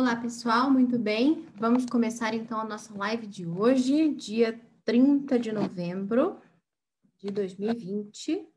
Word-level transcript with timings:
Olá, 0.00 0.14
pessoal, 0.14 0.70
muito 0.70 0.96
bem? 0.96 1.44
Vamos 1.56 1.84
começar 1.84 2.32
então 2.32 2.60
a 2.60 2.64
nossa 2.64 2.96
live 2.96 3.26
de 3.26 3.44
hoje, 3.44 4.14
dia 4.14 4.56
30 4.84 5.36
de 5.40 5.50
novembro 5.50 6.40
de 7.18 7.32
2020. 7.32 8.48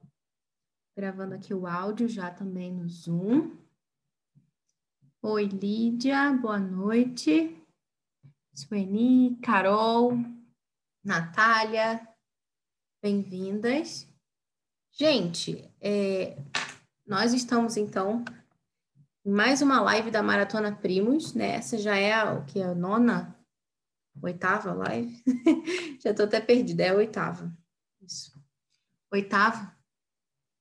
Gravando 0.95 1.33
aqui 1.33 1.51
o 1.51 1.65
áudio 1.65 2.07
já 2.07 2.29
também 2.29 2.71
no 2.71 2.87
Zoom. 2.87 3.57
Oi, 5.19 5.45
Lídia, 5.45 6.31
boa 6.31 6.59
noite. 6.59 7.57
Sueni, 8.53 9.35
Carol, 9.41 10.11
Natália, 11.03 12.07
bem-vindas. 13.01 14.07
Gente, 14.91 15.67
é, 15.81 16.37
nós 17.03 17.33
estamos 17.33 17.77
então 17.77 18.23
mais 19.25 19.61
uma 19.61 19.81
live 19.81 20.09
da 20.09 20.23
Maratona 20.23 20.71
Primos, 20.75 21.33
né? 21.33 21.55
Essa 21.55 21.77
já 21.77 21.95
é 21.95 22.13
a, 22.13 22.33
o 22.33 22.45
que 22.45 22.61
a 22.61 22.73
nona, 22.73 23.35
oitava 24.21 24.73
live. 24.73 25.23
já 26.01 26.11
estou 26.11 26.25
até 26.25 26.41
perdida, 26.41 26.83
é 26.83 26.89
a 26.89 26.95
oitava. 26.95 27.55
Isso. 28.01 28.31
Oitava? 29.11 29.75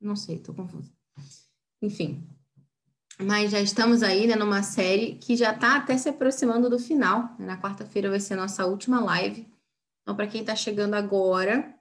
Não 0.01 0.15
sei, 0.17 0.37
estou 0.37 0.55
confusa. 0.55 0.93
Enfim, 1.83 2.27
mas 3.19 3.51
já 3.51 3.61
estamos 3.61 4.03
aí 4.03 4.27
né, 4.27 4.35
numa 4.35 4.63
série 4.63 5.17
que 5.17 5.37
já 5.37 5.53
está 5.53 5.77
até 5.77 5.97
se 5.97 6.09
aproximando 6.09 6.69
do 6.69 6.79
final. 6.79 7.35
Na 7.39 7.61
quarta-feira 7.61 8.11
vai 8.11 8.21
ser 8.21 8.35
a 8.35 8.39
nossa 8.39 8.67
última 8.67 9.01
live. 9.01 9.49
Então, 10.03 10.15
para 10.15 10.27
quem 10.27 10.43
está 10.43 10.55
chegando 10.55 10.95
agora, 10.95 11.75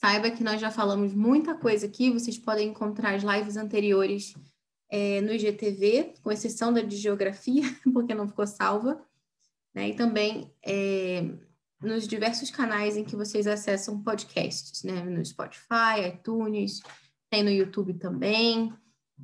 Saiba 0.00 0.30
que 0.30 0.44
nós 0.44 0.60
já 0.60 0.70
falamos 0.70 1.12
muita 1.12 1.56
coisa 1.56 1.86
aqui, 1.86 2.08
vocês 2.12 2.38
podem 2.38 2.68
encontrar 2.68 3.16
as 3.16 3.24
lives 3.24 3.56
anteriores 3.56 4.32
é, 4.90 5.20
no 5.20 5.32
IGTV, 5.32 6.14
com 6.22 6.32
exceção 6.32 6.72
da 6.72 6.80
de 6.80 6.96
geografia, 6.96 7.62
porque 7.92 8.14
não 8.14 8.28
ficou 8.28 8.46
salva, 8.46 9.00
né? 9.74 9.88
E 9.88 9.94
também 9.94 10.52
é, 10.64 11.24
nos 11.80 12.08
diversos 12.08 12.50
canais 12.50 12.96
em 12.96 13.04
que 13.04 13.16
vocês 13.16 13.46
acessam 13.46 14.02
podcasts, 14.02 14.82
né? 14.82 15.04
No 15.04 15.24
Spotify, 15.24 16.08
iTunes, 16.14 16.80
tem 17.30 17.42
no 17.42 17.50
YouTube 17.50 17.94
também. 17.94 18.72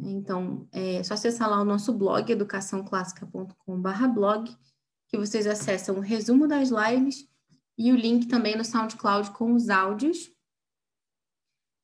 Então, 0.00 0.69
é 0.72 1.02
só 1.02 1.14
acessar 1.14 1.48
lá 1.48 1.61
o 1.61 1.64
nosso 1.64 1.92
blog, 1.92 2.30
educaçãoclássica.com.br 2.30 4.06
blog, 4.12 4.50
que 5.08 5.17
vocês 5.17 5.46
acessam 5.46 5.96
o 5.96 6.00
resumo 6.00 6.48
das 6.48 6.70
lives 6.70 7.28
e 7.78 7.92
o 7.92 7.96
link 7.96 8.27
também 8.27 8.56
no 8.56 8.64
SoundCloud 8.64 9.30
com 9.30 9.55
os 9.55 9.69
áudios 9.69 10.33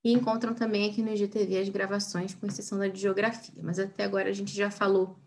e 0.03 0.13
encontram 0.13 0.55
também 0.55 0.89
aqui 0.89 1.03
no 1.03 1.13
IGTV 1.13 1.59
as 1.59 1.69
gravações, 1.69 2.35
com 2.35 2.47
exceção 2.47 2.79
da 2.79 2.89
de 2.89 3.01
geografia. 3.01 3.63
Mas 3.63 3.79
até 3.79 4.05
agora 4.05 4.31
a 4.31 4.33
gente 4.33 4.55
já 4.55 4.71
falou 4.71 5.19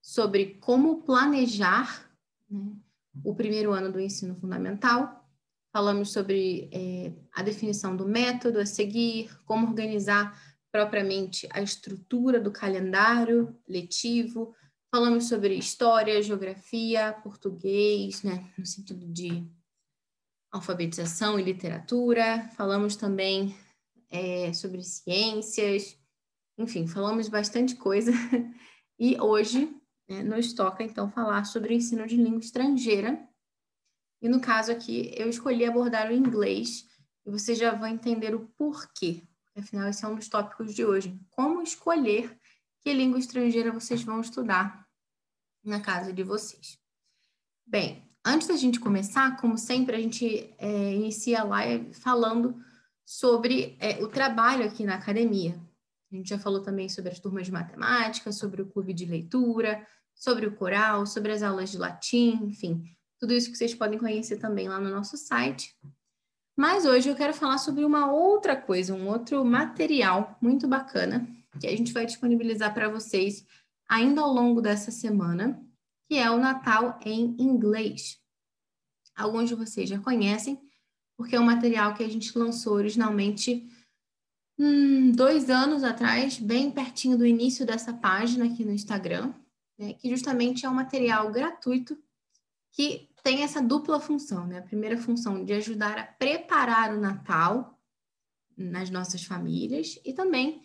sobre 0.00 0.58
como 0.60 1.02
planejar 1.02 2.10
né, 2.48 2.72
o 3.22 3.34
primeiro 3.34 3.72
ano 3.72 3.92
do 3.92 4.00
ensino 4.00 4.34
fundamental. 4.34 5.24
Falamos 5.72 6.12
sobre 6.12 6.70
é, 6.72 7.12
a 7.32 7.42
definição 7.42 7.96
do 7.96 8.06
método 8.06 8.60
a 8.60 8.66
seguir, 8.66 9.30
como 9.44 9.66
organizar 9.66 10.40
propriamente 10.70 11.48
a 11.52 11.60
estrutura 11.60 12.40
do 12.40 12.50
calendário 12.50 13.54
letivo. 13.68 14.54
Falamos 14.90 15.28
sobre 15.28 15.54
história, 15.54 16.22
geografia, 16.22 17.12
português, 17.22 18.22
né, 18.22 18.50
no 18.56 18.64
sentido 18.64 19.06
de 19.06 19.46
alfabetização 20.50 21.38
e 21.38 21.42
literatura. 21.42 22.48
Falamos 22.56 22.94
também 22.94 23.54
é, 24.14 24.52
sobre 24.52 24.80
ciências, 24.82 25.98
enfim, 26.56 26.86
falamos 26.86 27.28
bastante 27.28 27.74
coisa. 27.74 28.12
E 28.96 29.20
hoje 29.20 29.76
né, 30.08 30.22
nos 30.22 30.52
toca, 30.52 30.84
então, 30.84 31.10
falar 31.10 31.44
sobre 31.46 31.74
o 31.74 31.76
ensino 31.76 32.06
de 32.06 32.16
língua 32.16 32.38
estrangeira. 32.38 33.28
E 34.22 34.28
no 34.28 34.40
caso 34.40 34.70
aqui, 34.70 35.12
eu 35.16 35.28
escolhi 35.28 35.64
abordar 35.64 36.12
o 36.12 36.14
inglês, 36.14 36.86
e 37.26 37.30
vocês 37.32 37.58
já 37.58 37.74
vão 37.74 37.88
entender 37.88 38.36
o 38.36 38.46
porquê. 38.56 39.24
Afinal, 39.56 39.88
esse 39.88 40.04
é 40.04 40.08
um 40.08 40.14
dos 40.14 40.28
tópicos 40.28 40.72
de 40.72 40.84
hoje. 40.84 41.18
Como 41.28 41.60
escolher 41.60 42.38
que 42.80 42.92
língua 42.92 43.18
estrangeira 43.18 43.72
vocês 43.72 44.04
vão 44.04 44.20
estudar 44.20 44.86
na 45.64 45.80
casa 45.80 46.12
de 46.12 46.22
vocês. 46.22 46.78
Bem, 47.66 48.08
antes 48.24 48.46
da 48.46 48.54
gente 48.54 48.78
começar, 48.78 49.36
como 49.38 49.58
sempre, 49.58 49.96
a 49.96 50.00
gente 50.00 50.54
é, 50.56 50.94
inicia 50.94 51.40
a 51.40 51.44
live 51.44 51.92
falando 51.94 52.62
sobre 53.04 53.76
é, 53.80 54.02
o 54.02 54.08
trabalho 54.08 54.64
aqui 54.64 54.84
na 54.84 54.94
academia. 54.94 55.60
A 56.12 56.16
gente 56.16 56.28
já 56.28 56.38
falou 56.38 56.62
também 56.62 56.88
sobre 56.88 57.10
as 57.10 57.18
turmas 57.18 57.46
de 57.46 57.52
matemática, 57.52 58.32
sobre 58.32 58.62
o 58.62 58.66
clube 58.66 58.92
de 58.92 59.04
leitura, 59.04 59.86
sobre 60.14 60.46
o 60.46 60.54
coral, 60.54 61.06
sobre 61.06 61.32
as 61.32 61.42
aulas 61.42 61.70
de 61.70 61.78
latim, 61.78 62.38
enfim, 62.44 62.84
tudo 63.18 63.34
isso 63.34 63.50
que 63.50 63.56
vocês 63.56 63.74
podem 63.74 63.98
conhecer 63.98 64.36
também 64.36 64.68
lá 64.68 64.78
no 64.78 64.90
nosso 64.90 65.16
site. 65.16 65.76
Mas 66.56 66.84
hoje 66.84 67.08
eu 67.08 67.16
quero 67.16 67.34
falar 67.34 67.58
sobre 67.58 67.84
uma 67.84 68.12
outra 68.12 68.54
coisa, 68.54 68.94
um 68.94 69.08
outro 69.08 69.44
material 69.44 70.38
muito 70.40 70.68
bacana 70.68 71.26
que 71.60 71.66
a 71.66 71.70
gente 71.70 71.92
vai 71.92 72.06
disponibilizar 72.06 72.72
para 72.72 72.88
vocês 72.88 73.46
ainda 73.88 74.20
ao 74.20 74.32
longo 74.32 74.60
dessa 74.60 74.90
semana, 74.90 75.60
que 76.08 76.16
é 76.16 76.30
o 76.30 76.38
Natal 76.38 76.98
em 77.04 77.36
inglês. 77.38 78.20
Alguns 79.16 79.48
de 79.48 79.54
vocês 79.54 79.88
já 79.88 79.98
conhecem, 79.98 80.60
porque 81.24 81.36
é 81.36 81.40
um 81.40 81.44
material 81.44 81.94
que 81.94 82.04
a 82.04 82.08
gente 82.08 82.36
lançou 82.38 82.74
originalmente 82.74 83.66
hum, 84.58 85.10
dois 85.10 85.48
anos 85.48 85.82
atrás, 85.82 86.38
bem 86.38 86.70
pertinho 86.70 87.16
do 87.16 87.24
início 87.24 87.64
dessa 87.64 87.94
página 87.94 88.44
aqui 88.44 88.62
no 88.62 88.72
Instagram, 88.72 89.32
né, 89.78 89.94
que 89.94 90.10
justamente 90.10 90.66
é 90.66 90.68
um 90.68 90.74
material 90.74 91.32
gratuito 91.32 91.98
que 92.72 93.08
tem 93.22 93.42
essa 93.42 93.62
dupla 93.62 93.98
função, 93.98 94.46
né? 94.46 94.58
A 94.58 94.62
primeira 94.62 94.98
função 94.98 95.42
de 95.42 95.54
ajudar 95.54 95.98
a 95.98 96.04
preparar 96.04 96.94
o 96.94 97.00
Natal 97.00 97.80
nas 98.54 98.90
nossas 98.90 99.24
famílias 99.24 99.98
e 100.04 100.12
também 100.12 100.60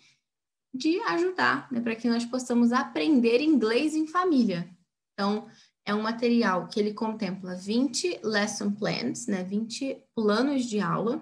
de 0.74 1.00
ajudar, 1.00 1.72
né, 1.72 1.80
para 1.80 1.96
que 1.96 2.06
nós 2.06 2.26
possamos 2.26 2.70
aprender 2.70 3.40
inglês 3.40 3.94
em 3.94 4.06
família. 4.06 4.68
Então, 5.14 5.48
é 5.90 5.94
um 5.94 6.02
material 6.02 6.68
que 6.68 6.78
ele 6.78 6.94
contempla 6.94 7.56
20 7.56 8.20
lesson 8.22 8.70
plans, 8.70 9.26
né, 9.26 9.42
20 9.42 10.00
planos 10.14 10.64
de 10.64 10.78
aula. 10.78 11.20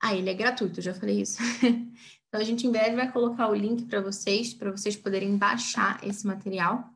Ah, 0.00 0.14
ele 0.16 0.30
é 0.30 0.34
gratuito, 0.34 0.80
já 0.80 0.94
falei 0.94 1.20
isso. 1.20 1.38
então 2.26 2.40
a 2.40 2.44
gente 2.44 2.66
em 2.66 2.72
breve 2.72 2.96
vai 2.96 3.12
colocar 3.12 3.48
o 3.48 3.54
link 3.54 3.84
para 3.84 4.00
vocês, 4.00 4.54
para 4.54 4.70
vocês 4.70 4.96
poderem 4.96 5.36
baixar 5.36 6.02
esse 6.02 6.26
material. 6.26 6.90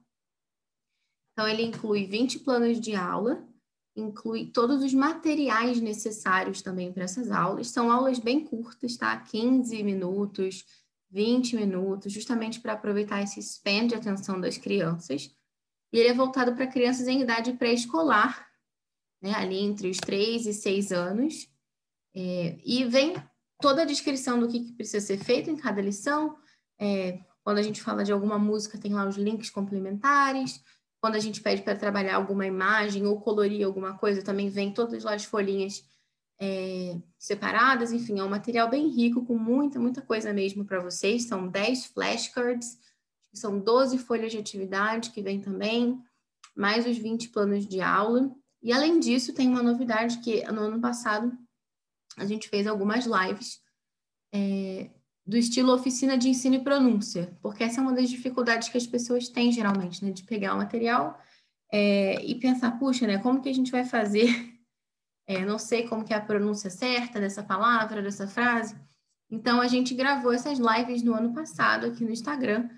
Então 1.33 1.47
ele 1.47 1.65
inclui 1.65 2.07
20 2.07 2.39
planos 2.39 2.81
de 2.81 2.95
aula, 2.95 3.47
inclui 3.95 4.47
todos 4.47 4.83
os 4.83 4.95
materiais 4.95 5.79
necessários 5.83 6.63
também 6.63 6.91
para 6.91 7.05
essas 7.05 7.31
aulas. 7.31 7.69
São 7.69 7.91
aulas 7.91 8.19
bem 8.19 8.43
curtas, 8.43 8.97
tá? 8.97 9.15
15 9.21 9.83
minutos, 9.83 10.65
20 11.11 11.57
minutos, 11.57 12.11
justamente 12.11 12.59
para 12.59 12.73
aproveitar 12.73 13.23
esse 13.23 13.39
span 13.41 13.87
de 13.87 13.95
atenção 13.95 14.41
das 14.41 14.57
crianças. 14.57 15.31
E 15.97 15.99
ele 15.99 16.11
é 16.11 16.13
voltado 16.13 16.55
para 16.55 16.67
crianças 16.67 17.09
em 17.09 17.23
idade 17.23 17.55
pré-escolar, 17.55 18.47
né, 19.19 19.33
ali 19.35 19.61
entre 19.61 19.89
os 19.89 19.97
3 19.97 20.45
e 20.45 20.53
6 20.53 20.93
anos. 20.93 21.49
É, 22.15 22.59
e 22.63 22.85
vem 22.85 23.15
toda 23.63 23.81
a 23.81 23.87
descrição 23.87 24.39
do 24.39 24.47
que, 24.47 24.61
que 24.61 24.73
precisa 24.73 25.01
ser 25.01 25.17
feito 25.17 25.49
em 25.49 25.57
cada 25.57 25.81
lição. 25.81 26.37
É, 26.79 27.19
quando 27.43 27.57
a 27.57 27.63
gente 27.63 27.81
fala 27.81 28.05
de 28.05 28.13
alguma 28.13 28.39
música, 28.39 28.77
tem 28.77 28.93
lá 28.93 29.09
os 29.09 29.17
links 29.17 29.49
complementares. 29.49 30.63
Quando 31.01 31.15
a 31.15 31.19
gente 31.19 31.41
pede 31.41 31.63
para 31.63 31.75
trabalhar 31.75 32.17
alguma 32.17 32.45
imagem 32.45 33.07
ou 33.07 33.19
colorir 33.19 33.65
alguma 33.65 33.97
coisa, 33.97 34.23
também 34.23 34.51
vem 34.51 34.75
todas 34.75 35.03
lá 35.03 35.15
as 35.15 35.25
folhinhas 35.25 35.83
é, 36.39 37.01
separadas. 37.19 37.91
Enfim, 37.91 38.19
é 38.19 38.23
um 38.23 38.29
material 38.29 38.69
bem 38.69 38.87
rico, 38.89 39.25
com 39.25 39.39
muita, 39.39 39.81
muita 39.81 40.03
coisa 40.03 40.31
mesmo 40.31 40.63
para 40.63 40.79
vocês. 40.79 41.27
São 41.27 41.49
10 41.49 41.87
flashcards 41.87 42.77
são 43.39 43.59
12 43.59 43.99
folhas 43.99 44.33
de 44.33 44.39
atividade 44.39 45.11
que 45.11 45.23
vem 45.23 45.41
também, 45.41 46.01
mais 46.55 46.87
os 46.87 46.97
20 46.97 47.29
planos 47.31 47.67
de 47.67 47.81
aula. 47.81 48.31
E 48.63 48.73
além 48.73 48.99
disso, 48.99 49.35
tem 49.35 49.49
uma 49.49 49.63
novidade 49.63 50.19
que 50.19 50.45
no 50.51 50.63
ano 50.63 50.81
passado 50.81 51.37
a 52.17 52.25
gente 52.25 52.49
fez 52.49 52.67
algumas 52.67 53.05
lives 53.07 53.61
é, 54.33 54.91
do 55.27 55.37
estilo 55.37 55.75
oficina 55.75 56.17
de 56.17 56.29
ensino 56.29 56.55
e 56.55 56.63
pronúncia, 56.63 57.37
porque 57.43 57.65
essa 57.65 57.81
é 57.81 57.83
uma 57.83 57.93
das 57.93 58.09
dificuldades 58.09 58.69
que 58.69 58.79
as 58.79 58.87
pessoas 58.87 59.29
têm 59.29 59.51
geralmente, 59.51 60.05
né? 60.05 60.11
De 60.11 60.23
pegar 60.23 60.55
o 60.55 60.59
material 60.59 61.21
é, 61.73 62.25
e 62.25 62.37
pensar, 62.37 62.79
puxa, 62.79 63.07
né? 63.07 63.19
Como 63.19 63.43
que 63.43 63.49
a 63.49 63.55
gente 63.55 63.71
vai 63.71 63.85
fazer? 63.85 64.27
É, 65.29 65.45
não 65.45 65.59
sei 65.59 65.89
como 65.89 66.05
que 66.05 66.15
é 66.15 66.17
a 66.17 66.21
pronúncia 66.21 66.71
certa 66.71 67.19
dessa 67.19 67.43
palavra, 67.43 68.01
dessa 68.01 68.29
frase. 68.29 68.77
Então, 69.29 69.61
a 69.61 69.67
gente 69.67 69.93
gravou 69.93 70.33
essas 70.33 70.57
lives 70.57 71.03
no 71.03 71.15
ano 71.15 71.35
passado 71.35 71.87
aqui 71.87 72.05
no 72.05 72.13
Instagram, 72.13 72.69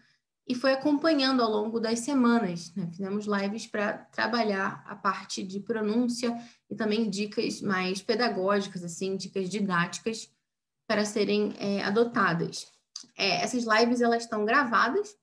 e 0.48 0.54
foi 0.54 0.72
acompanhando 0.72 1.42
ao 1.42 1.50
longo 1.50 1.78
das 1.78 2.00
semanas. 2.00 2.74
Né? 2.74 2.88
Fizemos 2.90 3.26
lives 3.26 3.66
para 3.66 3.98
trabalhar 3.98 4.82
a 4.86 4.96
parte 4.96 5.42
de 5.42 5.60
pronúncia 5.60 6.34
e 6.70 6.74
também 6.74 7.10
dicas 7.10 7.60
mais 7.60 8.00
pedagógicas, 8.00 8.82
assim, 8.82 9.14
dicas 9.16 9.50
didáticas 9.50 10.32
para 10.88 11.04
serem 11.04 11.54
é, 11.58 11.84
adotadas. 11.84 12.66
É, 13.16 13.42
essas 13.42 13.64
lives 13.64 14.00
elas 14.00 14.22
estão 14.22 14.46
gravadas 14.46 15.14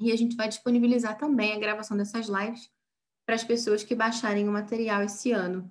e 0.00 0.10
a 0.10 0.16
gente 0.16 0.34
vai 0.34 0.48
disponibilizar 0.48 1.16
também 1.16 1.52
a 1.52 1.60
gravação 1.60 1.96
dessas 1.96 2.26
lives 2.26 2.68
para 3.24 3.36
as 3.36 3.44
pessoas 3.44 3.84
que 3.84 3.94
baixarem 3.94 4.48
o 4.48 4.52
material 4.52 5.02
esse 5.02 5.30
ano. 5.30 5.70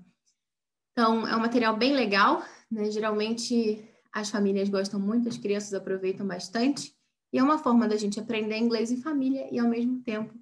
Então, 0.94 1.28
é 1.28 1.36
um 1.36 1.40
material 1.40 1.76
bem 1.76 1.94
legal, 1.94 2.42
né? 2.70 2.90
Geralmente 2.90 3.86
as 4.14 4.30
famílias 4.30 4.70
gostam 4.70 5.00
muito, 5.00 5.28
as 5.28 5.38
crianças 5.38 5.74
aproveitam 5.74 6.26
bastante, 6.26 6.96
e 7.32 7.40
é 7.40 7.44
uma 7.44 7.58
forma 7.58 7.88
da 7.88 7.96
gente 7.96 8.20
aprender 8.20 8.58
inglês 8.58 8.92
em 8.92 9.02
família 9.02 9.48
e, 9.52 9.60
ao 9.60 9.68
mesmo 9.68 10.02
tempo, 10.02 10.34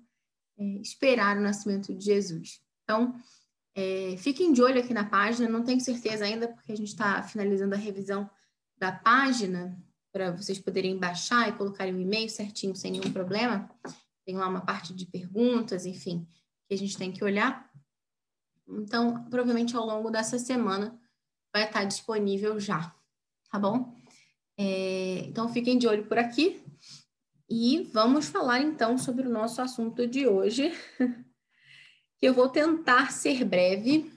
é, 0.58 0.64
esperar 0.82 1.38
o 1.38 1.42
nascimento 1.42 1.94
de 1.94 2.04
Jesus. 2.04 2.62
Então, 2.84 3.16
é, 3.76 4.16
fiquem 4.18 4.52
de 4.52 4.62
olho 4.62 4.80
aqui 4.80 4.94
na 4.94 5.06
página, 5.06 5.48
não 5.48 5.64
tenho 5.64 5.80
certeza 5.80 6.26
ainda, 6.26 6.48
porque 6.48 6.72
a 6.72 6.78
gente 6.78 6.90
está 6.90 7.22
finalizando 7.24 7.76
a 7.76 7.78
revisão 7.78 8.30
da 8.78 8.92
página, 8.92 9.78
para 10.12 10.32
vocês 10.32 10.60
poderem 10.60 10.98
baixar 10.98 11.50
e 11.50 11.54
colocarem 11.54 11.94
o 11.94 12.00
e-mail 12.00 12.30
certinho, 12.30 12.76
sem 12.76 12.92
nenhum 12.92 13.12
problema. 13.12 13.70
Tem 14.26 14.36
lá 14.36 14.48
uma 14.48 14.62
parte 14.62 14.94
de 14.94 15.06
perguntas, 15.06 15.86
enfim, 15.86 16.28
que 16.68 16.74
a 16.74 16.78
gente 16.78 16.98
tem 16.98 17.12
que 17.12 17.24
olhar. 17.24 17.70
Então, 18.68 19.24
provavelmente 19.26 19.76
ao 19.76 19.86
longo 19.86 20.10
dessa 20.10 20.38
semana 20.38 21.00
vai 21.54 21.66
estar 21.66 21.84
disponível 21.84 22.60
já, 22.60 22.94
tá 23.52 23.60
bom? 23.60 23.96
É, 24.58 25.26
então, 25.26 25.48
fiquem 25.50 25.78
de 25.78 25.88
olho 25.88 26.06
por 26.06 26.18
aqui. 26.18 26.62
E 27.50 27.82
vamos 27.92 28.30
falar 28.30 28.62
então 28.62 28.96
sobre 28.98 29.28
o 29.28 29.32
nosso 29.32 29.60
assunto 29.60 30.06
de 30.06 30.28
hoje, 30.28 30.72
que 32.18 32.28
eu 32.28 32.34
vou 32.34 32.48
tentar 32.48 33.12
ser 33.12 33.44
breve, 33.44 34.12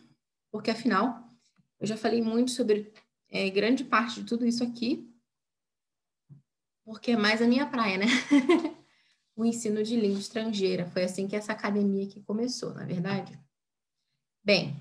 porque 0.51 0.71
afinal 0.71 1.33
eu 1.81 1.87
já 1.87 1.97
falei 1.97 2.21
muito 2.21 2.51
sobre 2.51 2.93
é, 3.31 3.49
grande 3.49 3.85
parte 3.85 4.21
de 4.21 4.27
tudo 4.27 4.45
isso 4.45 4.63
aqui, 4.63 5.11
porque 6.85 7.13
é 7.13 7.17
mais 7.17 7.41
a 7.41 7.47
minha 7.47 7.67
praia, 7.67 7.97
né? 7.97 8.07
o 9.35 9.47
ensino 9.47 9.83
de 9.83 9.99
língua 9.99 10.19
estrangeira. 10.19 10.85
Foi 10.91 11.05
assim 11.05 11.27
que 11.27 11.35
essa 11.35 11.53
academia 11.53 12.07
aqui 12.07 12.21
começou, 12.23 12.75
na 12.75 12.83
é 12.83 12.87
verdade. 12.87 13.41
Bem, 14.45 14.77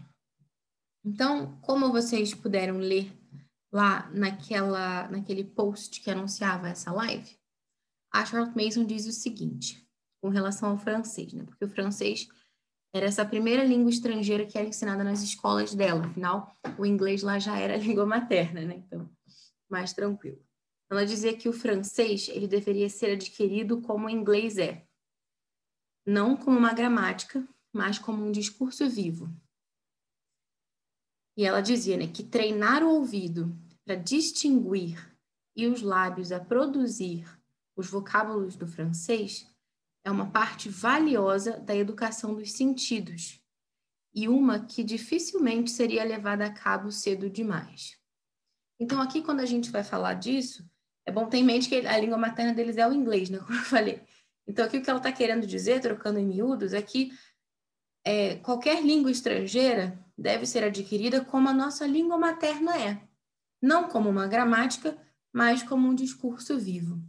então, 1.06 1.58
como 1.62 1.92
vocês 1.92 2.34
puderam 2.34 2.78
ler 2.78 3.12
lá 3.72 4.10
naquela, 4.12 5.08
naquele 5.08 5.44
post 5.44 6.02
que 6.02 6.12
anunciava 6.12 6.68
essa 6.68 6.92
live, 6.92 7.41
a 8.12 8.26
Charlotte 8.26 8.56
Mason 8.56 8.86
diz 8.86 9.06
o 9.06 9.12
seguinte, 9.12 9.88
com 10.22 10.30
relação 10.30 10.72
ao 10.72 10.78
francês, 10.78 11.34
né? 11.34 11.44
Porque 11.44 11.66
o 11.66 11.70
francês 11.70 12.28
era 12.94 13.06
essa 13.06 13.26
primeira 13.26 13.64
língua 13.64 13.90
estrangeira 13.90 14.46
que 14.46 14.58
era 14.58 14.68
ensinada 14.68 15.04
nas 15.04 15.22
escolas 15.22 15.74
dela. 15.74 16.06
Afinal, 16.06 16.56
o 16.78 16.86
inglês 16.86 17.24
lá 17.24 17.40
já 17.40 17.58
era 17.58 17.76
a 17.76 17.78
língua 17.80 18.06
materna, 18.06 18.62
né? 18.62 18.84
Então, 18.86 19.10
mais 19.70 19.94
tranquilo. 19.94 20.44
Ela 20.92 21.06
dizia 21.06 21.36
que 21.36 21.48
o 21.48 21.54
francês 21.54 22.28
ele 22.28 22.48
deveria 22.48 22.90
ser 22.90 23.12
adquirido 23.12 23.82
como 23.82 24.08
o 24.08 24.10
inglês 24.10 24.58
é, 24.58 24.86
não 26.06 26.36
como 26.36 26.58
uma 26.58 26.74
gramática, 26.74 27.48
mas 27.74 27.98
como 27.98 28.26
um 28.26 28.32
discurso 28.32 28.90
vivo. 28.90 29.34
E 31.38 31.46
ela 31.46 31.62
dizia 31.62 31.96
né, 31.96 32.08
que 32.08 32.24
treinar 32.24 32.84
o 32.84 32.90
ouvido 32.90 33.56
para 33.86 33.96
distinguir 33.96 35.18
e 35.56 35.66
os 35.68 35.82
lábios 35.82 36.32
a 36.34 36.40
produzir 36.40 37.26
os 37.82 37.90
vocábulos 37.90 38.56
do 38.56 38.68
francês 38.68 39.46
é 40.06 40.10
uma 40.10 40.32
parte 40.32 40.70
valiosa 40.70 41.60
da 41.60 41.76
educação 41.76 42.34
dos 42.34 42.54
sentidos 42.54 43.42
e 44.14 44.28
uma 44.28 44.66
que 44.66 44.84
dificilmente 44.84 45.72
seria 45.72 46.04
levada 46.04 46.46
a 46.46 46.54
cabo 46.54 46.92
cedo 46.92 47.30
demais. 47.30 47.98
Então, 48.80 49.02
aqui, 49.02 49.22
quando 49.22 49.40
a 49.42 49.46
gente 49.46 49.70
vai 49.70 49.84
falar 49.84 50.16
disso, 50.16 50.68
é 51.06 51.12
bom 51.12 51.28
ter 51.28 51.38
em 51.38 51.44
mente 51.44 51.70
que 51.70 51.86
a 51.86 51.98
língua 51.98 52.18
materna 52.18 52.54
deles 52.54 52.78
é 52.78 52.88
o 52.88 52.94
inglês, 52.94 53.30
né? 53.30 53.40
Como 53.46 53.58
eu 53.58 53.64
falei. 53.64 54.02
Então, 54.48 54.66
aqui 54.66 54.78
o 54.78 54.82
que 54.82 54.90
ela 54.90 55.00
está 55.00 55.12
querendo 55.12 55.46
dizer, 55.46 55.82
trocando 55.82 56.20
em 56.20 56.26
miúdos, 56.26 56.74
é 56.74 56.82
que 56.82 57.12
é, 58.04 58.36
qualquer 58.38 58.84
língua 58.84 59.12
estrangeira 59.12 60.04
deve 60.18 60.46
ser 60.46 60.64
adquirida 60.64 61.24
como 61.24 61.48
a 61.48 61.54
nossa 61.54 61.86
língua 61.86 62.18
materna 62.18 62.78
é. 62.78 63.02
Não 63.62 63.88
como 63.88 64.10
uma 64.10 64.28
gramática, 64.28 64.98
mas 65.32 65.64
como 65.64 65.88
um 65.88 65.96
discurso 65.96 66.58
vivo. 66.60 67.00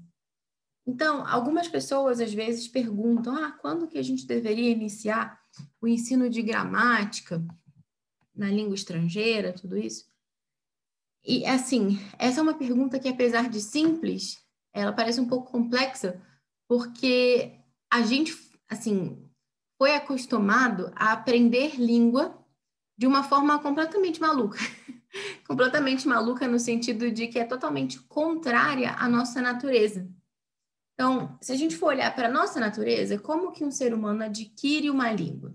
Então, 0.87 1.26
algumas 1.26 1.69
pessoas 1.69 2.20
às 2.20 2.32
vezes 2.32 2.67
perguntam: 2.69 3.37
ah, 3.37 3.52
quando 3.52 3.87
que 3.87 3.99
a 3.99 4.02
gente 4.02 4.26
deveria 4.26 4.70
iniciar 4.70 5.40
o 5.81 5.87
ensino 5.87 6.29
de 6.29 6.43
gramática 6.43 7.44
na 8.34 8.49
língua 8.49 8.75
estrangeira, 8.75 9.52
tudo 9.52 9.76
isso? 9.76 10.11
E 11.25 11.46
assim, 11.46 12.00
essa 12.19 12.40
é 12.40 12.43
uma 12.43 12.55
pergunta 12.55 12.99
que, 12.99 13.08
apesar 13.08 13.49
de 13.49 13.61
simples, 13.61 14.43
ela 14.73 14.93
parece 14.93 15.20
um 15.20 15.29
pouco 15.29 15.52
complexa, 15.52 16.20
porque 16.67 17.61
a 17.90 18.02
gente, 18.02 18.35
assim, 18.69 19.28
foi 19.78 19.94
acostumado 19.94 20.93
a 20.96 21.12
aprender 21.12 21.76
língua 21.76 22.38
de 22.96 23.06
uma 23.06 23.23
forma 23.23 23.58
completamente 23.61 24.20
maluca. 24.20 24.58
completamente 25.46 26.08
maluca 26.08 26.49
no 26.49 26.58
sentido 26.58 27.11
de 27.11 27.26
que 27.26 27.38
é 27.38 27.44
totalmente 27.44 28.00
contrária 28.00 28.93
à 28.93 29.08
nossa 29.08 29.40
natureza. 29.40 30.08
Então, 30.94 31.38
se 31.40 31.52
a 31.52 31.56
gente 31.56 31.76
for 31.76 31.88
olhar 31.88 32.14
para 32.14 32.28
a 32.28 32.32
nossa 32.32 32.60
natureza, 32.60 33.18
como 33.18 33.52
que 33.52 33.64
um 33.64 33.70
ser 33.70 33.94
humano 33.94 34.24
adquire 34.24 34.90
uma 34.90 35.10
língua? 35.10 35.54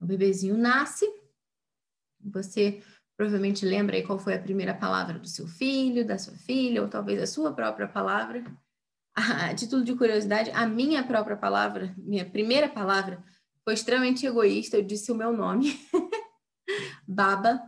O 0.00 0.06
bebezinho 0.06 0.56
nasce, 0.56 1.06
você 2.20 2.82
Provavelmente 3.16 3.64
lembra 3.64 3.96
aí 3.96 4.02
qual 4.02 4.18
foi 4.18 4.34
a 4.34 4.42
primeira 4.42 4.74
palavra 4.74 5.18
do 5.18 5.28
seu 5.28 5.46
filho, 5.46 6.04
da 6.04 6.18
sua 6.18 6.34
filha, 6.34 6.82
ou 6.82 6.88
talvez 6.88 7.22
a 7.22 7.26
sua 7.26 7.52
própria 7.52 7.86
palavra. 7.86 8.44
A 9.14 9.54
título 9.54 9.84
de 9.84 9.94
curiosidade, 9.94 10.50
a 10.50 10.66
minha 10.66 11.04
própria 11.04 11.36
palavra, 11.36 11.94
minha 11.98 12.28
primeira 12.28 12.68
palavra, 12.68 13.22
foi 13.62 13.74
extremamente 13.74 14.26
egoísta. 14.26 14.76
Eu 14.76 14.82
disse 14.82 15.12
o 15.12 15.14
meu 15.14 15.32
nome, 15.32 15.78
Baba. 17.06 17.62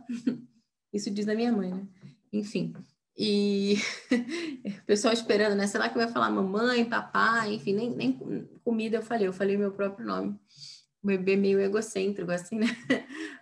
Isso 0.91 1.09
diz 1.09 1.25
da 1.25 1.35
minha 1.35 1.51
mãe, 1.51 1.73
né? 1.73 1.87
Enfim. 2.33 2.73
E 3.17 3.77
o 4.81 4.85
pessoal 4.85 5.13
esperando, 5.13 5.55
né? 5.55 5.67
Será 5.67 5.87
que 5.89 5.97
vai 5.97 6.07
falar 6.07 6.29
mamãe, 6.29 6.83
papai? 6.83 7.53
Enfim, 7.53 7.73
nem, 7.73 7.89
nem 7.95 8.47
comida 8.63 8.97
eu 8.97 9.01
falei, 9.01 9.27
eu 9.27 9.33
falei 9.33 9.57
meu 9.57 9.71
próprio 9.71 10.05
nome. 10.05 10.39
O 11.01 11.07
bebê 11.07 11.35
meio 11.35 11.59
egocêntrico, 11.61 12.31
assim, 12.31 12.59
né? 12.59 12.67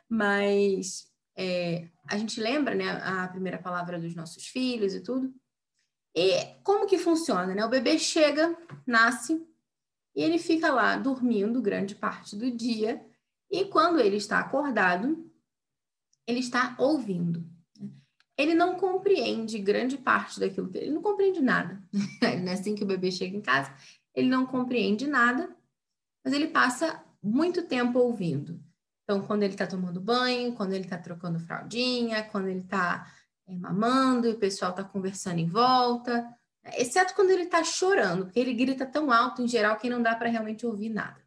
Mas 0.08 1.08
é, 1.36 1.88
a 2.08 2.18
gente 2.18 2.40
lembra, 2.40 2.76
né, 2.76 2.90
a 3.04 3.28
primeira 3.28 3.58
palavra 3.58 4.00
dos 4.00 4.14
nossos 4.16 4.46
filhos 4.46 4.94
e 4.94 5.02
tudo. 5.02 5.34
E 6.16 6.46
como 6.64 6.86
que 6.86 6.98
funciona, 6.98 7.56
né? 7.56 7.66
O 7.66 7.70
bebê 7.70 7.98
chega, 7.98 8.56
nasce 8.86 9.44
e 10.16 10.22
ele 10.22 10.38
fica 10.38 10.72
lá 10.72 10.96
dormindo 10.96 11.62
grande 11.62 11.96
parte 11.96 12.36
do 12.36 12.52
dia 12.52 13.04
e 13.50 13.66
quando 13.66 14.00
ele 14.00 14.18
está 14.18 14.40
acordado, 14.40 15.32
ele 16.28 16.40
está 16.40 16.76
ouvindo. 16.78 17.44
Ele 18.38 18.54
não 18.56 18.76
compreende 18.76 19.60
grande 19.60 19.98
parte 19.98 20.40
daquilo 20.40 20.72
ele 20.74 20.92
não 20.92 21.02
compreende 21.02 21.42
nada. 21.42 21.82
É 22.22 22.52
assim 22.52 22.76
que 22.76 22.84
o 22.84 22.88
bebê 22.88 23.12
chega 23.12 23.36
em 23.36 23.42
casa, 23.42 23.74
ele 24.14 24.28
não 24.28 24.46
compreende 24.46 25.08
nada, 25.08 25.56
mas 26.24 26.34
ele 26.34 26.48
passa 26.48 27.04
muito 27.22 27.64
tempo 27.64 28.00
ouvindo. 28.00 28.60
Então, 29.04 29.22
quando 29.22 29.44
ele 29.44 29.54
está 29.54 29.68
tomando 29.68 30.00
banho, 30.00 30.54
quando 30.54 30.74
ele 30.74 30.86
está 30.86 30.98
trocando 30.98 31.40
fraldinha, 31.40 32.24
quando 32.24 32.48
ele 32.48 32.62
está 32.62 33.12
é, 33.46 33.56
mamando 33.56 34.28
e 34.28 34.32
o 34.32 34.40
pessoal 34.40 34.72
está 34.72 34.84
conversando 34.84 35.40
em 35.40 35.48
volta, 35.48 36.26
exceto 36.78 37.14
quando 37.14 37.32
ele 37.32 37.44
está 37.44 37.64
chorando, 37.64 38.26
porque 38.26 38.40
ele 38.40 38.54
grita 38.54 38.86
tão 38.86 39.12
alto 39.12 39.42
em 39.42 39.48
geral 39.48 39.78
que 39.78 39.90
não 39.90 40.02
dá 40.02 40.16
para 40.16 40.30
realmente 40.30 40.66
ouvir 40.66 40.90
nada. 40.90 41.22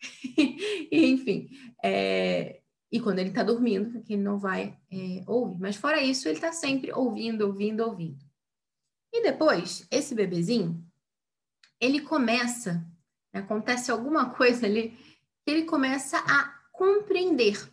enfim, 0.90 1.50
é, 1.82 2.61
e 2.92 3.00
quando 3.00 3.20
ele 3.20 3.30
está 3.30 3.42
dormindo, 3.42 4.02
que 4.02 4.12
ele 4.12 4.22
não 4.22 4.38
vai 4.38 4.78
é, 4.92 5.24
ouvir. 5.26 5.58
Mas 5.58 5.76
fora 5.76 6.02
isso, 6.02 6.28
ele 6.28 6.36
está 6.36 6.52
sempre 6.52 6.92
ouvindo, 6.92 7.46
ouvindo, 7.46 7.80
ouvindo. 7.80 8.22
E 9.10 9.22
depois, 9.22 9.86
esse 9.90 10.14
bebezinho, 10.14 10.86
ele 11.80 12.02
começa, 12.02 12.86
acontece 13.32 13.90
alguma 13.90 14.28
coisa 14.28 14.66
ali, 14.66 14.90
que 15.42 15.50
ele 15.50 15.64
começa 15.64 16.18
a 16.18 16.44
compreender. 16.70 17.66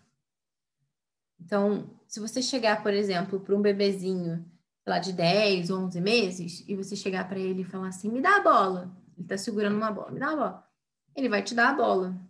Então, 1.38 2.00
se 2.08 2.22
você 2.22 2.42
chegar, 2.42 2.82
por 2.82 2.94
exemplo, 2.94 3.42
para 3.42 3.56
um 3.56 3.62
bebezinho 3.62 4.46
lá 4.88 5.00
de 5.00 5.12
10, 5.12 5.70
11 5.70 6.00
meses, 6.00 6.64
e 6.66 6.76
você 6.76 6.96
chegar 6.96 7.28
para 7.28 7.40
ele 7.40 7.64
e 7.64 7.66
falar 7.66 7.90
assim: 7.90 8.10
me 8.10 8.22
dá 8.22 8.38
a 8.38 8.42
bola. 8.42 8.98
Ele 9.18 9.26
está 9.26 9.38
segurando 9.38 9.76
uma 9.76 9.92
bola, 9.92 10.12
me 10.12 10.20
dá 10.20 10.30
a 10.30 10.36
bola. 10.36 10.70
Ele 11.14 11.28
vai 11.28 11.44
te 11.44 11.54
dar 11.54 11.72
a 11.72 11.74
bola. 11.74 12.29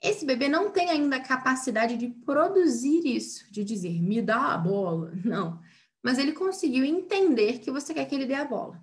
Esse 0.00 0.24
bebê 0.24 0.48
não 0.48 0.70
tem 0.70 0.90
ainda 0.90 1.16
a 1.16 1.22
capacidade 1.22 1.96
de 1.96 2.08
produzir 2.08 3.04
isso, 3.04 3.50
de 3.50 3.64
dizer, 3.64 4.00
me 4.00 4.22
dá 4.22 4.54
a 4.54 4.58
bola. 4.58 5.12
Não. 5.24 5.60
Mas 6.02 6.18
ele 6.18 6.32
conseguiu 6.32 6.84
entender 6.84 7.58
que 7.58 7.70
você 7.70 7.92
quer 7.92 8.04
que 8.04 8.14
ele 8.14 8.26
dê 8.26 8.34
a 8.34 8.44
bola. 8.44 8.82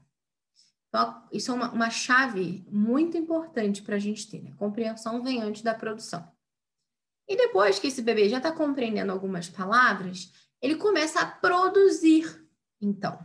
Então, 0.89 1.23
isso 1.31 1.51
é 1.51 1.53
uma, 1.53 1.71
uma 1.71 1.89
chave 1.89 2.65
muito 2.69 3.17
importante 3.17 3.81
para 3.81 3.95
a 3.95 3.99
gente 3.99 4.29
ter. 4.29 4.43
Né? 4.43 4.53
Compreensão 4.57 5.23
vem 5.23 5.41
antes 5.41 5.61
da 5.61 5.73
produção. 5.73 6.29
E 7.27 7.35
depois 7.35 7.79
que 7.79 7.87
esse 7.87 8.01
bebê 8.01 8.29
já 8.29 8.37
está 8.37 8.51
compreendendo 8.51 9.11
algumas 9.11 9.49
palavras, 9.49 10.31
ele 10.61 10.75
começa 10.75 11.19
a 11.19 11.25
produzir. 11.25 12.47
Então, 12.79 13.17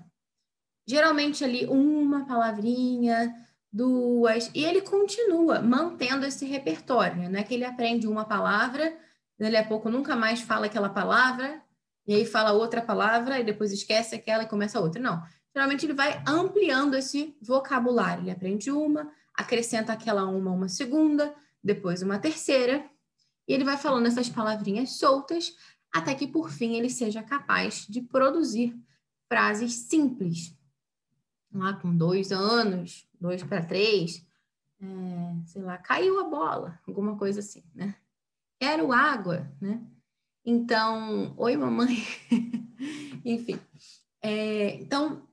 geralmente 0.86 1.44
ali 1.44 1.66
uma 1.66 2.24
palavrinha, 2.26 3.34
duas, 3.72 4.50
e 4.54 4.64
ele 4.64 4.80
continua 4.80 5.60
mantendo 5.60 6.26
esse 6.26 6.44
repertório. 6.44 7.16
Né? 7.16 7.28
Não 7.28 7.38
é 7.38 7.42
que 7.42 7.54
ele 7.54 7.64
aprende 7.64 8.06
uma 8.06 8.24
palavra, 8.24 8.96
dali 9.38 9.56
a 9.56 9.64
pouco 9.64 9.88
nunca 9.88 10.16
mais 10.16 10.40
fala 10.40 10.66
aquela 10.66 10.88
palavra, 10.88 11.62
e 12.06 12.14
aí 12.14 12.24
fala 12.24 12.52
outra 12.52 12.82
palavra, 12.82 13.38
e 13.38 13.44
depois 13.44 13.72
esquece 13.72 14.14
aquela 14.14 14.42
e 14.42 14.48
começa 14.48 14.80
outra. 14.80 15.00
Não. 15.00 15.22
Geralmente 15.54 15.86
ele 15.86 15.94
vai 15.94 16.22
ampliando 16.26 16.94
esse 16.94 17.36
vocabulário. 17.40 18.22
Ele 18.22 18.30
aprende 18.30 18.70
uma, 18.70 19.10
acrescenta 19.34 19.92
aquela 19.92 20.24
uma, 20.24 20.50
uma 20.50 20.68
segunda, 20.68 21.34
depois 21.62 22.02
uma 22.02 22.18
terceira, 22.18 22.84
e 23.46 23.52
ele 23.52 23.64
vai 23.64 23.76
falando 23.76 24.06
essas 24.06 24.28
palavrinhas 24.28 24.92
soltas, 24.92 25.54
até 25.92 26.14
que 26.14 26.26
por 26.26 26.50
fim 26.50 26.76
ele 26.76 26.88
seja 26.88 27.22
capaz 27.22 27.86
de 27.88 28.00
produzir 28.00 28.76
frases 29.28 29.72
simples. 29.72 30.54
Lá 31.52 31.72
com 31.74 31.96
dois 31.96 32.30
anos, 32.30 33.08
dois 33.20 33.42
para 33.42 33.64
três, 33.64 34.24
é, 34.80 35.46
sei 35.46 35.62
lá, 35.62 35.76
caiu 35.78 36.20
a 36.20 36.24
bola, 36.24 36.78
alguma 36.86 37.16
coisa 37.16 37.40
assim, 37.40 37.64
né? 37.74 37.94
Quero 38.58 38.92
água, 38.92 39.50
né? 39.60 39.80
Então, 40.44 41.34
oi 41.36 41.56
mamãe, 41.56 41.96
enfim. 43.24 43.58
É, 44.22 44.74
então, 44.76 45.28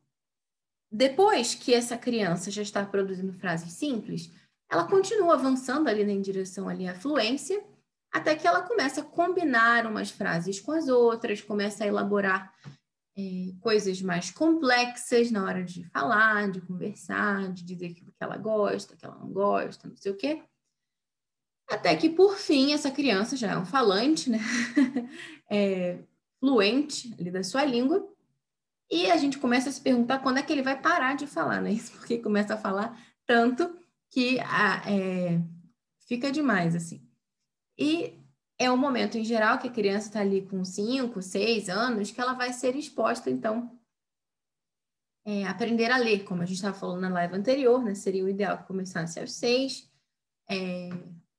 depois 0.92 1.56
que 1.56 1.74
essa 1.74 1.98
criança 1.98 2.50
já 2.50 2.62
está 2.62 2.86
produzindo 2.86 3.34
frases 3.34 3.74
simples, 3.74 4.32
ela 4.70 4.88
continua 4.88 5.36
avançando 5.36 5.88
ali 5.88 6.04
em 6.04 6.22
direção 6.22 6.68
ali 6.68 6.88
à 6.88 6.96
fluência, 6.96 7.64
até 8.12 8.36
que 8.36 8.48
ela 8.48 8.62
começa 8.62 9.02
a 9.02 9.06
combinar 9.06 9.86
umas 9.86 10.10
frases 10.10 10.60
com 10.60 10.72
as 10.72 10.88
outras, 10.88 11.42
começa 11.42 11.84
a 11.84 11.88
elaborar 11.88 12.54
é, 13.18 13.54
coisas 13.62 14.02
mais 14.02 14.30
complexas 14.30 15.32
na 15.32 15.44
hora 15.44 15.64
de 15.64 15.84
falar, 15.86 16.52
de 16.52 16.62
conversar, 16.62 17.52
de 17.52 17.64
dizer 17.64 17.88
aquilo 17.88 18.12
que 18.12 18.24
ela 18.24 18.38
gosta, 18.38 18.96
que 18.96 19.06
ela 19.06 19.16
não 19.16 19.30
gosta, 19.30 19.88
não 19.88 19.98
sei 19.98 20.12
o 20.12 20.18
quê. 20.18 20.44
Até 21.68 21.96
que, 21.96 22.10
por 22.10 22.38
fim, 22.38 22.74
essa 22.74 22.92
criança 22.92 23.36
já 23.36 23.52
é 23.52 23.58
um 23.58 23.66
falante, 23.66 24.30
né? 24.30 24.40
é, 25.50 26.00
fluente 26.40 27.14
ali 27.20 27.32
da 27.32 27.44
sua 27.44 27.66
língua, 27.66 28.08
e 28.90 29.12
a 29.12 29.18
gente 29.18 29.38
começa 29.38 29.70
a 29.70 29.72
se 29.72 29.82
perguntar 29.82 30.20
quando 30.20 30.38
é 30.38 30.42
que 30.42 30.54
ele 30.54 30.62
vai 30.62 30.80
parar 30.80 31.16
de 31.16 31.28
falar, 31.28 31.62
né? 31.62 31.72
Isso 31.72 31.92
porque 31.92 32.20
começa 32.20 32.54
a 32.54 32.58
falar 32.58 32.98
tanto 33.26 33.78
que 34.10 34.40
a, 34.40 34.82
é, 34.90 35.42
fica 36.08 36.32
demais, 36.32 36.74
assim. 36.74 37.06
E 37.78 38.18
é 38.60 38.72
um 38.72 38.78
momento, 38.78 39.18
em 39.18 39.24
geral, 39.24 39.60
que 39.60 39.68
a 39.68 39.72
criança 39.72 40.08
está 40.08 40.22
ali 40.22 40.42
com 40.42 40.64
5, 40.66 41.22
6 41.22 41.70
anos, 41.70 42.12
que 42.12 42.20
ela 42.20 42.34
vai 42.34 42.52
ser 42.52 42.76
exposta, 42.76 43.30
então, 43.30 43.78
é, 45.26 45.46
aprender 45.46 45.92
a 45.92 45.98
ler, 45.98 46.24
como 46.24 46.42
a 46.42 46.46
gente 46.46 46.56
estava 46.56 46.78
falando 46.78 47.02
na 47.02 47.10
live 47.10 47.36
anterior, 47.36 47.84
né? 47.84 47.94
Seria 47.94 48.24
o 48.24 48.30
ideal 48.30 48.58
que 48.58 48.68
começasse 48.68 49.20
aos 49.20 49.34
6. 49.34 49.92
É, 50.50 50.90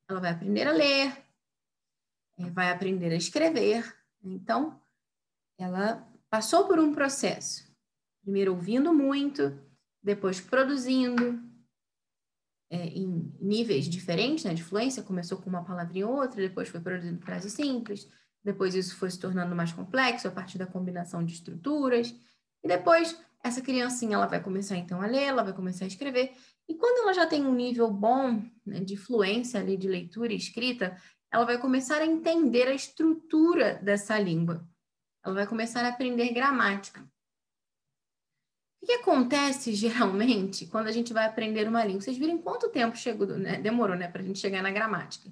ela 0.08 0.20
vai 0.20 0.30
aprender 0.30 0.68
a 0.68 0.72
ler, 0.72 1.24
é, 2.38 2.50
vai 2.50 2.70
aprender 2.70 3.10
a 3.12 3.16
escrever. 3.16 3.96
Então, 4.22 4.80
ela 5.58 6.06
passou 6.30 6.66
por 6.66 6.78
um 6.78 6.92
processo. 6.92 7.66
Primeiro 8.22 8.52
ouvindo 8.52 8.92
muito, 8.92 9.58
depois 10.02 10.40
produzindo 10.40 11.47
é, 12.70 12.86
em 12.88 13.32
níveis 13.40 13.88
diferentes 13.88 14.44
né, 14.44 14.54
de 14.54 14.62
fluência. 14.62 15.02
Começou 15.02 15.38
com 15.38 15.48
uma 15.48 15.64
palavrinha 15.64 16.06
ou 16.06 16.16
outra, 16.16 16.40
depois 16.40 16.68
foi 16.68 16.80
produzindo 16.80 17.20
frases 17.20 17.52
simples, 17.52 18.08
depois 18.44 18.74
isso 18.74 18.96
foi 18.96 19.10
se 19.10 19.18
tornando 19.18 19.54
mais 19.54 19.72
complexo 19.72 20.28
a 20.28 20.30
partir 20.30 20.58
da 20.58 20.66
combinação 20.66 21.24
de 21.24 21.34
estruturas. 21.34 22.14
E 22.62 22.68
depois 22.68 23.18
essa 23.42 23.60
criancinha 23.60 24.16
ela 24.16 24.26
vai 24.26 24.42
começar 24.42 24.76
então 24.76 25.00
a 25.00 25.06
ler, 25.06 25.22
ela 25.22 25.42
vai 25.42 25.52
começar 25.52 25.84
a 25.84 25.88
escrever. 25.88 26.32
E 26.68 26.74
quando 26.74 27.02
ela 27.02 27.14
já 27.14 27.26
tem 27.26 27.46
um 27.46 27.54
nível 27.54 27.90
bom 27.90 28.42
né, 28.64 28.80
de 28.80 28.96
fluência 28.96 29.58
ali 29.58 29.76
de 29.76 29.88
leitura 29.88 30.32
e 30.32 30.36
escrita, 30.36 30.96
ela 31.32 31.44
vai 31.44 31.58
começar 31.58 32.00
a 32.00 32.06
entender 32.06 32.68
a 32.68 32.74
estrutura 32.74 33.74
dessa 33.82 34.18
língua. 34.18 34.66
Ela 35.24 35.34
vai 35.34 35.46
começar 35.46 35.84
a 35.84 35.88
aprender 35.88 36.32
gramática. 36.32 37.06
O 38.80 38.86
que 38.86 38.92
acontece 38.92 39.74
geralmente 39.74 40.66
quando 40.66 40.86
a 40.86 40.92
gente 40.92 41.12
vai 41.12 41.26
aprender 41.26 41.66
uma 41.68 41.84
língua? 41.84 42.00
Vocês 42.00 42.16
viram 42.16 42.38
quanto 42.38 42.68
tempo 42.68 42.96
chegou, 42.96 43.26
né? 43.26 43.60
demorou 43.60 43.96
né, 43.96 44.08
para 44.08 44.22
a 44.22 44.24
gente 44.24 44.38
chegar 44.38 44.62
na 44.62 44.70
gramática? 44.70 45.30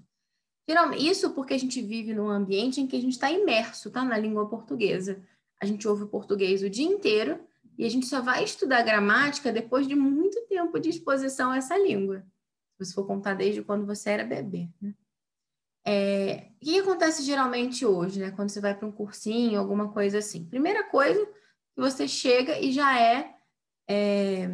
Geralmente, 0.68 1.06
isso 1.06 1.30
porque 1.30 1.54
a 1.54 1.58
gente 1.58 1.80
vive 1.80 2.12
num 2.12 2.28
ambiente 2.28 2.80
em 2.80 2.86
que 2.86 2.96
a 2.96 3.00
gente 3.00 3.12
está 3.12 3.30
imerso 3.30 3.90
tá, 3.90 4.04
na 4.04 4.18
língua 4.18 4.48
portuguesa. 4.48 5.22
A 5.62 5.66
gente 5.66 5.86
ouve 5.86 6.02
o 6.02 6.08
português 6.08 6.62
o 6.62 6.68
dia 6.68 6.86
inteiro 6.86 7.38
e 7.78 7.84
a 7.84 7.88
gente 7.88 8.06
só 8.06 8.20
vai 8.20 8.42
estudar 8.42 8.82
gramática 8.82 9.52
depois 9.52 9.86
de 9.86 9.94
muito 9.94 10.40
tempo 10.48 10.78
de 10.80 10.90
exposição 10.90 11.52
a 11.52 11.58
essa 11.58 11.78
língua. 11.78 12.24
Se 12.72 12.84
você 12.84 12.94
for 12.94 13.06
contar 13.06 13.34
desde 13.34 13.62
quando 13.62 13.86
você 13.86 14.10
era 14.10 14.24
bebê. 14.24 14.68
Né? 14.80 14.92
É, 15.86 16.48
o 16.56 16.64
que 16.64 16.80
acontece 16.80 17.22
geralmente 17.22 17.86
hoje, 17.86 18.18
né? 18.18 18.32
Quando 18.32 18.50
você 18.50 18.60
vai 18.60 18.74
para 18.74 18.88
um 18.88 18.92
cursinho, 18.92 19.60
alguma 19.60 19.92
coisa 19.92 20.18
assim. 20.18 20.44
Primeira 20.44 20.82
coisa, 20.82 21.26
você 21.76 22.08
chega 22.08 22.58
e 22.58 22.72
já 22.72 23.00
é, 23.00 23.35
é 23.88 24.48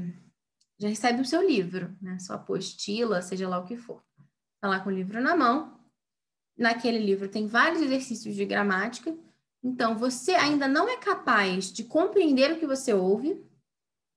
já 0.83 0.89
recebe 0.89 1.21
o 1.21 1.25
seu 1.25 1.47
livro, 1.47 1.97
né? 2.03 2.19
Sua 2.19 2.37
apostila, 2.37 3.23
seja 3.23 3.49
lá 3.49 3.59
o 3.59 3.65
que 3.65 3.77
for. 3.77 4.03
Está 4.57 4.69
lá 4.69 4.81
com 4.81 4.91
o 4.91 4.93
livro 4.93 5.21
na 5.21 5.37
mão. 5.37 5.81
Naquele 6.59 6.99
livro 6.99 7.29
tem 7.29 7.47
vários 7.47 7.81
exercícios 7.81 8.35
de 8.35 8.45
gramática. 8.45 9.17
Então, 9.62 9.97
você 9.97 10.33
ainda 10.33 10.67
não 10.67 10.89
é 10.89 10.97
capaz 10.97 11.73
de 11.73 11.85
compreender 11.85 12.51
o 12.51 12.59
que 12.59 12.67
você 12.67 12.93
ouve, 12.93 13.41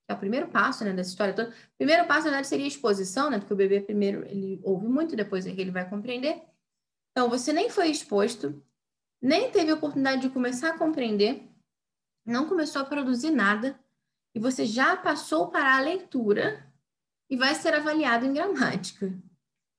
é 0.08 0.14
o 0.14 0.18
primeiro 0.18 0.48
passo, 0.48 0.84
né, 0.84 0.92
dessa 0.92 1.10
história 1.10 1.34
toda. 1.34 1.50
O 1.50 1.76
primeiro 1.78 2.04
passo, 2.06 2.24
na 2.24 2.30
verdade, 2.30 2.48
seria 2.48 2.64
a 2.64 2.68
exposição, 2.68 3.30
né? 3.30 3.38
Porque 3.38 3.54
o 3.54 3.56
bebê 3.56 3.80
primeiro 3.80 4.24
ele 4.26 4.60
ouve 4.64 4.88
muito, 4.88 5.14
depois 5.14 5.46
é 5.46 5.52
que 5.52 5.60
ele 5.60 5.70
vai 5.70 5.88
compreender. 5.88 6.42
Então, 7.12 7.28
você 7.28 7.52
nem 7.52 7.70
foi 7.70 7.88
exposto, 7.88 8.60
nem 9.22 9.52
teve 9.52 9.72
oportunidade 9.72 10.22
de 10.22 10.30
começar 10.30 10.70
a 10.70 10.78
compreender, 10.78 11.48
não 12.24 12.48
começou 12.48 12.82
a 12.82 12.84
produzir 12.84 13.30
nada, 13.30 13.78
e 14.36 14.38
você 14.38 14.66
já 14.66 14.94
passou 14.94 15.48
para 15.48 15.78
a 15.78 15.80
leitura 15.80 16.62
e 17.30 17.38
vai 17.38 17.54
ser 17.54 17.72
avaliado 17.72 18.26
em 18.26 18.34
gramática. 18.34 19.10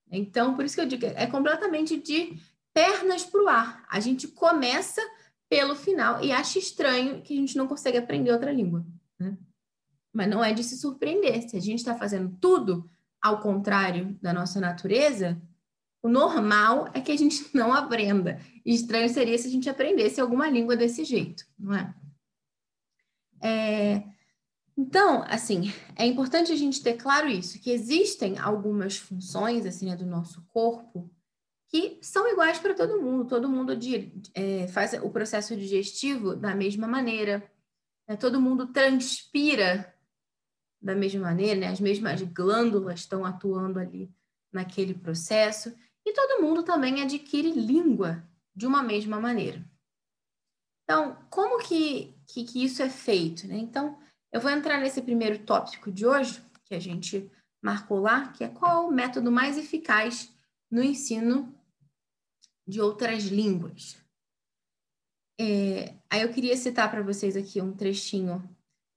Então, 0.09 0.55
por 0.55 0.65
isso 0.65 0.73
que 0.73 0.81
eu 0.81 0.87
digo, 0.87 1.05
é 1.05 1.27
completamente 1.27 1.95
de 1.95 2.35
pernas 2.73 3.23
para 3.23 3.43
o 3.43 3.47
ar. 3.47 3.85
A 3.87 3.99
gente 3.99 4.27
começa 4.27 4.99
pelo 5.47 5.75
final 5.75 6.23
e 6.23 6.31
acha 6.31 6.57
estranho 6.57 7.21
que 7.21 7.35
a 7.35 7.37
gente 7.39 7.55
não 7.55 7.67
consegue 7.67 7.99
aprender 7.99 8.31
outra 8.31 8.51
língua. 8.51 8.83
Né? 9.19 9.37
Mas 10.11 10.27
não 10.27 10.43
é 10.43 10.51
de 10.51 10.63
se 10.63 10.75
surpreender. 10.75 11.47
Se 11.47 11.55
a 11.55 11.61
gente 11.61 11.77
está 11.77 11.95
fazendo 11.95 12.35
tudo 12.41 12.89
ao 13.21 13.39
contrário 13.41 14.17
da 14.23 14.33
nossa 14.33 14.59
natureza, 14.59 15.39
o 16.01 16.09
normal 16.09 16.89
é 16.95 16.99
que 16.99 17.11
a 17.11 17.15
gente 17.15 17.47
não 17.55 17.71
aprenda. 17.71 18.41
estranho 18.65 19.07
seria 19.07 19.37
se 19.37 19.49
a 19.49 19.51
gente 19.51 19.69
aprendesse 19.69 20.19
alguma 20.19 20.49
língua 20.49 20.75
desse 20.75 21.05
jeito, 21.05 21.45
não 21.59 21.75
é? 21.75 21.93
é? 23.39 24.16
Então, 24.77 25.23
assim, 25.27 25.73
é 25.95 26.05
importante 26.05 26.51
a 26.51 26.55
gente 26.55 26.83
ter 26.83 26.97
claro 26.97 27.27
isso, 27.27 27.59
que 27.59 27.71
existem 27.71 28.37
algumas 28.37 28.97
funções, 28.97 29.65
assim, 29.65 29.87
né, 29.87 29.95
do 29.95 30.05
nosso 30.05 30.45
corpo 30.49 31.09
que 31.69 31.99
são 32.01 32.27
iguais 32.27 32.59
para 32.59 32.73
todo 32.73 33.01
mundo. 33.01 33.27
Todo 33.27 33.49
mundo 33.49 33.73
é, 34.33 34.67
faz 34.67 34.93
o 34.93 35.09
processo 35.09 35.55
digestivo 35.55 36.35
da 36.35 36.55
mesma 36.55 36.87
maneira. 36.87 37.49
Né? 38.07 38.15
Todo 38.15 38.41
mundo 38.41 38.67
transpira 38.67 39.93
da 40.81 40.95
mesma 40.95 41.21
maneira, 41.21 41.59
né? 41.59 41.67
As 41.67 41.79
mesmas 41.79 42.21
glândulas 42.21 43.01
estão 43.01 43.25
atuando 43.25 43.79
ali 43.79 44.09
naquele 44.51 44.93
processo. 44.93 45.75
E 46.05 46.13
todo 46.13 46.41
mundo 46.41 46.63
também 46.63 47.01
adquire 47.01 47.51
língua 47.51 48.25
de 48.55 48.65
uma 48.65 48.81
mesma 48.81 49.19
maneira. 49.19 49.65
Então, 50.83 51.17
como 51.29 51.59
que, 51.59 52.15
que, 52.27 52.45
que 52.45 52.63
isso 52.63 52.81
é 52.81 52.89
feito? 52.89 53.45
Né? 53.45 53.57
Então, 53.57 53.99
eu 54.31 54.41
vou 54.41 54.51
entrar 54.51 54.79
nesse 54.79 55.01
primeiro 55.01 55.39
tópico 55.39 55.91
de 55.91 56.05
hoje, 56.05 56.41
que 56.65 56.75
a 56.75 56.79
gente 56.79 57.29
marcou 57.61 57.99
lá, 57.99 58.27
que 58.29 58.43
é 58.43 58.49
qual 58.49 58.87
o 58.87 58.91
método 58.91 59.31
mais 59.31 59.57
eficaz 59.57 60.33
no 60.69 60.83
ensino 60.83 61.53
de 62.67 62.81
outras 62.81 63.23
línguas. 63.23 63.97
É, 65.39 65.93
aí 66.09 66.21
eu 66.21 66.33
queria 66.33 66.57
citar 66.57 66.89
para 66.89 67.01
vocês 67.01 67.37
aqui 67.37 67.61
um 67.61 67.73
trechinho 67.73 68.43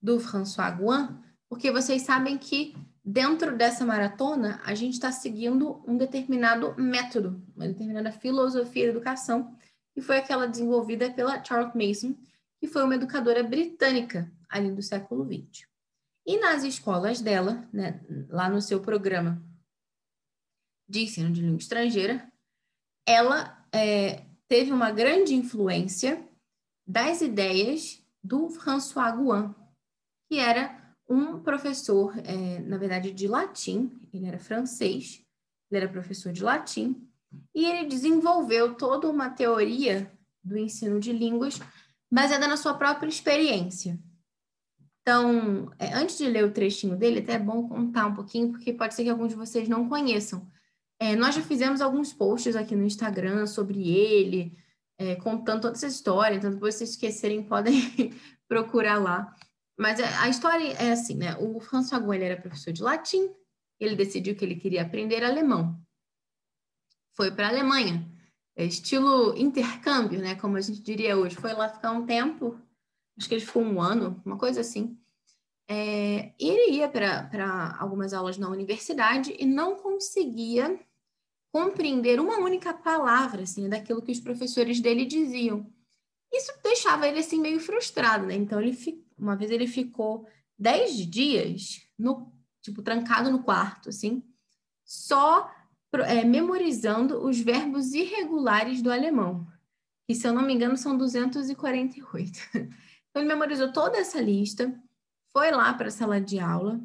do 0.02 0.18
François 0.18 0.74
Guin, 0.76 1.16
porque 1.48 1.70
vocês 1.70 2.02
sabem 2.02 2.38
que 2.38 2.74
dentro 3.04 3.56
dessa 3.56 3.84
maratona, 3.84 4.60
a 4.64 4.74
gente 4.74 4.94
está 4.94 5.12
seguindo 5.12 5.82
um 5.86 5.96
determinado 5.96 6.74
método, 6.76 7.42
uma 7.54 7.66
determinada 7.66 8.12
filosofia 8.12 8.84
de 8.84 8.90
educação, 8.90 9.56
que 9.92 10.00
foi 10.00 10.18
aquela 10.18 10.46
desenvolvida 10.46 11.10
pela 11.10 11.42
Charlotte 11.42 11.76
Mason, 11.76 12.14
que 12.58 12.66
foi 12.66 12.84
uma 12.84 12.94
educadora 12.94 13.42
britânica 13.42 14.30
ali 14.50 14.70
do 14.70 14.82
século 14.82 15.24
XX. 15.24 15.66
E 16.26 16.38
nas 16.38 16.64
escolas 16.64 17.20
dela, 17.20 17.66
né, 17.72 18.04
lá 18.28 18.48
no 18.48 18.60
seu 18.60 18.80
programa 18.80 19.42
de 20.88 21.04
ensino 21.04 21.32
de 21.32 21.40
língua 21.40 21.58
estrangeira, 21.58 22.30
ela 23.06 23.66
é, 23.72 24.26
teve 24.48 24.72
uma 24.72 24.90
grande 24.90 25.34
influência 25.34 26.28
das 26.86 27.20
ideias 27.22 28.04
do 28.22 28.50
François 28.50 29.12
Guin, 29.16 29.54
que 30.28 30.38
era 30.38 30.94
um 31.08 31.40
professor, 31.40 32.12
é, 32.18 32.58
na 32.60 32.76
verdade, 32.76 33.12
de 33.12 33.26
latim, 33.26 34.00
ele 34.12 34.26
era 34.26 34.38
francês, 34.38 35.24
ele 35.70 35.84
era 35.84 35.92
professor 35.92 36.32
de 36.32 36.42
latim, 36.42 37.08
e 37.54 37.64
ele 37.64 37.88
desenvolveu 37.88 38.74
toda 38.74 39.08
uma 39.08 39.30
teoria 39.30 40.12
do 40.42 40.58
ensino 40.58 40.98
de 40.98 41.12
línguas 41.12 41.60
baseada 42.10 42.48
na 42.48 42.56
sua 42.56 42.74
própria 42.74 43.08
experiência. 43.08 43.98
Então, 45.10 45.72
é, 45.76 45.92
antes 45.92 46.16
de 46.18 46.28
ler 46.28 46.44
o 46.44 46.52
trechinho 46.52 46.96
dele, 46.96 47.18
até 47.18 47.32
é 47.32 47.38
bom 47.38 47.68
contar 47.68 48.06
um 48.06 48.14
pouquinho, 48.14 48.52
porque 48.52 48.72
pode 48.72 48.94
ser 48.94 49.02
que 49.02 49.10
alguns 49.10 49.30
de 49.30 49.34
vocês 49.34 49.68
não 49.68 49.88
conheçam. 49.88 50.48
É, 51.00 51.16
nós 51.16 51.34
já 51.34 51.42
fizemos 51.42 51.80
alguns 51.80 52.12
posts 52.12 52.54
aqui 52.54 52.76
no 52.76 52.84
Instagram 52.84 53.44
sobre 53.48 53.88
ele, 53.88 54.56
é, 54.96 55.16
contando 55.16 55.62
toda 55.62 55.74
essa 55.74 55.88
história, 55.88 56.36
então 56.36 56.52
depois 56.52 56.76
se 56.76 56.84
esquecerem 56.84 57.42
podem 57.42 57.74
procurar 58.46 59.02
lá. 59.02 59.34
Mas 59.76 59.98
a 59.98 60.28
história 60.28 60.74
é 60.74 60.92
assim, 60.92 61.16
né? 61.16 61.36
O 61.40 61.58
François 61.58 62.00
Fagon, 62.00 62.12
era 62.12 62.40
professor 62.40 62.72
de 62.72 62.80
latim, 62.80 63.34
ele 63.80 63.96
decidiu 63.96 64.36
que 64.36 64.44
ele 64.44 64.54
queria 64.54 64.82
aprender 64.82 65.24
alemão. 65.24 65.76
Foi 67.16 67.32
para 67.32 67.48
a 67.48 67.50
Alemanha, 67.50 68.08
é 68.54 68.64
estilo 68.64 69.36
intercâmbio, 69.36 70.20
né? 70.20 70.36
Como 70.36 70.56
a 70.56 70.60
gente 70.60 70.80
diria 70.80 71.16
hoje. 71.16 71.34
Foi 71.34 71.52
lá 71.52 71.68
ficar 71.68 71.90
um 71.90 72.06
tempo, 72.06 72.56
acho 73.18 73.28
que 73.28 73.34
ele 73.34 73.44
ficou 73.44 73.64
um 73.64 73.82
ano, 73.82 74.22
uma 74.24 74.38
coisa 74.38 74.60
assim. 74.60 74.99
É, 75.72 76.34
ele 76.36 76.78
ia 76.78 76.88
para 76.88 77.76
algumas 77.78 78.12
aulas 78.12 78.36
na 78.36 78.48
universidade 78.48 79.36
e 79.38 79.46
não 79.46 79.76
conseguia 79.76 80.80
compreender 81.52 82.18
uma 82.18 82.38
única 82.38 82.74
palavra, 82.74 83.44
assim, 83.44 83.68
daquilo 83.68 84.02
que 84.02 84.10
os 84.10 84.18
professores 84.18 84.80
dele 84.80 85.04
diziam. 85.04 85.72
Isso 86.32 86.52
deixava 86.60 87.06
ele, 87.06 87.20
assim, 87.20 87.40
meio 87.40 87.60
frustrado, 87.60 88.26
né? 88.26 88.34
Então, 88.34 88.60
ele, 88.60 88.76
uma 89.16 89.36
vez 89.36 89.52
ele 89.52 89.68
ficou 89.68 90.26
dez 90.58 90.96
dias, 91.06 91.80
no, 91.96 92.32
tipo, 92.60 92.82
trancado 92.82 93.30
no 93.30 93.44
quarto, 93.44 93.90
assim, 93.90 94.24
só 94.84 95.48
é, 96.04 96.24
memorizando 96.24 97.24
os 97.24 97.38
verbos 97.38 97.94
irregulares 97.94 98.82
do 98.82 98.90
alemão, 98.90 99.46
que, 100.08 100.16
se 100.16 100.26
eu 100.26 100.32
não 100.32 100.42
me 100.42 100.52
engano, 100.52 100.76
são 100.76 100.98
248. 100.98 102.40
Então, 103.10 103.22
ele 103.22 103.28
memorizou 103.28 103.72
toda 103.72 103.98
essa 103.98 104.20
lista, 104.20 104.72
foi 105.32 105.50
lá 105.50 105.72
para 105.74 105.88
a 105.88 105.92
sala 105.92 106.20
de 106.20 106.38
aula, 106.38 106.80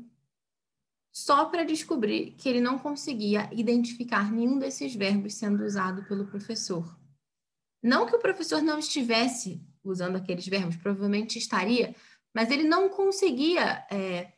só 1.12 1.46
para 1.46 1.64
descobrir 1.64 2.32
que 2.32 2.50
ele 2.50 2.60
não 2.60 2.78
conseguia 2.78 3.50
identificar 3.54 4.32
nenhum 4.32 4.60
desses 4.60 4.94
verbos 4.94 5.36
sendo 5.36 5.64
usado 5.64 6.04
pelo 6.04 6.28
professor. 6.28 7.00
Não 7.82 8.06
que 8.06 8.16
o 8.16 8.20
professor 8.20 8.62
não 8.62 8.80
estivesse 8.80 9.62
usando 9.84 10.18
aqueles 10.18 10.48
verbos, 10.48 10.75
provavelmente 10.75 11.38
estaria, 11.38 11.96
mas 12.34 12.52
ele 12.52 12.64
não 12.64 12.90
conseguia 12.90 13.86
é, 13.90 14.34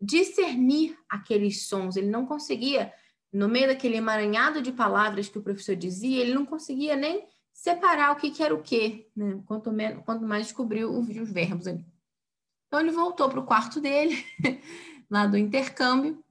discernir 0.00 0.96
aqueles 1.08 1.66
sons, 1.66 1.96
ele 1.96 2.08
não 2.08 2.24
conseguia, 2.24 2.92
no 3.32 3.48
meio 3.48 3.66
daquele 3.66 3.96
emaranhado 3.96 4.62
de 4.62 4.70
palavras 4.70 5.28
que 5.28 5.38
o 5.38 5.42
professor 5.42 5.74
dizia, 5.74 6.20
ele 6.20 6.34
não 6.34 6.46
conseguia 6.46 6.94
nem 6.94 7.26
separar 7.52 8.12
o 8.12 8.16
que, 8.16 8.30
que 8.30 8.42
era 8.42 8.54
o 8.54 8.62
quê, 8.62 9.10
né? 9.16 9.42
quanto, 9.46 9.72
menos, 9.72 10.04
quanto 10.04 10.24
mais 10.24 10.46
descobriu 10.46 10.90
os, 10.90 11.08
os 11.08 11.30
verbos 11.30 11.66
ali. 11.66 11.84
Então 12.70 12.78
ele 12.78 12.92
voltou 12.92 13.28
para 13.28 13.40
o 13.40 13.44
quarto 13.44 13.80
dele, 13.80 14.24
lá 15.10 15.26
do 15.26 15.36
intercâmbio 15.36 16.22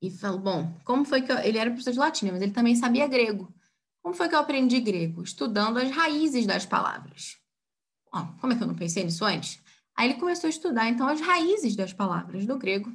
e 0.00 0.08
falou: 0.08 0.38
Bom, 0.38 0.80
como 0.84 1.04
foi 1.04 1.20
que 1.20 1.32
eu... 1.32 1.38
ele 1.38 1.58
era 1.58 1.68
professor 1.68 1.92
de 1.92 1.98
latim, 1.98 2.30
mas 2.30 2.40
ele 2.40 2.52
também 2.52 2.76
sabia 2.76 3.08
grego. 3.08 3.52
Como 4.00 4.14
foi 4.14 4.28
que 4.28 4.36
eu 4.36 4.38
aprendi 4.38 4.80
grego? 4.80 5.20
Estudando 5.20 5.78
as 5.78 5.90
raízes 5.90 6.46
das 6.46 6.64
palavras. 6.64 7.38
Oh, 8.14 8.24
como 8.40 8.52
é 8.52 8.56
que 8.56 8.62
eu 8.62 8.68
não 8.68 8.76
pensei 8.76 9.02
nisso 9.02 9.24
antes? 9.24 9.60
Aí 9.96 10.10
ele 10.10 10.20
começou 10.20 10.46
a 10.46 10.50
estudar, 10.50 10.88
então, 10.88 11.08
as 11.08 11.20
raízes 11.20 11.74
das 11.74 11.92
palavras 11.92 12.46
do 12.46 12.56
grego. 12.56 12.88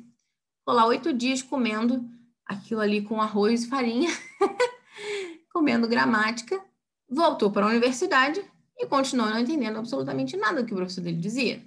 Ficou 0.59 0.73
lá 0.73 0.85
oito 0.85 1.11
dias 1.11 1.41
comendo 1.41 2.09
aquilo 2.45 2.79
ali 2.79 3.01
com 3.01 3.21
arroz 3.21 3.65
e 3.65 3.67
farinha, 3.67 4.09
comendo 5.51 5.85
gramática, 5.85 6.63
voltou 7.09 7.51
para 7.51 7.65
a 7.65 7.69
universidade 7.69 8.41
e 8.77 8.85
continuou 8.85 9.29
não 9.29 9.39
entendendo 9.39 9.79
absolutamente 9.79 10.37
nada 10.37 10.61
do 10.61 10.65
que 10.65 10.73
o 10.73 10.77
professor 10.77 11.01
dele 11.01 11.17
dizia. 11.17 11.61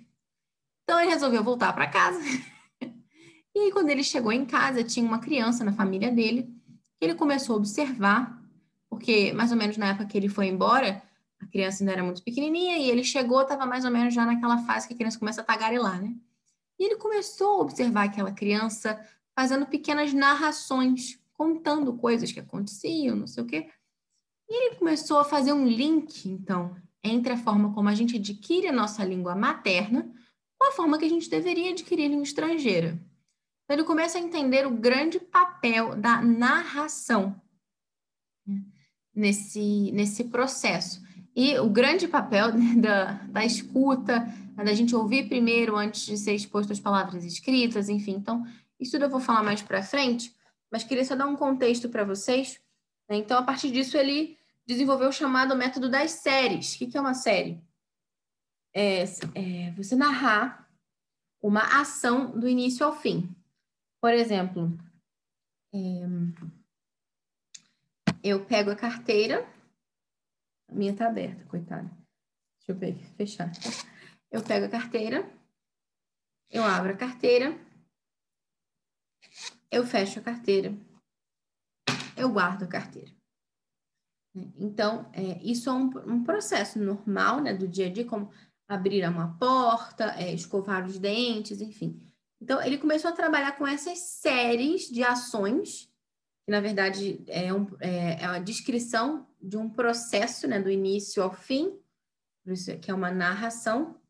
Então, 0.82 1.00
ele 1.00 1.10
resolveu 1.10 1.42
voltar 1.42 1.72
para 1.72 1.86
casa 1.86 2.20
e 3.54 3.58
aí, 3.58 3.72
quando 3.72 3.90
ele 3.90 4.02
chegou 4.02 4.32
em 4.32 4.44
casa, 4.44 4.82
tinha 4.82 5.06
uma 5.06 5.18
criança 5.18 5.64
na 5.64 5.72
família 5.72 6.10
dele, 6.10 6.42
que 6.98 7.04
ele 7.04 7.14
começou 7.14 7.54
a 7.54 7.58
observar, 7.58 8.42
porque 8.88 9.32
mais 9.32 9.50
ou 9.50 9.56
menos 9.56 9.76
na 9.76 9.88
época 9.88 10.06
que 10.06 10.18
ele 10.18 10.28
foi 10.28 10.46
embora, 10.46 11.02
a 11.40 11.46
criança 11.46 11.82
ainda 11.82 11.92
era 11.92 12.02
muito 12.02 12.22
pequenininha, 12.22 12.76
e 12.76 12.90
ele 12.90 13.02
chegou, 13.02 13.42
estava 13.42 13.64
mais 13.64 13.84
ou 13.84 13.90
menos 13.90 14.12
já 14.12 14.26
naquela 14.26 14.58
fase 14.58 14.86
que 14.86 14.94
a 14.94 14.96
criança 14.96 15.18
começa 15.18 15.40
a 15.40 15.44
tagarelar, 15.44 16.00
né? 16.02 16.14
E 16.78 16.84
ele 16.84 16.96
começou 16.96 17.58
a 17.58 17.62
observar 17.62 18.04
aquela 18.04 18.32
criança 18.32 18.98
fazendo 19.34 19.66
pequenas 19.66 20.12
narrações, 20.12 21.18
contando 21.32 21.94
coisas 21.94 22.30
que 22.32 22.40
aconteciam, 22.40 23.16
não 23.16 23.26
sei 23.26 23.42
o 23.42 23.46
quê. 23.46 23.70
E 24.48 24.66
ele 24.66 24.76
começou 24.76 25.18
a 25.18 25.24
fazer 25.24 25.52
um 25.52 25.66
link, 25.66 26.28
então, 26.28 26.76
entre 27.02 27.32
a 27.32 27.36
forma 27.36 27.72
como 27.72 27.88
a 27.88 27.94
gente 27.94 28.16
adquire 28.16 28.68
a 28.68 28.72
nossa 28.72 29.04
língua 29.04 29.34
materna 29.34 30.10
com 30.60 30.68
a 30.68 30.72
forma 30.72 30.98
que 30.98 31.06
a 31.06 31.08
gente 31.08 31.30
deveria 31.30 31.70
adquirir 31.70 32.08
língua 32.08 32.22
estrangeira. 32.22 33.00
Então, 33.64 33.76
ele 33.78 33.84
começa 33.84 34.18
a 34.18 34.20
entender 34.20 34.66
o 34.66 34.70
grande 34.70 35.18
papel 35.18 35.96
da 35.96 36.20
narração 36.20 37.40
né, 38.46 38.62
nesse, 39.14 39.90
nesse 39.92 40.24
processo. 40.24 41.02
E 41.34 41.58
o 41.58 41.70
grande 41.70 42.06
papel 42.06 42.52
né, 42.52 42.74
da, 42.76 43.12
da 43.28 43.42
escuta, 43.42 44.20
né, 44.54 44.62
da 44.62 44.74
gente 44.74 44.94
ouvir 44.94 45.28
primeiro 45.28 45.76
antes 45.76 46.04
de 46.04 46.18
ser 46.18 46.34
exposto 46.34 46.74
às 46.74 46.80
palavras 46.80 47.24
escritas, 47.24 47.88
enfim. 47.88 48.12
Então, 48.12 48.44
isso 48.78 48.92
tudo 48.92 49.04
eu 49.04 49.10
vou 49.10 49.20
falar 49.20 49.42
mais 49.42 49.62
para 49.62 49.82
frente, 49.82 50.34
mas 50.70 50.84
queria 50.84 51.04
só 51.06 51.16
dar 51.16 51.26
um 51.26 51.36
contexto 51.36 51.88
para 51.88 52.04
vocês. 52.04 52.60
Então, 53.08 53.38
a 53.38 53.42
partir 53.42 53.70
disso, 53.70 53.96
ele 53.96 54.36
desenvolveu 54.66 55.08
o 55.08 55.12
chamado 55.12 55.56
método 55.56 55.88
das 55.88 56.10
séries. 56.10 56.74
O 56.74 56.78
que 56.78 56.98
é 56.98 57.00
uma 57.00 57.14
série? 57.14 57.62
É, 58.74 59.02
é 59.02 59.70
você 59.72 59.96
narrar 59.96 60.70
uma 61.42 61.80
ação 61.80 62.38
do 62.38 62.48
início 62.48 62.84
ao 62.84 62.96
fim. 62.96 63.34
Por 64.00 64.12
exemplo, 64.12 64.76
é, 65.74 65.78
eu 68.22 68.44
pego 68.44 68.70
a 68.70 68.76
carteira, 68.76 69.46
a 70.68 70.74
minha 70.74 70.94
tá 70.94 71.08
aberta, 71.08 71.44
coitada. 71.46 71.90
Deixa 72.58 72.72
eu 72.72 72.76
ver, 72.76 72.96
fechar. 73.16 73.50
Eu 74.30 74.42
pego 74.42 74.66
a 74.66 74.68
carteira, 74.68 75.28
eu 76.50 76.62
abro 76.62 76.92
a 76.92 76.96
carteira, 76.96 77.58
eu 79.70 79.86
fecho 79.86 80.20
a 80.20 80.22
carteira, 80.22 80.72
eu 82.16 82.30
guardo 82.30 82.64
a 82.64 82.68
carteira. 82.68 83.10
Então, 84.56 85.10
é, 85.12 85.42
isso 85.42 85.68
é 85.68 85.72
um, 85.72 85.90
um, 86.06 86.24
processo 86.24 86.78
normal 86.78 87.40
né, 87.40 87.52
do 87.52 87.66
dia 87.66 87.86
a 87.86 87.92
dia, 87.92 88.06
como 88.06 88.30
abrir 88.70 89.04
uma 89.08 89.36
porta, 89.36 90.14
é, 90.16 90.32
escovar 90.32 90.86
os 90.86 90.96
dentes, 90.96 91.60
enfim. 91.60 92.00
Então, 92.40 92.62
ele 92.62 92.78
começou 92.78 93.10
a 93.10 93.14
trabalhar 93.14 93.52
com 93.58 93.66
essas 93.66 93.98
séries 93.98 94.88
de 94.88 95.02
ações, 95.02 95.90
que 96.44 96.52
na 96.52 96.60
verdade 96.60 97.22
é, 97.26 97.52
um, 97.52 97.66
é, 97.80 98.22
é 98.22 98.28
uma 98.28 98.38
descrição 98.38 99.26
de 99.42 99.56
um 99.56 99.68
processo, 99.68 100.46
né, 100.46 100.60
do 100.60 100.70
início 100.70 101.20
ao 101.20 101.32
fim, 101.32 101.76
que 102.80 102.90
é 102.90 102.94
uma 102.94 103.10
narração. 103.10 104.00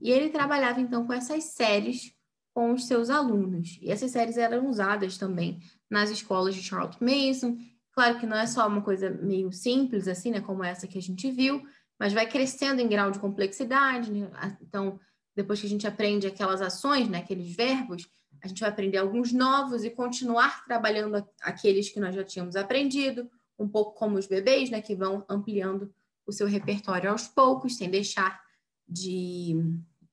E 0.00 0.10
ele 0.10 0.30
trabalhava 0.30 0.80
então 0.80 1.06
com 1.06 1.12
essas 1.12 1.44
séries 1.44 2.12
com 2.54 2.72
os 2.72 2.86
seus 2.86 3.10
alunos. 3.10 3.78
E 3.82 3.90
essas 3.90 4.10
séries 4.10 4.36
eram 4.38 4.66
usadas 4.66 5.18
também 5.18 5.60
nas 5.88 6.10
escolas 6.10 6.54
de 6.54 6.62
Charlotte 6.62 6.98
Mason. 7.00 7.56
Claro 7.92 8.18
que 8.18 8.26
não 8.26 8.36
é 8.36 8.46
só 8.46 8.66
uma 8.66 8.82
coisa 8.82 9.10
meio 9.10 9.52
simples 9.52 10.08
assim, 10.08 10.30
né, 10.30 10.40
como 10.40 10.64
essa 10.64 10.88
que 10.88 10.98
a 10.98 11.02
gente 11.02 11.30
viu, 11.30 11.62
mas 11.98 12.12
vai 12.12 12.28
crescendo 12.28 12.80
em 12.80 12.88
grau 12.88 13.10
de 13.10 13.18
complexidade. 13.18 14.10
Né? 14.10 14.30
Então, 14.62 15.00
depois 15.34 15.60
que 15.60 15.66
a 15.66 15.70
gente 15.70 15.86
aprende 15.86 16.26
aquelas 16.26 16.62
ações, 16.62 17.08
né, 17.08 17.18
aqueles 17.18 17.54
verbos, 17.54 18.08
a 18.42 18.46
gente 18.46 18.60
vai 18.60 18.68
aprender 18.68 18.98
alguns 18.98 19.32
novos 19.32 19.84
e 19.84 19.90
continuar 19.90 20.64
trabalhando 20.64 21.26
aqueles 21.42 21.88
que 21.88 21.98
nós 21.98 22.14
já 22.14 22.22
tínhamos 22.22 22.56
aprendido, 22.56 23.28
um 23.58 23.68
pouco 23.68 23.98
como 23.98 24.16
os 24.16 24.26
bebês, 24.26 24.70
né, 24.70 24.80
que 24.80 24.94
vão 24.94 25.24
ampliando 25.28 25.92
o 26.24 26.32
seu 26.32 26.46
repertório 26.46 27.10
aos 27.10 27.26
poucos, 27.26 27.76
sem 27.76 27.90
deixar 27.90 28.40
de 28.86 29.56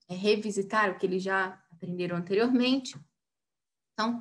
é, 0.08 0.14
revisitar 0.14 0.90
o 0.90 0.98
que 0.98 1.06
eles 1.06 1.22
já 1.22 1.62
aprenderam 1.70 2.16
anteriormente. 2.16 2.98
Então, 3.92 4.20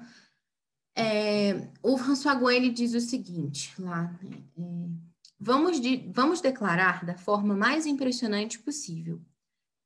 é, 0.95 1.69
o 1.81 1.97
François 1.97 2.39
Gouin 2.39 2.71
diz 2.71 2.93
o 2.93 3.01
seguinte 3.01 3.73
lá, 3.81 4.17
né, 4.21 4.43
é, 4.57 5.14
vamos, 5.45 5.79
de, 5.79 6.11
vamos 6.11 6.41
declarar 6.41 7.05
da 7.05 7.15
forma 7.15 7.55
mais 7.55 7.85
impressionante 7.85 8.57
possível 8.57 9.21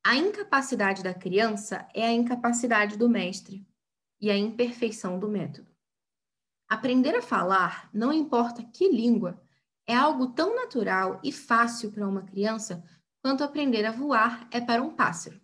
a 0.02 0.16
incapacidade 0.16 1.02
da 1.02 1.12
criança 1.12 1.86
é 1.94 2.06
a 2.06 2.12
incapacidade 2.12 2.96
do 2.96 3.06
mestre 3.06 3.66
e 4.18 4.30
a 4.30 4.36
imperfeição 4.36 5.18
do 5.18 5.28
método. 5.28 5.70
Aprender 6.66 7.14
a 7.14 7.20
falar, 7.20 7.90
não 7.92 8.10
importa 8.10 8.62
que 8.62 8.88
língua, 8.88 9.38
é 9.86 9.94
algo 9.94 10.28
tão 10.28 10.56
natural 10.56 11.20
e 11.22 11.30
fácil 11.30 11.92
para 11.92 12.08
uma 12.08 12.22
criança 12.22 12.82
quanto 13.22 13.44
aprender 13.44 13.84
a 13.84 13.92
voar 13.92 14.48
é 14.50 14.58
para 14.58 14.82
um 14.82 14.94
pássaro. 14.94 15.38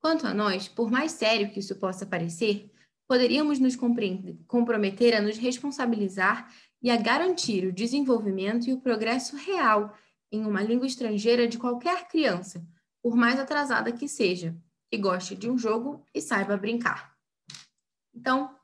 Quanto 0.00 0.24
a 0.24 0.32
nós, 0.32 0.68
por 0.68 0.88
mais 0.88 1.10
sério 1.10 1.50
que 1.50 1.58
isso 1.58 1.74
possa 1.74 2.06
parecer, 2.06 2.70
poderíamos 3.08 3.58
nos 3.58 3.74
comprometer 3.74 5.16
a 5.16 5.20
nos 5.20 5.36
responsabilizar 5.36 6.48
e 6.84 6.90
a 6.90 6.98
garantir 6.98 7.66
o 7.66 7.72
desenvolvimento 7.72 8.68
e 8.68 8.74
o 8.74 8.80
progresso 8.80 9.36
real 9.36 9.96
em 10.30 10.44
uma 10.44 10.60
língua 10.60 10.86
estrangeira 10.86 11.48
de 11.48 11.56
qualquer 11.56 12.06
criança, 12.08 12.62
por 13.02 13.16
mais 13.16 13.40
atrasada 13.40 13.90
que 13.90 14.06
seja, 14.06 14.54
que 14.92 14.98
goste 14.98 15.34
de 15.34 15.48
um 15.48 15.56
jogo 15.56 16.04
e 16.12 16.20
saiba 16.20 16.58
brincar. 16.58 17.16
Então, 18.14 18.54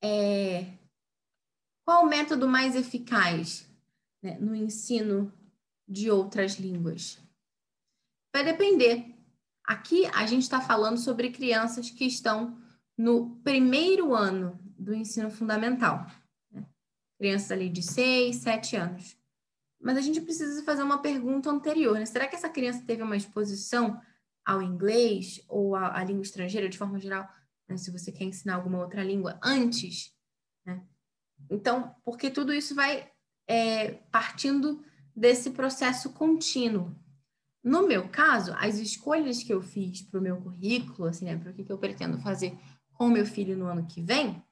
é... 0.00 0.78
qual 1.84 2.04
o 2.04 2.08
método 2.08 2.46
mais 2.46 2.76
eficaz 2.76 3.68
né, 4.22 4.38
no 4.38 4.54
ensino 4.54 5.32
de 5.88 6.12
outras 6.12 6.60
línguas? 6.60 7.18
Vai 8.32 8.44
depender. 8.44 9.16
Aqui 9.64 10.06
a 10.14 10.24
gente 10.26 10.42
está 10.42 10.60
falando 10.60 10.98
sobre 10.98 11.32
crianças 11.32 11.90
que 11.90 12.04
estão 12.04 12.56
no 12.96 13.34
primeiro 13.42 14.14
ano 14.14 14.56
do 14.78 14.94
ensino 14.94 15.28
fundamental. 15.28 16.06
Crianças 17.20 17.52
ali 17.52 17.68
de 17.68 17.82
6, 17.82 18.36
7 18.36 18.76
anos. 18.76 19.14
Mas 19.78 19.98
a 19.98 20.00
gente 20.00 20.22
precisa 20.22 20.64
fazer 20.64 20.82
uma 20.82 21.02
pergunta 21.02 21.50
anterior. 21.50 21.98
Né? 21.98 22.06
Será 22.06 22.26
que 22.26 22.34
essa 22.34 22.48
criança 22.48 22.82
teve 22.86 23.02
uma 23.02 23.14
exposição 23.14 24.00
ao 24.42 24.62
inglês 24.62 25.44
ou 25.46 25.76
à, 25.76 26.02
língua 26.02 26.22
estrangeira 26.22 26.66
de 26.66 26.78
forma 26.78 26.98
geral? 26.98 27.28
Né? 27.68 27.76
Se 27.76 27.90
você 27.90 28.10
quer 28.10 28.24
ensinar 28.24 28.54
alguma 28.54 28.78
outra 28.78 29.04
língua 29.04 29.38
antes. 29.42 30.16
Né? 30.64 30.82
Então, 31.50 31.94
porque 32.02 32.30
tudo 32.30 32.54
isso 32.54 32.74
vai 32.74 33.12
é, 33.46 33.92
partindo 34.10 34.82
desse 35.14 35.50
processo 35.50 36.14
contínuo. 36.14 36.96
No 37.62 37.86
meu 37.86 38.08
caso, 38.08 38.54
as 38.56 38.78
escolhas 38.78 39.42
que 39.42 39.52
eu 39.52 39.60
fiz 39.60 40.00
para 40.00 40.18
o 40.18 40.22
meu 40.22 40.40
currículo, 40.40 41.06
assim, 41.06 41.26
né, 41.26 41.36
para 41.36 41.50
o 41.50 41.54
que, 41.54 41.64
que 41.64 41.70
eu 41.70 41.76
pretendo 41.76 42.18
fazer 42.20 42.58
com 42.94 43.10
meu 43.10 43.26
filho 43.26 43.58
no 43.58 43.66
ano 43.66 43.86
que 43.86 44.00
vem, 44.00 44.42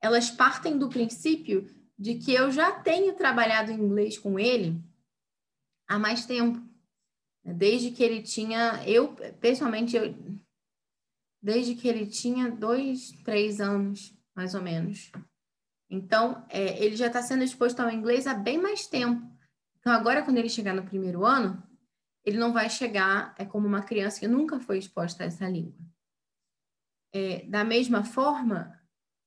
elas 0.00 0.30
partem 0.30 0.78
do 0.78 0.88
princípio 0.88 1.66
de 1.98 2.16
que 2.16 2.32
eu 2.32 2.50
já 2.50 2.72
tenho 2.80 3.14
trabalhado 3.14 3.72
inglês 3.72 4.18
com 4.18 4.38
ele 4.38 4.80
há 5.88 5.98
mais 5.98 6.26
tempo. 6.26 6.62
Desde 7.44 7.90
que 7.90 8.02
ele 8.02 8.22
tinha, 8.22 8.82
eu, 8.86 9.14
pessoalmente, 9.40 9.96
eu, 9.96 10.14
desde 11.40 11.74
que 11.74 11.86
ele 11.86 12.06
tinha 12.06 12.50
dois, 12.50 13.12
três 13.24 13.60
anos, 13.60 14.14
mais 14.34 14.54
ou 14.54 14.62
menos. 14.62 15.12
Então, 15.88 16.44
é, 16.48 16.82
ele 16.84 16.96
já 16.96 17.06
está 17.06 17.22
sendo 17.22 17.44
exposto 17.44 17.80
ao 17.80 17.90
inglês 17.90 18.26
há 18.26 18.34
bem 18.34 18.58
mais 18.58 18.86
tempo. 18.86 19.24
Então, 19.78 19.92
agora, 19.92 20.22
quando 20.22 20.38
ele 20.38 20.48
chegar 20.48 20.74
no 20.74 20.84
primeiro 20.84 21.24
ano, 21.24 21.62
ele 22.24 22.38
não 22.38 22.52
vai 22.52 22.68
chegar 22.68 23.32
é 23.38 23.44
como 23.44 23.68
uma 23.68 23.82
criança 23.82 24.18
que 24.18 24.26
nunca 24.26 24.58
foi 24.58 24.78
exposta 24.78 25.22
a 25.22 25.26
essa 25.26 25.48
língua. 25.48 25.78
É, 27.14 27.46
da 27.46 27.62
mesma 27.62 28.02
forma, 28.02 28.75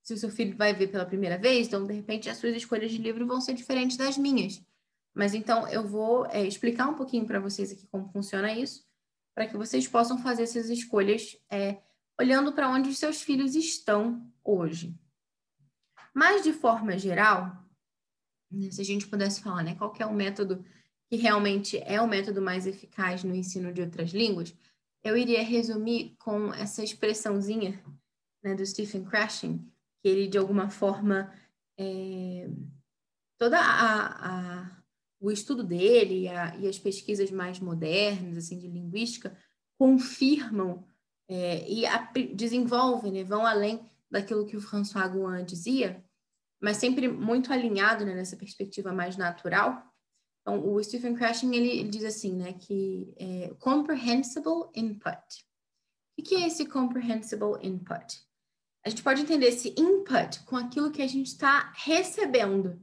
se 0.09 0.13
o 0.15 0.17
seu 0.17 0.31
filho 0.31 0.57
vai 0.57 0.73
ver 0.73 0.87
pela 0.87 1.05
primeira 1.05 1.37
vez, 1.37 1.67
então, 1.67 1.85
de 1.85 1.93
repente, 1.93 2.31
as 2.31 2.37
suas 2.37 2.55
escolhas 2.55 2.89
de 2.89 2.97
livro 2.97 3.27
vão 3.27 3.39
ser 3.39 3.53
diferentes 3.53 3.95
das 3.95 4.17
minhas. 4.17 4.59
Mas 5.13 5.35
então, 5.35 5.67
eu 5.67 5.87
vou 5.87 6.25
é, 6.31 6.43
explicar 6.47 6.87
um 6.87 6.95
pouquinho 6.95 7.27
para 7.27 7.39
vocês 7.39 7.71
aqui 7.71 7.85
como 7.85 8.09
funciona 8.09 8.51
isso, 8.51 8.83
para 9.35 9.45
que 9.45 9.55
vocês 9.55 9.87
possam 9.87 10.17
fazer 10.17 10.43
essas 10.43 10.67
escolhas 10.67 11.37
é, 11.47 11.77
olhando 12.19 12.53
para 12.53 12.71
onde 12.71 12.89
os 12.89 12.97
seus 12.97 13.21
filhos 13.21 13.53
estão 13.53 14.27
hoje. 14.43 14.97
Mas, 16.11 16.41
de 16.41 16.53
forma 16.53 16.97
geral, 16.97 17.63
né, 18.49 18.71
se 18.71 18.81
a 18.81 18.85
gente 18.85 19.07
pudesse 19.07 19.43
falar, 19.43 19.63
né, 19.63 19.75
qual 19.75 19.93
é 19.99 20.07
o 20.07 20.13
método 20.13 20.65
que 21.07 21.17
realmente 21.17 21.77
é 21.85 22.01
o 22.01 22.07
método 22.07 22.41
mais 22.41 22.65
eficaz 22.65 23.23
no 23.23 23.35
ensino 23.35 23.71
de 23.71 23.81
outras 23.81 24.09
línguas, 24.09 24.55
eu 25.03 25.15
iria 25.15 25.43
resumir 25.43 26.15
com 26.17 26.51
essa 26.51 26.83
expressãozinha 26.83 27.79
né, 28.43 28.55
do 28.55 28.65
Stephen 28.65 29.03
Krashen, 29.03 29.71
que 30.01 30.07
ele, 30.07 30.27
de 30.27 30.37
alguma 30.37 30.69
forma, 30.69 31.33
é, 31.77 32.49
toda 33.37 33.59
a, 33.59 34.61
a, 34.61 34.81
o 35.19 35.31
estudo 35.31 35.63
dele 35.63 36.27
a, 36.27 36.55
e 36.57 36.67
as 36.67 36.77
pesquisas 36.77 37.31
mais 37.31 37.59
modernas, 37.59 38.37
assim, 38.37 38.57
de 38.57 38.67
linguística, 38.67 39.37
confirmam 39.77 40.85
é, 41.27 41.65
e 41.69 41.85
desenvolvem, 42.33 43.11
né, 43.11 43.23
vão 43.23 43.45
além 43.45 43.87
daquilo 44.09 44.45
que 44.45 44.57
o 44.57 44.61
François 44.61 45.11
Gouin 45.11 45.45
dizia, 45.45 46.03
mas 46.61 46.77
sempre 46.77 47.07
muito 47.07 47.53
alinhado 47.53 48.05
né, 48.05 48.15
nessa 48.15 48.35
perspectiva 48.35 48.91
mais 48.91 49.15
natural, 49.15 49.89
então, 50.49 50.73
o 50.73 50.83
Stephen 50.83 51.13
Krashen, 51.13 51.53
ele, 51.55 51.69
ele 51.69 51.89
diz 51.89 52.03
assim, 52.03 52.35
né, 52.35 52.53
que 52.53 53.13
é 53.17 53.53
comprehensible 53.59 54.69
input. 54.73 55.45
O 56.17 56.23
que 56.23 56.35
é 56.35 56.47
esse 56.47 56.65
comprehensible 56.65 57.59
input? 57.61 58.19
A 58.85 58.89
gente 58.89 59.03
pode 59.03 59.21
entender 59.21 59.47
esse 59.47 59.73
input 59.77 60.43
com 60.45 60.55
aquilo 60.55 60.91
que 60.91 61.01
a 61.01 61.07
gente 61.07 61.27
está 61.27 61.71
recebendo. 61.75 62.81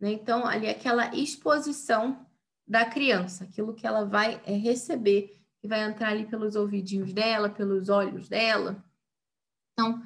Né? 0.00 0.12
Então, 0.12 0.46
ali 0.46 0.68
aquela 0.68 1.14
exposição 1.14 2.24
da 2.66 2.84
criança, 2.84 3.44
aquilo 3.44 3.74
que 3.74 3.86
ela 3.86 4.04
vai 4.04 4.40
é, 4.46 4.52
receber, 4.52 5.40
que 5.60 5.68
vai 5.68 5.82
entrar 5.82 6.10
ali 6.10 6.26
pelos 6.26 6.56
ouvidinhos 6.56 7.12
dela, 7.12 7.50
pelos 7.50 7.88
olhos 7.88 8.28
dela. 8.28 8.82
Então, 9.72 10.02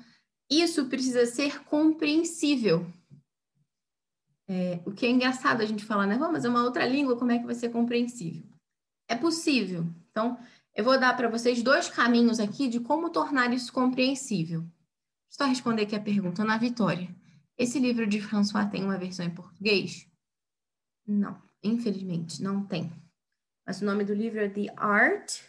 isso 0.51 0.87
precisa 0.87 1.27
ser 1.27 1.63
compreensível. 1.65 2.87
É, 4.49 4.81
o 4.87 4.93
que 4.93 5.05
é 5.05 5.11
engraçado 5.11 5.61
a 5.61 5.67
gente 5.67 5.85
falar, 5.85 6.07
né? 6.07 6.17
mas 6.17 6.45
é 6.45 6.49
uma 6.49 6.65
outra 6.65 6.87
língua, 6.87 7.19
como 7.19 7.33
é 7.33 7.39
que 7.39 7.45
vai 7.45 7.55
ser 7.55 7.69
compreensível? 7.69 8.49
É 9.07 9.15
possível. 9.15 9.87
Então, 10.11 10.39
eu 10.75 10.85
vou 10.85 10.99
dar 10.99 11.17
para 11.17 11.29
vocês 11.29 11.63
dois 11.63 11.89
caminhos 11.89 12.41
aqui 12.41 12.67
de 12.67 12.81
como 12.81 13.11
tornar 13.11 13.53
isso 13.53 13.73
compreensível. 13.73 14.65
Só 15.29 15.45
responder 15.45 15.83
aqui 15.83 15.95
a 15.95 16.01
pergunta 16.01 16.45
na 16.45 16.59
Vitória. 16.59 17.15
Esse 17.57 17.79
livro 17.79 18.07
de 18.07 18.21
François 18.21 18.71
tem 18.71 18.85
uma 18.85 18.99
versão 18.99 19.27
em 19.27 19.35
português? 19.35 20.09
Não, 21.07 21.41
infelizmente, 21.63 22.43
não 22.43 22.65
tem. 22.67 22.93
Mas 23.67 23.83
o 23.83 23.85
nome 23.85 24.05
do 24.05 24.15
livro 24.15 24.41
é 24.41 24.49
The 24.49 24.73
Art 24.77 25.43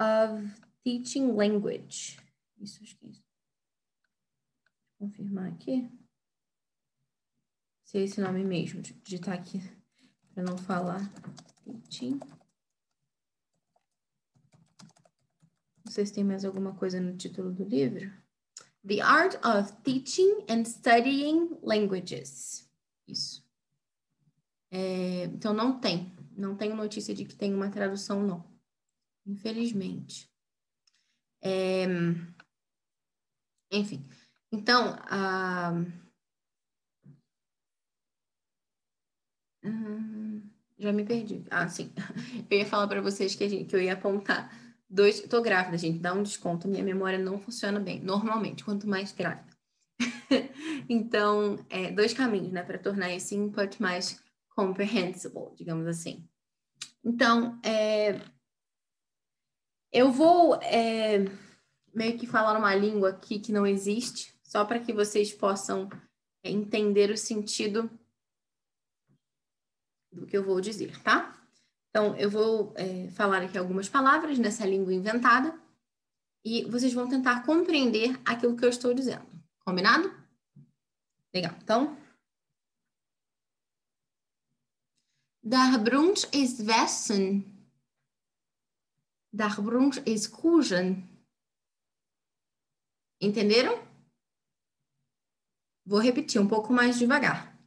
of 0.00 0.62
Teaching 0.82 1.32
Language. 1.32 2.18
Isso, 2.58 2.82
acho 2.82 2.96
que 2.96 3.06
é 3.06 3.08
isso. 3.10 3.24
Vou 4.98 5.08
confirmar 5.08 5.48
aqui 5.48 5.90
se 7.90 7.98
é 7.98 8.02
esse 8.02 8.20
nome 8.20 8.44
mesmo, 8.44 8.80
digitar 8.80 9.34
aqui 9.34 9.60
para 10.32 10.44
não 10.44 10.56
falar. 10.56 11.00
Teaching. 11.64 12.20
Não 15.84 15.90
sei 15.90 16.06
se 16.06 16.12
tem 16.12 16.22
mais 16.22 16.44
alguma 16.44 16.72
coisa 16.72 17.00
no 17.00 17.16
título 17.16 17.52
do 17.52 17.64
livro. 17.64 18.12
The 18.86 19.00
Art 19.02 19.34
of 19.44 19.72
Teaching 19.82 20.44
and 20.48 20.64
Studying 20.64 21.58
Languages. 21.62 22.68
Isso. 23.06 23.44
É, 24.70 25.24
então, 25.24 25.52
não 25.52 25.78
tem. 25.78 26.14
Não 26.36 26.56
tenho 26.56 26.74
notícia 26.74 27.14
de 27.14 27.24
que 27.24 27.34
tem 27.34 27.52
uma 27.52 27.70
tradução, 27.70 28.22
não. 28.22 28.44
Infelizmente. 29.26 30.30
É, 31.42 31.86
enfim. 33.70 34.02
Então, 34.50 34.96
a. 35.02 35.72
Hum, 39.62 40.42
já 40.78 40.92
me 40.92 41.04
perdi. 41.04 41.44
Ah, 41.50 41.68
sim. 41.68 41.92
Eu 42.50 42.58
ia 42.58 42.66
falar 42.66 42.88
para 42.88 43.02
vocês 43.02 43.34
que, 43.34 43.48
gente, 43.48 43.66
que 43.68 43.76
eu 43.76 43.82
ia 43.82 43.92
apontar 43.92 44.50
dois. 44.90 45.20
Tô 45.22 45.40
grávida, 45.40 45.78
gente, 45.78 46.00
dá 46.00 46.12
um 46.12 46.22
desconto. 46.22 46.68
Minha 46.68 46.82
memória 46.82 47.18
não 47.18 47.38
funciona 47.38 47.78
bem, 47.78 48.00
normalmente, 48.00 48.64
quanto 48.64 48.88
mais 48.88 49.12
grávida. 49.12 49.48
então, 50.88 51.64
é, 51.70 51.92
dois 51.92 52.12
caminhos, 52.12 52.52
né, 52.52 52.62
para 52.62 52.78
tornar 52.78 53.10
esse 53.12 53.34
input 53.34 53.80
mais 53.80 54.22
comprehensible, 54.50 55.54
digamos 55.56 55.86
assim. 55.86 56.28
Então, 57.04 57.58
é, 57.64 58.20
eu 59.92 60.10
vou 60.10 60.56
é, 60.56 61.24
meio 61.94 62.18
que 62.18 62.26
falar 62.26 62.58
uma 62.58 62.74
língua 62.74 63.10
aqui 63.10 63.38
que 63.38 63.52
não 63.52 63.66
existe, 63.66 64.34
só 64.42 64.64
para 64.64 64.80
que 64.80 64.92
vocês 64.92 65.32
possam 65.32 65.88
é, 66.42 66.50
entender 66.50 67.10
o 67.10 67.16
sentido 67.16 67.90
do 70.12 70.26
que 70.26 70.36
eu 70.36 70.44
vou 70.44 70.60
dizer, 70.60 71.00
tá? 71.02 71.39
Então, 71.90 72.16
eu 72.16 72.30
vou 72.30 72.72
é, 72.76 73.08
falar 73.10 73.42
aqui 73.42 73.58
algumas 73.58 73.88
palavras 73.88 74.38
nessa 74.38 74.64
língua 74.64 74.94
inventada 74.94 75.58
e 76.44 76.64
vocês 76.64 76.92
vão 76.92 77.08
tentar 77.08 77.44
compreender 77.44 78.18
aquilo 78.24 78.56
que 78.56 78.64
eu 78.64 78.68
estou 78.68 78.94
dizendo. 78.94 79.26
Combinado? 79.64 80.12
Legal. 81.34 81.54
Então, 81.62 81.96
Der 85.42 85.78
Brunch 85.78 86.28
ist 86.32 86.66
Wessen. 86.66 87.44
Der 89.32 89.56
Brunch 89.60 89.98
ist 90.04 90.30
Kuchen. 90.30 91.08
Entenderam? 93.20 93.78
Vou 95.84 95.98
repetir 95.98 96.40
um 96.40 96.46
pouco 96.46 96.72
mais 96.72 96.98
devagar. 96.98 97.58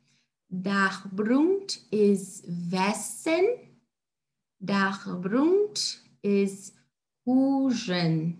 Dachbrunst 0.49 1.85
is 1.91 2.43
Wessen. 2.47 3.72
Dachbrunst 4.63 6.01
is 6.23 6.73
Kuchen. 7.25 8.39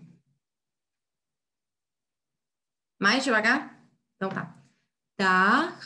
Mais 2.98 3.22
devagar? 3.22 3.78
Então 4.16 4.30
tá. 4.30 5.78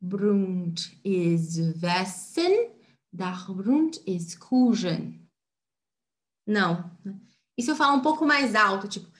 Brund 0.00 0.98
is 1.04 1.58
Wessen, 1.82 2.72
Brund 3.12 4.00
is 4.06 4.34
Kuchen. 4.34 5.28
Não. 6.46 6.90
E 7.56 7.62
se 7.62 7.70
eu 7.70 7.76
falar 7.76 7.92
um 7.92 8.02
pouco 8.02 8.24
mais 8.26 8.54
alto, 8.54 8.88
tipo, 8.88 9.10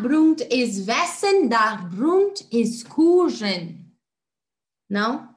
Brund 0.00 0.42
is 0.50 0.86
Wessen, 0.86 1.48
Brund 1.90 2.46
is 2.52 2.82
Kuchen. 2.82 3.90
Não? 4.90 5.31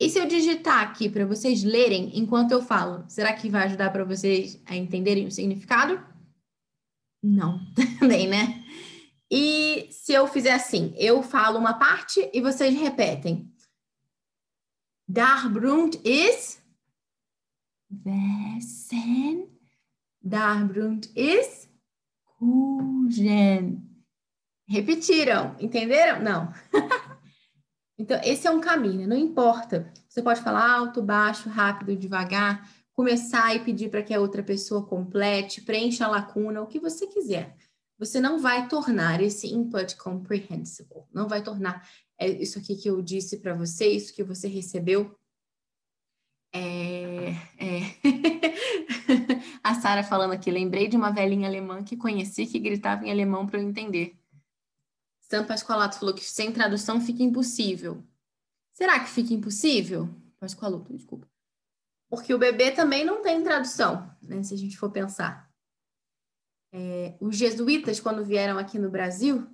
E 0.00 0.08
se 0.08 0.18
eu 0.18 0.26
digitar 0.26 0.80
aqui 0.82 1.08
para 1.08 1.26
vocês 1.26 1.64
lerem 1.64 2.16
enquanto 2.16 2.52
eu 2.52 2.62
falo, 2.62 3.04
será 3.08 3.32
que 3.32 3.50
vai 3.50 3.64
ajudar 3.64 3.90
para 3.90 4.04
vocês 4.04 4.60
a 4.64 4.76
entenderem 4.76 5.26
o 5.26 5.30
significado? 5.30 6.00
Não, 7.22 7.60
também, 7.98 8.28
né? 8.28 8.64
E 9.30 9.88
se 9.90 10.12
eu 10.12 10.26
fizer 10.26 10.52
assim, 10.52 10.94
eu 10.96 11.22
falo 11.22 11.58
uma 11.58 11.74
parte 11.74 12.30
e 12.32 12.40
vocês 12.40 12.78
repetem. 12.78 13.52
Darbrund 15.08 15.98
is 16.04 16.62
Wessen. 18.04 19.48
Darbrund 20.22 21.10
is 21.16 21.68
Kuchen. 22.38 23.82
Repetiram, 24.68 25.56
entenderam? 25.58 26.22
Não. 26.22 26.52
então, 27.98 28.20
esse 28.22 28.46
é 28.46 28.50
um 28.50 28.60
caminho, 28.60 29.08
não 29.08 29.16
importa. 29.16 29.92
Você 30.08 30.22
pode 30.22 30.40
falar 30.40 30.70
alto, 30.70 31.02
baixo, 31.02 31.48
rápido, 31.48 31.96
devagar, 31.96 32.70
começar 32.92 33.54
e 33.54 33.64
pedir 33.64 33.90
para 33.90 34.02
que 34.02 34.14
a 34.14 34.20
outra 34.20 34.42
pessoa 34.42 34.86
complete, 34.86 35.62
preencha 35.62 36.04
a 36.04 36.08
lacuna, 36.08 36.62
o 36.62 36.66
que 36.66 36.78
você 36.78 37.06
quiser. 37.06 37.56
Você 37.98 38.20
não 38.20 38.38
vai 38.38 38.68
tornar 38.68 39.20
esse 39.20 39.48
input 39.48 39.96
comprehensible, 39.96 41.02
não 41.12 41.26
vai 41.26 41.42
tornar 41.42 41.84
é 42.18 42.28
isso 42.28 42.58
aqui 42.58 42.74
que 42.74 42.90
eu 42.90 43.00
disse 43.00 43.38
para 43.38 43.54
você, 43.54 43.86
isso 43.86 44.12
que 44.12 44.24
você 44.24 44.48
recebeu. 44.48 45.16
É, 46.52 47.30
é. 47.58 47.80
a 49.62 49.74
Sara 49.74 50.02
falando 50.02 50.32
aqui, 50.32 50.50
lembrei 50.50 50.88
de 50.88 50.96
uma 50.96 51.12
velhinha 51.12 51.46
alemã 51.46 51.84
que 51.84 51.96
conheci 51.96 52.46
que 52.46 52.58
gritava 52.58 53.06
em 53.06 53.10
alemão 53.10 53.46
para 53.46 53.60
eu 53.60 53.68
entender. 53.68 54.16
Sam 55.30 55.46
Pascoalato 55.46 55.98
falou 55.98 56.14
que 56.14 56.24
sem 56.24 56.52
tradução 56.52 57.00
fica 57.00 57.22
impossível. 57.22 58.02
Será 58.72 58.98
que 59.00 59.10
fica 59.10 59.34
impossível? 59.34 60.08
Pascoalato, 60.40 60.92
desculpa. 60.92 61.28
Porque 62.08 62.32
o 62.32 62.38
bebê 62.38 62.70
também 62.70 63.04
não 63.04 63.22
tem 63.22 63.42
tradução, 63.44 64.10
né, 64.22 64.42
se 64.42 64.54
a 64.54 64.56
gente 64.56 64.78
for 64.78 64.90
pensar. 64.90 65.52
É, 66.72 67.16
os 67.20 67.36
jesuítas, 67.36 68.00
quando 68.00 68.24
vieram 68.24 68.58
aqui 68.58 68.78
no 68.78 68.90
Brasil 68.90 69.46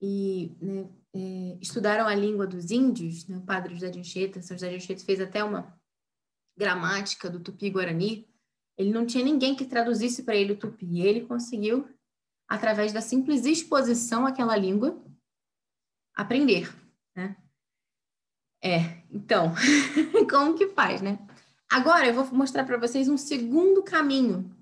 e 0.00 0.56
né, 0.60 0.88
é, 1.14 1.58
estudaram 1.60 2.06
a 2.06 2.14
língua 2.14 2.46
dos 2.46 2.70
índios, 2.70 3.26
né, 3.26 3.36
o 3.36 3.42
padre 3.42 3.74
José 3.74 3.90
de 3.90 3.98
Anchieta, 3.98 4.40
São 4.40 4.56
José 4.56 4.68
de 4.68 4.76
Anchieta 4.76 5.04
fez 5.04 5.20
até 5.20 5.42
uma 5.42 5.76
gramática 6.56 7.28
do 7.28 7.40
tupi-guarani, 7.40 8.28
ele 8.76 8.90
não 8.90 9.04
tinha 9.04 9.24
ninguém 9.24 9.54
que 9.54 9.64
traduzisse 9.64 10.22
para 10.22 10.36
ele 10.36 10.52
o 10.52 10.58
tupi, 10.58 10.86
e 10.86 11.02
ele 11.02 11.26
conseguiu, 11.26 11.88
através 12.50 12.92
da 12.92 13.00
simples 13.00 13.46
exposição 13.46 14.26
àquela 14.26 14.56
língua, 14.56 15.00
aprender, 16.16 16.68
né? 17.16 17.36
É, 18.62 19.04
então, 19.08 19.54
como 20.28 20.58
que 20.58 20.66
faz, 20.70 21.00
né? 21.00 21.16
Agora 21.70 22.08
eu 22.08 22.12
vou 22.12 22.26
mostrar 22.36 22.64
para 22.64 22.76
vocês 22.76 23.08
um 23.08 23.16
segundo 23.16 23.84
caminho, 23.84 24.52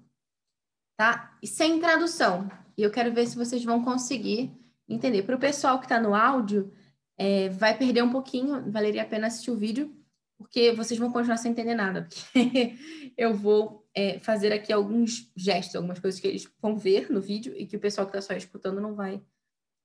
tá? 0.98 1.34
E 1.42 1.46
sem 1.46 1.80
tradução. 1.80 2.50
E 2.76 2.82
eu 2.82 2.90
quero 2.90 3.12
ver 3.12 3.26
se 3.26 3.36
vocês 3.36 3.64
vão 3.64 3.82
conseguir 3.82 4.52
entender. 4.86 5.22
Para 5.22 5.36
o 5.36 5.40
pessoal 5.40 5.78
que 5.78 5.86
está 5.86 5.98
no 5.98 6.14
áudio, 6.14 6.70
é, 7.16 7.48
vai 7.48 7.76
perder 7.76 8.02
um 8.02 8.12
pouquinho, 8.12 8.70
valeria 8.70 9.02
a 9.02 9.06
pena 9.06 9.28
assistir 9.28 9.50
o 9.50 9.56
vídeo, 9.56 9.96
porque 10.36 10.72
vocês 10.72 11.00
vão 11.00 11.10
continuar 11.10 11.38
sem 11.38 11.52
entender 11.52 11.74
nada. 11.74 12.06
eu 13.16 13.32
vou 13.34 13.87
é, 13.94 14.18
fazer 14.20 14.52
aqui 14.52 14.72
alguns 14.72 15.30
gestos, 15.36 15.76
algumas 15.76 15.98
coisas 15.98 16.20
que 16.20 16.26
eles 16.26 16.48
vão 16.60 16.76
ver 16.76 17.10
no 17.10 17.20
vídeo 17.20 17.54
e 17.56 17.66
que 17.66 17.76
o 17.76 17.80
pessoal 17.80 18.06
que 18.06 18.16
está 18.16 18.32
só 18.32 18.36
escutando 18.36 18.80
não 18.80 18.94
vai 18.94 19.22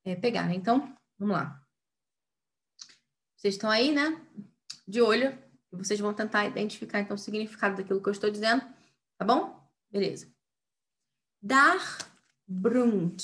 é, 0.05 0.15
pegar, 0.15 0.47
né? 0.47 0.55
Então, 0.55 0.95
vamos 1.17 1.35
lá. 1.35 1.61
Vocês 3.35 3.55
estão 3.55 3.69
aí, 3.69 3.91
né? 3.91 4.21
De 4.87 5.01
olho. 5.01 5.37
Vocês 5.71 5.99
vão 5.99 6.13
tentar 6.13 6.45
identificar, 6.45 6.99
então, 6.99 7.15
o 7.15 7.19
significado 7.19 7.77
daquilo 7.77 8.01
que 8.01 8.07
eu 8.07 8.13
estou 8.13 8.29
dizendo. 8.29 8.61
Tá 9.17 9.25
bom? 9.25 9.67
Beleza. 9.91 10.31
Dar 11.41 11.81
Brund 12.47 13.21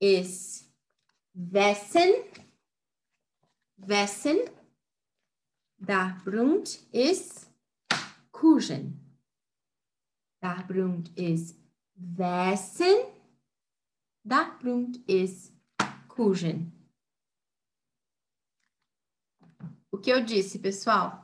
is 0.00 0.68
Wessen, 1.34 2.24
Wessen, 3.76 4.50
der 5.76 6.16
Grund 6.24 6.80
ist 6.92 7.48
Kuchen. 8.32 9.07
Der 10.48 10.62
Grund 10.62 11.14
ist 11.18 11.54
Wessen, 11.94 13.04
der 14.24 14.56
Grund 14.58 14.96
ist 15.06 15.52
Kuchen. 16.08 16.72
O 19.90 19.98
que 19.98 20.10
eu 20.10 20.24
disse, 20.24 20.58
pessoal? 20.58 21.22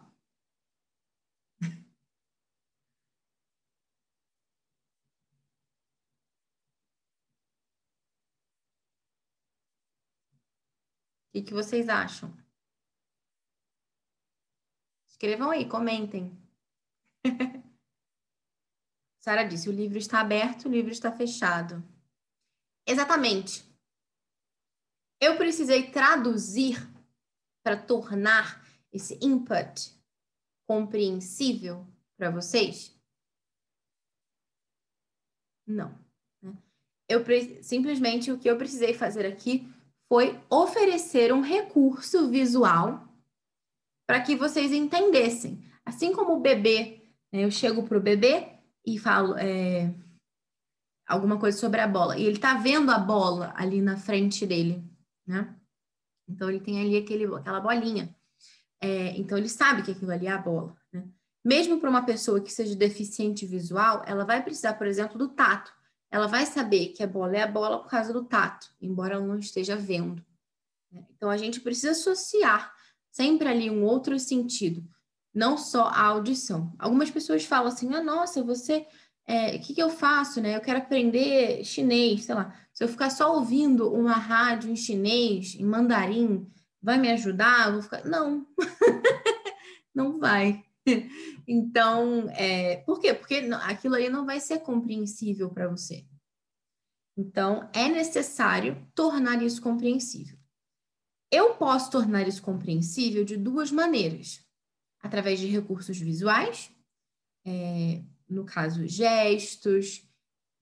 que, 11.32 11.42
que 11.42 11.54
vocês 11.54 11.88
acham? 11.88 12.30
Escrevam 15.08 15.50
aí, 15.50 15.66
comentem. 15.66 16.30
Sara 19.24 19.42
disse: 19.42 19.70
o 19.70 19.72
livro 19.72 19.96
está 19.96 20.20
aberto, 20.20 20.66
o 20.66 20.70
livro 20.70 20.92
está 20.92 21.10
fechado. 21.10 21.82
Exatamente. 22.86 23.64
Eu 25.18 25.38
precisei 25.38 25.90
traduzir 25.90 26.76
para 27.64 27.74
tornar 27.74 28.62
esse 28.92 29.18
input 29.22 29.98
compreensível 30.68 31.86
para 32.18 32.28
vocês? 32.28 32.94
Não. 35.66 35.98
Né? 36.42 36.54
Eu 37.08 37.24
simplesmente 37.62 38.30
o 38.30 38.38
que 38.38 38.50
eu 38.50 38.58
precisei 38.58 38.92
fazer 38.92 39.24
aqui 39.24 39.66
foi 40.06 40.38
oferecer 40.50 41.32
um 41.32 41.40
recurso 41.40 42.28
visual 42.28 43.08
para 44.06 44.20
que 44.20 44.36
vocês 44.36 44.70
entendessem. 44.70 45.64
Assim 45.82 46.12
como 46.12 46.34
o 46.34 46.40
bebê, 46.40 47.08
né, 47.32 47.42
eu 47.42 47.50
chego 47.50 47.88
para 47.88 47.96
o 47.96 48.02
bebê 48.02 48.53
e 48.84 48.98
falo 48.98 49.36
é, 49.36 49.92
alguma 51.06 51.38
coisa 51.38 51.58
sobre 51.58 51.80
a 51.80 51.88
bola, 51.88 52.18
e 52.18 52.24
ele 52.24 52.36
está 52.36 52.54
vendo 52.54 52.90
a 52.90 52.98
bola 52.98 53.52
ali 53.56 53.80
na 53.80 53.96
frente 53.96 54.46
dele, 54.46 54.82
né? 55.26 55.54
Então 56.28 56.48
ele 56.48 56.60
tem 56.60 56.80
ali 56.80 56.96
aquele, 56.96 57.26
aquela 57.26 57.60
bolinha. 57.60 58.14
É, 58.80 59.16
então 59.18 59.36
ele 59.36 59.48
sabe 59.48 59.82
que 59.82 59.90
aquilo 59.90 60.10
ali 60.10 60.26
é 60.26 60.30
a 60.30 60.38
bola. 60.38 60.76
Né? 60.92 61.06
Mesmo 61.44 61.78
para 61.78 61.90
uma 61.90 62.04
pessoa 62.04 62.40
que 62.40 62.50
seja 62.50 62.74
deficiente 62.74 63.44
visual, 63.44 64.02
ela 64.06 64.24
vai 64.24 64.42
precisar, 64.42 64.74
por 64.74 64.86
exemplo, 64.86 65.18
do 65.18 65.28
tato 65.28 65.72
ela 66.14 66.28
vai 66.28 66.46
saber 66.46 66.90
que 66.90 67.02
a 67.02 67.08
bola 67.08 67.36
é 67.36 67.42
a 67.42 67.46
bola 67.48 67.80
por 67.80 67.90
causa 67.90 68.12
do 68.12 68.22
tato, 68.24 68.72
embora 68.80 69.14
ela 69.14 69.26
não 69.26 69.36
esteja 69.36 69.74
vendo. 69.74 70.24
Né? 70.92 71.04
Então, 71.10 71.28
a 71.28 71.36
gente 71.36 71.60
precisa 71.60 71.90
associar 71.90 72.72
sempre 73.10 73.48
ali 73.48 73.68
um 73.68 73.82
outro 73.82 74.16
sentido, 74.16 74.88
não 75.34 75.58
só 75.58 75.88
a 75.88 76.02
audição. 76.02 76.72
Algumas 76.78 77.10
pessoas 77.10 77.44
falam 77.44 77.68
assim: 77.68 77.92
ah, 77.94 78.02
nossa, 78.02 78.42
você. 78.42 78.86
É, 79.26 79.56
o 79.56 79.60
que, 79.60 79.74
que 79.74 79.82
eu 79.82 79.88
faço, 79.88 80.40
né? 80.40 80.54
Eu 80.54 80.60
quero 80.60 80.78
aprender 80.78 81.64
chinês, 81.64 82.24
sei 82.24 82.34
lá. 82.34 82.54
Se 82.74 82.84
eu 82.84 82.88
ficar 82.88 83.08
só 83.08 83.34
ouvindo 83.34 83.90
uma 83.90 84.12
rádio 84.12 84.70
em 84.70 84.76
chinês, 84.76 85.54
em 85.54 85.64
mandarim, 85.64 86.46
vai 86.82 86.98
me 86.98 87.10
ajudar? 87.10 87.72
Vou 87.72 87.80
ficar... 87.80 88.04
Não, 88.04 88.46
não 89.94 90.18
vai. 90.18 90.62
Então, 91.46 92.26
é, 92.30 92.76
por 92.86 92.98
quê? 92.98 93.12
Porque 93.12 93.46
aquilo 93.64 93.96
ali 93.96 94.08
não 94.08 94.24
vai 94.24 94.40
ser 94.40 94.60
compreensível 94.60 95.50
para 95.50 95.68
você. 95.68 96.06
Então, 97.16 97.68
é 97.74 97.86
necessário 97.86 98.86
tornar 98.94 99.42
isso 99.42 99.60
compreensível. 99.60 100.38
Eu 101.30 101.54
posso 101.54 101.90
tornar 101.90 102.26
isso 102.26 102.42
compreensível 102.42 103.24
de 103.24 103.36
duas 103.36 103.70
maneiras: 103.70 104.43
através 105.04 105.38
de 105.38 105.46
recursos 105.46 105.98
visuais, 105.98 106.72
é, 107.46 108.02
no 108.26 108.46
caso, 108.46 108.86
gestos, 108.88 110.08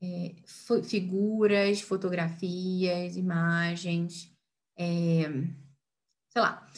é, 0.02 0.34
figuras, 0.82 1.80
fotografias, 1.80 3.16
imagens, 3.16 4.34
é, 4.76 5.22
sei 6.28 6.42
lá, 6.42 6.68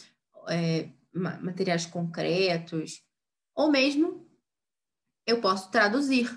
é, 0.47 0.89
materiais 1.11 1.87
concretos, 1.87 3.01
ou 3.55 3.71
mesmo 3.71 4.29
eu 5.25 5.41
posso 5.41 5.71
traduzir 5.71 6.29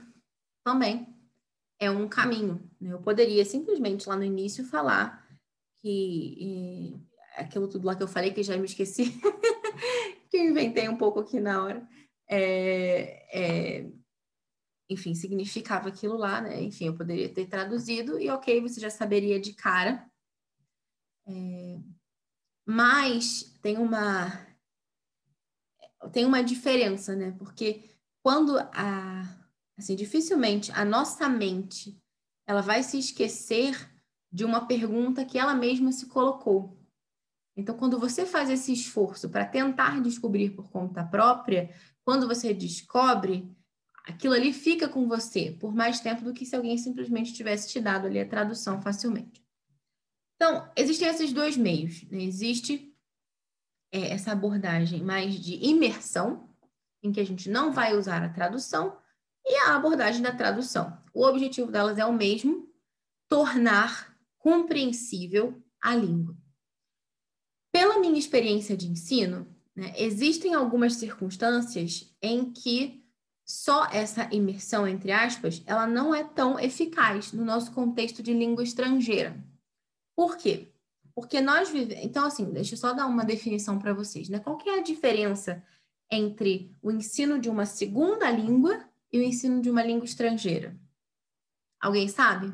também. 0.64 1.14
É 1.78 1.90
um 1.90 2.08
caminho. 2.08 2.66
Né? 2.80 2.92
Eu 2.92 3.02
poderia 3.02 3.44
simplesmente 3.44 4.08
lá 4.08 4.16
no 4.16 4.24
início 4.24 4.64
falar 4.64 5.28
que 5.82 6.98
aquilo 7.36 7.68
tudo 7.68 7.86
lá 7.86 7.94
que 7.94 8.02
eu 8.02 8.08
falei, 8.08 8.32
que 8.32 8.42
já 8.42 8.56
me 8.56 8.64
esqueci, 8.64 9.12
que 10.28 10.36
eu 10.36 10.44
inventei 10.44 10.88
um 10.88 10.96
pouco 10.96 11.20
aqui 11.20 11.40
na 11.40 11.64
hora. 11.64 11.88
É, 12.28 13.80
é, 13.80 13.90
enfim, 14.90 15.14
significava 15.14 15.88
aquilo 15.88 16.16
lá, 16.16 16.40
né? 16.40 16.62
Enfim, 16.62 16.86
eu 16.86 16.96
poderia 16.96 17.32
ter 17.32 17.46
traduzido 17.46 18.18
e 18.18 18.30
ok, 18.30 18.60
você 18.60 18.80
já 18.80 18.90
saberia 18.90 19.40
de 19.40 19.52
cara. 19.52 20.08
É, 21.26 21.78
mas 22.66 23.54
tem 23.62 23.76
uma 23.76 24.46
tem 26.12 26.24
uma 26.24 26.42
diferença, 26.42 27.14
né? 27.14 27.34
Porque 27.38 27.84
quando 28.22 28.58
a 28.58 29.36
assim, 29.76 29.94
dificilmente 29.94 30.72
a 30.72 30.84
nossa 30.84 31.28
mente 31.28 32.00
ela 32.46 32.62
vai 32.62 32.82
se 32.82 32.98
esquecer 32.98 33.90
de 34.32 34.44
uma 34.44 34.66
pergunta 34.66 35.24
que 35.24 35.38
ela 35.38 35.54
mesma 35.54 35.92
se 35.92 36.06
colocou. 36.06 36.77
Então, 37.58 37.76
quando 37.76 37.98
você 37.98 38.24
faz 38.24 38.48
esse 38.48 38.72
esforço 38.72 39.28
para 39.28 39.44
tentar 39.44 40.00
descobrir 40.00 40.50
por 40.50 40.70
conta 40.70 41.02
própria, 41.02 41.74
quando 42.04 42.28
você 42.28 42.54
descobre, 42.54 43.52
aquilo 44.04 44.34
ali 44.34 44.52
fica 44.52 44.88
com 44.88 45.08
você 45.08 45.50
por 45.58 45.74
mais 45.74 45.98
tempo 45.98 46.22
do 46.22 46.32
que 46.32 46.46
se 46.46 46.54
alguém 46.54 46.78
simplesmente 46.78 47.34
tivesse 47.34 47.68
te 47.68 47.80
dado 47.80 48.06
ali 48.06 48.20
a 48.20 48.28
tradução 48.28 48.80
facilmente. 48.80 49.44
Então, 50.36 50.70
existem 50.76 51.08
esses 51.08 51.32
dois 51.32 51.56
meios. 51.56 52.04
Né? 52.04 52.22
Existe 52.22 52.94
é, 53.90 54.12
essa 54.12 54.30
abordagem 54.30 55.02
mais 55.02 55.34
de 55.34 55.56
imersão, 55.56 56.48
em 57.02 57.10
que 57.10 57.18
a 57.18 57.26
gente 57.26 57.50
não 57.50 57.72
vai 57.72 57.96
usar 57.96 58.22
a 58.22 58.28
tradução, 58.28 58.96
e 59.44 59.56
a 59.66 59.74
abordagem 59.74 60.22
da 60.22 60.30
tradução. 60.30 60.96
O 61.12 61.26
objetivo 61.26 61.72
delas 61.72 61.98
é 61.98 62.06
o 62.06 62.12
mesmo: 62.12 62.72
tornar 63.28 64.16
compreensível 64.38 65.60
a 65.82 65.96
língua. 65.96 66.36
Pela 67.78 68.00
minha 68.00 68.18
experiência 68.18 68.76
de 68.76 68.88
ensino, 68.88 69.46
né, 69.72 69.94
existem 69.96 70.52
algumas 70.52 70.94
circunstâncias 70.94 72.12
em 72.20 72.50
que 72.50 73.04
só 73.46 73.86
essa 73.92 74.28
imersão, 74.34 74.84
entre 74.84 75.12
aspas, 75.12 75.62
ela 75.64 75.86
não 75.86 76.12
é 76.12 76.24
tão 76.24 76.58
eficaz 76.58 77.32
no 77.32 77.44
nosso 77.44 77.70
contexto 77.70 78.20
de 78.20 78.34
língua 78.34 78.64
estrangeira. 78.64 79.40
Por 80.16 80.36
quê? 80.36 80.72
Porque 81.14 81.40
nós 81.40 81.70
vivemos. 81.70 82.04
Então, 82.04 82.26
assim, 82.26 82.50
deixa 82.50 82.74
eu 82.74 82.78
só 82.78 82.92
dar 82.92 83.06
uma 83.06 83.24
definição 83.24 83.78
para 83.78 83.94
vocês. 83.94 84.28
Né? 84.28 84.40
Qual 84.40 84.58
que 84.58 84.68
é 84.68 84.80
a 84.80 84.82
diferença 84.82 85.64
entre 86.10 86.76
o 86.82 86.90
ensino 86.90 87.38
de 87.38 87.48
uma 87.48 87.64
segunda 87.64 88.28
língua 88.28 88.84
e 89.12 89.20
o 89.20 89.22
ensino 89.22 89.62
de 89.62 89.70
uma 89.70 89.84
língua 89.84 90.04
estrangeira? 90.04 90.76
Alguém 91.80 92.08
sabe? 92.08 92.48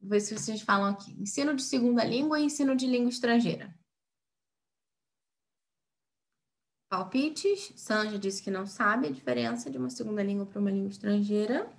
Vou 0.00 0.10
ver 0.10 0.20
se 0.20 0.38
vocês 0.38 0.60
falam 0.60 0.90
aqui. 0.90 1.10
Ensino 1.20 1.56
de 1.56 1.62
segunda 1.64 2.04
língua 2.04 2.38
e 2.38 2.44
ensino 2.44 2.76
de 2.76 2.86
língua 2.86 3.10
estrangeira. 3.10 3.79
Palpites. 6.90 7.72
Sanja 7.76 8.18
disse 8.18 8.42
que 8.42 8.50
não 8.50 8.66
sabe 8.66 9.06
a 9.06 9.12
diferença 9.12 9.70
de 9.70 9.78
uma 9.78 9.88
segunda 9.88 10.22
língua 10.24 10.44
para 10.44 10.60
uma 10.60 10.72
língua 10.72 10.90
estrangeira. 10.90 11.70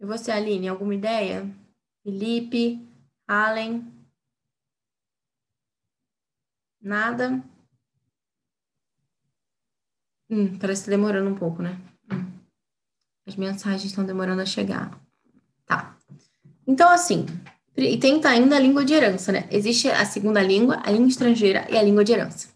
E 0.00 0.04
você, 0.04 0.32
Aline, 0.32 0.66
alguma 0.66 0.92
ideia? 0.92 1.48
Felipe, 2.02 2.84
Allen? 3.28 3.86
Nada? 6.80 7.40
Hum, 10.28 10.58
parece 10.58 10.90
demorando 10.90 11.30
um 11.30 11.36
pouco, 11.36 11.62
né? 11.62 11.80
Hum. 12.12 12.40
As 13.24 13.36
mensagens 13.36 13.84
estão 13.84 14.04
demorando 14.04 14.42
a 14.42 14.46
chegar. 14.46 15.00
Tá. 15.64 15.96
Então, 16.66 16.90
assim, 16.90 17.26
e 17.76 17.98
tem 17.98 18.20
tá 18.20 18.30
ainda 18.30 18.56
a 18.56 18.58
língua 18.58 18.84
de 18.84 18.92
herança, 18.92 19.32
né? 19.32 19.48
Existe 19.50 19.88
a 19.88 20.04
segunda 20.04 20.42
língua, 20.42 20.80
a 20.84 20.90
língua 20.90 21.08
estrangeira 21.08 21.66
e 21.70 21.76
a 21.76 21.82
língua 21.82 22.04
de 22.04 22.12
herança. 22.12 22.48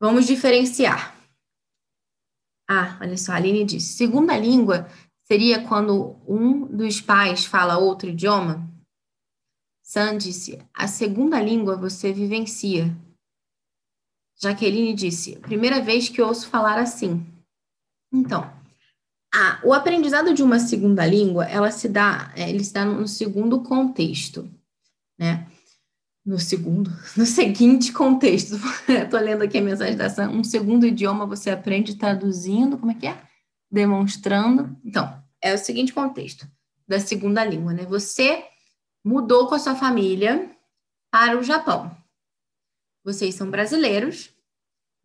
Vamos 0.00 0.26
diferenciar. 0.26 1.16
Ah, 2.68 2.98
olha 3.00 3.16
só, 3.16 3.32
a 3.32 3.36
Aline 3.36 3.64
disse: 3.64 3.92
segunda 3.92 4.36
língua 4.36 4.88
seria 5.24 5.66
quando 5.66 6.16
um 6.26 6.66
dos 6.66 7.00
pais 7.00 7.44
fala 7.44 7.78
outro 7.78 8.08
idioma? 8.08 8.68
Sam 9.82 10.18
disse: 10.18 10.58
a 10.74 10.88
segunda 10.88 11.40
língua 11.40 11.76
você 11.76 12.12
vivencia. 12.12 12.96
Jaqueline 14.40 14.94
disse: 14.94 15.38
primeira 15.38 15.80
vez 15.80 16.08
que 16.08 16.20
ouço 16.20 16.48
falar 16.48 16.78
assim. 16.78 17.24
Então, 18.12 18.50
ah, 19.34 19.58
o 19.64 19.72
aprendizado 19.72 20.34
de 20.34 20.42
uma 20.42 20.58
segunda 20.58 21.06
língua, 21.06 21.46
ela 21.46 21.70
se 21.70 21.88
dá, 21.88 22.30
é, 22.36 22.50
ele 22.50 22.62
se 22.62 22.72
dá 22.72 22.84
no 22.84 23.08
segundo 23.08 23.62
contexto, 23.62 24.50
né? 25.18 25.46
No 26.24 26.38
segundo, 26.38 26.90
no 27.16 27.24
seguinte 27.24 27.92
contexto. 27.92 28.56
Estou 28.86 29.18
lendo 29.18 29.42
aqui 29.42 29.58
a 29.58 29.62
mensagem 29.62 29.96
da 29.96 30.10
Sam. 30.10 30.30
Um 30.30 30.44
segundo 30.44 30.86
idioma 30.86 31.24
você 31.24 31.50
aprende 31.50 31.96
traduzindo, 31.96 32.76
como 32.76 32.92
é 32.92 32.94
que 32.94 33.06
é? 33.06 33.22
Demonstrando. 33.70 34.76
Então, 34.84 35.22
é 35.40 35.54
o 35.54 35.58
seguinte 35.58 35.94
contexto 35.94 36.46
da 36.86 37.00
segunda 37.00 37.42
língua, 37.42 37.72
né? 37.72 37.86
Você 37.86 38.44
mudou 39.02 39.48
com 39.48 39.54
a 39.54 39.58
sua 39.58 39.74
família 39.74 40.54
para 41.10 41.38
o 41.38 41.42
Japão. 41.42 41.90
Vocês 43.02 43.34
são 43.34 43.50
brasileiros 43.50 44.30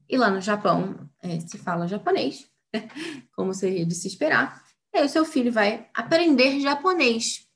e 0.10 0.18
lá 0.18 0.30
no 0.30 0.42
Japão 0.42 1.10
é, 1.22 1.40
se 1.40 1.58
fala 1.58 1.88
japonês. 1.88 2.48
como 3.36 3.54
seria 3.54 3.86
de 3.86 3.96
se 3.96 4.08
esperar. 4.08 4.64
E 4.94 5.00
aí 5.00 5.06
o 5.06 5.10
seu 5.10 5.26
filho 5.26 5.52
vai 5.52 5.90
aprender 5.94 6.60
japonês. 6.60 7.48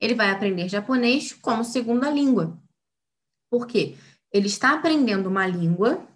Ele 0.00 0.14
vai 0.14 0.30
aprender 0.30 0.68
japonês 0.68 1.32
como 1.32 1.64
segunda 1.64 2.10
língua. 2.10 2.58
Por 3.50 3.66
quê? 3.66 3.96
Ele 4.32 4.46
está 4.46 4.74
aprendendo 4.74 5.28
uma 5.28 5.46
língua 5.46 6.06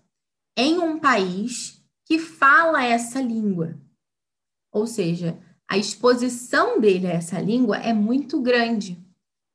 em 0.56 0.78
um 0.78 0.98
país 0.98 1.82
que 2.06 2.18
fala 2.18 2.84
essa 2.84 3.20
língua. 3.20 3.78
Ou 4.72 4.86
seja, 4.86 5.38
a 5.68 5.76
exposição 5.76 6.80
dele 6.80 7.06
a 7.06 7.12
essa 7.12 7.40
língua 7.40 7.76
é 7.76 7.92
muito 7.92 8.40
grande. 8.40 8.98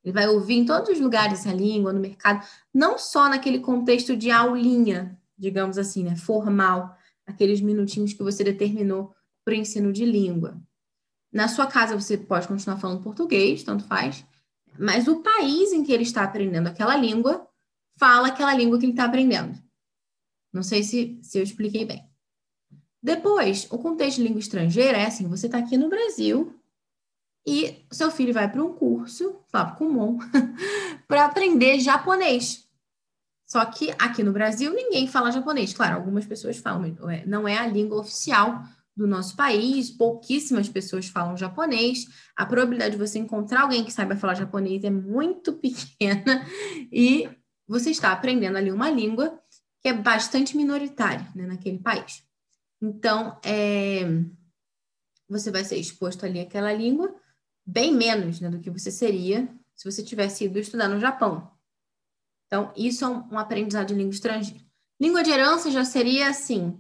Ele 0.03 0.13
vai 0.13 0.27
ouvir 0.27 0.55
em 0.55 0.65
todos 0.65 0.89
os 0.89 0.99
lugares 0.99 1.39
essa 1.39 1.53
língua, 1.53 1.93
no 1.93 1.99
mercado, 1.99 2.45
não 2.73 2.97
só 2.97 3.29
naquele 3.29 3.59
contexto 3.59 4.15
de 4.15 4.31
aulinha, 4.31 5.19
digamos 5.37 5.77
assim, 5.77 6.03
né, 6.03 6.15
formal, 6.15 6.97
aqueles 7.29 7.61
minutinhos 7.61 8.13
que 8.13 8.23
você 8.23 8.43
determinou 8.43 9.13
para 9.43 9.53
o 9.53 9.57
ensino 9.57 9.91
de 9.91 10.05
língua. 10.05 10.61
Na 11.31 11.47
sua 11.47 11.67
casa 11.67 11.99
você 11.99 12.17
pode 12.17 12.47
continuar 12.47 12.77
falando 12.77 13.03
português, 13.03 13.63
tanto 13.63 13.83
faz, 13.85 14.25
mas 14.77 15.07
o 15.07 15.21
país 15.21 15.71
em 15.71 15.83
que 15.83 15.91
ele 15.91 16.03
está 16.03 16.23
aprendendo 16.23 16.67
aquela 16.67 16.95
língua 16.95 17.47
fala 17.97 18.29
aquela 18.29 18.53
língua 18.53 18.79
que 18.79 18.85
ele 18.85 18.93
está 18.93 19.05
aprendendo. 19.05 19.57
Não 20.51 20.63
sei 20.63 20.83
se, 20.83 21.19
se 21.21 21.37
eu 21.37 21.43
expliquei 21.43 21.85
bem. 21.85 22.07
Depois, 23.01 23.67
o 23.71 23.77
contexto 23.77 24.17
de 24.17 24.23
língua 24.23 24.39
estrangeira 24.39 24.97
é 24.97 25.05
assim: 25.05 25.27
você 25.27 25.45
está 25.45 25.57
aqui 25.57 25.77
no 25.77 25.89
Brasil 25.89 26.59
e 27.45 27.85
seu 27.91 28.11
filho 28.11 28.33
vai 28.33 28.49
para 28.51 28.63
um 28.63 28.73
curso, 28.73 29.39
Fábio 29.47 29.75
Kumon, 29.75 30.19
para 31.07 31.25
aprender 31.25 31.79
japonês. 31.79 32.68
Só 33.49 33.65
que 33.65 33.91
aqui 33.97 34.21
no 34.21 34.31
Brasil 34.31 34.71
ninguém 34.71 35.07
fala 35.07 35.31
japonês. 35.31 35.73
Claro, 35.73 35.95
algumas 35.95 36.23
pessoas 36.25 36.57
falam, 36.57 36.95
não 37.25 37.47
é 37.47 37.57
a 37.57 37.65
língua 37.65 37.99
oficial 37.99 38.62
do 38.95 39.07
nosso 39.07 39.35
país, 39.35 39.89
pouquíssimas 39.89 40.69
pessoas 40.69 41.07
falam 41.07 41.35
japonês. 41.35 42.05
A 42.35 42.45
probabilidade 42.45 42.91
de 42.91 42.97
você 42.97 43.17
encontrar 43.17 43.62
alguém 43.62 43.83
que 43.83 43.91
saiba 43.91 44.15
falar 44.15 44.35
japonês 44.35 44.83
é 44.83 44.91
muito 44.91 45.53
pequena 45.57 46.45
e 46.91 47.27
você 47.67 47.89
está 47.89 48.12
aprendendo 48.12 48.57
ali 48.57 48.71
uma 48.71 48.91
língua 48.91 49.41
que 49.81 49.88
é 49.88 49.93
bastante 49.93 50.55
minoritária 50.55 51.27
né, 51.33 51.47
naquele 51.47 51.79
país. 51.79 52.23
Então, 52.79 53.39
é, 53.43 54.01
você 55.27 55.49
vai 55.49 55.63
ser 55.63 55.77
exposto 55.77 56.23
ali 56.23 56.39
àquela 56.39 56.71
língua 56.71 57.15
bem 57.65 57.95
menos 57.95 58.39
né, 58.39 58.49
do 58.49 58.59
que 58.59 58.69
você 58.69 58.91
seria 58.91 59.47
se 59.75 59.89
você 59.89 60.04
tivesse 60.04 60.45
ido 60.45 60.60
estudar 60.60 60.87
no 60.87 61.00
Japão. 61.00 61.50
Então, 62.50 62.73
isso 62.75 63.06
é 63.06 63.08
um, 63.08 63.37
aprendizado 63.37 63.89
de 63.89 63.93
língua 63.93 64.12
estrangeira. 64.12 64.60
Língua 65.00 65.21
de 65.23 65.29
herança 65.29 65.69
já 65.69 65.85
seria 65.85 66.29
assim, 66.29 66.75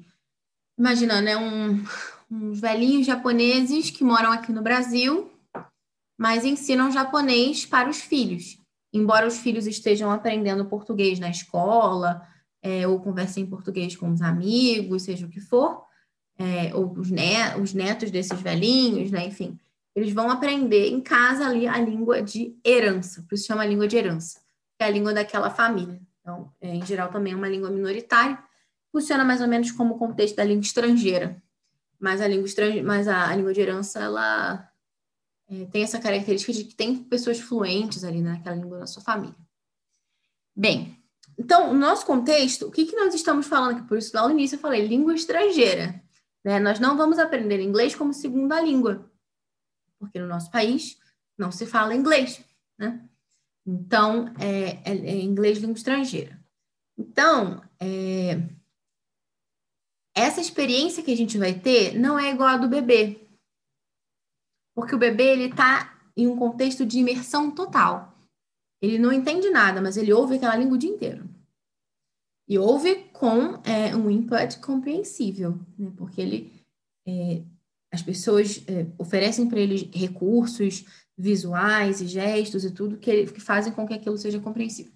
imagina, 0.75 1.21
né, 1.21 1.37
um, 1.37 1.83
uns 2.29 2.59
velhinhos 2.59 3.05
japoneses 3.05 3.91
que 3.91 4.03
moram 4.03 4.31
aqui 4.31 4.51
no 4.51 4.63
Brasil, 4.63 5.31
mas 6.17 6.43
ensinam 6.43 6.91
japonês 6.91 7.67
para 7.67 7.87
os 7.87 8.01
filhos. 8.01 8.57
Embora 8.91 9.27
os 9.27 9.37
filhos 9.37 9.67
estejam 9.67 10.09
aprendendo 10.09 10.65
português 10.65 11.19
na 11.19 11.29
escola, 11.29 12.27
é, 12.63 12.87
ou 12.87 12.99
conversem 12.99 13.43
em 13.43 13.47
português 13.47 13.95
com 13.95 14.11
os 14.11 14.23
amigos, 14.23 15.03
seja 15.03 15.27
o 15.27 15.29
que 15.29 15.39
for, 15.39 15.85
é, 16.39 16.73
ou 16.75 16.91
os, 16.93 17.11
net, 17.11 17.59
os 17.59 17.75
netos 17.75 18.09
desses 18.09 18.41
velhinhos, 18.41 19.11
né, 19.11 19.27
enfim, 19.27 19.57
eles 19.95 20.11
vão 20.13 20.31
aprender 20.31 20.89
em 20.89 20.99
casa 20.99 21.45
ali 21.45 21.67
a 21.67 21.79
língua 21.79 22.23
de 22.23 22.57
herança, 22.65 23.23
por 23.29 23.35
isso 23.35 23.45
chama 23.45 23.65
língua 23.65 23.87
de 23.87 23.97
herança 23.97 24.39
é 24.79 24.85
a 24.85 24.89
língua 24.89 25.13
daquela 25.13 25.49
família. 25.49 26.01
Então, 26.21 26.51
é, 26.61 26.73
em 26.73 26.85
geral, 26.85 27.11
também 27.11 27.33
é 27.33 27.35
uma 27.35 27.49
língua 27.49 27.69
minoritária. 27.69 28.41
Funciona 28.91 29.23
mais 29.23 29.41
ou 29.41 29.47
menos 29.47 29.71
como 29.71 29.95
o 29.95 29.97
contexto 29.97 30.35
da 30.35 30.43
língua 30.43 30.61
estrangeira. 30.61 31.41
Mas 31.99 32.21
a 32.21 32.27
língua, 32.27 32.47
mas 32.83 33.07
a, 33.07 33.29
a 33.29 33.35
língua 33.35 33.53
de 33.53 33.61
herança, 33.61 33.99
ela 33.99 34.71
é, 35.49 35.65
tem 35.65 35.83
essa 35.83 35.99
característica 35.99 36.53
de 36.53 36.63
que 36.63 36.75
tem 36.75 36.95
pessoas 36.95 37.39
fluentes 37.39 38.03
ali 38.03 38.21
naquela 38.21 38.55
língua 38.55 38.79
da 38.79 38.87
sua 38.87 39.03
família. 39.03 39.35
Bem, 40.55 40.97
então, 41.37 41.73
no 41.73 41.79
nosso 41.79 42.05
contexto, 42.05 42.67
o 42.67 42.71
que, 42.71 42.85
que 42.85 42.95
nós 42.95 43.13
estamos 43.13 43.47
falando 43.47 43.77
aqui? 43.77 43.87
Por 43.87 43.97
isso, 43.97 44.15
lá 44.15 44.27
no 44.27 44.33
início 44.33 44.55
eu 44.55 44.59
falei 44.59 44.85
língua 44.85 45.13
estrangeira. 45.13 46.01
Né? 46.43 46.59
Nós 46.59 46.79
não 46.79 46.95
vamos 46.95 47.17
aprender 47.17 47.59
inglês 47.61 47.95
como 47.95 48.13
segunda 48.13 48.61
língua, 48.61 49.09
porque 49.97 50.19
no 50.19 50.27
nosso 50.27 50.51
país 50.51 50.97
não 51.37 51.51
se 51.51 51.65
fala 51.65 51.95
inglês. 51.95 52.43
Né? 52.77 53.08
Então, 53.65 54.33
é, 54.39 54.81
é, 54.83 54.95
é 54.95 55.21
inglês 55.21 55.59
língua 55.59 55.75
estrangeira. 55.75 56.39
Então, 56.97 57.61
é, 57.79 58.41
essa 60.15 60.41
experiência 60.41 61.03
que 61.03 61.11
a 61.11 61.17
gente 61.17 61.37
vai 61.37 61.53
ter 61.53 61.97
não 61.97 62.19
é 62.19 62.31
igual 62.31 62.49
a 62.49 62.57
do 62.57 62.67
bebê. 62.67 63.27
Porque 64.75 64.95
o 64.95 64.99
bebê, 64.99 65.31
ele 65.31 65.45
está 65.45 65.97
em 66.15 66.27
um 66.27 66.37
contexto 66.37 66.85
de 66.85 66.99
imersão 66.99 67.51
total. 67.51 68.17
Ele 68.81 68.97
não 68.97 69.11
entende 69.11 69.49
nada, 69.49 69.81
mas 69.81 69.97
ele 69.97 70.13
ouve 70.13 70.35
aquela 70.35 70.55
língua 70.55 70.75
o 70.75 70.79
dia 70.79 70.89
inteiro. 70.89 71.29
E 72.47 72.57
ouve 72.57 72.95
com 73.13 73.61
é, 73.63 73.95
um 73.95 74.09
input 74.09 74.59
compreensível, 74.59 75.59
né? 75.77 75.91
porque 75.95 76.19
ele, 76.19 76.53
é, 77.07 77.43
as 77.93 78.01
pessoas 78.01 78.63
é, 78.67 78.87
oferecem 78.97 79.47
para 79.47 79.59
ele 79.59 79.91
recursos 79.93 80.85
visuais 81.19 81.99
e 81.99 82.07
gestos 82.07 82.63
e 82.63 82.71
tudo 82.71 82.97
que, 82.97 83.25
que 83.27 83.41
fazem 83.41 83.73
com 83.73 83.85
que 83.85 83.93
aquilo 83.93 84.17
seja 84.17 84.39
compreensível. 84.39 84.93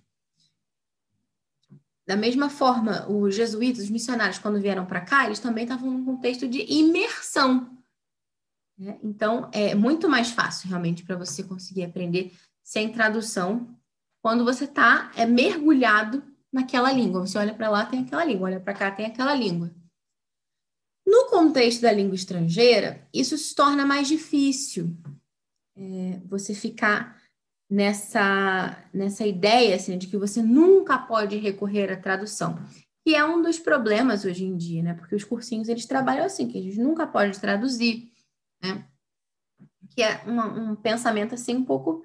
Da 2.07 2.15
mesma 2.15 2.49
forma, 2.49 3.09
os 3.09 3.35
jesuítas, 3.35 3.83
os 3.83 3.89
missionários, 3.89 4.39
quando 4.39 4.59
vieram 4.59 4.85
para 4.85 5.01
cá, 5.01 5.25
eles 5.25 5.39
também 5.39 5.63
estavam 5.63 5.91
num 5.91 6.05
contexto 6.05 6.47
de 6.47 6.65
imersão. 6.71 7.77
Né? 8.77 8.97
Então, 9.03 9.49
é 9.51 9.75
muito 9.75 10.09
mais 10.09 10.29
fácil 10.29 10.69
realmente 10.69 11.03
para 11.03 11.17
você 11.17 11.43
conseguir 11.43 11.83
aprender 11.83 12.33
sem 12.63 12.91
tradução 12.91 13.77
quando 14.21 14.45
você 14.45 14.63
está 14.63 15.11
é, 15.15 15.25
mergulhado 15.25 16.23
naquela 16.51 16.91
língua. 16.91 17.25
Você 17.25 17.37
olha 17.37 17.53
para 17.53 17.69
lá, 17.69 17.85
tem 17.85 18.01
aquela 18.01 18.23
língua, 18.23 18.47
olha 18.47 18.59
para 18.59 18.73
cá, 18.73 18.91
tem 18.91 19.05
aquela 19.05 19.35
língua. 19.35 19.73
No 21.05 21.29
contexto 21.29 21.81
da 21.81 21.91
língua 21.91 22.15
estrangeira, 22.15 23.07
isso 23.13 23.37
se 23.37 23.53
torna 23.53 23.85
mais 23.85 24.07
difícil. 24.07 24.95
É, 25.75 26.19
você 26.25 26.53
ficar 26.53 27.19
nessa, 27.69 28.77
nessa 28.93 29.25
ideia 29.25 29.75
assim, 29.75 29.97
de 29.97 30.07
que 30.07 30.17
você 30.17 30.43
nunca 30.43 30.97
pode 30.97 31.37
recorrer 31.37 31.91
à 31.91 31.97
tradução, 31.97 32.59
que 33.03 33.15
é 33.15 33.25
um 33.25 33.41
dos 33.41 33.57
problemas 33.57 34.23
hoje 34.23 34.45
em 34.45 34.55
dia, 34.55 34.83
né? 34.83 34.93
Porque 34.93 35.15
os 35.15 35.23
cursinhos 35.23 35.67
eles 35.67 35.85
trabalham 35.85 36.25
assim, 36.25 36.47
que 36.47 36.57
a 36.57 36.61
gente 36.61 36.79
nunca 36.79 37.07
pode 37.07 37.39
traduzir, 37.39 38.11
né? 38.61 38.85
Que 39.89 40.03
é 40.03 40.21
uma, 40.25 40.47
um 40.47 40.75
pensamento 40.75 41.33
assim 41.33 41.55
um 41.55 41.65
pouco 41.65 42.03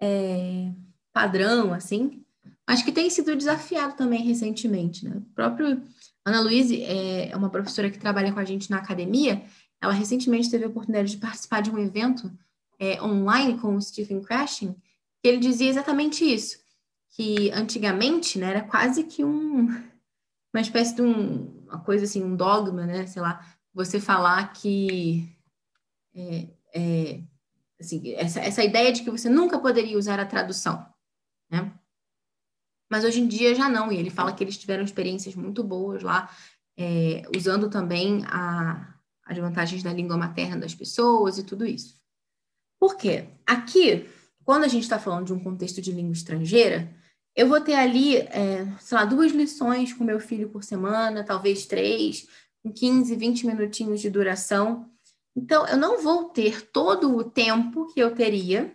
é, 0.00 0.72
padrão, 1.12 1.74
assim, 1.74 2.24
mas 2.66 2.82
que 2.82 2.92
tem 2.92 3.10
sido 3.10 3.36
desafiado 3.36 3.96
também 3.96 4.22
recentemente, 4.22 5.04
né? 5.04 5.16
O 5.16 5.34
próprio 5.34 5.82
Ana 6.24 6.40
Luiz 6.40 6.70
é 6.70 7.36
uma 7.36 7.50
professora 7.50 7.90
que 7.90 7.98
trabalha 7.98 8.32
com 8.32 8.38
a 8.38 8.44
gente 8.44 8.70
na 8.70 8.78
academia, 8.78 9.44
ela 9.82 9.92
recentemente 9.92 10.50
teve 10.50 10.64
a 10.64 10.68
oportunidade 10.68 11.10
de 11.10 11.16
participar 11.16 11.60
de 11.62 11.70
um 11.70 11.78
evento 11.78 12.30
é, 12.80 13.00
online 13.02 13.58
com 13.58 13.76
o 13.76 13.80
Stephen 13.80 14.22
Crashing, 14.22 14.74
que 15.20 15.28
ele 15.28 15.36
dizia 15.36 15.68
exatamente 15.68 16.24
isso, 16.24 16.58
que 17.10 17.50
antigamente, 17.50 18.38
né, 18.38 18.48
era 18.48 18.62
quase 18.62 19.04
que 19.04 19.22
um, 19.22 19.66
uma 20.52 20.60
espécie 20.62 20.94
de 20.94 21.02
um, 21.02 21.62
uma 21.66 21.78
coisa 21.80 22.04
assim, 22.04 22.24
um 22.24 22.34
dogma, 22.34 22.86
né, 22.86 23.06
sei 23.06 23.20
lá, 23.20 23.46
você 23.74 24.00
falar 24.00 24.50
que, 24.54 25.30
é, 26.14 26.48
é, 26.74 27.22
assim, 27.78 28.14
essa, 28.14 28.40
essa 28.40 28.64
ideia 28.64 28.90
de 28.90 29.02
que 29.02 29.10
você 29.10 29.28
nunca 29.28 29.58
poderia 29.58 29.98
usar 29.98 30.18
a 30.18 30.24
tradução, 30.24 30.86
né, 31.50 31.70
mas 32.90 33.04
hoje 33.04 33.20
em 33.20 33.28
dia 33.28 33.54
já 33.54 33.68
não, 33.68 33.92
e 33.92 33.98
ele 33.98 34.10
fala 34.10 34.32
que 34.32 34.42
eles 34.42 34.56
tiveram 34.56 34.82
experiências 34.82 35.34
muito 35.34 35.62
boas 35.62 36.02
lá, 36.02 36.34
é, 36.78 37.22
usando 37.36 37.68
também 37.68 38.24
a, 38.26 38.94
as 39.26 39.36
vantagens 39.36 39.82
da 39.82 39.92
língua 39.92 40.16
materna 40.16 40.56
das 40.56 40.74
pessoas 40.74 41.36
e 41.36 41.44
tudo 41.44 41.66
isso. 41.66 41.99
Por 42.80 42.96
quê? 42.96 43.26
Aqui, 43.46 44.08
quando 44.42 44.64
a 44.64 44.68
gente 44.68 44.84
está 44.84 44.98
falando 44.98 45.26
de 45.26 45.32
um 45.34 45.38
contexto 45.38 45.82
de 45.82 45.92
língua 45.92 46.14
estrangeira, 46.14 46.90
eu 47.36 47.46
vou 47.46 47.60
ter 47.60 47.74
ali, 47.74 48.16
é, 48.16 48.66
sei 48.80 48.96
lá, 48.96 49.04
duas 49.04 49.32
lições 49.32 49.92
com 49.92 50.02
meu 50.02 50.18
filho 50.18 50.48
por 50.48 50.64
semana, 50.64 51.22
talvez 51.22 51.66
três, 51.66 52.26
com 52.62 52.72
15, 52.72 53.14
20 53.14 53.46
minutinhos 53.46 54.00
de 54.00 54.08
duração. 54.08 54.90
Então, 55.36 55.66
eu 55.66 55.76
não 55.76 56.02
vou 56.02 56.30
ter 56.30 56.70
todo 56.70 57.14
o 57.14 57.22
tempo 57.22 57.86
que 57.92 58.00
eu 58.00 58.14
teria, 58.14 58.74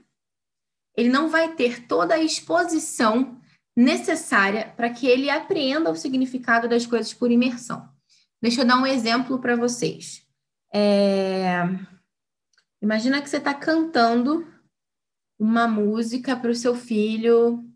ele 0.95 1.09
não 1.09 1.27
vai 1.27 1.53
ter 1.55 1.87
toda 1.87 2.13
a 2.13 2.23
exposição 2.23 3.41
necessária 3.75 4.73
para 4.77 4.89
que 4.89 5.05
ele 5.05 5.29
apreenda 5.29 5.91
o 5.91 5.95
significado 5.95 6.69
das 6.69 6.85
coisas 6.85 7.13
por 7.13 7.29
imersão. 7.29 7.89
Deixa 8.41 8.61
eu 8.61 8.65
dar 8.65 8.77
um 8.77 8.87
exemplo 8.87 9.39
para 9.39 9.55
vocês. 9.55 10.21
É... 10.73 11.63
Imagina 12.85 13.19
que 13.19 13.27
você 13.27 13.37
está 13.37 13.51
cantando 13.51 14.47
uma 15.39 15.67
música 15.67 16.35
para 16.35 16.51
o 16.51 16.55
seu 16.55 16.75
filho 16.75 17.67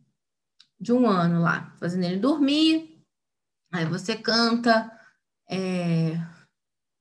de 0.80 0.94
um 0.94 1.08
ano 1.08 1.42
lá, 1.42 1.76
fazendo 1.80 2.04
ele 2.04 2.18
dormir. 2.18 3.04
Aí 3.74 3.86
você 3.86 4.16
canta 4.16 4.88
é, 5.50 6.12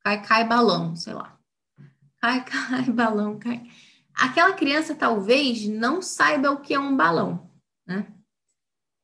cai, 0.01 0.23
cai 0.23 0.49
balão, 0.49 0.97
sei 0.97 1.13
lá. 1.13 1.39
Cai, 2.19 2.43
cai 2.49 2.91
balão, 2.91 3.39
cai. 3.39 3.71
Aquela 4.15 4.55
criança 4.55 4.95
talvez 4.95 5.69
não 5.69 6.01
saiba 6.01 6.51
o 6.51 6.63
que 6.63 6.73
é 6.73 6.81
um 6.81 6.97
balão, 6.97 7.51
né? 7.87 8.11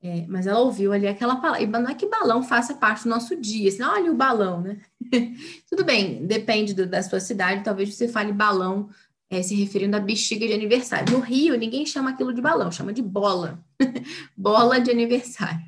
É, 0.05 0.27
mas 0.29 0.47
ela 0.47 0.61
ouviu 0.61 0.93
ali 0.93 1.07
aquela 1.07 1.37
palavra. 1.37 1.63
E 1.63 1.67
não 1.67 1.89
é 1.89 1.95
que 1.95 2.07
balão 2.07 2.43
faça 2.43 2.75
parte 2.75 3.05
do 3.05 3.09
nosso 3.09 3.35
dia, 3.35 3.71
assim, 3.71 3.83
olha 3.83 4.13
o 4.13 4.15
balão, 4.15 4.61
né? 4.61 4.79
Tudo 5.67 5.83
bem, 5.83 6.27
depende 6.27 6.75
do, 6.75 6.87
da 6.87 7.03
sua 7.03 7.19
cidade, 7.21 7.65
talvez 7.65 7.95
você 7.95 8.07
fale 8.07 8.31
balão 8.31 8.91
é, 9.31 9.43
se 9.43 9.55
referindo 9.55 9.97
à 9.97 10.01
bexiga 10.01 10.47
de 10.47 10.53
aniversário. 10.53 11.11
No 11.11 11.21
Rio, 11.21 11.57
ninguém 11.57 11.87
chama 11.87 12.11
aquilo 12.11 12.35
de 12.35 12.43
balão, 12.43 12.71
chama 12.71 12.93
de 12.93 13.01
bola. 13.01 13.65
bola 14.37 14.79
de 14.79 14.91
aniversário. 14.91 15.65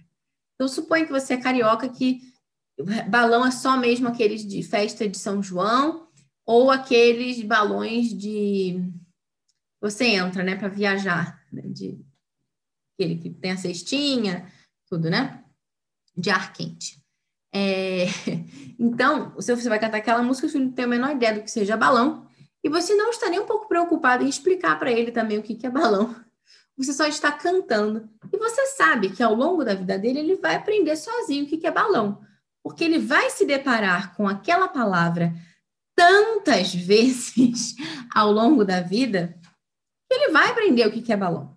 Então, 0.55 0.69
suponho 0.69 1.07
que 1.07 1.13
você 1.13 1.33
é 1.33 1.41
carioca 1.41 1.89
que 1.89 2.21
balão 3.09 3.47
é 3.47 3.51
só 3.51 3.75
mesmo 3.79 4.07
aqueles 4.07 4.47
de 4.47 4.63
festa 4.63 5.09
de 5.09 5.17
São 5.17 5.43
João 5.43 6.09
ou 6.45 6.71
aqueles 6.71 7.43
balões 7.43 8.13
de 8.13 8.85
você 9.81 10.05
entra, 10.09 10.43
né, 10.43 10.57
para 10.57 10.69
viajar, 10.69 11.43
né, 11.51 11.63
de 11.67 11.99
aquele 12.97 13.17
que 13.17 13.31
tem 13.31 13.53
a 13.53 13.57
cestinha, 13.57 14.51
tudo, 14.89 15.11
né? 15.11 15.45
De 16.17 16.31
ar 16.31 16.53
quente. 16.53 17.03
É... 17.55 18.07
Então, 18.79 19.41
se 19.41 19.57
você 19.57 19.71
vai 19.71 19.79
cantar 19.79 19.97
aquela 19.97 20.23
música, 20.23 20.47
o 20.47 20.51
filho 20.51 20.67
não 20.67 20.73
tem 20.73 20.85
a 20.85 20.89
menor 20.89 21.13
ideia 21.13 21.37
do 21.37 21.43
que 21.43 21.51
seja 21.51 21.79
balão, 21.79 22.29
e 22.63 22.69
você 22.69 22.95
não 22.95 23.09
está 23.09 23.31
nem 23.31 23.41
um 23.41 23.47
pouco 23.47 23.67
preocupado 23.67 24.23
em 24.23 24.29
explicar 24.29 24.79
para 24.79 24.93
ele 24.93 25.11
também 25.11 25.39
o 25.39 25.43
que, 25.43 25.55
que 25.55 25.67
é 25.67 25.71
balão. 25.71 26.15
Você 26.77 26.93
só 26.93 27.07
está 27.07 27.33
cantando. 27.33 28.07
E 28.31 28.37
você 28.37 28.67
sabe 28.67 29.09
que 29.09 29.23
ao 29.23 29.35
longo 29.35 29.65
da 29.65 29.73
vida 29.73 29.99
dele, 29.99 30.19
ele 30.19 30.37
vai 30.37 30.57
aprender 30.57 30.95
sozinho 30.95 31.47
o 31.47 31.49
que, 31.49 31.57
que 31.57 31.67
é 31.67 31.71
balão. 31.71 32.21
Porque 32.63 32.85
ele 32.85 32.99
vai 32.99 33.31
se 33.31 33.47
deparar 33.47 34.15
com 34.15 34.29
aquela 34.29 34.69
palavra 34.69 35.33
tantas 35.97 36.75
vezes 36.77 37.75
ao 38.15 38.31
longo 38.31 38.63
da 38.63 38.83
vida 38.83 39.41
que 40.07 40.19
ele 40.19 40.33
vai 40.33 40.51
aprender 40.51 40.87
o 40.87 40.93
que, 40.93 41.01
que 41.01 41.15
é 41.15 41.17
balão. 41.17 41.56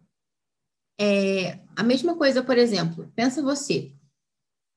É, 0.99 1.59
a 1.77 1.83
mesma 1.83 2.17
coisa, 2.17 2.43
por 2.43 2.57
exemplo, 2.57 3.09
pensa 3.15 3.41
você. 3.41 3.93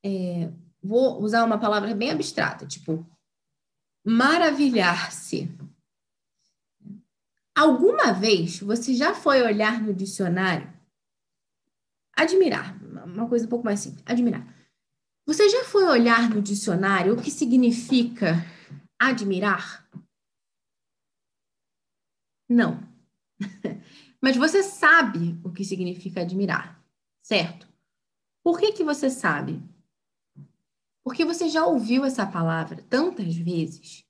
É, 0.04 0.52
vou 0.80 1.20
usar 1.20 1.44
uma 1.44 1.58
palavra 1.58 1.94
bem 1.94 2.10
abstrata, 2.10 2.66
tipo 2.66 3.04
maravilhar-se. 4.04 5.48
Alguma 7.56 8.12
vez 8.12 8.60
você 8.60 8.94
já 8.94 9.14
foi 9.14 9.42
olhar 9.42 9.80
no 9.80 9.92
dicionário? 9.94 10.72
Admirar, 12.16 12.76
uma 13.04 13.28
coisa 13.28 13.46
um 13.46 13.48
pouco 13.48 13.64
mais 13.64 13.80
simples, 13.80 14.02
admirar. 14.06 14.46
Você 15.26 15.48
já 15.48 15.64
foi 15.64 15.84
olhar 15.84 16.28
no 16.28 16.42
dicionário 16.42 17.14
o 17.14 17.22
que 17.22 17.30
significa 17.30 18.34
admirar? 19.00 19.88
Não. 22.48 22.80
Mas 24.22 24.36
você 24.36 24.62
sabe 24.62 25.36
o 25.42 25.50
que 25.50 25.64
significa 25.64 26.20
admirar, 26.20 26.80
certo? 27.20 27.66
Por 28.44 28.60
que, 28.60 28.70
que 28.72 28.84
você 28.84 29.10
sabe? 29.10 29.60
Porque 31.02 31.24
você 31.24 31.48
já 31.48 31.66
ouviu 31.66 32.04
essa 32.04 32.24
palavra 32.24 32.84
tantas 32.88 33.34
vezes, 33.34 34.04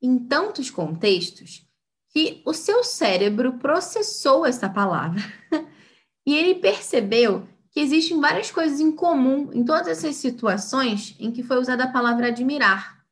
em 0.00 0.18
tantos 0.18 0.70
contextos, 0.70 1.68
que 2.08 2.40
o 2.46 2.54
seu 2.54 2.82
cérebro 2.82 3.58
processou 3.58 4.46
essa 4.46 4.70
palavra 4.70 5.20
e 6.24 6.34
ele 6.34 6.54
percebeu 6.54 7.46
que 7.70 7.80
existem 7.80 8.18
várias 8.18 8.50
coisas 8.50 8.80
em 8.80 8.90
comum 8.90 9.52
em 9.52 9.62
todas 9.62 9.88
essas 9.88 10.16
situações 10.16 11.14
em 11.20 11.30
que 11.30 11.42
foi 11.42 11.58
usada 11.58 11.84
a 11.84 11.92
palavra 11.92 12.28
admirar. 12.28 13.04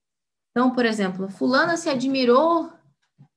Então, 0.51 0.71
por 0.71 0.87
exemplo, 0.87 1.29
fulana 1.29 1.77
se 1.77 1.91
admirou 1.91 2.73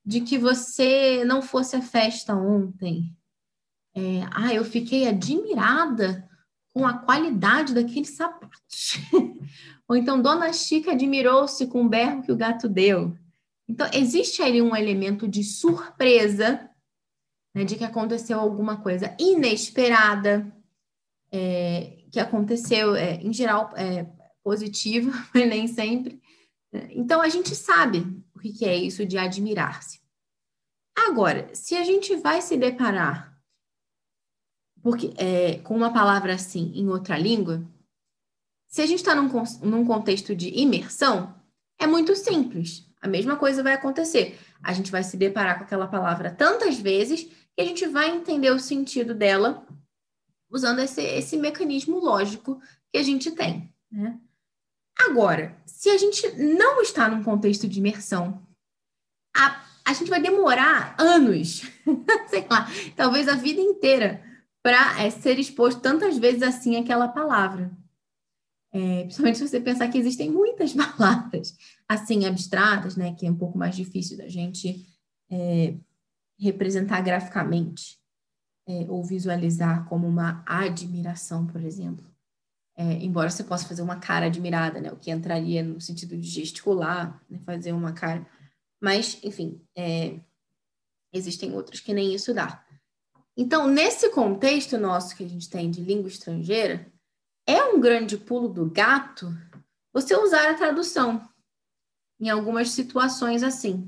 de 0.10 0.22
que 0.22 0.40
você 0.40 1.24
não 1.24 1.40
fosse 1.40 1.76
à 1.76 1.84
festa 1.84 2.36
ontem. 2.36 3.16
É, 3.96 4.24
ah, 4.32 4.52
eu 4.52 4.66
fiquei 4.66 5.08
admirada 5.08 6.28
com 6.74 6.88
a 6.88 6.98
qualidade 6.98 7.76
daqueles 7.76 8.16
sapatos. 8.16 8.98
Ou 9.88 9.96
então, 9.96 10.20
Dona 10.20 10.52
Chica 10.52 10.94
admirou-se 10.94 11.68
com 11.68 11.86
o 11.86 11.90
berro 11.90 12.24
que 12.24 12.32
o 12.32 12.36
gato 12.36 12.68
deu. 12.68 13.16
Então, 13.68 13.88
existe 13.94 14.42
ali 14.42 14.64
um 14.64 14.76
elemento 14.76 15.28
de 15.28 15.44
surpresa, 15.44 16.68
né, 17.54 17.64
de 17.64 17.76
que 17.76 17.84
aconteceu 17.84 18.40
alguma 18.40 18.82
coisa 18.82 19.16
inesperada, 19.20 20.52
é, 21.32 22.00
que 22.12 22.20
aconteceu, 22.20 22.96
é, 22.96 23.18
em 23.18 23.32
geral, 23.32 23.72
é, 23.78 24.08
positiva, 24.44 25.12
mas 25.36 25.48
nem 25.48 25.68
sempre. 25.68 26.20
Então, 26.90 27.22
a 27.22 27.30
gente 27.30 27.54
sabe 27.56 28.24
o 28.34 28.40
que 28.40 28.66
é 28.66 28.76
isso 28.76 29.06
de 29.06 29.16
admirar-se. 29.16 29.99
Agora, 30.96 31.54
se 31.54 31.76
a 31.76 31.84
gente 31.84 32.16
vai 32.18 32.42
se 32.42 32.58
deparar 32.58 33.30
porque, 34.82 35.14
é, 35.18 35.60
com 35.60 35.76
uma 35.76 35.92
palavra 35.92 36.34
assim 36.34 36.72
em 36.76 36.88
outra 36.88 37.18
língua, 37.18 37.64
se 38.68 38.82
a 38.82 38.86
gente 38.86 39.00
está 39.00 39.16
num, 39.16 39.30
num 39.62 39.86
contexto 39.86 40.36
de 40.36 40.50
imersão, 40.58 41.36
é 41.80 41.88
muito 41.88 42.16
simples. 42.16 42.88
A 43.02 43.08
mesma 43.08 43.36
coisa 43.36 43.64
vai 43.64 43.74
acontecer. 43.74 44.40
A 44.62 44.74
gente 44.74 44.92
vai 44.92 45.04
se 45.04 45.18
deparar 45.18 45.58
com 45.58 45.64
aquela 45.64 45.88
palavra 45.88 46.32
tantas 46.32 46.78
vezes 46.78 47.24
que 47.24 47.62
a 47.62 47.66
gente 47.66 47.88
vai 47.88 48.10
entender 48.10 48.52
o 48.52 48.60
sentido 48.60 49.14
dela 49.14 49.66
usando 50.50 50.80
esse, 50.80 51.02
esse 51.02 51.38
mecanismo 51.38 52.00
lógico 52.00 52.62
que 52.92 52.98
a 52.98 53.04
gente 53.04 53.32
tem. 53.32 53.74
Né? 53.92 54.20
Agora, 55.00 55.58
se 55.66 55.90
a 55.90 55.98
gente 55.98 56.28
não 56.38 56.82
está 56.82 57.08
num 57.08 57.24
contexto 57.24 57.68
de 57.68 57.80
imersão, 57.80 58.46
a, 59.36 59.64
a 59.90 59.94
gente 59.94 60.10
vai 60.10 60.22
demorar 60.22 60.96
anos, 61.00 61.64
sei 62.30 62.46
lá, 62.50 62.68
talvez 62.96 63.28
a 63.28 63.36
vida 63.36 63.60
inteira, 63.60 64.24
para 64.62 65.04
é, 65.04 65.10
ser 65.10 65.40
exposto 65.40 65.82
tantas 65.82 66.18
vezes 66.18 66.44
assim 66.44 66.76
aquela 66.76 67.08
palavra. 67.08 67.72
É, 68.72 69.02
principalmente 69.02 69.40
se 69.40 69.48
você 69.48 69.60
pensar 69.60 69.88
que 69.88 69.98
existem 69.98 70.30
muitas 70.30 70.74
palavras 70.76 71.58
assim 71.88 72.26
abstratas, 72.26 72.96
né, 72.96 73.16
que 73.16 73.26
é 73.26 73.32
um 73.32 73.36
pouco 73.36 73.58
mais 73.58 73.76
difícil 73.76 74.16
da 74.16 74.28
gente 74.28 74.86
é, 75.32 75.76
representar 76.40 77.02
graficamente 77.02 77.98
é, 78.68 78.86
ou 78.88 79.04
visualizar 79.04 79.86
como 79.86 80.08
uma 80.08 80.44
admiração, 80.46 81.48
por 81.48 81.62
exemplo. 81.62 82.06
É, 82.78 82.94
embora 83.04 83.30
você 83.30 83.44
possa 83.44 83.68
fazer 83.68 83.82
uma 83.82 83.98
cara 83.98 84.28
admirada, 84.28 84.80
né, 84.80 84.92
o 84.92 84.98
que 84.98 85.10
entraria 85.10 85.64
no 85.64 85.82
sentido 85.82 86.16
de 86.16 86.28
gesticular, 86.28 87.20
né, 87.28 87.40
fazer 87.44 87.74
uma 87.74 87.92
cara. 87.92 88.26
Mas, 88.82 89.20
enfim, 89.24 89.62
é, 89.76 90.20
existem 91.12 91.54
outros 91.54 91.80
que 91.80 91.94
nem 91.94 92.14
isso 92.14 92.34
dá. 92.34 92.64
Então, 93.36 93.68
nesse 93.68 94.10
contexto 94.10 94.78
nosso 94.78 95.16
que 95.16 95.24
a 95.24 95.28
gente 95.28 95.50
tem 95.50 95.72
de 95.72 95.82
língua 95.82 96.10
estrangeira, 96.10 96.92
é 97.48 97.64
um 97.64 97.80
grande 97.80 98.18
pulo 98.18 98.48
do 98.50 98.70
gato 98.70 99.28
você 99.92 100.16
usar 100.16 100.50
a 100.50 100.54
tradução 100.54 101.28
em 102.20 102.30
algumas 102.30 102.72
situações 102.72 103.44
assim. 103.44 103.88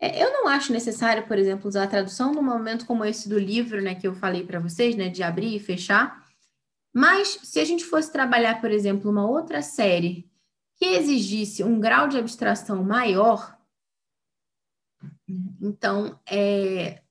É, 0.00 0.22
eu 0.22 0.32
não 0.32 0.48
acho 0.48 0.72
necessário, 0.72 1.26
por 1.26 1.38
exemplo, 1.38 1.68
usar 1.68 1.84
a 1.84 1.88
tradução 1.88 2.32
num 2.32 2.42
momento 2.42 2.86
como 2.86 3.04
esse 3.04 3.28
do 3.28 3.38
livro, 3.38 3.80
né, 3.80 3.94
que 3.94 4.06
eu 4.06 4.14
falei 4.14 4.44
para 4.44 4.60
vocês, 4.60 4.94
né, 4.94 5.08
de 5.08 5.22
abrir 5.22 5.56
e 5.56 5.60
fechar. 5.60 6.24
Mas 6.92 7.38
se 7.42 7.58
a 7.58 7.64
gente 7.64 7.84
fosse 7.84 8.12
trabalhar, 8.12 8.60
por 8.60 8.70
exemplo, 8.70 9.10
uma 9.10 9.28
outra 9.28 9.62
série 9.62 10.30
que 10.76 10.84
exigisse 10.84 11.64
um 11.64 11.80
grau 11.80 12.06
de 12.06 12.18
abstração 12.18 12.84
maior, 12.84 13.53
então 15.60 16.18
é, 16.30 17.02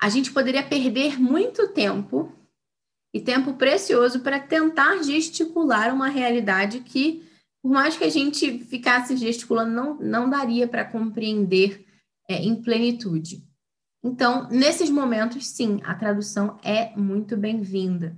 a 0.00 0.08
gente 0.08 0.32
poderia 0.32 0.62
perder 0.62 1.20
muito 1.20 1.68
tempo 1.68 2.32
e 3.12 3.20
tempo 3.20 3.54
precioso 3.54 4.20
para 4.20 4.38
tentar 4.38 5.02
gesticular 5.02 5.92
uma 5.94 6.08
realidade 6.08 6.80
que, 6.80 7.26
por 7.62 7.70
mais 7.70 7.96
que 7.96 8.04
a 8.04 8.10
gente 8.10 8.58
ficasse 8.60 9.16
gesticulando, 9.16 9.72
não, 9.72 9.98
não 9.98 10.30
daria 10.30 10.68
para 10.68 10.84
compreender 10.84 11.86
é, 12.28 12.36
em 12.36 12.54
plenitude. 12.54 13.44
Então, 14.04 14.48
nesses 14.50 14.90
momentos, 14.90 15.46
sim, 15.48 15.80
a 15.84 15.94
tradução 15.94 16.58
é 16.62 16.94
muito 16.96 17.36
bem-vinda. 17.36 18.16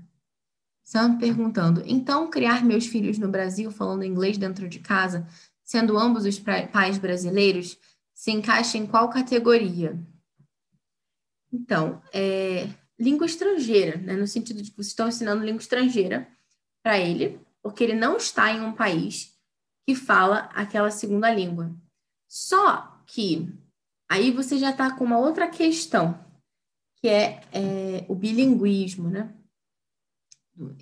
Sam 0.83 1.19
perguntando: 1.19 1.83
então, 1.87 2.29
criar 2.29 2.65
meus 2.65 2.87
filhos 2.87 3.17
no 3.17 3.29
Brasil 3.29 3.71
falando 3.71 4.05
inglês 4.05 4.37
dentro 4.37 4.69
de 4.69 4.81
casa, 4.81 5.27
sendo 5.65 5.97
ambos 5.97 6.25
os 6.27 6.39
pais 6.39 6.99
brasileiros, 6.99 7.79
se 8.21 8.31
encaixa 8.31 8.77
em 8.77 8.87
qual 8.87 9.09
categoria? 9.09 9.99
Então, 11.51 12.03
é, 12.13 12.69
língua 12.99 13.25
estrangeira, 13.25 13.97
né? 13.97 14.13
no 14.13 14.27
sentido 14.27 14.61
de 14.63 14.71
que 14.71 14.77
vocês 14.77 14.89
estão 14.89 15.09
ensinando 15.09 15.43
língua 15.43 15.63
estrangeira 15.63 16.31
para 16.83 16.99
ele, 16.99 17.41
porque 17.63 17.83
ele 17.83 17.95
não 17.95 18.19
está 18.19 18.53
em 18.53 18.61
um 18.61 18.75
país 18.75 19.35
que 19.89 19.95
fala 19.95 20.51
aquela 20.53 20.91
segunda 20.91 21.33
língua. 21.33 21.75
Só 22.29 23.03
que 23.07 23.49
aí 24.07 24.31
você 24.31 24.59
já 24.59 24.69
está 24.69 24.95
com 24.95 25.03
uma 25.03 25.19
outra 25.19 25.49
questão, 25.49 26.23
que 26.97 27.09
é, 27.09 27.41
é 27.55 28.05
o 28.07 28.15
bilinguismo, 28.15 29.09
né? 29.09 29.35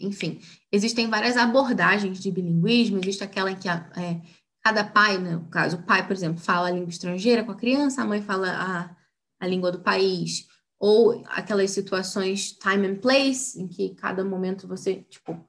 Enfim, 0.00 0.40
existem 0.72 1.08
várias 1.08 1.36
abordagens 1.36 2.18
de 2.18 2.32
bilinguismo, 2.32 2.98
existe 2.98 3.22
aquela 3.22 3.52
em 3.52 3.56
que 3.56 3.68
a, 3.68 3.88
é, 3.96 4.20
cada 4.68 4.84
pai, 4.84 5.16
né, 5.16 5.30
no 5.30 5.48
caso, 5.48 5.78
o 5.78 5.82
pai, 5.82 6.06
por 6.06 6.12
exemplo, 6.12 6.38
fala 6.38 6.68
a 6.68 6.70
língua 6.70 6.90
estrangeira 6.90 7.42
com 7.42 7.52
a 7.52 7.56
criança, 7.56 8.02
a 8.02 8.04
mãe 8.04 8.20
fala 8.20 8.50
a, 8.50 8.96
a 9.40 9.46
língua 9.46 9.72
do 9.72 9.80
país, 9.80 10.46
ou 10.78 11.24
aquelas 11.28 11.70
situações 11.70 12.52
time 12.52 12.86
and 12.86 12.96
place, 12.96 13.58
em 13.58 13.66
que 13.66 13.94
cada 13.94 14.22
momento 14.22 14.68
você, 14.68 14.96
tipo, 15.08 15.42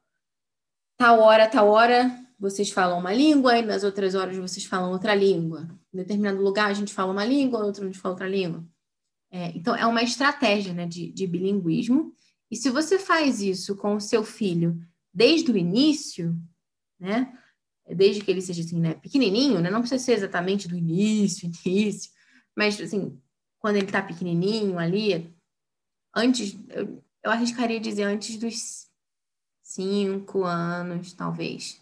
tal 0.97 1.19
hora, 1.19 1.49
tal 1.49 1.67
hora, 1.67 2.09
vocês 2.39 2.71
falam 2.71 2.97
uma 2.97 3.13
língua 3.13 3.57
e 3.57 3.61
nas 3.61 3.83
outras 3.83 4.15
horas 4.15 4.37
vocês 4.37 4.65
falam 4.65 4.91
outra 4.91 5.13
língua. 5.13 5.67
Em 5.93 5.97
determinado 5.97 6.41
lugar 6.41 6.69
a 6.69 6.73
gente 6.73 6.93
fala 6.93 7.11
uma 7.11 7.25
língua, 7.25 7.65
outro 7.65 7.83
a 7.83 7.87
gente 7.87 7.99
fala 7.99 8.13
outra 8.13 8.29
língua. 8.29 8.65
É, 9.29 9.49
então, 9.49 9.75
é 9.75 9.85
uma 9.85 10.01
estratégia 10.01 10.73
né, 10.73 10.87
de, 10.87 11.11
de 11.11 11.27
bilinguismo. 11.27 12.13
E 12.49 12.55
se 12.55 12.69
você 12.69 12.97
faz 12.97 13.41
isso 13.41 13.75
com 13.75 13.95
o 13.95 14.01
seu 14.01 14.23
filho 14.23 14.81
desde 15.13 15.51
o 15.51 15.57
início, 15.57 16.33
né, 16.97 17.37
desde 17.95 18.21
que 18.21 18.31
ele 18.31 18.41
seja 18.41 18.61
assim, 18.61 18.79
né, 18.79 18.93
pequenininho, 18.95 19.59
né, 19.59 19.69
não 19.69 19.81
precisa 19.81 20.03
ser 20.03 20.13
exatamente 20.13 20.67
do 20.67 20.75
início, 20.75 21.49
início, 21.65 22.11
mas 22.55 22.79
assim, 22.79 23.19
quando 23.59 23.75
ele 23.75 23.85
está 23.85 24.01
pequenininho 24.01 24.77
ali, 24.79 25.33
antes, 26.15 26.55
eu, 26.69 27.03
eu 27.23 27.31
arriscaria 27.31 27.79
dizer 27.79 28.03
antes 28.03 28.37
dos 28.37 28.87
cinco 29.61 30.43
anos, 30.43 31.13
talvez, 31.13 31.81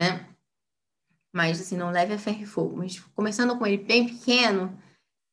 né? 0.00 0.28
Mas, 1.32 1.60
assim, 1.60 1.76
não 1.76 1.90
leve 1.90 2.14
a 2.14 2.18
ferro 2.18 2.42
e 2.42 2.46
fogo. 2.46 2.76
Mas 2.76 2.98
começando 3.14 3.58
com 3.58 3.66
ele 3.66 3.76
bem 3.76 4.06
pequeno, 4.06 4.80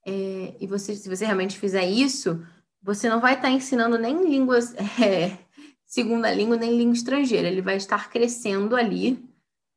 é, 0.06 0.54
e 0.60 0.68
você, 0.68 0.96
se 0.96 1.08
você 1.08 1.26
realmente 1.26 1.58
fizer 1.58 1.86
isso, 1.86 2.46
você 2.82 3.08
não 3.08 3.22
vai 3.22 3.36
estar 3.36 3.48
tá 3.48 3.52
ensinando 3.52 3.98
nem 3.98 4.30
línguas, 4.30 4.74
é, 5.00 5.38
segunda 5.86 6.34
língua, 6.34 6.58
nem 6.58 6.78
língua 6.78 6.94
estrangeira. 6.94 7.48
Ele 7.48 7.62
vai 7.62 7.78
estar 7.78 8.10
crescendo 8.10 8.76
ali, 8.76 9.24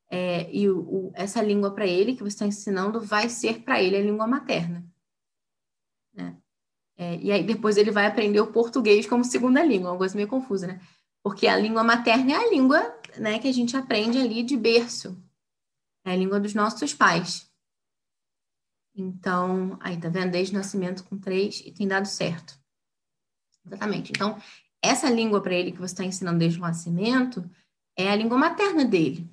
é, 0.09 0.51
e 0.55 0.69
o, 0.69 0.81
o, 0.81 1.13
essa 1.15 1.43
língua 1.43 1.75
para 1.75 1.87
ele 1.87 2.15
que 2.15 2.23
você 2.23 2.29
está 2.29 2.47
ensinando 2.47 3.01
vai 3.01 3.29
ser 3.29 3.63
para 3.63 3.83
ele 3.83 3.97
a 3.97 4.03
língua 4.03 4.27
materna. 4.27 4.85
Né? 6.15 6.37
É, 6.97 7.17
e 7.17 7.33
aí 7.33 7.45
depois 7.45 7.77
ele 7.77 7.91
vai 7.91 8.07
aprender 8.07 8.41
o 8.41 8.53
português 8.53 9.07
como 9.07 9.25
segunda 9.25 9.63
língua, 9.65 9.91
uma 9.91 9.99
coisa 9.99 10.17
meio 10.17 10.29
confusa, 10.29 10.67
né? 10.67 10.81
Porque 11.23 11.49
a 11.49 11.57
língua 11.57 11.83
materna 11.83 12.33
é 12.33 12.37
a 12.37 12.51
língua 12.51 13.01
né, 13.19 13.39
que 13.39 13.49
a 13.49 13.53
gente 13.53 13.77
aprende 13.77 14.17
ali 14.19 14.43
de 14.43 14.57
berço. 14.57 15.21
É 16.05 16.13
a 16.13 16.17
língua 16.17 16.39
dos 16.39 16.55
nossos 16.55 16.95
pais. 16.95 17.51
Então, 18.95 19.77
aí 19.81 19.99
tá 20.01 20.09
vendo? 20.09 20.31
Desde 20.31 20.55
o 20.55 20.59
nascimento 20.59 21.05
com 21.05 21.19
três 21.19 21.61
e 21.67 21.73
tem 21.73 21.87
dado 21.87 22.07
certo. 22.07 22.59
Exatamente. 23.67 24.13
Então, 24.13 24.41
essa 24.81 25.11
língua 25.11 25.43
para 25.43 25.55
ele 25.55 25.73
que 25.73 25.81
você 25.81 25.93
está 25.93 26.05
ensinando 26.05 26.39
desde 26.39 26.59
o 26.59 26.63
nascimento 26.63 27.45
é 27.97 28.09
a 28.09 28.17
língua 28.17 28.39
materna 28.39 28.85
dele. 28.85 29.29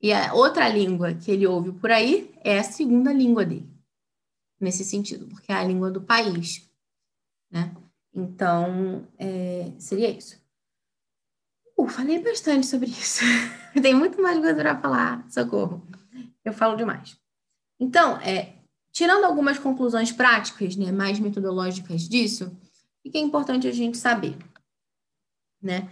E 0.00 0.12
a 0.12 0.32
outra 0.32 0.68
língua 0.68 1.14
que 1.14 1.30
ele 1.30 1.46
ouve 1.46 1.72
por 1.72 1.90
aí 1.90 2.32
é 2.44 2.58
a 2.58 2.64
segunda 2.64 3.12
língua 3.12 3.44
dele 3.44 3.68
nesse 4.60 4.84
sentido, 4.84 5.26
porque 5.26 5.52
é 5.52 5.54
a 5.54 5.64
língua 5.64 5.90
do 5.90 6.00
país, 6.00 6.68
né? 7.50 7.74
Então, 8.12 9.06
é, 9.16 9.72
seria 9.78 10.10
isso. 10.10 10.40
Uh, 11.76 11.88
falei 11.88 12.20
bastante 12.20 12.66
sobre 12.66 12.88
isso. 12.88 13.22
Tem 13.80 13.94
muito 13.94 14.20
mais 14.20 14.38
coisa 14.38 14.54
para 14.54 14.80
falar, 14.80 15.30
socorro. 15.30 15.86
Eu 16.44 16.52
falo 16.52 16.76
demais. 16.76 17.16
Então, 17.78 18.20
é, 18.20 18.56
tirando 18.90 19.24
algumas 19.24 19.58
conclusões 19.58 20.10
práticas, 20.10 20.74
né, 20.74 20.90
mais 20.90 21.20
metodológicas 21.20 22.08
disso, 22.08 22.56
o 23.04 23.10
que 23.10 23.16
é 23.16 23.20
importante 23.20 23.68
a 23.68 23.72
gente 23.72 23.96
saber? 23.96 24.36
Né? 25.62 25.88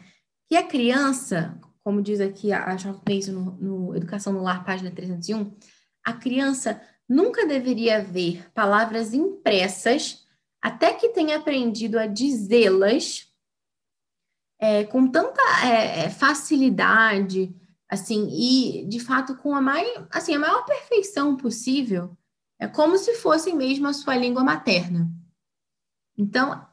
Que 0.48 0.56
a 0.56 0.66
criança, 0.66 1.56
como 1.86 2.02
diz 2.02 2.20
aqui 2.20 2.52
a 2.52 2.76
Charles 2.76 3.28
no, 3.28 3.52
no 3.60 3.94
Educação 3.94 4.32
no 4.32 4.42
Lar, 4.42 4.64
página 4.64 4.90
301, 4.90 5.56
a 6.04 6.12
criança 6.12 6.82
nunca 7.08 7.46
deveria 7.46 8.02
ver 8.02 8.50
palavras 8.52 9.14
impressas 9.14 10.26
até 10.60 10.94
que 10.94 11.10
tenha 11.10 11.36
aprendido 11.36 11.96
a 11.96 12.08
dizê-las 12.08 13.32
é, 14.58 14.82
com 14.82 15.06
tanta 15.06 15.40
é, 15.64 16.06
é, 16.06 16.10
facilidade, 16.10 17.54
assim, 17.88 18.30
e 18.32 18.84
de 18.88 18.98
fato 18.98 19.36
com 19.36 19.54
a, 19.54 19.60
mais, 19.60 19.88
assim, 20.10 20.34
a 20.34 20.40
maior 20.40 20.64
perfeição 20.64 21.36
possível, 21.36 22.18
é 22.58 22.66
como 22.66 22.98
se 22.98 23.14
fosse 23.14 23.52
mesmo 23.52 23.86
a 23.86 23.92
sua 23.92 24.16
língua 24.16 24.42
materna. 24.42 25.08
Então, 26.18 26.66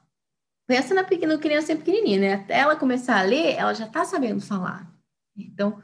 pensa 0.65 0.95
na 0.95 1.03
pequena 1.03 1.37
criança 1.37 1.75
pequenininha, 1.75 2.19
né? 2.19 2.33
Até 2.33 2.57
ela 2.57 2.75
começar 2.75 3.19
a 3.19 3.23
ler, 3.23 3.53
ela 3.53 3.75
já 3.75 3.85
está 3.85 4.03
sabendo 4.05 4.41
falar. 4.41 4.91
Então, 5.35 5.81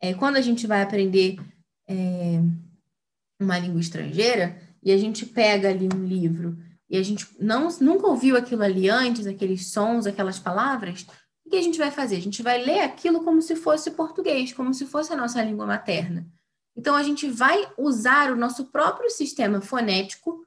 é, 0.00 0.14
quando 0.14 0.36
a 0.36 0.40
gente 0.40 0.66
vai 0.66 0.82
aprender 0.82 1.38
é, 1.88 2.40
uma 3.40 3.58
língua 3.58 3.80
estrangeira 3.80 4.60
e 4.82 4.92
a 4.92 4.98
gente 4.98 5.24
pega 5.26 5.68
ali 5.68 5.88
um 5.92 6.04
livro 6.04 6.58
e 6.88 6.96
a 6.96 7.02
gente 7.02 7.26
não, 7.40 7.68
nunca 7.80 8.06
ouviu 8.06 8.36
aquilo 8.36 8.62
ali 8.62 8.88
antes, 8.88 9.26
aqueles 9.26 9.68
sons, 9.68 10.06
aquelas 10.06 10.38
palavras, 10.38 11.06
o 11.44 11.50
que 11.50 11.56
a 11.56 11.62
gente 11.62 11.78
vai 11.78 11.90
fazer? 11.90 12.16
A 12.16 12.20
gente 12.20 12.42
vai 12.42 12.62
ler 12.62 12.80
aquilo 12.80 13.24
como 13.24 13.40
se 13.40 13.56
fosse 13.56 13.92
português, 13.92 14.52
como 14.52 14.74
se 14.74 14.84
fosse 14.84 15.12
a 15.12 15.16
nossa 15.16 15.42
língua 15.42 15.66
materna. 15.66 16.26
Então, 16.76 16.94
a 16.94 17.02
gente 17.02 17.28
vai 17.28 17.66
usar 17.78 18.30
o 18.30 18.36
nosso 18.36 18.66
próprio 18.66 19.08
sistema 19.10 19.60
fonético, 19.60 20.44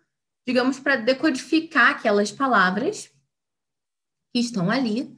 digamos, 0.48 0.80
para 0.80 0.96
decodificar 0.96 1.91
aquelas 1.91 2.32
palavras 2.32 3.12
que 4.32 4.39
estão 4.39 4.70
ali, 4.70 5.18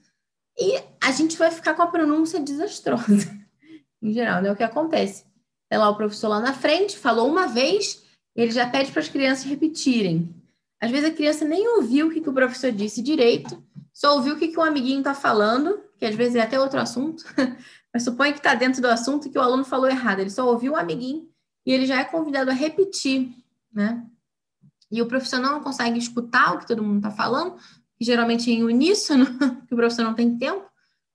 e 0.57 0.81
a 1.01 1.11
gente 1.11 1.37
vai 1.37 1.51
ficar 1.51 1.73
com 1.75 1.83
a 1.83 1.87
pronúncia 1.87 2.39
desastrosa, 2.39 3.37
em 4.01 4.11
geral, 4.11 4.41
né? 4.41 4.51
O 4.51 4.55
que 4.55 4.63
acontece? 4.63 5.25
Tem 5.69 5.77
lá 5.77 5.89
o 5.89 5.95
professor 5.95 6.29
lá 6.29 6.39
na 6.39 6.53
frente, 6.53 6.97
falou 6.97 7.29
uma 7.29 7.47
vez, 7.47 8.03
ele 8.35 8.51
já 8.51 8.67
pede 8.67 8.91
para 8.91 9.01
as 9.01 9.09
crianças 9.09 9.45
repetirem. 9.45 10.33
Às 10.81 10.91
vezes 10.91 11.09
a 11.09 11.13
criança 11.13 11.45
nem 11.45 11.67
ouviu 11.75 12.07
o 12.07 12.11
que, 12.11 12.21
que 12.21 12.29
o 12.29 12.33
professor 12.33 12.71
disse 12.71 13.01
direito, 13.01 13.61
só 13.93 14.15
ouviu 14.15 14.35
o 14.35 14.37
que, 14.37 14.49
que 14.49 14.59
o 14.59 14.63
amiguinho 14.63 14.99
está 14.99 15.13
falando, 15.13 15.81
que 15.97 16.05
às 16.05 16.15
vezes 16.15 16.35
é 16.35 16.41
até 16.41 16.59
outro 16.59 16.79
assunto, 16.79 17.23
mas 17.93 18.03
supõe 18.03 18.31
que 18.31 18.37
está 18.37 18.53
dentro 18.53 18.81
do 18.81 18.87
assunto 18.87 19.29
que 19.29 19.37
o 19.37 19.41
aluno 19.41 19.65
falou 19.65 19.89
errado. 19.89 20.19
Ele 20.19 20.29
só 20.29 20.47
ouviu 20.47 20.73
o 20.73 20.75
amiguinho 20.75 21.27
e 21.65 21.71
ele 21.71 21.85
já 21.85 21.99
é 21.99 22.03
convidado 22.03 22.51
a 22.51 22.53
repetir, 22.53 23.33
né? 23.73 24.05
E 24.91 25.01
o 25.01 25.07
professor 25.07 25.39
não 25.39 25.61
consegue 25.61 25.97
escutar 25.97 26.53
o 26.53 26.59
que 26.59 26.67
todo 26.67 26.83
mundo 26.83 26.97
está 26.97 27.11
falando, 27.11 27.57
geralmente 27.99 28.51
em 28.51 28.63
uníssono, 28.63 29.25
que 29.67 29.73
o 29.73 29.77
professor 29.77 30.03
não 30.03 30.13
tem 30.13 30.37
tempo 30.37 30.65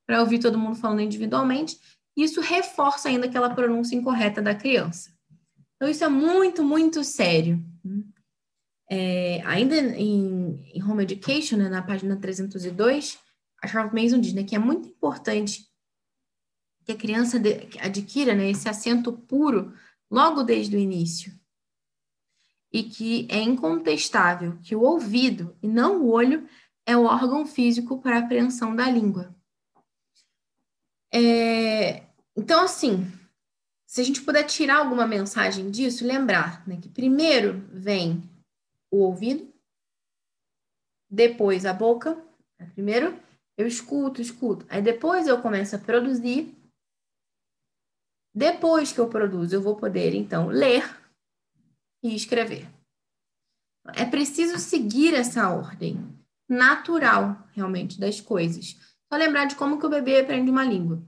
para 0.06 0.20
ouvir 0.20 0.38
todo 0.38 0.58
mundo 0.58 0.76
falando 0.76 1.00
individualmente. 1.00 1.78
Isso 2.16 2.40
reforça 2.40 3.08
ainda 3.08 3.26
aquela 3.26 3.50
pronúncia 3.50 3.96
incorreta 3.96 4.42
da 4.42 4.54
criança. 4.54 5.10
Então, 5.76 5.88
isso 5.88 6.04
é 6.04 6.08
muito, 6.08 6.62
muito 6.62 7.02
sério. 7.02 7.64
É, 8.90 9.40
ainda 9.44 9.76
em, 9.76 10.70
em 10.74 10.82
Home 10.82 11.02
Education, 11.02 11.56
né, 11.56 11.68
na 11.68 11.82
página 11.82 12.16
302, 12.16 13.18
a 13.62 13.66
Charlotte 13.66 13.94
Mason 13.94 14.20
diz 14.20 14.32
né, 14.32 14.44
que 14.44 14.54
é 14.54 14.58
muito 14.58 14.88
importante 14.88 15.66
que 16.84 16.92
a 16.92 16.96
criança 16.96 17.40
adquira 17.80 18.34
né, 18.34 18.50
esse 18.50 18.68
acento 18.68 19.12
puro 19.12 19.72
logo 20.10 20.42
desde 20.42 20.76
o 20.76 20.78
início. 20.78 21.32
E 22.72 22.82
que 22.82 23.26
é 23.30 23.40
incontestável 23.40 24.58
que 24.62 24.74
o 24.74 24.82
ouvido 24.82 25.56
e 25.62 25.68
não 25.68 26.02
o 26.02 26.10
olho 26.10 26.48
é 26.86 26.96
o 26.96 27.04
órgão 27.04 27.46
físico 27.46 28.00
para 28.00 28.18
apreensão 28.18 28.74
da 28.74 28.88
língua. 28.88 29.34
É, 31.12 32.06
então, 32.36 32.64
assim, 32.64 33.04
se 33.86 34.00
a 34.00 34.04
gente 34.04 34.22
puder 34.22 34.44
tirar 34.44 34.78
alguma 34.78 35.06
mensagem 35.06 35.70
disso, 35.70 36.06
lembrar 36.06 36.66
né, 36.66 36.78
que 36.80 36.88
primeiro 36.88 37.60
vem 37.70 38.22
o 38.90 38.98
ouvido, 38.98 39.52
depois 41.10 41.66
a 41.66 41.74
boca. 41.74 42.16
Primeiro 42.72 43.20
eu 43.58 43.66
escuto, 43.66 44.22
escuto. 44.22 44.64
Aí 44.70 44.80
depois 44.80 45.26
eu 45.26 45.42
começo 45.42 45.76
a 45.76 45.78
produzir. 45.78 46.56
Depois 48.34 48.92
que 48.92 48.98
eu 48.98 49.10
produzo, 49.10 49.54
eu 49.54 49.60
vou 49.60 49.76
poder 49.76 50.14
então 50.14 50.46
ler 50.48 50.82
e 52.02 52.14
escrever. 52.14 52.66
É 53.94 54.06
preciso 54.06 54.58
seguir 54.58 55.12
essa 55.12 55.50
ordem 55.50 55.98
natural, 56.48 57.46
realmente, 57.52 57.98
das 57.98 58.20
coisas. 58.20 58.76
Só 59.12 59.18
lembrar 59.18 59.46
de 59.46 59.56
como 59.56 59.78
que 59.78 59.86
o 59.86 59.90
bebê 59.90 60.20
aprende 60.20 60.50
uma 60.50 60.64
língua. 60.64 61.02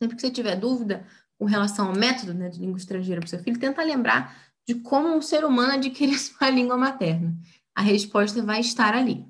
Sempre 0.00 0.16
que 0.16 0.22
você 0.22 0.30
tiver 0.30 0.56
dúvida 0.56 1.06
com 1.38 1.44
relação 1.44 1.88
ao 1.88 1.94
método 1.94 2.34
né, 2.34 2.48
de 2.48 2.60
língua 2.60 2.78
estrangeira 2.78 3.20
para 3.20 3.26
o 3.26 3.30
seu 3.30 3.38
filho, 3.38 3.58
tenta 3.58 3.82
lembrar 3.82 4.36
de 4.66 4.74
como 4.74 5.08
um 5.08 5.22
ser 5.22 5.44
humano 5.44 5.72
adquire 5.72 6.16
sua 6.18 6.50
língua 6.50 6.76
materna. 6.76 7.34
A 7.74 7.82
resposta 7.82 8.42
vai 8.42 8.60
estar 8.60 8.94
ali. 8.94 9.26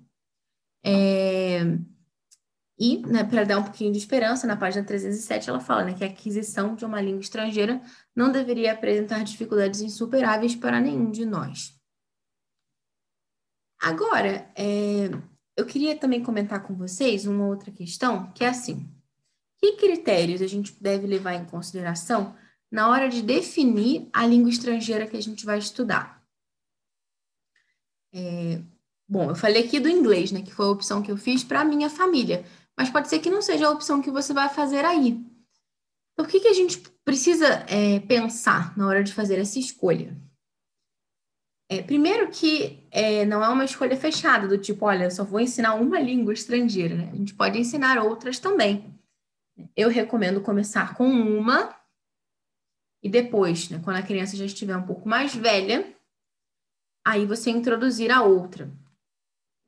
É... 0.84 1.61
E, 2.80 2.98
né, 3.06 3.24
para 3.24 3.44
dar 3.44 3.59
um 3.59 3.64
pouquinho 3.64 3.92
de 3.92 3.98
esperança, 3.98 4.46
na 4.46 4.56
página 4.56 4.84
307 4.84 5.50
ela 5.50 5.59
fala 5.59 5.84
né, 5.84 5.94
que 5.94 6.04
a 6.04 6.06
aquisição 6.06 6.76
de 6.76 6.84
uma 6.84 7.00
língua 7.00 7.20
estrangeira 7.20 7.80
não 8.14 8.30
deveria 8.30 8.72
apresentar 8.72 9.24
dificuldades 9.24 9.80
insuperáveis 9.80 10.54
para 10.54 10.80
nenhum 10.80 11.11
de 11.11 11.24
nós. 11.24 11.78
Agora, 13.81 14.51
é... 14.57 15.11
eu 15.57 15.64
queria 15.64 15.97
também 15.97 16.22
comentar 16.22 16.62
com 16.62 16.74
vocês 16.74 17.26
uma 17.26 17.47
outra 17.47 17.70
questão, 17.70 18.31
que 18.33 18.45
é 18.45 18.49
assim: 18.49 18.89
que 19.59 19.72
critérios 19.76 20.43
a 20.43 20.47
gente 20.47 20.74
deve 20.81 21.07
levar 21.07 21.35
em 21.35 21.45
consideração 21.45 22.35
na 22.70 22.89
hora 22.89 23.09
de 23.09 23.22
definir 23.22 24.09
a 24.12 24.26
língua 24.26 24.51
estrangeira 24.51 25.07
que 25.07 25.16
a 25.16 25.22
gente 25.22 25.45
vai 25.45 25.59
estudar. 25.59 26.22
É, 28.12 28.61
bom, 29.09 29.31
eu 29.31 29.35
falei 29.35 29.64
aqui 29.64 29.81
do 29.81 29.89
inglês, 29.89 30.33
né, 30.33 30.43
que 30.43 30.53
foi 30.53 30.66
a 30.66 30.70
opção 30.70 31.03
que 31.03 31.11
eu 31.11 31.16
fiz 31.16 31.43
para 31.43 31.61
a 31.61 31.64
minha 31.64 31.89
família, 31.89 32.45
mas 32.76 32.91
pode 32.91 33.09
ser 33.09 33.18
que 33.18 33.31
não 33.31 33.43
seja 33.43 33.66
a 33.66 33.70
opção 33.70 34.03
que 34.03 34.11
você 34.11 34.33
vai 34.33 34.49
fazer 34.49 34.85
aí. 34.85 35.24
Então, 36.12 36.26
o 36.26 36.29
que, 36.29 36.41
que 36.41 36.49
a 36.49 36.53
gente 36.53 36.79
precisa 37.05 37.47
é, 37.68 38.01
pensar 38.01 38.76
na 38.76 38.87
hora 38.87 39.05
de 39.05 39.14
fazer 39.14 39.39
essa 39.39 39.59
escolha? 39.59 40.16
É, 41.71 41.83
primeiro 41.83 42.31
que 42.31 42.87
é, 42.91 43.27
não 43.27 43.45
é 43.45 43.49
uma 43.49 43.64
escolha 43.64 43.97
fechada, 43.97 44.49
do 44.49 44.57
tipo, 44.57 44.87
olha, 44.87 45.05
eu 45.05 45.11
só 45.11 45.23
vou 45.23 45.39
ensinar 45.39 45.75
uma 45.75 46.01
língua 46.01 46.33
estrangeira, 46.33 46.95
né? 46.95 47.11
A 47.12 47.16
gente 47.16 47.35
pode 47.35 47.59
ensinar 47.59 48.03
outras 48.03 48.39
também. 48.39 48.95
Eu 49.77 49.91
recomendo 49.91 50.41
começar 50.41 50.95
com 50.95 51.07
uma 51.07 51.77
e 53.03 53.09
depois, 53.09 53.69
né, 53.71 53.81
quando 53.83 53.97
a 53.97 54.03
criança 54.03 54.37
já 54.37 54.45
estiver 54.45 54.77
um 54.77 54.87
pouco 54.87 55.09
mais 55.09 55.35
velha, 55.35 55.95
aí 57.05 57.25
você 57.27 57.51
introduzir 57.51 58.11
a 58.11 58.23
outra. 58.23 58.71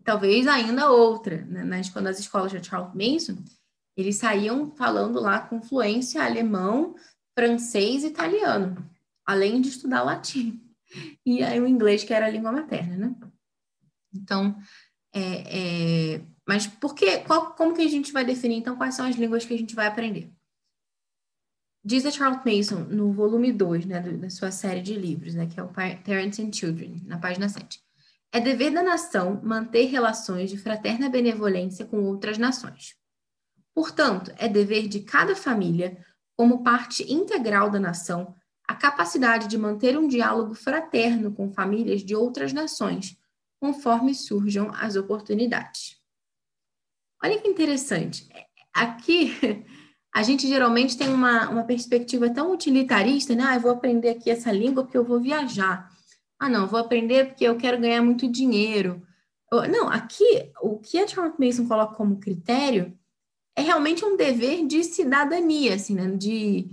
Talvez 0.04 0.46
ainda 0.46 0.90
outra. 0.90 1.42
Né? 1.42 1.62
Nas, 1.64 1.88
quando 1.88 2.08
as 2.08 2.18
escolas 2.18 2.50
de 2.50 2.64
Charles 2.64 2.94
Mason, 2.94 3.42
eles 3.96 4.16
saíam 4.16 4.70
falando 4.72 5.20
lá 5.20 5.40
com 5.40 5.62
fluência 5.62 6.24
alemão, 6.24 6.94
francês 7.38 8.02
e 8.02 8.08
italiano, 8.08 8.84
além 9.24 9.60
de 9.60 9.68
estudar 9.68 10.02
latim. 10.02 10.60
E 11.24 11.42
aí 11.42 11.60
o 11.60 11.66
inglês, 11.66 12.04
que 12.04 12.12
era 12.12 12.26
a 12.26 12.30
língua 12.30 12.52
materna, 12.52 12.96
né? 12.96 13.14
Então, 14.14 14.56
é, 15.12 16.14
é... 16.14 16.22
mas 16.46 16.66
por 16.66 16.94
que, 16.94 17.18
qual, 17.18 17.54
como 17.54 17.74
que 17.74 17.82
a 17.82 17.88
gente 17.88 18.12
vai 18.12 18.24
definir, 18.24 18.56
então, 18.56 18.76
quais 18.76 18.94
são 18.94 19.06
as 19.06 19.16
línguas 19.16 19.44
que 19.44 19.54
a 19.54 19.58
gente 19.58 19.74
vai 19.74 19.86
aprender? 19.86 20.32
Diz 21.82 22.04
a 22.04 22.10
Charlotte 22.10 22.44
Mason 22.44 22.80
no 22.84 23.12
volume 23.12 23.52
2 23.52 23.86
né, 23.86 24.00
da 24.00 24.28
sua 24.28 24.50
série 24.50 24.82
de 24.82 24.94
livros, 24.94 25.34
né, 25.34 25.46
que 25.46 25.58
é 25.58 25.62
o 25.62 25.68
Parents 25.68 26.38
and 26.38 26.52
Children, 26.52 27.02
na 27.06 27.18
página 27.18 27.48
7. 27.48 27.80
É 28.32 28.38
dever 28.38 28.70
da 28.70 28.82
nação 28.82 29.40
manter 29.42 29.86
relações 29.86 30.50
de 30.50 30.58
fraterna 30.58 31.08
benevolência 31.08 31.86
com 31.86 32.04
outras 32.04 32.36
nações. 32.36 32.94
Portanto, 33.74 34.32
é 34.36 34.46
dever 34.46 34.88
de 34.88 35.00
cada 35.00 35.34
família, 35.34 36.04
como 36.36 36.62
parte 36.62 37.10
integral 37.10 37.70
da 37.70 37.80
nação, 37.80 38.34
a 38.70 38.74
capacidade 38.76 39.48
de 39.48 39.58
manter 39.58 39.98
um 39.98 40.06
diálogo 40.06 40.54
fraterno 40.54 41.32
com 41.32 41.52
famílias 41.52 42.04
de 42.04 42.14
outras 42.14 42.52
nações, 42.52 43.18
conforme 43.60 44.14
surjam 44.14 44.70
as 44.72 44.94
oportunidades. 44.94 45.96
Olha 47.20 47.36
que 47.36 47.48
interessante. 47.48 48.28
Aqui 48.72 49.34
a 50.14 50.22
gente 50.22 50.46
geralmente 50.46 50.96
tem 50.96 51.08
uma, 51.08 51.50
uma 51.50 51.64
perspectiva 51.64 52.30
tão 52.30 52.52
utilitarista, 52.52 53.34
né? 53.34 53.42
Ah, 53.44 53.56
eu 53.56 53.60
vou 53.60 53.72
aprender 53.72 54.10
aqui 54.10 54.30
essa 54.30 54.52
língua 54.52 54.84
porque 54.84 54.96
eu 54.96 55.04
vou 55.04 55.18
viajar. 55.18 55.90
Ah, 56.38 56.48
não, 56.48 56.68
vou 56.68 56.78
aprender 56.78 57.26
porque 57.26 57.42
eu 57.42 57.56
quero 57.56 57.80
ganhar 57.80 58.02
muito 58.02 58.30
dinheiro. 58.30 59.04
Não, 59.68 59.88
aqui 59.88 60.48
o 60.62 60.78
que 60.78 60.96
a 60.96 61.08
Charlotte 61.08 61.44
Mason 61.44 61.66
coloca 61.66 61.96
como 61.96 62.20
critério 62.20 62.96
é 63.56 63.62
realmente 63.62 64.04
um 64.04 64.16
dever 64.16 64.64
de 64.64 64.84
cidadania, 64.84 65.74
assim, 65.74 65.96
né? 65.96 66.06
De, 66.12 66.70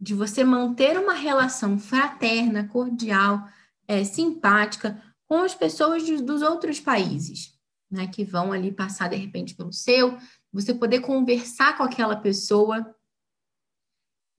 de 0.00 0.14
você 0.14 0.42
manter 0.42 0.98
uma 0.98 1.12
relação 1.12 1.78
fraterna, 1.78 2.66
cordial, 2.66 3.46
é, 3.86 4.02
simpática 4.02 5.02
com 5.28 5.42
as 5.42 5.54
pessoas 5.54 6.04
de, 6.04 6.22
dos 6.22 6.40
outros 6.42 6.80
países, 6.80 7.52
né? 7.90 8.06
Que 8.06 8.24
vão 8.24 8.52
ali 8.52 8.72
passar 8.72 9.08
de 9.08 9.16
repente 9.16 9.54
pelo 9.54 9.72
seu, 9.72 10.16
você 10.52 10.72
poder 10.72 11.00
conversar 11.00 11.76
com 11.76 11.82
aquela 11.82 12.16
pessoa. 12.16 12.94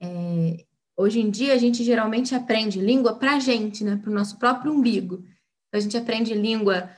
É, 0.01 0.65
hoje 0.97 1.19
em 1.19 1.29
dia, 1.29 1.53
a 1.53 1.57
gente 1.57 1.83
geralmente 1.83 2.33
aprende 2.33 2.79
língua 2.79 3.15
para 3.15 3.35
a 3.35 3.39
gente, 3.39 3.83
né? 3.83 3.97
Para 3.97 4.09
o 4.09 4.13
nosso 4.13 4.39
próprio 4.39 4.73
umbigo. 4.73 5.23
Então, 5.67 5.77
a 5.77 5.79
gente 5.79 5.95
aprende 5.95 6.33
língua 6.33 6.89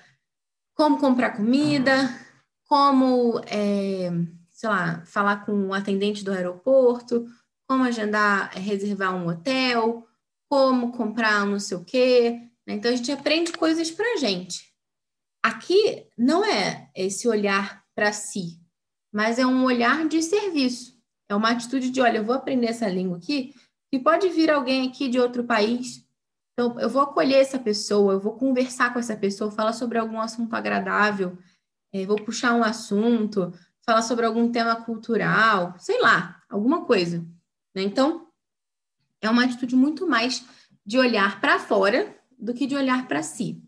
como 0.74 0.98
comprar 0.98 1.36
comida, 1.36 2.10
como, 2.68 3.40
é, 3.46 4.10
sei 4.50 4.70
lá, 4.70 5.04
falar 5.06 5.46
com 5.46 5.68
o 5.68 5.74
atendente 5.74 6.24
do 6.24 6.32
aeroporto, 6.32 7.28
como 7.74 7.86
agendar, 7.86 8.52
é, 8.56 8.60
reservar 8.60 9.16
um 9.16 9.28
hotel, 9.28 10.08
como 10.48 10.92
comprar 10.92 11.44
não 11.44 11.60
sei 11.60 11.76
o 11.76 11.84
quê. 11.84 12.40
Né? 12.68 12.76
Então, 12.76 12.92
a 12.92 12.96
gente 12.96 13.12
aprende 13.12 13.52
coisas 13.52 13.90
para 13.90 14.14
a 14.14 14.18
gente. 14.18 14.72
Aqui 15.44 16.06
não 16.16 16.46
é 16.46 16.92
esse 16.96 17.28
olhar 17.28 17.84
para 17.96 18.14
si, 18.14 18.62
mas 19.12 19.40
é 19.40 19.46
um 19.46 19.64
olhar 19.64 20.08
de 20.08 20.22
serviço. 20.22 20.94
É 21.28 21.36
uma 21.36 21.50
atitude 21.50 21.90
de, 21.90 22.00
olha, 22.00 22.18
eu 22.18 22.24
vou 22.24 22.36
aprender 22.36 22.68
essa 22.68 22.88
língua 22.88 23.18
aqui, 23.18 23.56
e 23.92 23.98
pode 23.98 24.30
vir 24.30 24.52
alguém 24.52 24.88
aqui 24.88 25.10
de 25.10 25.20
outro 25.20 25.44
país. 25.44 26.08
Então, 26.54 26.80
eu 26.80 26.90
vou 26.90 27.02
acolher 27.02 27.40
essa 27.40 27.58
pessoa, 27.58 28.14
eu 28.14 28.20
vou 28.20 28.34
conversar 28.34 28.94
com 28.94 29.00
essa 29.00 29.16
pessoa, 29.16 29.50
falar 29.50 29.74
sobre 29.74 29.98
algum 29.98 30.22
assunto 30.22 30.56
agradável, 30.56 31.36
é, 31.92 32.06
vou 32.06 32.18
puxar 32.18 32.54
um 32.54 32.64
assunto, 32.64 33.52
falar 33.84 34.04
sobre 34.04 34.28
algum 34.28 34.52
tema 34.52 34.76
cultural, 34.76 35.74
sei 35.80 36.00
lá, 36.00 36.40
alguma 36.48 36.86
coisa. 36.86 37.26
Né? 37.74 37.84
Então, 37.84 38.28
é 39.22 39.30
uma 39.30 39.44
atitude 39.44 39.76
muito 39.76 40.08
mais 40.08 40.46
de 40.86 40.98
olhar 40.98 41.40
para 41.40 41.60
fora 41.60 42.16
do 42.38 42.54
que 42.54 42.68
de 42.68 42.76
olhar 42.76 43.08
para 43.08 43.24
si. 43.24 43.64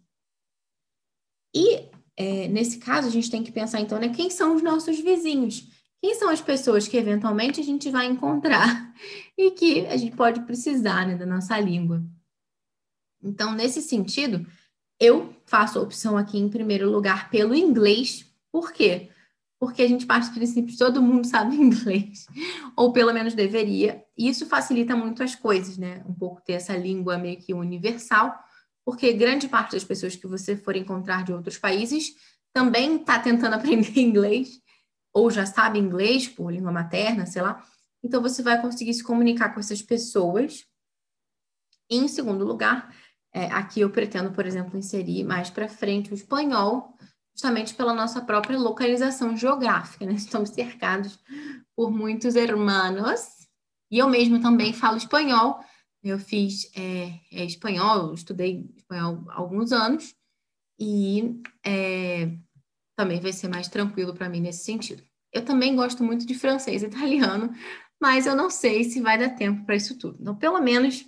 E 1.56 1.90
é, 2.18 2.48
nesse 2.48 2.80
caso, 2.80 3.08
a 3.08 3.12
gente 3.12 3.30
tem 3.30 3.44
que 3.44 3.52
pensar, 3.52 3.80
então, 3.80 4.00
né, 4.00 4.10
quem 4.10 4.30
são 4.30 4.56
os 4.56 4.62
nossos 4.62 5.00
vizinhos? 5.00 5.68
Quem 6.02 6.14
são 6.16 6.30
as 6.30 6.42
pessoas 6.42 6.88
que 6.88 6.98
eventualmente 6.98 7.60
a 7.60 7.64
gente 7.64 7.90
vai 7.90 8.06
encontrar 8.06 8.94
e 9.38 9.52
que 9.52 9.86
a 9.88 9.98
gente 9.98 10.16
pode 10.16 10.42
precisar 10.42 11.08
né, 11.08 11.16
da 11.16 11.26
nossa 11.26 11.60
língua? 11.60 12.04
Então, 13.24 13.54
nesse 13.54 13.82
sentido, 13.82 14.46
eu 15.00 15.34
faço 15.46 15.80
a 15.80 15.82
opção 15.82 16.18
aqui 16.18 16.38
em 16.38 16.50
primeiro 16.50 16.90
lugar 16.90 17.30
pelo 17.30 17.56
inglês. 17.56 18.26
Por 18.52 18.72
quê? 18.72 19.10
Porque 19.66 19.82
a 19.82 19.88
gente 19.88 20.06
parte 20.06 20.30
do 20.30 20.36
princípio 20.36 20.72
que 20.72 20.78
todo 20.78 21.02
mundo 21.02 21.26
sabe 21.26 21.56
inglês, 21.58 22.28
ou 22.76 22.94
pelo 22.94 23.12
menos 23.12 23.34
deveria, 23.34 24.06
e 24.16 24.30
isso 24.30 24.46
facilita 24.46 24.96
muito 24.96 25.24
as 25.24 25.34
coisas, 25.34 25.76
né? 25.76 26.04
Um 26.08 26.14
pouco 26.14 26.40
ter 26.40 26.54
essa 26.54 26.78
língua 26.78 27.18
meio 27.18 27.38
que 27.38 27.52
universal, 27.52 28.32
porque 28.86 29.12
grande 29.14 29.48
parte 29.48 29.72
das 29.72 29.84
pessoas 29.84 30.16
que 30.16 30.28
você 30.28 30.56
for 30.56 30.76
encontrar 30.76 31.24
de 31.24 31.34
outros 31.34 31.58
países 31.58 32.14
também 32.54 32.98
está 32.98 33.18
tentando 33.18 33.56
aprender 33.58 34.00
inglês, 34.00 34.62
ou 35.12 35.32
já 35.32 35.48
sabe 35.48 35.80
inglês 35.80 36.28
por 36.28 36.54
língua 36.54 36.72
materna, 36.72 37.26
sei 37.26 37.42
lá. 37.42 37.66
Então 38.04 38.22
você 38.22 38.44
vai 38.44 38.62
conseguir 38.62 38.94
se 38.94 39.04
comunicar 39.04 39.52
com 39.52 39.60
essas 39.60 39.82
pessoas. 39.82 40.64
E, 41.90 41.98
em 41.98 42.08
segundo 42.08 42.46
lugar, 42.46 42.96
é, 43.34 43.46
aqui 43.48 43.82
eu 43.82 43.90
pretendo, 43.90 44.32
por 44.32 44.46
exemplo, 44.46 44.78
inserir 44.78 45.24
mais 45.24 45.50
para 45.50 45.68
frente 45.68 46.12
o 46.12 46.14
espanhol, 46.14 46.96
justamente 47.36 47.76
pela 47.76 47.94
nossa 47.94 48.22
própria 48.22 48.58
localização 48.58 49.36
geográfica, 49.36 50.06
né? 50.06 50.14
Estamos 50.16 50.50
cercados 50.50 51.20
por 51.76 51.92
muitos 51.92 52.36
hermanos. 52.36 53.46
E 53.92 54.00
eu 54.00 54.10
mesmo 54.10 54.42
também 54.42 54.74
falo 54.74 54.98
espanhol, 54.98 55.60
eu 56.02 56.18
fiz 56.18 56.72
é, 56.76 57.20
é, 57.32 57.46
espanhol, 57.46 58.14
estudei 58.14 58.66
espanhol 58.78 59.24
há 59.30 59.38
alguns 59.38 59.72
anos 59.72 60.16
e 60.80 61.42
é, 61.64 62.32
também 62.96 63.20
vai 63.20 63.34
ser 63.34 63.48
mais 63.48 63.68
tranquilo 63.68 64.14
para 64.14 64.30
mim 64.30 64.40
nesse 64.40 64.64
sentido. 64.64 65.04
Eu 65.32 65.44
também 65.44 65.76
gosto 65.76 66.04
muito 66.04 66.26
de 66.26 66.34
francês 66.34 66.82
e 66.82 66.86
italiano, 66.88 67.54
mas 68.02 68.26
eu 68.26 68.36
não 68.36 68.50
sei 68.50 68.86
se 68.86 69.02
vai 69.02 69.18
dar 69.18 69.36
tempo 69.36 69.66
para 69.66 69.76
isso 69.76 69.98
tudo. 69.98 70.18
Então, 70.22 70.36
pelo 70.36 70.62
menos 70.62 71.06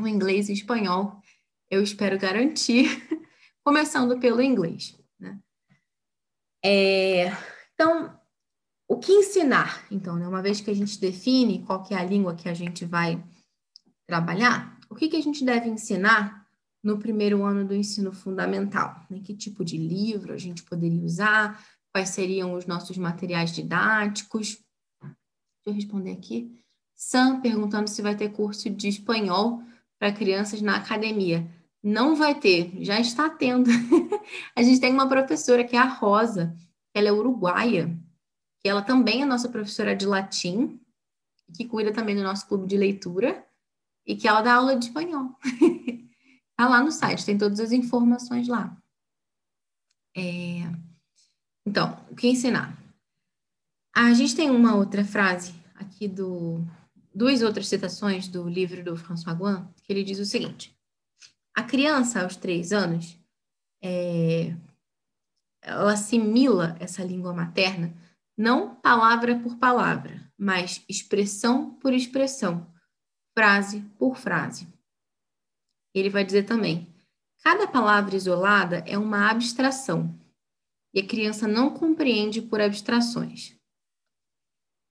o 0.00 0.06
inglês 0.06 0.48
e 0.48 0.52
o 0.52 0.54
espanhol 0.54 1.20
eu 1.70 1.82
espero 1.82 2.18
garantir, 2.18 2.88
começando 3.62 4.18
pelo 4.18 4.42
inglês. 4.42 4.97
É, 6.64 7.26
então, 7.74 8.18
o 8.88 8.98
que 8.98 9.12
ensinar? 9.12 9.86
Então, 9.90 10.16
né, 10.16 10.26
uma 10.26 10.42
vez 10.42 10.60
que 10.60 10.70
a 10.70 10.74
gente 10.74 11.00
define 11.00 11.64
qual 11.64 11.82
que 11.82 11.94
é 11.94 11.98
a 11.98 12.04
língua 12.04 12.34
que 12.34 12.48
a 12.48 12.54
gente 12.54 12.84
vai 12.84 13.22
trabalhar, 14.06 14.78
o 14.88 14.94
que, 14.94 15.08
que 15.08 15.16
a 15.16 15.22
gente 15.22 15.44
deve 15.44 15.68
ensinar 15.68 16.46
no 16.82 16.98
primeiro 16.98 17.44
ano 17.44 17.66
do 17.66 17.74
ensino 17.74 18.12
fundamental? 18.12 19.04
Né? 19.10 19.20
Que 19.20 19.34
tipo 19.34 19.64
de 19.64 19.76
livro 19.76 20.32
a 20.32 20.38
gente 20.38 20.62
poderia 20.62 21.04
usar? 21.04 21.62
Quais 21.92 22.10
seriam 22.10 22.54
os 22.54 22.66
nossos 22.66 22.96
materiais 22.96 23.52
didáticos? 23.52 24.58
Deixa 25.02 25.16
eu 25.66 25.72
responder 25.74 26.12
aqui. 26.12 26.62
Sam 26.94 27.40
perguntando 27.40 27.88
se 27.88 28.02
vai 28.02 28.16
ter 28.16 28.30
curso 28.30 28.68
de 28.70 28.88
espanhol 28.88 29.62
para 29.98 30.12
crianças 30.12 30.62
na 30.62 30.76
academia. 30.76 31.48
Não 31.82 32.16
vai 32.16 32.38
ter, 32.38 32.72
já 32.80 32.98
está 32.98 33.30
tendo. 33.30 33.70
a 34.54 34.62
gente 34.62 34.80
tem 34.80 34.92
uma 34.92 35.08
professora 35.08 35.64
que 35.64 35.76
é 35.76 35.78
a 35.78 35.84
Rosa, 35.84 36.56
ela 36.92 37.08
é 37.08 37.12
uruguaia, 37.12 37.96
que 38.60 38.68
ela 38.68 38.82
também 38.82 39.22
é 39.22 39.24
nossa 39.24 39.48
professora 39.48 39.94
de 39.94 40.06
latim, 40.06 40.80
que 41.54 41.64
cuida 41.64 41.92
também 41.92 42.16
do 42.16 42.22
nosso 42.22 42.46
clube 42.46 42.66
de 42.66 42.76
leitura 42.76 43.46
e 44.06 44.16
que 44.16 44.26
ela 44.26 44.42
dá 44.42 44.54
aula 44.54 44.76
de 44.76 44.86
espanhol. 44.86 45.36
Tá 46.56 46.68
lá 46.68 46.82
no 46.82 46.90
site, 46.90 47.24
tem 47.24 47.38
todas 47.38 47.60
as 47.60 47.70
informações 47.70 48.48
lá. 48.48 48.76
É... 50.16 50.62
Então, 51.64 52.04
o 52.10 52.16
que 52.16 52.26
ensinar? 52.26 52.76
A 53.94 54.12
gente 54.12 54.34
tem 54.34 54.50
uma 54.50 54.74
outra 54.74 55.04
frase 55.04 55.54
aqui 55.76 56.08
do 56.08 56.60
duas 57.14 57.42
outras 57.42 57.68
citações 57.68 58.26
do 58.26 58.48
livro 58.48 58.82
do 58.82 58.96
François 58.96 59.36
Guin, 59.36 59.68
que 59.84 59.92
ele 59.92 60.02
diz 60.02 60.18
o 60.18 60.24
seguinte: 60.24 60.76
a 61.58 61.62
criança 61.64 62.22
aos 62.22 62.36
três 62.36 62.72
anos 62.72 63.18
é, 63.82 64.54
ela 65.60 65.92
assimila 65.92 66.76
essa 66.78 67.02
língua 67.02 67.34
materna 67.34 67.92
não 68.36 68.76
palavra 68.76 69.36
por 69.40 69.56
palavra, 69.56 70.24
mas 70.38 70.84
expressão 70.88 71.74
por 71.74 71.92
expressão, 71.92 72.64
frase 73.36 73.80
por 73.98 74.16
frase. 74.16 74.68
Ele 75.92 76.08
vai 76.08 76.24
dizer 76.24 76.44
também: 76.44 76.86
cada 77.42 77.66
palavra 77.66 78.14
isolada 78.14 78.84
é 78.86 78.96
uma 78.96 79.28
abstração 79.28 80.16
e 80.94 81.00
a 81.00 81.06
criança 81.06 81.48
não 81.48 81.74
compreende 81.74 82.40
por 82.40 82.60
abstrações. 82.60 83.56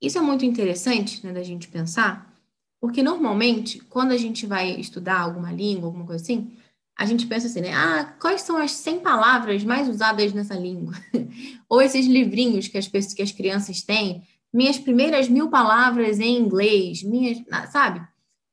Isso 0.01 0.17
é 0.17 0.21
muito 0.21 0.43
interessante 0.43 1.25
né, 1.25 1.31
da 1.31 1.43
gente 1.43 1.69
pensar, 1.69 2.36
porque 2.79 3.01
normalmente, 3.01 3.79
quando 3.79 4.11
a 4.11 4.17
gente 4.17 4.45
vai 4.45 4.71
estudar 4.79 5.19
alguma 5.19 5.51
língua, 5.51 5.87
alguma 5.87 6.05
coisa 6.05 6.23
assim, 6.23 6.55
a 6.97 7.05
gente 7.05 7.27
pensa 7.27 7.47
assim, 7.47 7.61
né? 7.61 7.73
Ah, 7.73 8.15
quais 8.19 8.41
são 8.41 8.57
as 8.57 8.71
100 8.71 8.99
palavras 8.99 9.63
mais 9.63 9.87
usadas 9.87 10.33
nessa 10.33 10.55
língua? 10.55 10.93
Ou 11.69 11.81
esses 11.81 12.07
livrinhos 12.07 12.67
que 12.67 12.77
as, 12.77 12.87
pessoas, 12.87 13.13
que 13.13 13.21
as 13.21 13.31
crianças 13.31 13.81
têm, 13.81 14.23
minhas 14.51 14.79
primeiras 14.79 15.29
mil 15.29 15.49
palavras 15.49 16.19
em 16.19 16.37
inglês, 16.37 17.03
minhas, 17.03 17.37
sabe? 17.71 18.01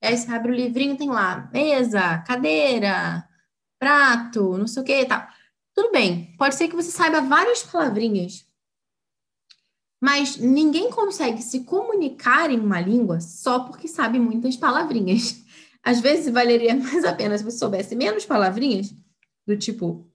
Aí 0.03 0.17
você 0.17 0.31
abre 0.31 0.53
o 0.53 0.55
livrinho, 0.55 0.97
tem 0.97 1.09
lá 1.09 1.49
mesa, 1.53 2.19
cadeira, 2.27 3.27
prato, 3.79 4.59
não 4.59 4.67
sei 4.67 4.83
o 4.83 4.85
que 4.85 5.01
e 5.01 5.07
tal. 5.07 5.27
Tudo 5.75 5.91
bem, 5.91 6.35
pode 6.39 6.55
ser 6.55 6.69
que 6.69 6.77
você 6.77 6.91
saiba 6.91 7.23
várias 7.23 7.63
palavrinhas, 7.63 8.47
mas 10.05 10.37
ninguém 10.37 10.91
consegue 10.91 11.43
se 11.43 11.61
comunicar 11.61 12.51
em 12.51 12.61
uma 12.61 12.79
língua 12.79 13.23
só 13.23 13.61
porque 13.61 13.89
sabe 13.89 14.19
muitas 14.19 14.55
palavrinhas. 14.55 15.43
Às 15.83 15.99
vezes 15.99 16.31
valeria 16.31 16.77
mais 16.77 17.07
a 17.07 17.15
pena 17.15 17.39
se 17.39 17.43
você 17.43 17.57
soubesse 17.57 17.97
menos 17.97 18.27
palavrinhas, 18.27 18.95
do 19.47 19.57
tipo 19.57 20.07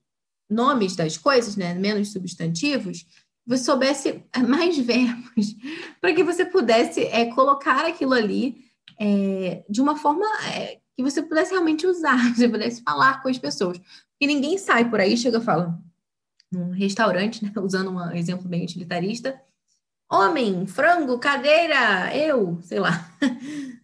nomes 0.48 0.96
das 0.96 1.18
coisas, 1.18 1.56
né? 1.56 1.74
menos 1.74 2.12
substantivos, 2.12 3.04
você 3.48 3.64
soubesse 3.64 4.24
mais 4.48 4.78
verbos, 4.78 5.56
para 6.00 6.14
que 6.14 6.24
você 6.24 6.46
pudesse 6.46 7.06
é, 7.06 7.26
colocar 7.34 7.84
aquilo 7.88 8.14
ali 8.14 8.64
é, 9.00 9.64
de 9.68 9.82
uma 9.82 9.98
forma 9.98 10.24
é, 10.54 10.78
que 10.96 11.02
você 11.02 11.24
pudesse 11.24 11.50
realmente 11.50 11.88
usar, 11.88 12.16
você 12.36 12.48
pudesse 12.48 12.84
falar 12.84 13.24
com 13.24 13.30
as 13.30 13.40
pessoas. 13.40 13.82
E 14.22 14.28
ninguém 14.28 14.56
sai 14.60 14.88
por 14.88 15.00
aí, 15.00 15.18
chega 15.18 15.40
e 15.40 15.44
fala, 15.44 15.82
num 16.52 16.70
restaurante, 16.70 17.44
né, 17.44 17.52
usando 17.56 17.90
um 17.90 18.12
exemplo 18.12 18.48
bem 18.48 18.64
utilitarista, 18.64 19.42
homem, 20.10 20.66
frango, 20.66 21.20
cadeira, 21.20 22.16
eu, 22.16 22.60
sei 22.64 22.80
lá. 22.80 23.10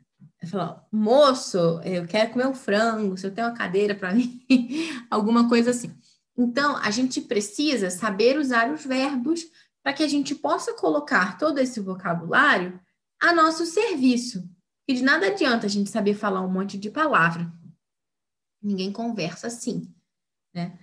Fala, 0.50 0.88
moço, 0.92 1.58
eu 1.84 2.06
quero 2.06 2.32
comer 2.32 2.48
um 2.48 2.54
frango, 2.54 3.18
se 3.18 3.26
eu 3.26 3.34
tenho 3.34 3.48
uma 3.48 3.56
cadeira 3.56 3.96
para 3.96 4.14
mim, 4.14 4.46
alguma 5.10 5.50
coisa 5.50 5.72
assim. 5.72 5.96
Então, 6.38 6.76
a 6.78 6.92
gente 6.92 7.22
precisa 7.22 7.90
saber 7.90 8.38
usar 8.38 8.72
os 8.72 8.86
verbos 8.86 9.46
para 9.82 9.94
que 9.94 10.04
a 10.04 10.08
gente 10.08 10.36
possa 10.36 10.74
colocar 10.74 11.38
todo 11.38 11.60
esse 11.60 11.80
vocabulário 11.80 12.80
a 13.22 13.34
nosso 13.34 13.66
serviço. 13.66 14.48
E 14.88 14.94
de 14.94 15.04
nada 15.04 15.28
adianta 15.28 15.66
a 15.66 15.70
gente 15.70 15.90
saber 15.90 16.14
falar 16.14 16.42
um 16.42 16.52
monte 16.52 16.78
de 16.78 16.92
palavra. 16.92 17.52
Ninguém 18.62 18.92
conversa 18.92 19.48
assim, 19.48 19.92
né? 20.54 20.78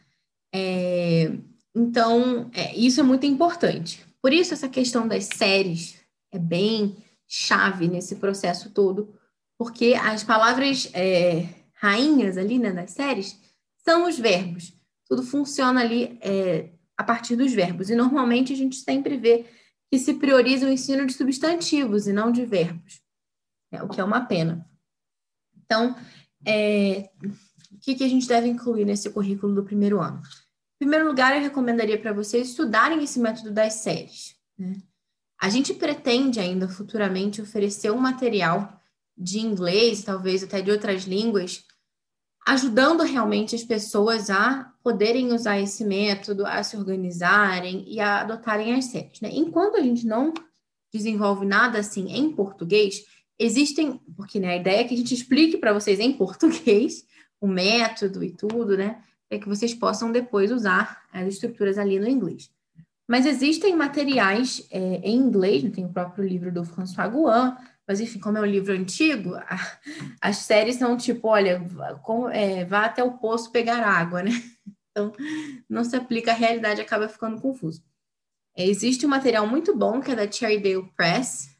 É, 0.53 1.33
então, 1.75 2.51
é, 2.53 2.77
isso 2.77 3.01
é 3.01 3.03
muito 3.03 3.27
importante. 3.27 4.05
Por 4.23 4.33
isso, 4.33 4.55
essa 4.55 4.69
questão 4.69 5.09
das 5.09 5.25
séries 5.25 6.01
é 6.31 6.39
bem 6.39 6.97
chave 7.27 7.89
nesse 7.89 8.17
processo 8.17 8.71
todo, 8.71 9.13
porque 9.59 9.95
as 9.95 10.23
palavras 10.23 10.89
é, 10.95 11.49
rainhas 11.75 12.39
ali, 12.39 12.59
né, 12.59 12.71
das 12.71 12.93
séries, 12.93 13.37
são 13.85 14.09
os 14.09 14.19
verbos. 14.19 14.73
Tudo 15.09 15.25
funciona 15.25 15.81
ali 15.81 16.19
é, 16.23 16.71
a 16.97 17.03
partir 17.03 17.35
dos 17.35 17.53
verbos. 17.53 17.91
E 17.91 17.97
normalmente 17.97 18.53
a 18.53 18.57
gente 18.57 18.77
sempre 18.77 19.17
vê 19.17 19.45
que 19.91 19.99
se 19.99 20.15
prioriza 20.15 20.67
o 20.67 20.71
ensino 20.71 21.05
de 21.05 21.13
substantivos 21.13 22.07
e 22.07 22.13
não 22.13 22.31
de 22.31 22.47
verbos, 22.47 23.03
é, 23.73 23.83
o 23.83 23.89
que 23.89 24.01
é 24.01 24.05
uma 24.05 24.25
pena. 24.25 24.65
Então, 25.65 25.97
é, 26.47 27.11
o 27.73 27.79
que, 27.81 27.95
que 27.97 28.05
a 28.05 28.09
gente 28.09 28.27
deve 28.27 28.47
incluir 28.47 28.85
nesse 28.85 29.11
currículo 29.11 29.55
do 29.55 29.65
primeiro 29.65 30.01
ano? 30.01 30.23
Em 30.83 30.85
primeiro 30.85 31.07
lugar, 31.07 31.37
eu 31.37 31.41
recomendaria 31.41 31.97
para 31.97 32.13
vocês 32.13 32.49
estudarem 32.49 33.05
esse 33.05 33.21
método 33.21 33.53
das 33.53 33.75
séries. 33.75 34.35
Né? 34.59 34.79
A 35.41 35.49
gente 35.49 35.73
pretende 35.73 36.41
ainda 36.41 36.67
futuramente 36.67 37.41
oferecer 37.41 37.93
um 37.93 37.99
material 37.99 38.81
de 39.17 39.39
inglês, 39.39 40.03
talvez 40.03 40.43
até 40.43 40.61
de 40.61 40.73
outras 40.73 41.05
línguas, 41.05 41.65
ajudando 42.45 43.05
realmente 43.05 43.55
as 43.55 43.63
pessoas 43.63 44.29
a 44.29 44.73
poderem 44.83 45.33
usar 45.33 45.61
esse 45.61 45.85
método, 45.85 46.45
a 46.45 46.61
se 46.65 46.77
organizarem 46.77 47.85
e 47.87 48.01
a 48.01 48.23
adotarem 48.23 48.75
as 48.75 48.87
séries. 48.87 49.21
Né? 49.21 49.31
Enquanto 49.33 49.77
a 49.77 49.83
gente 49.83 50.05
não 50.05 50.35
desenvolve 50.93 51.47
nada 51.47 51.79
assim 51.79 52.11
em 52.11 52.35
português, 52.35 53.05
existem, 53.39 54.01
porque 54.17 54.41
né, 54.41 54.55
a 54.55 54.57
ideia 54.57 54.81
é 54.81 54.85
que 54.85 54.95
a 54.95 54.99
gente 54.99 55.15
explique 55.15 55.59
para 55.59 55.73
vocês 55.73 56.01
em 56.01 56.13
português 56.13 57.07
o 57.41 57.47
método 57.47 58.25
e 58.25 58.33
tudo, 58.33 58.77
né? 58.77 59.01
Para 59.33 59.39
que 59.39 59.49
vocês 59.49 59.73
possam 59.73 60.13
depois 60.13 60.53
usar 60.53 61.05
as 61.11 61.27
estruturas 61.27 61.79
ali 61.79 61.99
no 61.99 62.07
inglês. 62.07 62.51
Mas 63.09 63.25
existem 63.25 63.75
materiais 63.75 64.69
é, 64.71 64.97
em 65.03 65.17
inglês, 65.17 65.63
tem 65.73 65.87
o 65.87 65.89
próprio 65.89 66.23
livro 66.23 66.53
do 66.53 66.63
François 66.67 67.11
Gouin, 67.11 67.57
mas, 67.89 67.99
enfim, 67.99 68.19
como 68.19 68.37
é 68.37 68.43
um 68.43 68.45
livro 68.45 68.75
antigo, 68.75 69.35
a, 69.37 69.79
as 70.21 70.37
séries 70.37 70.77
são 70.77 70.99
tipo, 70.99 71.29
olha, 71.29 71.67
com, 72.03 72.29
é, 72.29 72.67
vá 72.67 72.85
até 72.85 73.03
o 73.03 73.13
poço 73.13 73.51
pegar 73.51 73.83
água, 73.83 74.23
né? 74.23 74.33
Então, 74.91 75.11
não 75.67 75.83
se 75.83 75.97
aplica 75.97 76.33
à 76.33 76.35
realidade, 76.35 76.83
acaba 76.83 77.09
ficando 77.09 77.41
confuso. 77.41 77.83
É, 78.55 78.67
existe 78.67 79.07
um 79.07 79.09
material 79.09 79.47
muito 79.47 79.75
bom, 79.75 79.99
que 79.99 80.11
é 80.11 80.15
da 80.15 80.31
Cherrydale 80.31 80.93
Press. 80.95 81.57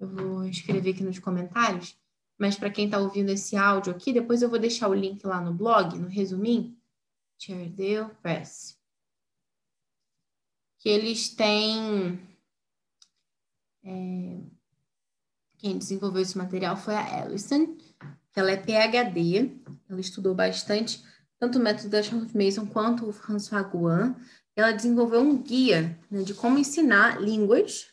Eu 0.00 0.08
vou 0.08 0.46
escrever 0.46 0.94
aqui 0.94 1.04
nos 1.04 1.18
comentários. 1.18 1.94
Mas 2.38 2.56
para 2.56 2.70
quem 2.70 2.86
está 2.86 2.98
ouvindo 2.98 3.28
esse 3.28 3.54
áudio 3.54 3.92
aqui, 3.92 4.14
depois 4.14 4.40
eu 4.40 4.48
vou 4.48 4.58
deixar 4.58 4.88
o 4.88 4.94
link 4.94 5.22
lá 5.26 5.42
no 5.42 5.52
blog, 5.52 5.98
no 5.98 6.08
resuminho. 6.08 6.74
Cherrydale 7.42 8.14
Press. 8.22 8.78
Que 10.78 10.88
eles 10.88 11.28
têm... 11.34 12.20
É, 13.84 14.40
quem 15.58 15.76
desenvolveu 15.76 16.22
esse 16.22 16.38
material 16.38 16.76
foi 16.76 16.94
a 16.94 17.22
Alison, 17.22 17.76
que 17.76 18.38
ela 18.38 18.52
é 18.52 18.56
PhD, 18.56 19.60
ela 19.88 20.00
estudou 20.00 20.34
bastante 20.36 21.04
tanto 21.38 21.58
o 21.58 21.62
método 21.62 21.88
da 21.88 22.02
Charlotte 22.02 22.36
Mason 22.36 22.64
quanto 22.66 23.08
o 23.08 23.12
François 23.12 23.68
Gouin. 23.68 24.14
Ela 24.54 24.70
desenvolveu 24.70 25.20
um 25.20 25.42
guia 25.42 25.98
né, 26.08 26.22
de 26.22 26.34
como 26.34 26.58
ensinar 26.58 27.20
línguas 27.20 27.92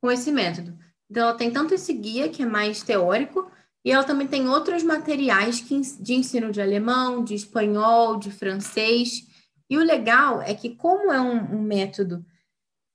com 0.00 0.10
esse 0.10 0.32
método. 0.32 0.78
Então, 1.10 1.24
ela 1.24 1.36
tem 1.36 1.52
tanto 1.52 1.74
esse 1.74 1.92
guia, 1.92 2.30
que 2.30 2.42
é 2.42 2.46
mais 2.46 2.82
teórico, 2.82 3.50
e 3.84 3.90
ela 3.90 4.04
também 4.04 4.26
tem 4.26 4.48
outros 4.48 4.82
materiais 4.82 5.64
de 6.00 6.14
ensino 6.14 6.52
de 6.52 6.60
alemão, 6.60 7.24
de 7.24 7.34
espanhol, 7.34 8.18
de 8.18 8.30
francês. 8.30 9.26
E 9.68 9.78
o 9.78 9.84
legal 9.84 10.42
é 10.42 10.54
que, 10.54 10.74
como 10.76 11.12
é 11.12 11.20
um, 11.20 11.56
um 11.56 11.62
método 11.62 12.24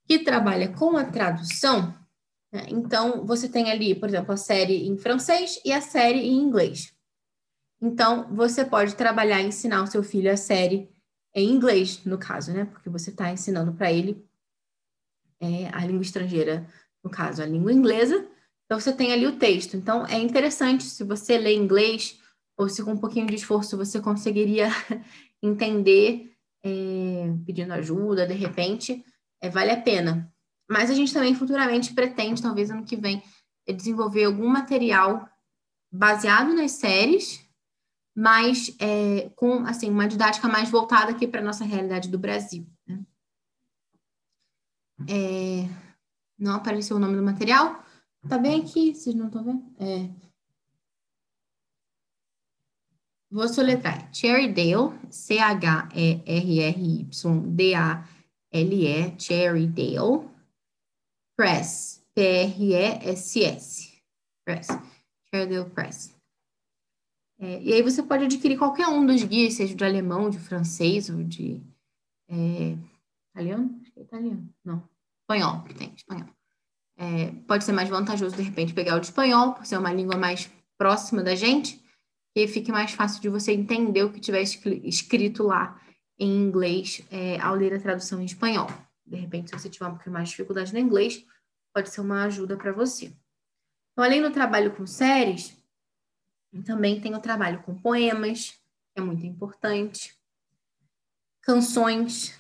que 0.08 0.20
trabalha 0.20 0.70
com 0.70 0.96
a 0.96 1.04
tradução, 1.04 1.96
né? 2.56 2.68
Então, 2.70 3.26
você 3.26 3.50
tem 3.50 3.70
ali, 3.70 3.94
por 3.94 4.08
exemplo, 4.08 4.34
a 4.34 4.38
série 4.38 4.88
em 4.88 4.98
francês 4.98 5.60
e 5.66 5.74
a 5.74 5.82
série 5.82 6.20
em 6.20 6.38
inglês. 6.38 6.94
Então, 7.82 8.34
você 8.34 8.64
pode 8.64 8.96
trabalhar 8.96 9.42
e 9.42 9.48
ensinar 9.48 9.84
o 9.84 9.88
seu 9.88 10.02
filho 10.02 10.32
a 10.32 10.38
série 10.38 10.90
em 11.34 11.50
inglês, 11.50 12.04
no 12.06 12.18
caso, 12.18 12.54
né? 12.54 12.64
Porque 12.64 12.90
você 12.90 13.10
está 13.10 13.30
ensinando 13.30 13.74
para 13.74 13.92
ele 13.92 14.26
é, 15.42 15.68
a 15.74 15.86
língua 15.86 16.02
estrangeira, 16.02 16.66
no 17.04 17.10
caso, 17.10 17.42
a 17.42 17.46
língua 17.46 17.74
inglesa. 17.74 18.26
Então, 18.66 18.80
você 18.80 18.92
tem 18.92 19.14
ali 19.14 19.28
o 19.28 19.38
texto. 19.38 19.76
Então, 19.78 20.06
é 20.08 20.18
interessante 20.18 20.84
se 20.84 21.04
você 21.04 21.38
lê 21.38 21.56
inglês, 21.56 22.20
ou 22.58 22.68
se 22.70 22.84
com 22.84 22.92
um 22.92 22.98
pouquinho 22.98 23.28
de 23.28 23.36
esforço 23.36 23.78
você 23.78 24.02
conseguiria 24.02 24.70
entender, 25.42 26.34
é, 26.64 27.34
pedindo 27.46 27.74
ajuda, 27.74 28.26
de 28.26 28.34
repente, 28.34 29.04
é, 29.42 29.50
vale 29.50 29.72
a 29.72 29.82
pena. 29.82 30.34
Mas 30.70 30.90
a 30.90 30.94
gente 30.94 31.14
também 31.14 31.36
futuramente 31.36 31.94
pretende, 31.94 32.42
talvez 32.42 32.72
ano 32.72 32.86
que 32.86 32.96
vem, 32.96 33.22
desenvolver 33.68 34.26
algum 34.26 34.48
material 34.48 35.30
baseado 35.92 36.54
nas 36.54 36.72
séries, 36.72 37.46
mas 38.16 38.76
é, 38.80 39.30
com 39.36 39.66
assim 39.66 39.90
uma 39.90 40.08
didática 40.08 40.48
mais 40.48 40.70
voltada 40.70 41.12
aqui 41.12 41.28
para 41.28 41.42
nossa 41.42 41.64
realidade 41.64 42.10
do 42.10 42.18
Brasil. 42.18 42.66
Né? 42.88 43.06
É, 45.10 45.70
não 46.38 46.56
apareceu 46.56 46.98
o 46.98 47.00
nome 47.00 47.16
do 47.16 47.24
material? 47.24 47.85
Tá 48.28 48.40
bem 48.40 48.62
aqui, 48.62 48.96
vocês 48.96 49.16
não 49.16 49.28
estão 49.28 49.44
vendo? 49.44 49.64
É. 49.80 50.10
Vou 53.30 53.48
soletrar. 53.48 54.12
Cherrydale, 54.12 54.98
C-H-E-R-R-Y-D-A-L-E, 55.12 56.00
Cherrydale, 59.20 60.28
Press, 61.38 62.04
P-R-E-S-S. 62.16 64.02
Press, 64.44 64.68
Cherrydale 65.30 65.70
Press. 65.70 66.16
É, 67.38 67.62
e 67.62 67.74
aí 67.74 67.84
você 67.84 68.02
pode 68.02 68.24
adquirir 68.24 68.58
qualquer 68.58 68.88
um 68.88 69.06
dos 69.06 69.24
guias, 69.24 69.54
seja 69.54 69.76
de 69.76 69.84
alemão, 69.84 70.32
de 70.32 70.40
francês 70.40 71.10
ou 71.10 71.22
de 71.22 71.62
é, 72.28 72.78
italiano? 73.32 73.78
Acho 73.82 73.92
que 73.92 74.00
é 74.00 74.04
italiano. 74.04 74.50
Não, 74.64 74.90
espanhol, 75.22 75.62
tem, 75.78 75.94
espanhol. 75.94 76.35
É, 76.98 77.32
pode 77.48 77.64
ser 77.64 77.74
mais 77.74 77.90
vantajoso, 77.90 78.36
de 78.36 78.42
repente, 78.42 78.74
pegar 78.74 78.96
o 78.96 79.00
de 79.00 79.08
espanhol, 79.08 79.54
por 79.54 79.66
ser 79.66 79.78
uma 79.78 79.92
língua 79.92 80.18
mais 80.18 80.50
próxima 80.78 81.22
da 81.24 81.36
gente, 81.36 81.84
e 82.36 82.48
fique 82.48 82.72
mais 82.72 82.92
fácil 82.92 83.22
de 83.22 83.30
você 83.30 83.54
entender 83.54 84.04
o 84.04 84.12
que 84.12 84.20
tiver 84.20 84.42
escrito 84.42 85.44
lá 85.44 85.80
em 86.18 86.30
inglês 86.30 87.02
é, 87.12 87.40
ao 87.40 87.56
ler 87.56 87.74
a 87.74 87.80
tradução 87.80 88.22
em 88.22 88.26
espanhol. 88.26 88.68
De 89.06 89.16
repente, 89.16 89.50
se 89.50 89.60
você 89.60 89.70
tiver 89.70 89.88
um 89.88 89.92
pouquinho 89.92 90.14
mais 90.14 90.30
de 90.30 90.32
dificuldade 90.32 90.74
no 90.74 90.80
inglês, 90.80 91.26
pode 91.74 91.90
ser 91.90 92.02
uma 92.02 92.24
ajuda 92.24 92.58
para 92.58 92.72
você. 92.72 93.14
Então, 93.92 94.04
além 94.04 94.22
do 94.22 94.32
trabalho 94.32 94.76
com 94.76 94.86
séries, 94.86 95.56
também 96.66 97.00
tem 97.00 97.14
o 97.16 97.20
trabalho 97.20 97.62
com 97.64 97.76
poemas, 97.76 98.52
que 98.94 99.00
é 99.00 99.02
muito 99.02 99.26
importante, 99.26 100.18
canções. 101.42 102.38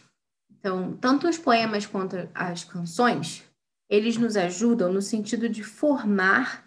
Então, 0.49 0.97
tanto 0.97 1.27
os 1.27 1.37
poemas 1.37 1.85
quanto 1.85 2.15
as 2.33 2.63
canções, 2.63 3.44
eles 3.89 4.17
nos 4.17 4.35
ajudam 4.35 4.91
no 4.91 5.01
sentido 5.01 5.47
de 5.47 5.63
formar 5.63 6.65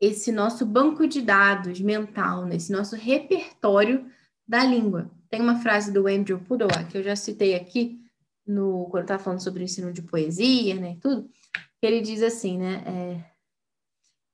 esse 0.00 0.32
nosso 0.32 0.66
banco 0.66 1.06
de 1.06 1.22
dados 1.22 1.80
mental, 1.80 2.44
nesse 2.44 2.72
nosso 2.72 2.96
repertório 2.96 4.10
da 4.46 4.64
língua. 4.64 5.10
Tem 5.30 5.40
uma 5.40 5.60
frase 5.60 5.92
do 5.92 6.06
Andrew 6.08 6.40
Pudewa, 6.40 6.84
que 6.84 6.98
eu 6.98 7.02
já 7.02 7.14
citei 7.14 7.54
aqui, 7.54 8.00
no, 8.46 8.86
quando 8.90 9.04
estava 9.04 9.22
falando 9.22 9.42
sobre 9.42 9.62
o 9.62 9.64
ensino 9.64 9.92
de 9.92 10.02
poesia, 10.02 10.74
né, 10.74 10.98
tudo, 11.00 11.30
que 11.80 11.86
ele 11.86 12.00
diz 12.00 12.22
assim, 12.22 12.58
né, 12.58 12.82
é, 12.84 13.32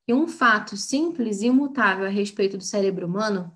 que 0.05 0.13
um 0.13 0.27
fato 0.27 0.75
simples 0.75 1.41
e 1.41 1.47
imutável 1.47 2.05
a 2.05 2.09
respeito 2.09 2.57
do 2.57 2.63
cérebro 2.63 3.05
humano 3.05 3.55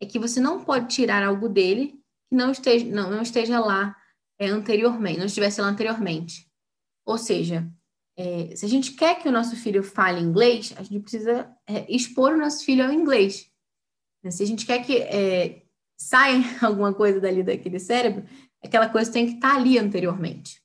é 0.00 0.06
que 0.06 0.18
você 0.18 0.40
não 0.40 0.64
pode 0.64 0.88
tirar 0.88 1.22
algo 1.22 1.48
dele 1.48 2.02
que 2.28 2.34
não 2.34 2.50
esteja, 2.50 2.86
não, 2.86 3.10
não 3.10 3.20
esteja 3.20 3.60
lá 3.60 3.94
é, 4.38 4.48
anteriormente, 4.48 5.18
não 5.18 5.26
estivesse 5.26 5.60
lá 5.60 5.68
anteriormente. 5.68 6.50
Ou 7.04 7.18
seja, 7.18 7.70
é, 8.22 8.54
se 8.54 8.64
a 8.64 8.68
gente 8.68 8.92
quer 8.92 9.20
que 9.20 9.28
o 9.28 9.32
nosso 9.32 9.56
filho 9.56 9.82
fale 9.82 10.20
inglês, 10.20 10.72
a 10.76 10.82
gente 10.84 11.00
precisa 11.00 11.50
é, 11.66 11.92
expor 11.92 12.32
o 12.32 12.38
nosso 12.38 12.64
filho 12.64 12.84
ao 12.84 12.92
inglês. 12.92 13.50
Se 14.30 14.44
a 14.44 14.46
gente 14.46 14.64
quer 14.64 14.86
que 14.86 14.96
é, 14.98 15.64
saia 15.98 16.40
alguma 16.62 16.94
coisa 16.94 17.20
dali 17.20 17.42
daquele 17.42 17.80
cérebro, 17.80 18.24
aquela 18.62 18.88
coisa 18.88 19.10
tem 19.10 19.26
que 19.26 19.32
estar 19.34 19.50
tá 19.50 19.56
ali 19.56 19.76
anteriormente. 19.76 20.62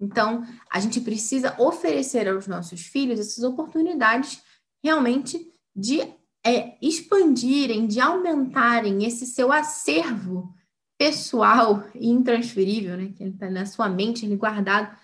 Então, 0.00 0.44
a 0.70 0.78
gente 0.78 1.00
precisa 1.00 1.60
oferecer 1.60 2.28
aos 2.28 2.46
nossos 2.46 2.82
filhos 2.82 3.18
essas 3.18 3.42
oportunidades 3.42 4.40
realmente 4.84 5.44
de 5.74 6.02
é, 6.44 6.78
expandirem, 6.80 7.88
de 7.88 7.98
aumentarem 7.98 9.04
esse 9.04 9.26
seu 9.26 9.50
acervo 9.50 10.54
pessoal 10.96 11.84
e 11.96 12.08
intransferível, 12.08 12.96
né, 12.96 13.12
que 13.12 13.24
está 13.24 13.50
na 13.50 13.66
sua 13.66 13.88
mente, 13.88 14.24
ele 14.24 14.36
guardado, 14.36 14.96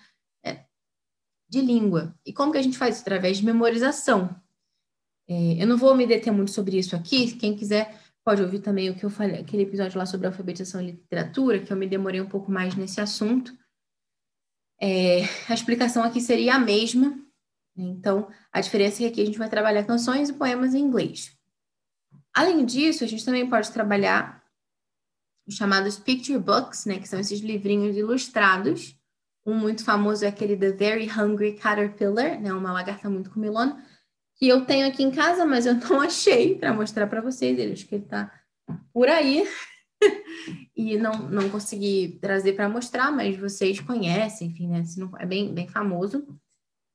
de 1.53 1.61
língua. 1.61 2.14
E 2.24 2.32
como 2.32 2.50
que 2.50 2.59
a 2.59 2.62
gente 2.62 2.78
faz 2.78 2.94
isso? 2.94 3.03
Através 3.03 3.36
de 3.36 3.44
memorização. 3.44 4.34
É, 5.28 5.62
eu 5.62 5.66
não 5.66 5.76
vou 5.76 5.94
me 5.94 6.07
deter 6.07 6.32
muito 6.32 6.50
sobre 6.50 6.78
isso 6.78 6.96
aqui, 6.96 7.32
quem 7.32 7.55
quiser 7.55 8.00
Pode 8.24 8.40
ouvir 8.40 8.61
também 8.61 8.88
o 8.88 8.94
que 8.94 9.05
eu 9.05 9.11
falei, 9.11 9.40
aquele 9.40 9.64
episódio 9.64 9.98
lá 9.98 10.07
sobre 10.07 10.28
alfabetização 10.28 10.80
e 10.80 10.92
literatura, 10.92 11.59
que 11.59 11.72
eu 11.72 11.76
me 11.76 11.88
demorei 11.88 12.20
um 12.20 12.28
pouco 12.28 12.53
mais 12.53 12.76
nesse 12.76 13.00
assunto. 13.00 13.53
É, 14.80 15.22
a 15.48 15.55
explicação 15.55 16.05
aqui 16.05 16.20
seria 16.20 16.55
a 16.55 16.59
mesma. 16.59 17.11
Né? 17.76 17.84
Então, 17.84 18.30
a 18.53 18.61
diferença 18.61 18.98
é 18.98 18.98
que 18.98 19.12
aqui 19.12 19.22
a 19.22 19.26
gente 19.26 19.38
vai 19.38 19.50
trabalhar 19.50 19.84
canções 19.84 20.28
e 20.28 20.34
poemas 20.34 20.72
em 20.72 20.78
inglês. 20.78 21.36
Além 22.32 22.64
disso, 22.64 23.03
a 23.03 23.09
gente 23.09 23.24
também 23.24 23.48
pode 23.50 23.72
trabalhar 23.72 24.40
os 25.44 25.57
chamados 25.57 25.98
picture 25.98 26.38
books, 26.38 26.86
né, 26.86 27.00
que 27.00 27.09
são 27.09 27.18
esses 27.18 27.40
livrinhos 27.40 27.96
ilustrados, 27.96 28.96
Um 29.45 29.55
muito 29.55 29.84
famoso 29.84 30.24
é 30.24 30.28
aquele 30.28 30.57
The 30.57 30.72
Very 30.72 31.09
Hungry 31.11 31.55
Caterpillar, 31.55 32.40
né? 32.40 32.53
Uma 32.53 32.72
lagarta 32.72 33.11
muito 33.11 33.30
comilona, 33.30 33.84
que 34.36 34.49
eu 34.49 34.64
tenho 34.64 34.86
aqui 34.86 35.03
em 35.03 35.11
casa, 35.11 35.45
mas 35.45 35.66
eu 35.66 35.74
não 35.88 36.01
achei 36.01 36.57
para 36.57 36.72
mostrar 36.72 37.07
para 37.07 37.20
vocês. 37.20 37.59
Ele 37.59 37.72
acho 37.72 37.86
que 37.86 37.97
ele 37.97 38.05
está 38.05 38.32
por 38.93 39.09
aí. 39.09 39.47
e 40.76 40.97
não, 40.97 41.28
não 41.28 41.49
consegui 41.49 42.18
trazer 42.20 42.55
para 42.55 42.68
mostrar, 42.68 43.11
mas 43.11 43.36
vocês 43.36 43.80
conhecem, 43.80 44.49
enfim, 44.49 44.68
né? 44.68 44.82
É 45.18 45.26
bem, 45.26 45.53
bem 45.53 45.68
famoso. 45.68 46.26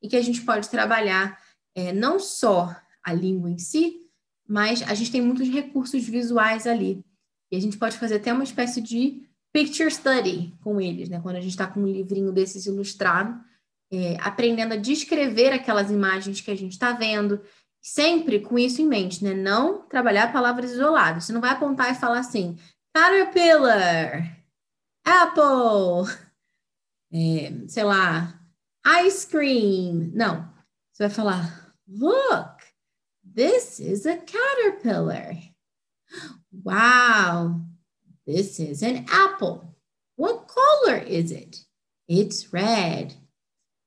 E 0.02 0.08
que 0.08 0.16
a 0.16 0.22
gente 0.22 0.42
pode 0.42 0.70
trabalhar 0.70 1.40
é, 1.76 1.92
não 1.92 2.20
só 2.20 2.76
a 3.04 3.14
língua 3.14 3.50
em 3.50 3.58
si, 3.58 4.08
mas 4.48 4.82
a 4.84 4.94
gente 4.94 5.12
tem 5.12 5.22
muitos 5.22 5.50
recursos 5.50 6.08
visuais 6.08 6.66
ali. 6.66 7.04
E 7.52 7.58
a 7.58 7.60
gente 7.60 7.78
pode 7.78 7.98
fazer 7.98 8.16
até 8.16 8.32
uma 8.32 8.44
espécie 8.44 8.82
de 8.82 9.27
picture 9.58 9.90
study 9.90 10.54
com 10.62 10.80
eles, 10.80 11.10
né? 11.10 11.20
Quando 11.20 11.38
a 11.38 11.42
gente 11.42 11.50
está 11.50 11.66
com 11.66 11.80
um 11.80 11.88
livrinho 11.88 12.32
desses 12.32 12.68
ilustrado, 12.68 13.44
é, 13.92 14.16
aprendendo 14.20 14.76
a 14.76 14.78
descrever 14.78 15.52
aquelas 15.52 15.90
imagens 15.90 16.40
que 16.40 16.52
a 16.52 16.56
gente 16.56 16.74
está 16.74 16.92
vendo, 16.92 17.42
sempre 17.82 18.40
com 18.40 18.60
isso 18.60 18.84
em 18.84 18.86
mente, 18.86 19.24
né? 19.24 19.34
Não 19.34 19.82
trabalhar 19.88 20.32
palavras 20.32 20.70
isoladas. 20.70 21.24
Você 21.24 21.34
não 21.34 21.42
vai 21.42 21.50
apontar 21.50 21.92
e 21.92 21.96
falar 21.96 22.20
assim, 22.20 22.56
caterpillar, 22.94 24.38
apple, 25.04 26.16
é, 27.12 27.68
sei 27.68 27.84
lá, 27.84 28.40
ice 29.04 29.26
cream. 29.26 30.12
Não. 30.14 30.48
Você 30.94 31.08
vai 31.08 31.10
falar, 31.10 31.74
look, 31.88 32.64
this 33.36 33.80
is 33.80 34.06
a 34.06 34.18
caterpillar. 34.18 35.36
Wow, 36.64 37.67
this 38.28 38.60
is 38.60 38.84
an 38.84 39.06
apple. 39.10 39.76
What 40.18 40.48
color 40.48 40.98
is 40.98 41.32
it? 41.32 41.66
It's 42.08 42.52
red. 42.52 43.14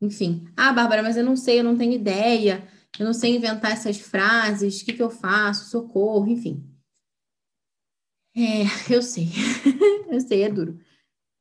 Enfim. 0.01 0.49
Ah, 0.57 0.72
Bárbara, 0.72 1.03
mas 1.03 1.16
eu 1.16 1.24
não 1.24 1.36
sei, 1.36 1.61
eu 1.61 1.64
não 1.64 1.76
tenho 1.76 1.93
ideia. 1.93 2.66
Eu 2.99 3.05
não 3.07 3.12
sei 3.12 3.36
inventar 3.36 3.72
essas 3.72 4.01
frases. 4.01 4.80
O 4.80 4.84
que, 4.84 4.95
que 4.95 5.03
eu 5.03 5.11
faço? 5.11 5.70
Socorro, 5.70 6.28
enfim. 6.28 6.64
É, 8.36 8.64
eu 8.93 9.03
sei. 9.03 9.28
eu 10.11 10.20
sei, 10.20 10.43
é 10.43 10.49
duro. 10.49 10.80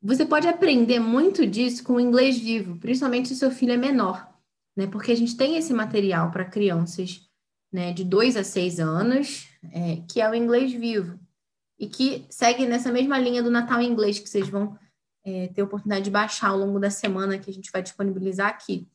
Você 0.02 0.24
pode 0.24 0.48
aprender 0.48 0.98
muito 0.98 1.46
disso 1.46 1.84
com 1.84 1.94
o 1.94 2.00
inglês 2.00 2.38
vivo, 2.38 2.78
principalmente 2.78 3.28
se 3.28 3.36
seu 3.36 3.50
filho 3.50 3.72
é 3.72 3.76
menor, 3.76 4.34
né? 4.74 4.86
Porque 4.86 5.12
a 5.12 5.14
gente 5.14 5.36
tem 5.36 5.56
esse 5.56 5.74
material 5.74 6.30
para 6.30 6.46
crianças 6.46 7.28
né, 7.70 7.92
de 7.92 8.02
2 8.02 8.36
a 8.36 8.42
6 8.42 8.80
anos, 8.80 9.48
é, 9.70 10.02
que 10.10 10.20
é 10.20 10.28
o 10.28 10.34
inglês 10.34 10.72
vivo, 10.72 11.19
e 11.80 11.88
que 11.88 12.26
segue 12.28 12.66
nessa 12.66 12.92
mesma 12.92 13.18
linha 13.18 13.42
do 13.42 13.50
Natal 13.50 13.80
em 13.80 13.90
inglês, 13.90 14.18
que 14.18 14.28
vocês 14.28 14.46
vão 14.46 14.78
é, 15.24 15.48
ter 15.48 15.62
oportunidade 15.62 16.04
de 16.04 16.10
baixar 16.10 16.48
ao 16.48 16.58
longo 16.58 16.78
da 16.78 16.90
semana, 16.90 17.38
que 17.38 17.48
a 17.48 17.52
gente 17.52 17.72
vai 17.72 17.82
disponibilizar 17.82 18.48
aqui. 18.50 18.86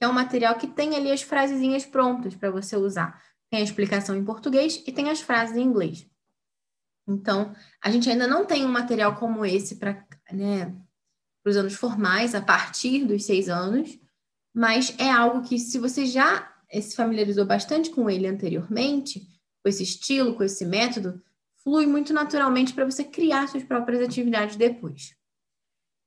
É 0.00 0.06
um 0.06 0.12
material 0.12 0.54
que 0.54 0.68
tem 0.68 0.94
ali 0.94 1.10
as 1.10 1.20
frasezinhas 1.20 1.84
prontas 1.84 2.36
para 2.36 2.48
você 2.48 2.76
usar. 2.76 3.20
Tem 3.50 3.58
a 3.58 3.64
explicação 3.64 4.16
em 4.16 4.24
português 4.24 4.80
e 4.86 4.92
tem 4.92 5.10
as 5.10 5.20
frases 5.20 5.56
em 5.56 5.62
inglês. 5.62 6.06
Então, 7.08 7.52
a 7.82 7.90
gente 7.90 8.08
ainda 8.08 8.28
não 8.28 8.46
tem 8.46 8.64
um 8.64 8.70
material 8.70 9.16
como 9.16 9.44
esse 9.44 9.74
para 9.74 10.06
né, 10.30 10.72
os 11.44 11.56
anos 11.56 11.74
formais, 11.74 12.36
a 12.36 12.40
partir 12.40 13.04
dos 13.04 13.24
seis 13.24 13.48
anos, 13.48 13.98
mas 14.54 14.94
é 14.96 15.10
algo 15.10 15.42
que, 15.42 15.58
se 15.58 15.78
você 15.78 16.06
já 16.06 16.54
se 16.70 16.94
familiarizou 16.94 17.44
bastante 17.44 17.90
com 17.90 18.08
ele 18.08 18.28
anteriormente, 18.28 19.26
com 19.60 19.68
esse 19.68 19.82
estilo, 19.82 20.36
com 20.36 20.44
esse 20.44 20.64
método, 20.64 21.20
flui 21.62 21.86
muito 21.86 22.12
naturalmente 22.12 22.72
para 22.72 22.84
você 22.84 23.04
criar 23.04 23.48
suas 23.48 23.64
próprias 23.64 24.02
atividades 24.02 24.56
depois. 24.56 25.16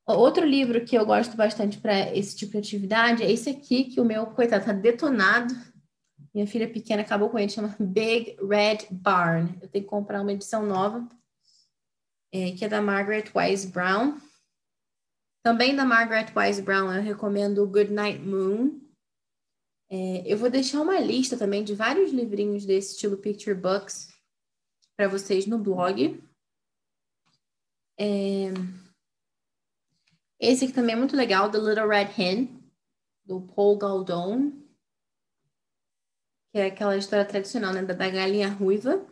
Outro 0.07 0.45
livro 0.45 0.83
que 0.83 0.97
eu 0.97 1.05
gosto 1.05 1.37
bastante 1.37 1.79
para 1.79 2.15
esse 2.15 2.35
tipo 2.35 2.53
de 2.53 2.57
atividade 2.57 3.23
é 3.23 3.31
esse 3.31 3.49
aqui, 3.49 3.85
que 3.85 4.01
o 4.01 4.05
meu, 4.05 4.25
coitado, 4.27 4.65
tá 4.65 4.73
detonado. 4.73 5.53
Minha 6.33 6.47
filha 6.47 6.67
pequena 6.67 7.01
acabou 7.01 7.29
com 7.29 7.37
ele, 7.37 7.49
chama 7.49 7.75
Big 7.79 8.35
Red 8.41 8.87
Barn. 8.89 9.57
Eu 9.61 9.67
tenho 9.67 9.83
que 9.83 9.89
comprar 9.89 10.21
uma 10.21 10.33
edição 10.33 10.65
nova, 10.65 11.07
é, 12.31 12.51
que 12.51 12.65
é 12.65 12.67
da 12.67 12.81
Margaret 12.81 13.25
Wise 13.33 13.67
Brown. 13.67 14.17
Também 15.43 15.75
da 15.75 15.85
Margaret 15.85 16.27
Wise 16.35 16.61
Brown, 16.61 16.93
eu 16.93 17.01
recomendo 17.01 17.65
Good 17.65 17.91
Night 17.91 18.19
Moon, 18.19 18.81
é, 19.93 20.23
eu 20.25 20.37
vou 20.37 20.49
deixar 20.49 20.79
uma 20.79 20.97
lista 21.01 21.35
também 21.35 21.65
de 21.65 21.75
vários 21.75 22.13
livrinhos 22.13 22.65
desse 22.65 22.93
estilo 22.93 23.17
Picture 23.17 23.53
Books 23.53 24.07
para 24.95 25.07
vocês 25.07 25.45
no 25.47 25.57
blog. 25.57 26.21
É, 27.99 28.51
esse 30.41 30.65
aqui 30.65 30.73
também 30.73 30.95
é 30.95 30.97
muito 30.97 31.15
legal, 31.15 31.51
The 31.51 31.59
Little 31.59 31.87
Red 31.87 32.09
Hen, 32.17 32.49
do 33.23 33.41
Paul 33.41 33.77
Galdon, 33.77 34.51
que 36.51 36.57
é 36.57 36.65
aquela 36.65 36.97
história 36.97 37.23
tradicional 37.23 37.71
né, 37.71 37.83
da, 37.83 37.93
da 37.93 38.09
galinha 38.09 38.49
ruiva. 38.49 39.05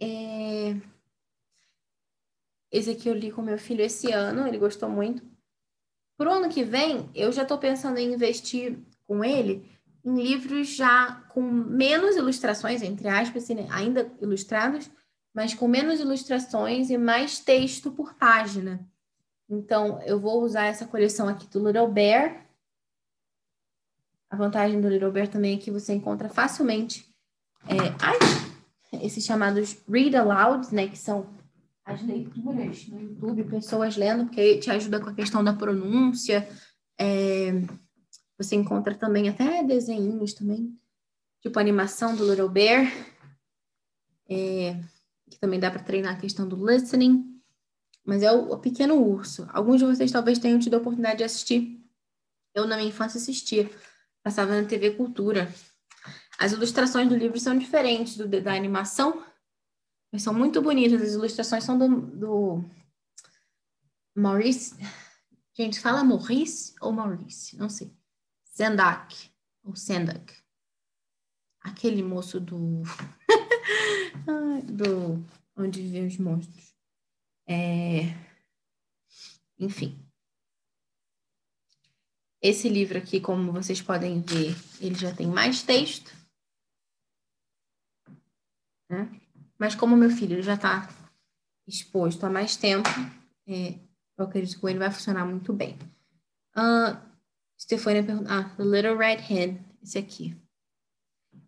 É... 0.00 0.74
Esse 2.70 2.90
aqui 2.90 3.08
eu 3.08 3.14
li 3.14 3.32
com 3.32 3.42
meu 3.42 3.58
filho 3.58 3.82
esse 3.82 4.12
ano, 4.12 4.46
ele 4.46 4.58
gostou 4.58 4.88
muito. 4.88 5.33
Pro 6.16 6.32
ano 6.32 6.48
que 6.48 6.62
vem, 6.62 7.10
eu 7.14 7.32
já 7.32 7.42
estou 7.42 7.58
pensando 7.58 7.98
em 7.98 8.12
investir 8.12 8.78
com 9.06 9.24
ele 9.24 9.74
em 10.04 10.22
livros 10.22 10.68
já 10.68 11.22
com 11.30 11.40
menos 11.40 12.14
ilustrações, 12.16 12.82
entre 12.82 13.08
aspas, 13.08 13.44
assim, 13.44 13.54
né? 13.54 13.66
ainda 13.70 14.12
ilustrados, 14.20 14.90
mas 15.32 15.54
com 15.54 15.66
menos 15.66 15.98
ilustrações 15.98 16.90
e 16.90 16.98
mais 16.98 17.40
texto 17.40 17.90
por 17.90 18.14
página. 18.14 18.86
Então, 19.48 20.00
eu 20.02 20.20
vou 20.20 20.42
usar 20.42 20.66
essa 20.66 20.86
coleção 20.86 21.26
aqui 21.28 21.46
do 21.46 21.64
Little 21.66 21.88
Bear. 21.88 22.46
A 24.30 24.36
vantagem 24.36 24.80
do 24.80 24.88
Little 24.88 25.10
Bear 25.10 25.28
também 25.28 25.54
é 25.54 25.58
que 25.58 25.70
você 25.70 25.94
encontra 25.94 26.28
facilmente 26.28 27.08
é, 27.66 27.76
ai, 27.98 28.18
esses 29.02 29.24
chamados 29.24 29.78
read 29.88 30.14
alouds, 30.14 30.70
né, 30.70 30.86
que 30.86 30.98
são 30.98 31.26
as 31.84 32.02
leituras 32.02 32.88
no 32.88 33.00
YouTube, 33.00 33.44
pessoas 33.44 33.96
lendo, 33.96 34.24
porque 34.24 34.58
te 34.58 34.70
ajuda 34.70 35.00
com 35.00 35.10
a 35.10 35.14
questão 35.14 35.44
da 35.44 35.52
pronúncia. 35.52 36.48
É, 36.98 37.52
você 38.38 38.56
encontra 38.56 38.94
também 38.94 39.28
até 39.28 39.62
desenhos 39.62 40.32
também, 40.32 40.76
tipo 41.42 41.58
animação 41.58 42.16
do 42.16 42.28
Little 42.28 42.48
Bear, 42.48 42.90
é, 44.28 44.80
que 45.30 45.38
também 45.38 45.60
dá 45.60 45.70
para 45.70 45.82
treinar 45.82 46.14
a 46.14 46.20
questão 46.20 46.48
do 46.48 46.66
listening. 46.66 47.30
Mas 48.04 48.22
é 48.22 48.32
o, 48.32 48.52
o, 48.52 48.58
Pequeno 48.58 48.96
Urso. 48.96 49.46
Alguns 49.52 49.78
de 49.78 49.86
vocês 49.86 50.12
talvez 50.12 50.38
tenham 50.38 50.58
tido 50.58 50.74
a 50.74 50.78
oportunidade 50.78 51.18
de 51.18 51.24
assistir. 51.24 51.82
Eu, 52.54 52.66
na 52.66 52.76
minha 52.76 52.88
infância, 52.88 53.18
assistia. 53.18 53.70
Passava 54.22 54.60
na 54.60 54.66
TV 54.66 54.92
Cultura. 54.92 55.52
As 56.38 56.52
ilustrações 56.52 57.08
do 57.08 57.16
livro 57.16 57.38
são 57.40 57.56
diferentes 57.56 58.16
do, 58.16 58.28
da 58.28 58.54
animação, 58.54 59.22
são 60.18 60.32
muito 60.32 60.62
bonitas. 60.62 61.02
As 61.02 61.12
ilustrações 61.12 61.64
são 61.64 61.78
do, 61.78 62.00
do 62.00 62.64
Maurice. 64.14 64.76
Gente, 65.54 65.80
fala 65.80 66.04
Maurice 66.04 66.74
ou 66.80 66.92
Maurice? 66.92 67.56
Não 67.56 67.68
sei. 67.68 67.92
Sendak 68.44 69.30
ou 69.62 69.74
Sendak. 69.74 70.32
Aquele 71.60 72.02
moço 72.02 72.40
do. 72.40 72.82
do. 74.64 75.24
Onde 75.56 75.82
vivem 75.82 76.06
os 76.06 76.18
monstros. 76.18 76.74
É... 77.48 78.14
Enfim. 79.58 79.98
Esse 82.42 82.68
livro 82.68 82.98
aqui, 82.98 83.20
como 83.20 83.52
vocês 83.52 83.80
podem 83.80 84.20
ver, 84.20 84.54
ele 84.80 84.94
já 84.94 85.14
tem 85.14 85.26
mais 85.26 85.62
texto. 85.62 86.14
Né? 88.90 89.23
Mas 89.58 89.74
como 89.74 89.96
meu 89.96 90.10
filho 90.10 90.42
já 90.42 90.54
está 90.54 90.88
exposto 91.66 92.24
há 92.24 92.30
mais 92.30 92.56
tempo, 92.56 92.88
é, 93.46 93.74
eu 94.16 94.24
acredito 94.24 94.58
que 94.58 94.66
ele 94.66 94.78
vai 94.78 94.90
funcionar 94.90 95.24
muito 95.24 95.52
bem. 95.52 95.78
Uh, 96.56 96.96
Stefania 97.58 98.02
perguntou, 98.02 98.32
ah, 98.32 98.44
The 98.56 98.64
Little 98.64 98.96
Red 98.96 99.18
Hen, 99.30 99.58
esse 99.82 99.98
aqui. 99.98 100.36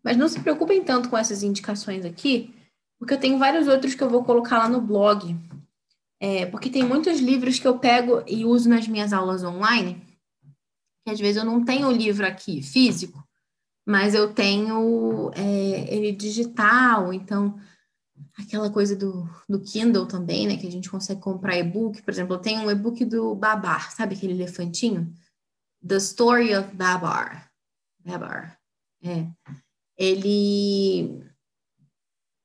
Mas 0.02 0.16
não 0.16 0.28
se 0.28 0.40
preocupem 0.40 0.82
tanto 0.82 1.09
com 1.09 1.18
essas 1.18 1.42
indicações 1.42 2.04
aqui, 2.04 2.54
porque 2.98 3.14
eu 3.14 3.20
tenho 3.20 3.38
vários 3.38 3.68
outros 3.68 3.94
que 3.94 4.02
eu 4.02 4.11
vou 4.11 4.24
colocar 4.24 4.59
lá 4.59 4.68
no 4.68 4.80
blog. 4.80 5.36
É, 6.18 6.46
porque 6.46 6.70
tem 6.70 6.82
muitos 6.82 7.20
livros 7.20 7.59
que 7.59 7.68
eu 7.68 7.78
pego 7.78 8.22
e 8.26 8.44
uso 8.44 8.68
nas 8.68 8.88
minhas 8.88 9.12
aulas 9.12 9.44
online, 9.44 10.02
que 11.04 11.12
às 11.12 11.20
vezes 11.20 11.36
eu 11.36 11.44
não 11.44 11.64
tenho 11.64 11.88
o 11.88 11.92
livro 11.92 12.26
aqui 12.26 12.62
físico, 12.62 13.22
mas 13.86 14.14
eu 14.14 14.32
tenho 14.32 15.30
é, 15.34 15.94
ele 15.94 16.12
digital, 16.12 17.12
então 17.12 17.61
aquela 18.38 18.70
coisa 18.70 18.94
do, 18.94 19.28
do 19.48 19.60
Kindle 19.60 20.06
também, 20.06 20.46
né? 20.46 20.56
Que 20.56 20.66
a 20.66 20.70
gente 20.70 20.90
consegue 20.90 21.20
comprar 21.20 21.56
e-book. 21.56 22.02
Por 22.02 22.10
exemplo, 22.12 22.38
tenho 22.38 22.60
um 22.60 22.70
e-book 22.70 23.04
do 23.04 23.34
Babar, 23.34 23.92
sabe 23.92 24.14
aquele 24.14 24.34
elefantinho? 24.34 25.12
The 25.86 25.96
Story 25.96 26.54
of 26.54 26.74
Babar. 26.74 27.50
Babar. 28.04 28.58
É. 29.02 29.26
Ele 29.96 31.22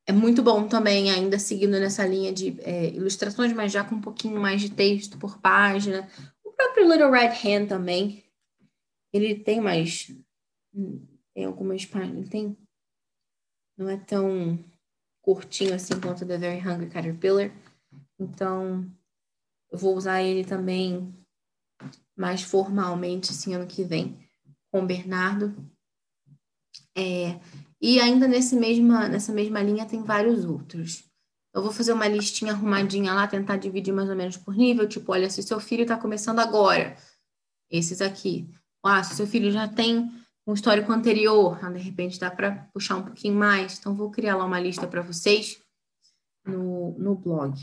é 0.08 0.12
muito 0.12 0.42
bom 0.42 0.68
também, 0.68 1.12
ainda 1.12 1.38
seguindo 1.38 1.80
nessa 1.80 2.06
linha 2.06 2.34
de 2.34 2.60
é, 2.62 2.90
ilustrações, 2.90 3.54
mas 3.54 3.72
já 3.72 3.84
com 3.84 3.96
um 3.96 4.02
pouquinho 4.02 4.40
mais 4.40 4.62
de 4.62 4.70
texto 4.70 5.18
por 5.18 5.40
página. 5.40 6.10
O 6.44 6.52
próprio 6.52 6.90
Little 6.90 7.12
Red 7.12 7.34
Hand 7.44 7.68
também, 7.68 8.24
ele 9.14 9.36
tem 9.36 9.62
mais. 9.62 10.12
Tem 11.34 11.46
algumas 11.46 11.86
páginas, 11.86 12.30
tem. 12.30 12.58
Não 13.78 13.90
é 13.90 13.98
tão 13.98 14.64
curtinho 15.22 15.74
assim 15.74 16.00
quanto 16.00 16.26
The 16.26 16.38
Very 16.38 16.60
Hungry 16.60 16.90
Caterpillar. 16.90 17.52
Então, 18.20 18.86
eu 19.72 19.78
vou 19.78 19.96
usar 19.96 20.22
ele 20.22 20.44
também 20.44 21.14
mais 22.16 22.42
formalmente, 22.42 23.32
assim, 23.32 23.54
ano 23.54 23.66
que 23.66 23.84
vem, 23.84 24.20
com 24.72 24.82
o 24.82 24.86
Bernardo. 24.86 25.56
É, 26.96 27.40
e 27.82 28.00
ainda 28.00 28.28
nesse 28.28 28.56
mesma, 28.56 29.08
nessa 29.08 29.34
mesma 29.34 29.62
linha 29.62 29.86
tem 29.86 30.04
vários 30.04 30.46
outros. 30.46 31.04
Eu 31.54 31.62
vou 31.62 31.72
fazer 31.72 31.94
uma 31.94 32.08
listinha 32.08 32.54
arrumadinha 32.54 33.14
lá, 33.14 33.28
tentar 33.28 33.58
dividir 33.58 33.94
mais 33.94 34.10
ou 34.10 34.16
menos 34.16 34.38
por 34.38 34.56
nível, 34.56 34.88
tipo, 34.88 35.12
olha, 35.12 35.30
se 35.30 35.42
seu 35.44 35.60
filho 35.60 35.82
está 35.82 35.98
começando 35.98 36.40
agora, 36.40 36.96
esses 37.70 38.02
aqui. 38.02 38.50
Ah, 38.84 39.04
se 39.04 39.16
seu 39.16 39.28
filho 39.28 39.52
já 39.52 39.68
tem 39.68 40.10
um 40.48 40.54
histórico 40.54 40.92
anterior, 40.92 41.60
ah, 41.64 41.70
de 41.70 41.80
repente 41.80 42.20
dá 42.20 42.32
para 42.32 42.68
puxar 42.74 42.98
um 42.98 43.04
pouquinho 43.04 43.36
mais. 43.36 43.78
Então, 43.78 43.96
vou 43.96 44.10
criar 44.10 44.36
lá 44.36 44.46
uma 44.46 44.60
lista 44.60 44.88
para 44.88 45.02
vocês 45.02 45.62
no, 46.46 46.98
no 46.98 47.16
blog. 47.16 47.56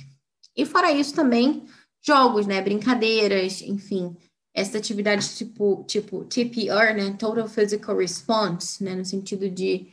E 0.57 0.65
fora 0.65 0.93
isso 0.93 1.15
também, 1.15 1.65
jogos, 2.05 2.47
né, 2.47 2.61
brincadeiras, 2.61 3.63
enfim, 3.63 4.17
essa 4.55 4.79
atividade 4.79 5.37
tipo, 5.37 5.85
tipo 5.87 6.25
TPR, 6.25 6.95
né, 6.97 7.17
Total 7.19 7.49
Physical 7.49 7.97
Response, 7.97 8.83
né, 8.83 8.95
no 8.95 9.05
sentido 9.05 9.49
de, 9.49 9.89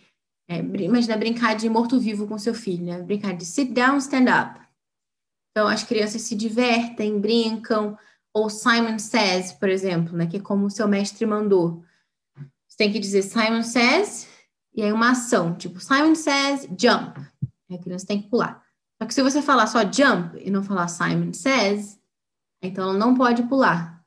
é, 0.49 0.57
imagina 0.57 1.17
brincar 1.17 1.55
de 1.55 1.69
morto-vivo 1.69 2.27
com 2.27 2.37
seu 2.37 2.53
filho, 2.53 2.85
né, 2.85 3.01
brincar 3.01 3.35
de 3.35 3.45
sit 3.45 3.71
down, 3.71 3.97
stand 3.97 4.25
up. 4.25 4.59
Então, 5.51 5.67
as 5.67 5.83
crianças 5.83 6.23
se 6.23 6.35
divertem, 6.35 7.19
brincam, 7.19 7.97
ou 8.33 8.49
Simon 8.49 8.99
Says, 8.99 9.53
por 9.53 9.69
exemplo, 9.69 10.17
né, 10.17 10.27
que 10.27 10.37
é 10.37 10.41
como 10.41 10.65
o 10.65 10.69
seu 10.69 10.87
mestre 10.87 11.25
mandou. 11.25 11.84
Você 12.75 12.83
tem 12.83 12.91
que 12.91 12.99
dizer 12.99 13.21
Simon 13.21 13.63
Says, 13.63 14.27
e 14.73 14.83
aí 14.83 14.91
uma 14.91 15.11
ação, 15.11 15.55
tipo 15.55 15.79
Simon 15.79 16.13
Says, 16.13 16.67
jump. 16.77 17.17
A 17.71 17.77
criança 17.77 18.05
tem 18.05 18.21
que 18.21 18.29
pular. 18.29 18.61
Só 19.01 19.07
que 19.07 19.13
se 19.13 19.23
você 19.23 19.41
falar 19.41 19.67
só 19.67 19.79
jump 19.89 20.37
e 20.37 20.51
não 20.51 20.61
falar 20.61 20.89
Simon 20.89 21.31
Says, 21.31 21.97
então 22.61 22.89
ela 22.89 22.97
não 22.97 23.15
pode 23.15 23.43
pular. 23.43 24.03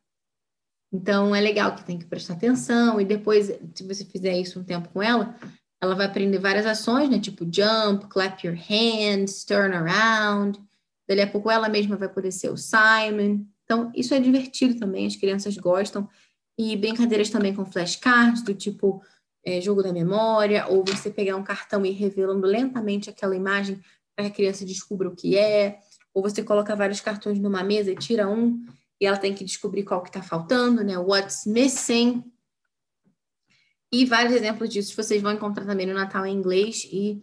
Então 0.92 1.34
é 1.34 1.40
legal 1.40 1.74
que 1.76 1.82
tem 1.82 1.98
que 1.98 2.04
prestar 2.04 2.34
atenção 2.34 3.00
e 3.00 3.06
depois, 3.06 3.46
se 3.46 3.84
você 3.84 4.04
fizer 4.04 4.36
isso 4.36 4.60
um 4.60 4.64
tempo 4.64 4.90
com 4.90 5.02
ela, 5.02 5.34
ela 5.80 5.94
vai 5.94 6.04
aprender 6.04 6.38
várias 6.38 6.66
ações, 6.66 7.08
né? 7.08 7.18
Tipo 7.18 7.48
jump, 7.50 8.06
clap 8.08 8.46
your 8.46 8.54
hands, 8.54 9.46
turn 9.46 9.74
around. 9.74 10.60
Dali 11.08 11.22
a 11.22 11.26
pouco 11.26 11.50
ela 11.50 11.70
mesma 11.70 11.96
vai 11.96 12.10
poder 12.10 12.32
ser 12.32 12.50
o 12.50 12.56
Simon. 12.58 13.46
Então, 13.64 13.90
isso 13.94 14.12
é 14.12 14.20
divertido 14.20 14.78
também, 14.78 15.06
as 15.06 15.16
crianças 15.16 15.56
gostam. 15.56 16.06
E 16.58 16.76
brincadeiras 16.76 17.30
também 17.30 17.54
com 17.54 17.64
flashcards, 17.64 18.42
do 18.42 18.52
tipo 18.52 19.00
é, 19.44 19.60
jogo 19.60 19.82
da 19.82 19.92
memória, 19.92 20.66
ou 20.66 20.84
você 20.84 21.08
pegar 21.10 21.36
um 21.36 21.44
cartão 21.44 21.86
e 21.86 21.90
ir 21.90 21.94
revelando 21.94 22.46
lentamente 22.46 23.08
aquela 23.08 23.36
imagem 23.36 23.80
para 24.16 24.24
que 24.24 24.32
a 24.32 24.34
criança 24.34 24.64
descubra 24.64 25.08
o 25.08 25.14
que 25.14 25.38
é, 25.38 25.78
ou 26.12 26.22
você 26.22 26.42
coloca 26.42 26.74
vários 26.74 27.00
cartões 27.00 27.38
numa 27.38 27.62
mesa 27.62 27.92
e 27.92 27.96
tira 27.96 28.28
um 28.28 28.64
e 29.00 29.06
ela 29.06 29.16
tem 29.16 29.32
que 29.32 29.44
descobrir 29.44 29.84
qual 29.84 30.02
que 30.02 30.08
está 30.08 30.20
faltando, 30.20 30.82
né? 30.82 30.98
What's 30.98 31.46
missing. 31.46 32.24
E 33.92 34.04
vários 34.04 34.34
exemplos 34.34 34.68
disso 34.68 34.96
vocês 34.96 35.22
vão 35.22 35.32
encontrar 35.32 35.64
também 35.64 35.86
no 35.86 35.94
Natal 35.94 36.26
em 36.26 36.34
inglês 36.34 36.88
e 36.92 37.22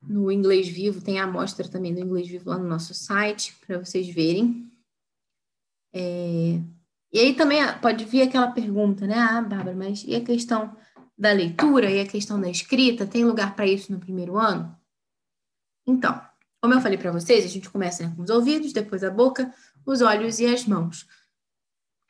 no 0.00 0.30
Inglês 0.30 0.68
Vivo, 0.68 1.02
tem 1.02 1.18
a 1.18 1.24
amostra 1.24 1.68
também 1.68 1.92
do 1.92 2.00
Inglês 2.00 2.28
Vivo 2.28 2.50
lá 2.50 2.56
no 2.56 2.68
nosso 2.68 2.94
site, 2.94 3.54
para 3.66 3.78
vocês 3.78 4.08
verem. 4.08 4.70
É... 5.92 6.60
E 7.12 7.18
aí 7.18 7.34
também 7.34 7.60
pode 7.80 8.04
vir 8.04 8.22
aquela 8.22 8.48
pergunta, 8.48 9.06
né? 9.06 9.16
Ah, 9.16 9.40
Bárbara, 9.40 9.76
mas 9.76 10.04
e 10.04 10.14
a 10.14 10.22
questão 10.22 10.76
da 11.16 11.32
leitura 11.32 11.90
e 11.90 12.00
a 12.00 12.06
questão 12.06 12.40
da 12.40 12.50
escrita? 12.50 13.06
Tem 13.06 13.24
lugar 13.24 13.56
para 13.56 13.66
isso 13.66 13.90
no 13.90 13.98
primeiro 13.98 14.36
ano? 14.36 14.76
Então, 15.86 16.20
como 16.60 16.74
eu 16.74 16.80
falei 16.80 16.98
para 16.98 17.12
vocês, 17.12 17.44
a 17.44 17.48
gente 17.48 17.70
começa 17.70 18.08
com 18.10 18.22
os 18.22 18.30
ouvidos, 18.30 18.72
depois 18.72 19.02
a 19.02 19.10
boca, 19.10 19.52
os 19.86 20.02
olhos 20.02 20.38
e 20.38 20.46
as 20.46 20.66
mãos. 20.66 21.06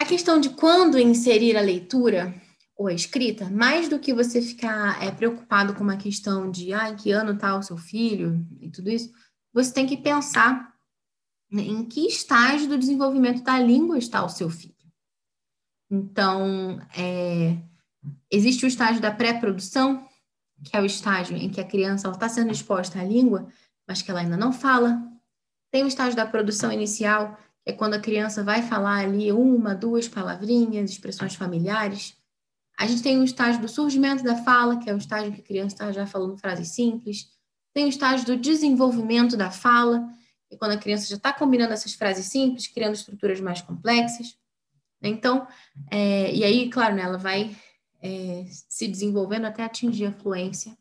A 0.01 0.05
questão 0.05 0.41
de 0.41 0.51
quando 0.51 0.99
inserir 0.99 1.57
a 1.57 1.61
leitura 1.61 2.35
ou 2.77 2.87
a 2.87 2.93
escrita, 2.93 3.51
mais 3.51 3.89
do 3.89 3.99
que 3.99 4.15
você 4.15 4.41
ficar 4.41 5.03
é, 5.03 5.11
preocupado 5.11 5.75
com 5.75 5.83
uma 5.83 5.97
questão 5.97 6.51
de 6.51 6.73
ah, 6.73 6.91
em 6.91 6.97
que 6.97 7.11
ano 7.11 7.33
está 7.33 7.57
o 7.57 7.63
seu 7.63 7.77
filho 7.77 8.47
e 8.61 8.71
tudo 8.71 8.89
isso, 8.91 9.11
você 9.53 9.73
tem 9.73 9.87
que 9.87 9.97
pensar 9.97 10.73
né, 11.51 11.63
em 11.63 11.85
que 11.85 12.07
estágio 12.07 12.69
do 12.69 12.79
desenvolvimento 12.79 13.43
da 13.43 13.59
língua 13.59 13.99
está 13.99 14.25
o 14.25 14.29
seu 14.29 14.49
filho. 14.49 14.78
Então, 15.91 16.81
é, 16.97 17.57
existe 18.31 18.65
o 18.65 18.69
estágio 18.69 19.01
da 19.01 19.11
pré-produção, 19.11 20.07
que 20.65 20.77
é 20.77 20.81
o 20.81 20.87
estágio 20.87 21.37
em 21.37 21.49
que 21.49 21.61
a 21.61 21.65
criança 21.65 22.09
está 22.09 22.29
sendo 22.29 22.53
exposta 22.53 23.01
à 23.01 23.05
língua, 23.05 23.49
mas 23.87 24.03
que 24.03 24.11
ela 24.11 24.21
ainda 24.21 24.37
não 24.37 24.53
fala. 24.53 25.01
Tem 25.71 25.85
o 25.85 25.89
estágio 25.89 26.17
da 26.17 26.27
produção 26.27 26.73
inicial, 26.73 27.37
que 27.65 27.71
é 27.71 27.73
quando 27.73 27.95
a 27.95 28.01
criança 28.01 28.43
vai 28.43 28.63
falar 28.63 29.01
ali 29.01 29.33
uma, 29.33 29.75
duas 29.75 30.09
palavrinhas, 30.09 30.91
expressões 30.91 31.35
familiares. 31.35 32.17
A 32.79 32.87
gente 32.87 33.03
tem 33.03 33.19
o 33.19 33.25
estágio 33.25 33.61
do 33.61 33.69
surgimento 33.69 34.23
da 34.23 34.37
fala, 34.37 34.79
que 34.79 34.89
é 34.89 34.95
o 34.95 34.99
estágio 34.99 35.29
em 35.29 35.33
que 35.33 35.41
a 35.41 35.45
criança 35.45 35.75
está 35.75 35.93
já 35.93 36.07
falando 36.07 36.37
frases 36.37 36.69
simples. 36.69 37.29
Tem 37.75 37.85
o 37.85 37.89
estágio 37.89 38.27
do 38.27 38.37
desenvolvimento 38.37 39.37
da 39.37 39.51
fala, 39.51 40.09
que 40.49 40.55
é 40.55 40.59
quando 40.59 40.73
a 40.73 40.79
criança 40.79 41.07
já 41.09 41.17
está 41.17 41.33
combinando 41.33 41.73
essas 41.73 41.95
frases 41.95 42.27
simples, 42.27 42.67
criando 42.67 42.95
estruturas 42.95 43.41
mais 43.41 43.61
complexas. 43.61 44.37
Então, 45.03 45.47
é, 45.91 46.35
e 46.35 46.45
aí, 46.45 46.71
claro, 46.71 46.95
né, 46.95 47.03
ela 47.03 47.19
vai 47.19 47.57
é, 48.03 48.45
se 48.49 48.89
desenvolvendo 48.89 49.47
até 49.47 49.65
atingir 49.65 50.07
a 50.07 50.13
fluência. 50.13 50.77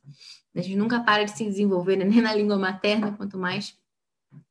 A 0.55 0.61
gente 0.61 0.75
nunca 0.75 0.99
para 0.99 1.23
de 1.23 1.31
se 1.31 1.43
desenvolver, 1.43 1.97
né? 1.97 2.05
nem 2.05 2.21
na 2.21 2.33
língua 2.33 2.57
materna, 2.57 3.11
quanto 3.15 3.37
mais 3.37 3.77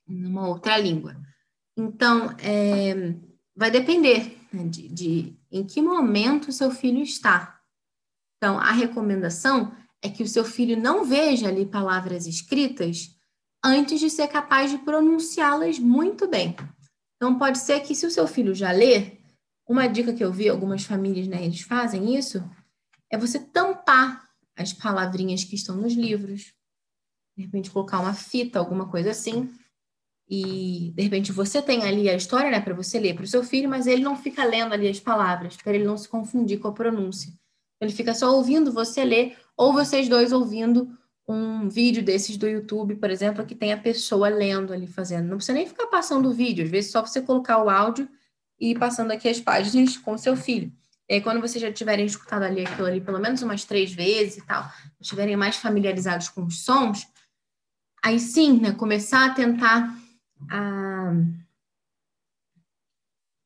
numa 0.06 0.46
outra 0.46 0.78
língua. 0.78 1.16
Então, 1.76 2.34
é, 2.38 3.14
vai 3.54 3.70
depender 3.70 4.38
né, 4.52 4.64
de, 4.64 4.88
de 4.88 5.36
em 5.50 5.64
que 5.64 5.82
momento 5.82 6.48
o 6.48 6.52
seu 6.52 6.70
filho 6.70 7.02
está. 7.02 7.60
Então, 8.36 8.58
a 8.58 8.70
recomendação 8.70 9.72
é 10.00 10.08
que 10.08 10.22
o 10.22 10.28
seu 10.28 10.44
filho 10.44 10.76
não 10.80 11.04
veja 11.04 11.48
ali 11.48 11.66
palavras 11.66 12.26
escritas 12.26 13.16
antes 13.64 13.98
de 13.98 14.08
ser 14.08 14.28
capaz 14.28 14.70
de 14.70 14.78
pronunciá-las 14.78 15.78
muito 15.78 16.28
bem. 16.28 16.54
Então, 17.16 17.36
pode 17.36 17.58
ser 17.58 17.80
que 17.80 17.94
se 17.94 18.06
o 18.06 18.10
seu 18.10 18.28
filho 18.28 18.54
já 18.54 18.70
lê, 18.70 19.18
uma 19.66 19.86
dica 19.86 20.12
que 20.12 20.22
eu 20.22 20.32
vi, 20.32 20.48
algumas 20.48 20.84
famílias, 20.84 21.26
né, 21.26 21.44
eles 21.44 21.60
fazem 21.60 22.16
isso, 22.16 22.42
é 23.10 23.18
você 23.18 23.38
tampar 23.38 24.24
as 24.56 24.72
palavrinhas 24.72 25.44
que 25.44 25.54
estão 25.54 25.76
nos 25.76 25.94
livros, 25.94 26.52
de 27.36 27.44
repente 27.44 27.70
colocar 27.70 28.00
uma 28.00 28.14
fita, 28.14 28.58
alguma 28.58 28.88
coisa 28.88 29.10
assim, 29.10 29.50
e 30.28 30.92
de 30.94 31.02
repente 31.02 31.30
você 31.30 31.60
tem 31.60 31.84
ali 31.84 32.08
a 32.08 32.14
história, 32.14 32.50
né, 32.50 32.60
para 32.60 32.74
você 32.74 32.98
ler 32.98 33.14
para 33.14 33.24
o 33.24 33.28
seu 33.28 33.44
filho, 33.44 33.68
mas 33.68 33.86
ele 33.86 34.02
não 34.02 34.16
fica 34.16 34.44
lendo 34.44 34.72
ali 34.72 34.88
as 34.88 35.00
palavras, 35.00 35.56
para 35.56 35.74
ele 35.74 35.84
não 35.84 35.96
se 35.96 36.08
confundir 36.08 36.58
com 36.58 36.68
a 36.68 36.72
pronúncia. 36.72 37.32
Ele 37.80 37.92
fica 37.92 38.14
só 38.14 38.34
ouvindo 38.34 38.72
você 38.72 39.04
ler, 39.04 39.36
ou 39.56 39.72
vocês 39.72 40.08
dois 40.08 40.32
ouvindo 40.32 40.96
um 41.28 41.68
vídeo 41.68 42.02
desses 42.02 42.36
do 42.36 42.48
YouTube, 42.48 42.96
por 42.96 43.10
exemplo, 43.10 43.44
que 43.44 43.54
tem 43.54 43.72
a 43.72 43.76
pessoa 43.76 44.28
lendo 44.28 44.72
ali 44.72 44.86
fazendo. 44.86 45.28
Não 45.28 45.36
precisa 45.36 45.58
nem 45.58 45.66
ficar 45.66 45.88
passando 45.88 46.28
o 46.28 46.32
vídeo, 46.32 46.64
às 46.64 46.70
vezes 46.70 46.90
só 46.90 47.04
você 47.04 47.20
colocar 47.20 47.62
o 47.62 47.68
áudio 47.68 48.08
e 48.58 48.76
passando 48.78 49.10
aqui 49.10 49.28
as 49.28 49.40
páginas 49.40 49.96
com 49.96 50.16
seu 50.16 50.36
filho. 50.36 50.72
E 51.08 51.14
aí, 51.14 51.20
quando 51.20 51.40
vocês 51.40 51.62
já 51.62 51.72
tiverem 51.72 52.04
escutado 52.04 52.42
ali 52.42 52.64
aquilo 52.64 52.86
ali 52.86 53.00
pelo 53.00 53.20
menos 53.20 53.40
umas 53.42 53.64
três 53.64 53.92
vezes 53.92 54.38
e 54.38 54.46
tal, 54.46 54.68
estiverem 55.00 55.36
mais 55.36 55.56
familiarizados 55.56 56.28
com 56.28 56.44
os 56.44 56.64
sons, 56.64 57.06
aí 58.04 58.18
sim, 58.18 58.60
né, 58.60 58.72
começar 58.72 59.26
a 59.26 59.34
tentar 59.34 59.96
a, 60.50 61.12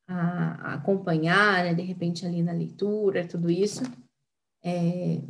a, 0.09 0.75
acompanhar, 0.75 1.65
né, 1.65 1.75
de 1.75 1.83
repente 1.83 2.25
ali 2.25 2.43
na 2.43 2.53
leitura, 2.53 3.27
tudo 3.27 3.51
isso. 3.51 3.83
É, 4.65 5.21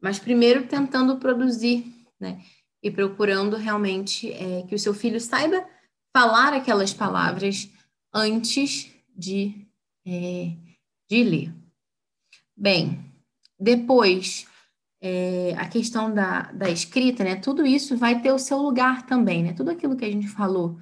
mas 0.00 0.18
primeiro 0.18 0.66
tentando 0.66 1.16
produzir, 1.16 2.06
né, 2.20 2.42
e 2.82 2.90
procurando 2.90 3.56
realmente 3.56 4.30
é, 4.32 4.62
que 4.66 4.74
o 4.74 4.78
seu 4.78 4.92
filho 4.92 5.20
saiba 5.20 5.66
falar 6.14 6.52
aquelas 6.52 6.92
palavras 6.92 7.70
antes 8.12 8.92
de, 9.18 9.66
é, 10.06 10.52
de 11.10 11.22
ler. 11.24 11.54
Bem, 12.56 13.04
depois, 13.58 14.46
é, 15.00 15.54
a 15.56 15.68
questão 15.68 16.12
da, 16.12 16.42
da 16.52 16.70
escrita, 16.70 17.24
né? 17.24 17.36
Tudo 17.36 17.66
isso 17.66 17.96
vai 17.96 18.20
ter 18.22 18.32
o 18.32 18.38
seu 18.38 18.58
lugar 18.58 19.06
também, 19.06 19.42
né? 19.42 19.52
Tudo 19.52 19.70
aquilo 19.70 19.96
que 19.96 20.04
a 20.04 20.10
gente 20.10 20.28
falou 20.28 20.78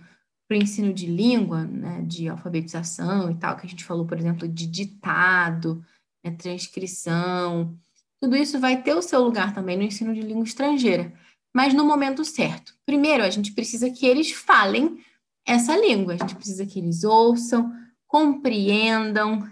para 0.48 0.56
o 0.56 0.62
ensino 0.62 0.92
de 0.92 1.06
língua, 1.06 1.64
né, 1.64 2.02
de 2.02 2.28
alfabetização 2.28 3.30
e 3.30 3.34
tal, 3.34 3.56
que 3.56 3.66
a 3.66 3.68
gente 3.68 3.82
falou, 3.84 4.06
por 4.06 4.16
exemplo, 4.16 4.46
de 4.46 4.64
ditado, 4.64 5.84
né, 6.24 6.30
transcrição, 6.30 7.76
tudo 8.20 8.36
isso 8.36 8.58
vai 8.58 8.82
ter 8.82 8.94
o 8.94 9.02
seu 9.02 9.22
lugar 9.22 9.52
também 9.52 9.76
no 9.76 9.82
ensino 9.82 10.14
de 10.14 10.22
língua 10.22 10.44
estrangeira. 10.44 11.12
mas 11.54 11.72
no 11.72 11.86
momento 11.86 12.22
certo. 12.22 12.74
Primeiro, 12.84 13.24
a 13.24 13.30
gente 13.30 13.52
precisa 13.52 13.90
que 13.90 14.04
eles 14.04 14.30
falem 14.30 14.98
essa 15.46 15.74
língua, 15.74 16.12
a 16.12 16.16
gente 16.18 16.34
precisa 16.34 16.66
que 16.66 16.78
eles 16.78 17.02
ouçam, 17.02 17.72
compreendam, 18.16 19.46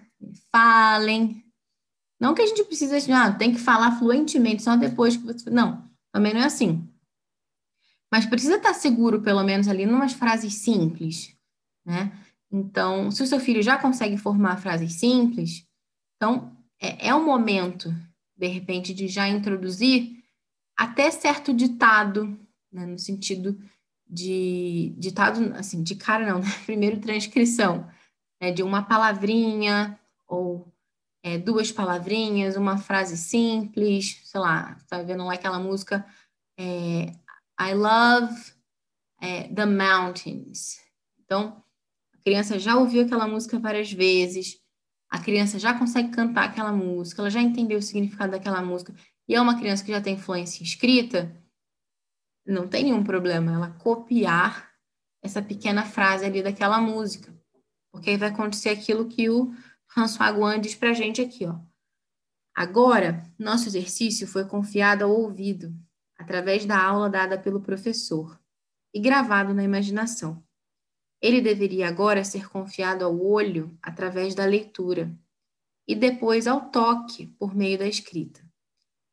falem. 0.51 1.45
Não 2.19 2.35
que 2.35 2.41
a 2.41 2.47
gente 2.47 2.65
precisa, 2.65 2.97
ah, 3.15 3.31
tem 3.31 3.53
que 3.53 3.61
falar 3.61 3.99
fluentemente 3.99 4.63
só 4.63 4.75
depois 4.75 5.19
que 5.19 5.23
você. 5.23 5.51
Não, 5.51 5.87
também 6.11 6.33
não 6.33 6.41
é 6.41 6.47
assim. 6.47 6.89
Mas 8.11 8.25
precisa 8.25 8.57
estar 8.57 8.73
seguro, 8.73 9.21
pelo 9.21 9.43
menos 9.43 9.69
ali, 9.69 9.83
em 9.83 9.89
umas 9.89 10.15
frases 10.15 10.55
simples, 10.55 11.37
né? 11.85 12.11
Então, 12.51 13.11
se 13.11 13.23
o 13.23 13.27
seu 13.27 13.39
filho 13.39 13.63
já 13.63 13.77
consegue 13.77 14.17
formar 14.17 14.57
frases 14.57 14.95
simples, 14.95 15.67
então 16.17 16.57
é, 16.81 17.09
é 17.09 17.15
o 17.15 17.25
momento, 17.25 17.95
de 18.35 18.47
repente, 18.47 18.95
de 18.95 19.09
já 19.09 19.29
introduzir 19.29 20.23
até 20.75 21.11
certo 21.11 21.53
ditado, 21.53 22.39
né? 22.73 22.87
no 22.87 22.99
sentido 22.99 23.61
de 24.09 24.95
ditado, 24.97 25.53
assim, 25.55 25.83
de 25.83 25.97
cara 25.97 26.25
não, 26.33 26.39
né? 26.39 26.47
primeiro 26.65 27.01
transcrição, 27.01 27.87
né? 28.41 28.51
de 28.51 28.63
uma 28.63 28.83
palavrinha 28.83 29.99
ou 30.27 30.73
é, 31.23 31.39
duas 31.39 31.73
palavrinhas, 31.73 32.57
uma 32.57 32.77
frase 32.77 33.17
simples, 33.17 34.21
sei 34.25 34.41
lá, 34.41 34.77
tá 34.89 35.03
vendo 35.03 35.25
lá 35.25 35.35
aquela 35.35 35.59
música 35.59 36.05
é, 36.59 37.13
I 37.61 37.75
love 37.75 38.53
é, 39.21 39.49
the 39.49 39.65
mountains. 39.65 40.81
Então, 41.19 41.63
a 42.13 42.19
criança 42.19 42.59
já 42.59 42.77
ouviu 42.77 43.05
aquela 43.05 43.27
música 43.27 43.59
várias 43.59 43.91
vezes, 43.91 44.61
a 45.09 45.19
criança 45.19 45.59
já 45.59 45.79
consegue 45.79 46.11
cantar 46.11 46.45
aquela 46.45 46.73
música, 46.73 47.23
ela 47.23 47.31
já 47.31 47.41
entendeu 47.41 47.79
o 47.79 47.83
significado 47.83 48.33
daquela 48.33 48.61
música, 48.61 48.95
e 49.29 49.35
é 49.35 49.41
uma 49.41 49.59
criança 49.59 49.85
que 49.85 49.93
já 49.93 50.01
tem 50.01 50.19
fluência 50.19 50.63
escrita, 50.63 51.35
não 52.47 52.69
tem 52.69 52.85
nenhum 52.85 53.03
problema 53.03 53.53
ela 53.53 53.71
copiar 53.71 54.71
essa 55.23 55.41
pequena 55.41 55.85
frase 55.85 56.27
ali 56.27 56.43
daquela 56.43 56.81
música, 56.81 57.34
porque 57.95 58.11
aí 58.11 58.17
vai 58.17 58.31
acontecer 58.31 58.71
aquilo 58.71 59.07
que 59.07 59.31
o 59.31 59.55
François 59.87 60.35
Guan 60.35 60.61
diz 60.61 60.75
para 60.75 60.91
a 60.91 60.93
gente 60.93 61.23
aqui, 61.23 61.47
ó. 61.47 61.61
Agora, 62.53 63.23
nosso 63.39 63.69
exercício 63.69 64.27
foi 64.27 64.45
confiado 64.45 65.05
ao 65.05 65.13
ouvido, 65.13 65.73
através 66.19 66.67
da 66.67 66.77
aula 66.77 67.09
dada 67.09 67.39
pelo 67.39 67.61
professor, 67.61 68.37
e 68.93 68.99
gravado 68.99 69.55
na 69.55 69.63
imaginação. 69.63 70.45
Ele 71.23 71.41
deveria 71.41 71.87
agora 71.87 72.25
ser 72.25 72.49
confiado 72.49 73.05
ao 73.05 73.17
olho, 73.25 73.79
através 73.81 74.35
da 74.35 74.45
leitura, 74.45 75.17
e 75.87 75.95
depois 75.95 76.49
ao 76.49 76.73
toque, 76.73 77.29
por 77.39 77.55
meio 77.55 77.79
da 77.79 77.87
escrita. 77.87 78.45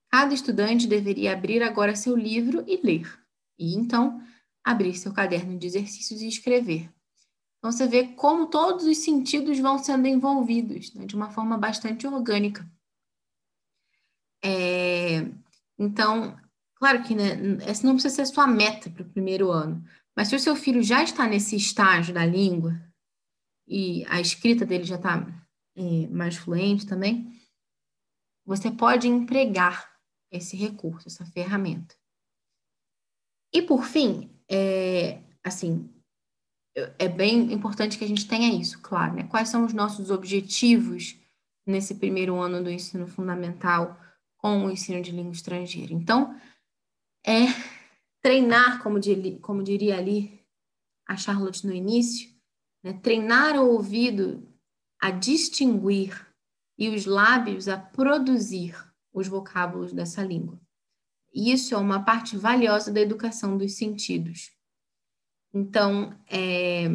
Cada 0.09 0.33
estudante 0.33 0.87
deveria 0.87 1.33
abrir 1.33 1.61
agora 1.61 1.95
seu 1.95 2.15
livro 2.17 2.63
e 2.65 2.81
ler, 2.83 3.07
e 3.59 3.75
então 3.75 4.19
abrir 4.63 4.95
seu 4.95 5.13
caderno 5.13 5.55
de 5.59 5.67
exercícios 5.67 6.19
e 6.23 6.27
escrever. 6.27 6.91
Então, 7.61 7.71
você 7.71 7.87
vê 7.87 8.07
como 8.07 8.47
todos 8.47 8.87
os 8.87 8.97
sentidos 8.97 9.59
vão 9.59 9.77
sendo 9.77 10.07
envolvidos 10.07 10.91
né, 10.95 11.05
de 11.05 11.15
uma 11.15 11.29
forma 11.29 11.59
bastante 11.59 12.07
orgânica. 12.07 12.67
É, 14.43 15.19
então, 15.77 16.35
claro 16.73 17.03
que 17.03 17.13
né, 17.13 17.33
essa 17.61 17.85
não 17.85 17.93
precisa 17.93 18.15
ser 18.15 18.25
sua 18.25 18.47
meta 18.47 18.89
para 18.89 19.03
o 19.03 19.09
primeiro 19.09 19.51
ano, 19.51 19.83
mas 20.17 20.27
se 20.27 20.35
o 20.35 20.39
seu 20.39 20.55
filho 20.55 20.81
já 20.81 21.03
está 21.03 21.27
nesse 21.27 21.55
estágio 21.55 22.11
da 22.11 22.25
língua 22.25 22.73
e 23.67 24.03
a 24.07 24.19
escrita 24.19 24.65
dele 24.65 24.83
já 24.83 24.95
está 24.95 25.23
é, 25.75 26.07
mais 26.07 26.37
fluente 26.37 26.87
também, 26.87 27.31
você 28.43 28.71
pode 28.71 29.07
empregar 29.07 29.87
esse 30.31 30.57
recurso, 30.57 31.07
essa 31.07 31.27
ferramenta. 31.27 31.95
E 33.53 33.61
por 33.61 33.85
fim, 33.85 34.35
é, 34.49 35.21
assim, 35.43 35.87
é 36.75 37.07
bem 37.07 37.51
importante 37.51 37.97
que 37.97 38.03
a 38.03 38.07
gente 38.07 38.27
tenha 38.27 38.53
isso, 38.53 38.79
claro, 38.81 39.15
né? 39.15 39.23
Quais 39.23 39.49
são 39.49 39.65
os 39.65 39.73
nossos 39.73 40.09
objetivos 40.09 41.17
nesse 41.65 41.95
primeiro 41.95 42.37
ano 42.37 42.63
do 42.63 42.69
ensino 42.69 43.07
fundamental 43.07 43.99
com 44.37 44.65
o 44.65 44.71
ensino 44.71 45.01
de 45.01 45.11
língua 45.11 45.33
estrangeira? 45.33 45.93
Então, 45.93 46.35
é 47.25 47.47
treinar, 48.21 48.81
como, 48.81 48.99
como 49.41 49.63
diria 49.63 49.97
ali 49.97 50.39
a 51.07 51.17
Charlotte 51.17 51.65
no 51.65 51.73
início, 51.73 52.29
né? 52.83 52.93
treinar 52.93 53.55
o 53.57 53.69
ouvido 53.69 54.47
a 54.99 55.11
distinguir 55.11 56.27
e 56.77 56.89
os 56.89 57.05
lábios 57.05 57.67
a 57.67 57.77
produzir 57.77 58.75
os 59.13 59.27
vocábulos 59.27 59.91
dessa 59.91 60.23
língua. 60.23 60.59
Isso 61.33 61.73
é 61.73 61.77
uma 61.77 62.03
parte 62.03 62.37
valiosa 62.37 62.91
da 62.91 63.01
educação 63.01 63.57
dos 63.57 63.75
sentidos. 63.75 64.51
Então, 65.53 66.17
é, 66.27 66.85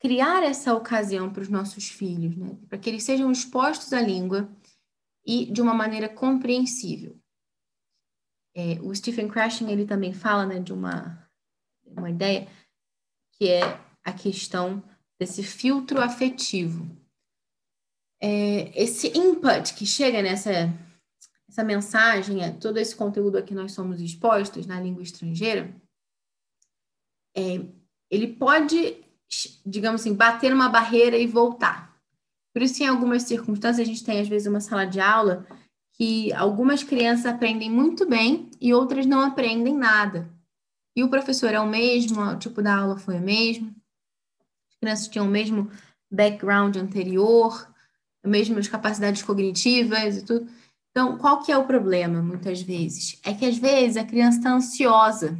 criar 0.00 0.42
essa 0.42 0.74
ocasião 0.74 1.32
para 1.32 1.42
os 1.42 1.48
nossos 1.48 1.88
filhos, 1.88 2.36
né? 2.36 2.58
para 2.68 2.78
que 2.78 2.88
eles 2.88 3.02
sejam 3.02 3.32
expostos 3.32 3.92
à 3.92 4.00
língua 4.00 4.48
e 5.24 5.50
de 5.50 5.60
uma 5.60 5.74
maneira 5.74 6.08
compreensível. 6.08 7.18
É, 8.54 8.80
o 8.80 8.94
Stephen 8.94 9.28
Krashen 9.28 9.70
ele 9.70 9.86
também 9.86 10.12
fala 10.12 10.46
né, 10.46 10.60
de 10.60 10.72
uma, 10.72 11.28
uma 11.84 12.10
ideia 12.10 12.48
que 13.32 13.48
é 13.48 13.60
a 14.04 14.12
questão 14.12 14.82
desse 15.18 15.42
filtro 15.42 16.00
afetivo. 16.00 16.86
É, 18.20 18.80
esse 18.80 19.08
input 19.08 19.74
que 19.74 19.84
chega 19.84 20.22
nessa 20.22 20.72
essa 21.48 21.62
mensagem, 21.64 22.42
é, 22.42 22.50
todo 22.50 22.76
esse 22.76 22.94
conteúdo 22.94 23.38
a 23.38 23.42
que 23.42 23.54
nós 23.54 23.72
somos 23.72 24.00
expostos 24.00 24.66
na 24.66 24.80
língua 24.80 25.02
estrangeira, 25.02 25.74
é, 27.36 27.60
ele 28.10 28.28
pode, 28.28 28.96
digamos 29.64 30.00
assim, 30.00 30.14
bater 30.14 30.52
uma 30.52 30.68
barreira 30.68 31.18
e 31.18 31.26
voltar. 31.26 31.94
Por 32.52 32.62
isso, 32.62 32.82
em 32.82 32.86
algumas 32.86 33.24
circunstâncias, 33.24 33.86
a 33.86 33.90
gente 33.90 34.02
tem, 34.02 34.20
às 34.20 34.28
vezes, 34.28 34.48
uma 34.48 34.60
sala 34.60 34.86
de 34.86 34.98
aula 34.98 35.46
que 35.92 36.32
algumas 36.32 36.82
crianças 36.82 37.26
aprendem 37.26 37.70
muito 37.70 38.06
bem 38.06 38.50
e 38.60 38.72
outras 38.72 39.04
não 39.06 39.20
aprendem 39.20 39.76
nada. 39.76 40.28
E 40.96 41.04
o 41.04 41.10
professor 41.10 41.52
é 41.52 41.60
o 41.60 41.68
mesmo, 41.68 42.20
o 42.22 42.38
tipo 42.38 42.62
da 42.62 42.76
aula 42.76 42.98
foi 42.98 43.16
o 43.16 43.22
mesmo, 43.22 43.74
as 44.70 44.76
crianças 44.80 45.08
tinham 45.08 45.26
o 45.26 45.30
mesmo 45.30 45.70
background 46.10 46.76
anterior, 46.76 47.70
as 48.24 48.30
mesmas 48.30 48.68
capacidades 48.68 49.22
cognitivas 49.22 50.16
e 50.16 50.24
tudo. 50.24 50.48
Então, 50.90 51.18
qual 51.18 51.42
que 51.42 51.52
é 51.52 51.58
o 51.58 51.66
problema, 51.66 52.22
muitas 52.22 52.62
vezes? 52.62 53.20
É 53.22 53.34
que, 53.34 53.44
às 53.44 53.58
vezes, 53.58 53.98
a 53.98 54.04
criança 54.04 54.38
está 54.38 54.54
ansiosa. 54.54 55.38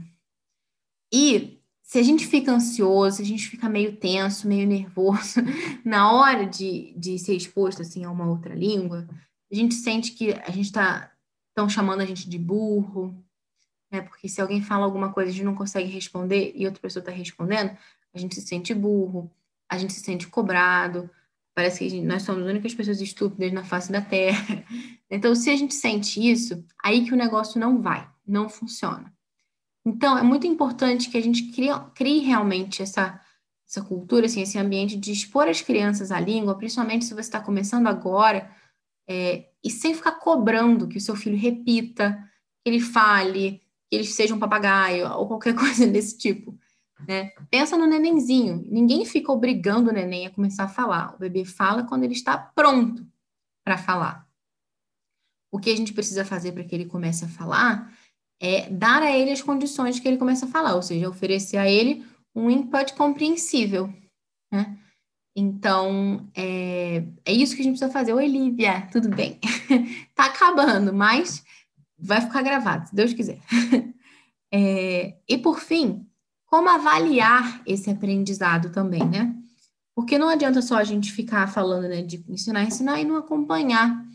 E 1.10 1.55
se 1.86 1.98
a 2.00 2.02
gente 2.02 2.26
fica 2.26 2.50
ansioso, 2.50 3.18
se 3.18 3.22
a 3.22 3.24
gente 3.24 3.48
fica 3.48 3.68
meio 3.68 3.96
tenso, 3.96 4.48
meio 4.48 4.66
nervoso, 4.66 5.40
na 5.84 6.12
hora 6.12 6.44
de, 6.44 6.92
de 6.96 7.16
ser 7.16 7.34
exposto 7.34 7.80
assim, 7.80 8.04
a 8.04 8.10
uma 8.10 8.28
outra 8.28 8.52
língua, 8.54 9.08
a 9.50 9.54
gente 9.54 9.74
sente 9.76 10.10
que 10.10 10.32
a 10.32 10.50
gente 10.50 10.66
está 10.66 11.12
estão 11.50 11.68
chamando 11.68 12.02
a 12.02 12.04
gente 12.04 12.28
de 12.28 12.38
burro, 12.38 13.16
né? 13.90 14.02
Porque 14.02 14.28
se 14.28 14.40
alguém 14.42 14.60
fala 14.60 14.84
alguma 14.84 15.12
coisa 15.12 15.30
e 15.30 15.32
a 15.32 15.34
gente 15.36 15.44
não 15.44 15.54
consegue 15.54 15.88
responder 15.88 16.52
e 16.54 16.66
outra 16.66 16.82
pessoa 16.82 17.00
está 17.00 17.12
respondendo, 17.12 17.74
a 18.12 18.18
gente 18.18 18.34
se 18.34 18.42
sente 18.42 18.74
burro, 18.74 19.30
a 19.68 19.78
gente 19.78 19.92
se 19.92 20.00
sente 20.00 20.26
cobrado, 20.26 21.08
parece 21.54 21.78
que 21.78 21.88
gente, 21.88 22.04
nós 22.04 22.24
somos 22.24 22.42
as 22.42 22.50
únicas 22.50 22.74
pessoas 22.74 23.00
estúpidas 23.00 23.52
na 23.52 23.64
face 23.64 23.92
da 23.92 24.02
Terra. 24.02 24.64
Então, 25.08 25.36
se 25.36 25.48
a 25.50 25.54
gente 25.54 25.72
sente 25.72 26.18
isso, 26.18 26.64
aí 26.82 27.04
que 27.04 27.14
o 27.14 27.16
negócio 27.16 27.60
não 27.60 27.80
vai, 27.80 28.10
não 28.26 28.48
funciona. 28.48 29.15
Então, 29.86 30.18
é 30.18 30.22
muito 30.22 30.48
importante 30.48 31.08
que 31.08 31.16
a 31.16 31.22
gente 31.22 31.52
crie, 31.52 31.70
crie 31.94 32.18
realmente 32.18 32.82
essa, 32.82 33.20
essa 33.64 33.80
cultura, 33.80 34.26
assim, 34.26 34.42
esse 34.42 34.58
ambiente 34.58 34.96
de 34.96 35.12
expor 35.12 35.46
as 35.46 35.62
crianças 35.62 36.10
à 36.10 36.18
língua, 36.18 36.58
principalmente 36.58 37.04
se 37.04 37.14
você 37.14 37.20
está 37.20 37.40
começando 37.40 37.86
agora, 37.86 38.50
é, 39.08 39.48
e 39.62 39.70
sem 39.70 39.94
ficar 39.94 40.18
cobrando 40.18 40.88
que 40.88 40.98
o 40.98 41.00
seu 41.00 41.14
filho 41.14 41.38
repita, 41.38 42.18
que 42.64 42.68
ele 42.68 42.80
fale, 42.80 43.62
que 43.88 43.94
ele 43.94 44.04
seja 44.04 44.34
um 44.34 44.40
papagaio 44.40 45.08
ou 45.12 45.28
qualquer 45.28 45.54
coisa 45.56 45.86
desse 45.86 46.18
tipo. 46.18 46.58
Né? 47.06 47.30
Pensa 47.48 47.76
no 47.76 47.86
nenenzinho. 47.86 48.64
Ninguém 48.68 49.04
fica 49.04 49.30
obrigando 49.30 49.90
o 49.90 49.92
neném 49.92 50.26
a 50.26 50.30
começar 50.30 50.64
a 50.64 50.68
falar. 50.68 51.14
O 51.14 51.18
bebê 51.18 51.44
fala 51.44 51.84
quando 51.84 52.02
ele 52.02 52.14
está 52.14 52.36
pronto 52.36 53.06
para 53.64 53.78
falar. 53.78 54.26
O 55.52 55.60
que 55.60 55.70
a 55.70 55.76
gente 55.76 55.92
precisa 55.92 56.24
fazer 56.24 56.50
para 56.50 56.64
que 56.64 56.74
ele 56.74 56.86
comece 56.86 57.24
a 57.24 57.28
falar 57.28 57.88
é 58.40 58.68
dar 58.70 59.02
a 59.02 59.10
ele 59.10 59.30
as 59.30 59.42
condições 59.42 59.98
que 59.98 60.06
ele 60.06 60.18
começa 60.18 60.46
a 60.46 60.48
falar, 60.48 60.74
ou 60.74 60.82
seja, 60.82 61.08
oferecer 61.08 61.56
a 61.56 61.68
ele 61.68 62.04
um 62.34 62.50
input 62.50 62.94
compreensível, 62.94 63.92
né? 64.52 64.76
Então, 65.38 66.26
é, 66.34 67.04
é 67.24 67.32
isso 67.32 67.54
que 67.54 67.60
a 67.60 67.64
gente 67.64 67.78
precisa 67.78 67.92
fazer. 67.92 68.14
Oi, 68.14 68.26
Lívia, 68.26 68.88
tudo 68.90 69.10
bem? 69.10 69.38
tá 70.14 70.26
acabando, 70.26 70.94
mas 70.94 71.44
vai 71.98 72.22
ficar 72.22 72.40
gravado, 72.42 72.88
se 72.88 72.94
Deus 72.94 73.12
quiser. 73.12 73.38
É, 74.54 75.18
e, 75.28 75.36
por 75.36 75.58
fim, 75.58 76.06
como 76.46 76.68
avaliar 76.68 77.60
esse 77.66 77.90
aprendizado 77.90 78.70
também, 78.70 79.04
né? 79.04 79.34
Porque 79.94 80.16
não 80.16 80.28
adianta 80.28 80.62
só 80.62 80.76
a 80.76 80.84
gente 80.84 81.12
ficar 81.12 81.48
falando 81.48 81.88
né, 81.88 82.00
de 82.00 82.24
ensinar, 82.28 82.62
ensinar 82.62 83.00
e 83.00 83.04
não 83.04 83.16
acompanhar. 83.16 84.06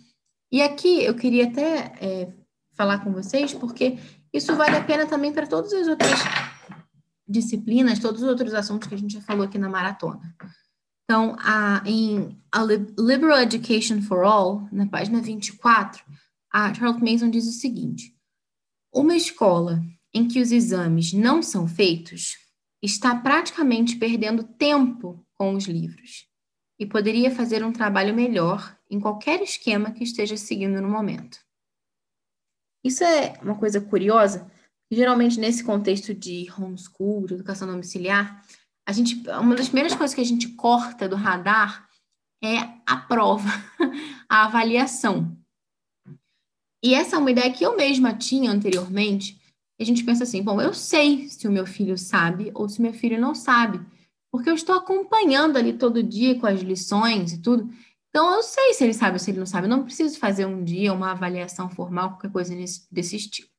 E 0.49 0.61
aqui 0.61 1.03
eu 1.03 1.14
queria 1.15 1.48
até 1.48 1.93
é, 1.99 2.34
falar 2.73 2.99
com 2.99 3.11
vocês, 3.11 3.53
porque 3.53 3.98
Isso 4.34 4.56
vale 4.56 4.77
a 4.77 4.84
pena 4.84 5.06
também 5.06 5.34
para 5.34 5.45
todas 5.45 5.73
as 5.73 5.88
outras 5.88 6.19
disciplinas, 7.27 7.99
todos 7.99 8.22
os 8.22 8.27
outros 8.27 8.53
assuntos 8.53 8.88
que 8.88 8.95
a 8.95 8.98
gente 8.98 9.14
já 9.15 9.22
falou 9.22 9.43
aqui 9.43 9.57
na 9.57 9.69
maratona. 9.69 10.22
Então, 11.03 11.35
a, 11.39 11.84
em 11.85 12.41
a 12.49 12.64
Liberal 12.64 13.39
Education 13.39 14.02
for 14.02 14.23
All, 14.23 14.69
na 14.72 14.88
página 14.88 15.22
24, 15.22 16.02
a 16.52 16.73
Charlotte 16.73 17.03
Mason 17.03 17.30
diz 17.30 17.48
o 17.48 17.52
seguinte: 17.52 18.15
uma 18.93 19.15
escola 19.15 19.84
em 20.14 20.27
que 20.27 20.41
os 20.41 20.52
exames 20.52 21.14
não 21.14 21.41
são 21.41 21.68
feitos 21.68 22.38
está 22.81 23.15
praticamente 23.15 23.95
perdendo 23.98 24.43
tempo 24.43 25.26
com 25.35 25.53
os 25.53 25.65
livros 25.65 26.26
e 26.80 26.85
poderia 26.85 27.30
fazer 27.30 27.64
um 27.64 27.72
trabalho 27.72 28.14
melhor 28.14 28.76
em 28.89 28.99
qualquer 28.99 29.41
esquema 29.41 29.91
que 29.91 30.03
esteja 30.03 30.35
seguindo 30.35 30.81
no 30.81 30.89
momento. 30.89 31.38
Isso 32.84 33.03
é 33.03 33.34
uma 33.41 33.56
coisa 33.56 33.80
curiosa, 33.80 34.49
geralmente 34.91 35.40
nesse 35.40 35.64
contexto 35.64 36.14
de 36.14 36.48
homeschool, 36.58 37.26
de 37.28 37.36
educação 37.36 37.68
domiciliar, 37.68 38.44
a 38.86 38.91
gente, 38.91 39.22
uma 39.30 39.56
das 39.56 39.68
primeiras 39.68 39.95
coisas 39.95 40.14
que 40.14 40.22
a 40.22 40.26
gente 40.26 40.49
corta 40.49 41.08
do 41.08 41.16
radar 41.16 41.88
é 42.44 42.58
a 42.86 42.98
prova, 42.98 43.49
a 44.28 44.45
avaliação. 44.45 45.38
E 46.84 46.95
essa 46.95 47.16
é 47.16 47.20
uma 47.20 47.32
ideia 47.32 47.53
que 47.53 47.64
eu 47.64 47.78
mesma 47.78 48.14
tinha 48.14 48.52
anteriormente. 48.52 49.40
A 49.80 49.84
gente 49.84 50.03
pensa 50.03 50.24
assim: 50.24 50.41
bom, 50.41 50.60
eu 50.60 50.74
sei 50.74 51.30
se 51.30 51.48
o 51.48 51.52
meu 51.52 51.66
filho 51.66 51.98
sabe 51.98 52.52
ou 52.56 52.68
se 52.68 52.80
o 52.80 52.82
meu 52.82 52.94
filho 52.94 53.22
não 53.22 53.36
sabe, 53.36 53.80
porque 54.32 54.49
eu 54.49 54.56
estou 54.56 54.76
acompanhando 54.76 55.58
ali 55.58 55.74
todo 55.74 56.02
dia 56.02 56.40
com 56.40 56.48
as 56.48 56.62
lições 56.62 57.34
e 57.34 57.41
tudo. 57.41 57.70
Então, 58.12 58.36
eu 58.36 58.44
sei 58.44 58.74
se 58.74 58.84
ele 58.84 58.94
sabe 58.94 59.14
ou 59.14 59.20
se 59.20 59.32
ele 59.32 59.40
não 59.40 59.46
sabe. 59.46 59.66
Eu 59.66 59.70
não 59.70 59.86
preciso 59.86 60.20
fazer 60.20 60.46
um 60.46 60.64
dia 60.64 60.94
uma 60.94 61.12
avaliação 61.12 61.70
formal, 61.70 62.10
qualquer 62.10 62.32
coisa 62.32 62.54
nesse, 62.54 62.94
desse 62.94 63.16
estilo. 63.16 63.50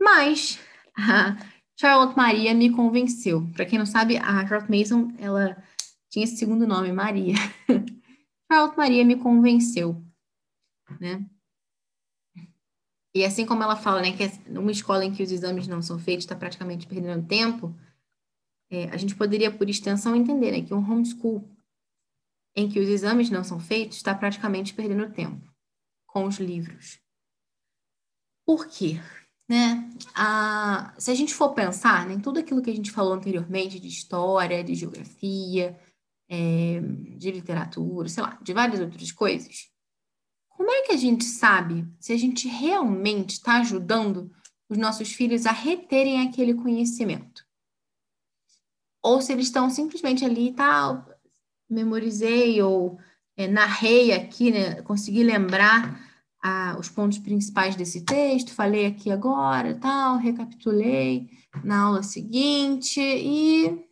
Mas 0.00 0.58
a 0.96 1.36
Charlotte 1.78 2.16
Maria 2.16 2.54
me 2.54 2.70
convenceu. 2.70 3.46
Para 3.52 3.66
quem 3.66 3.78
não 3.78 3.84
sabe, 3.84 4.16
a 4.16 4.46
Charlotte 4.46 4.70
Mason, 4.70 5.14
ela 5.18 5.62
tinha 6.08 6.24
esse 6.24 6.38
segundo 6.38 6.66
nome, 6.66 6.90
Maria. 6.92 7.34
Charlotte 8.50 8.76
Maria 8.76 9.04
me 9.04 9.16
convenceu, 9.16 10.02
né? 10.98 11.28
E 13.14 13.24
assim 13.24 13.44
como 13.44 13.62
ela 13.62 13.76
fala, 13.76 14.02
né, 14.02 14.12
que 14.12 14.24
uma 14.50 14.70
escola 14.70 15.04
em 15.04 15.12
que 15.12 15.22
os 15.22 15.32
exames 15.32 15.66
não 15.66 15.80
são 15.80 15.98
feitos 15.98 16.24
está 16.24 16.36
praticamente 16.36 16.86
perdendo 16.86 17.26
tempo, 17.26 17.74
é, 18.70 18.84
a 18.90 18.96
gente 18.96 19.14
poderia, 19.14 19.50
por 19.50 19.68
extensão, 19.68 20.14
entender 20.14 20.52
né, 20.52 20.60
que 20.60 20.74
um 20.74 20.90
homeschool 20.90 21.48
em 22.56 22.68
que 22.68 22.80
os 22.80 22.88
exames 22.88 23.28
não 23.28 23.44
são 23.44 23.60
feitos 23.60 23.98
está 23.98 24.14
praticamente 24.14 24.72
perdendo 24.72 25.12
tempo 25.12 25.46
com 26.06 26.24
os 26.24 26.38
livros. 26.38 26.98
Por 28.46 28.66
quê? 28.66 28.98
Né? 29.48 29.90
Se 30.98 31.10
a 31.10 31.14
gente 31.14 31.34
for 31.34 31.52
pensar 31.52 32.06
né, 32.06 32.14
em 32.14 32.20
tudo 32.20 32.40
aquilo 32.40 32.62
que 32.62 32.70
a 32.70 32.74
gente 32.74 32.90
falou 32.90 33.12
anteriormente 33.12 33.78
de 33.78 33.86
história, 33.86 34.64
de 34.64 34.74
geografia, 34.74 35.78
é, 36.28 36.80
de 37.16 37.30
literatura, 37.30 38.08
sei 38.08 38.22
lá, 38.22 38.38
de 38.42 38.52
várias 38.54 38.80
outras 38.80 39.12
coisas, 39.12 39.70
como 40.48 40.70
é 40.70 40.82
que 40.86 40.92
a 40.92 40.96
gente 40.96 41.24
sabe 41.24 41.86
se 42.00 42.12
a 42.12 42.16
gente 42.16 42.48
realmente 42.48 43.34
está 43.34 43.60
ajudando 43.60 44.32
os 44.68 44.78
nossos 44.78 45.12
filhos 45.12 45.44
a 45.44 45.52
reterem 45.52 46.26
aquele 46.26 46.54
conhecimento? 46.54 47.44
Ou 49.02 49.20
se 49.20 49.32
eles 49.32 49.46
estão 49.46 49.68
simplesmente 49.68 50.24
ali, 50.24 50.52
tá, 50.52 51.06
memorizei 51.68 52.62
ou 52.62 52.98
é, 53.36 53.46
narrei 53.46 54.12
aqui, 54.12 54.50
né, 54.50 54.82
consegui 54.82 55.22
lembrar 55.22 56.04
os 56.78 56.88
pontos 56.88 57.18
principais 57.18 57.74
desse 57.74 58.02
texto, 58.02 58.54
falei 58.54 58.86
aqui 58.86 59.10
agora, 59.10 59.74
tal, 59.74 60.16
recapitulei 60.16 61.28
na 61.64 61.80
aula 61.80 62.04
seguinte 62.04 63.00
e 63.00 63.84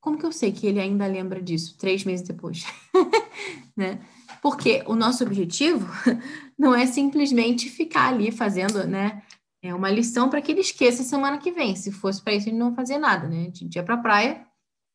como 0.00 0.18
que 0.18 0.26
eu 0.26 0.32
sei 0.32 0.50
que 0.50 0.66
ele 0.66 0.80
ainda 0.80 1.06
lembra 1.06 1.40
disso 1.40 1.76
três 1.78 2.04
meses 2.04 2.26
depois, 2.26 2.64
né? 3.76 4.00
Porque 4.42 4.82
o 4.86 4.96
nosso 4.96 5.22
objetivo 5.22 5.86
não 6.58 6.74
é 6.74 6.86
simplesmente 6.86 7.70
ficar 7.70 8.08
ali 8.08 8.32
fazendo, 8.32 8.84
né, 8.84 9.22
é 9.62 9.74
uma 9.74 9.90
lição 9.90 10.28
para 10.28 10.40
que 10.40 10.52
ele 10.52 10.60
esqueça 10.60 11.02
semana 11.02 11.38
que 11.38 11.50
vem. 11.50 11.74
Se 11.74 11.90
fosse 11.90 12.22
para 12.22 12.34
isso, 12.34 12.48
ele 12.48 12.56
não 12.56 12.74
fazia 12.74 12.98
nada, 12.98 13.28
né? 13.28 13.48
A 13.52 13.56
gente 13.56 13.74
ia 13.74 13.82
para 13.82 13.96
a 13.96 13.98
praia, 13.98 14.46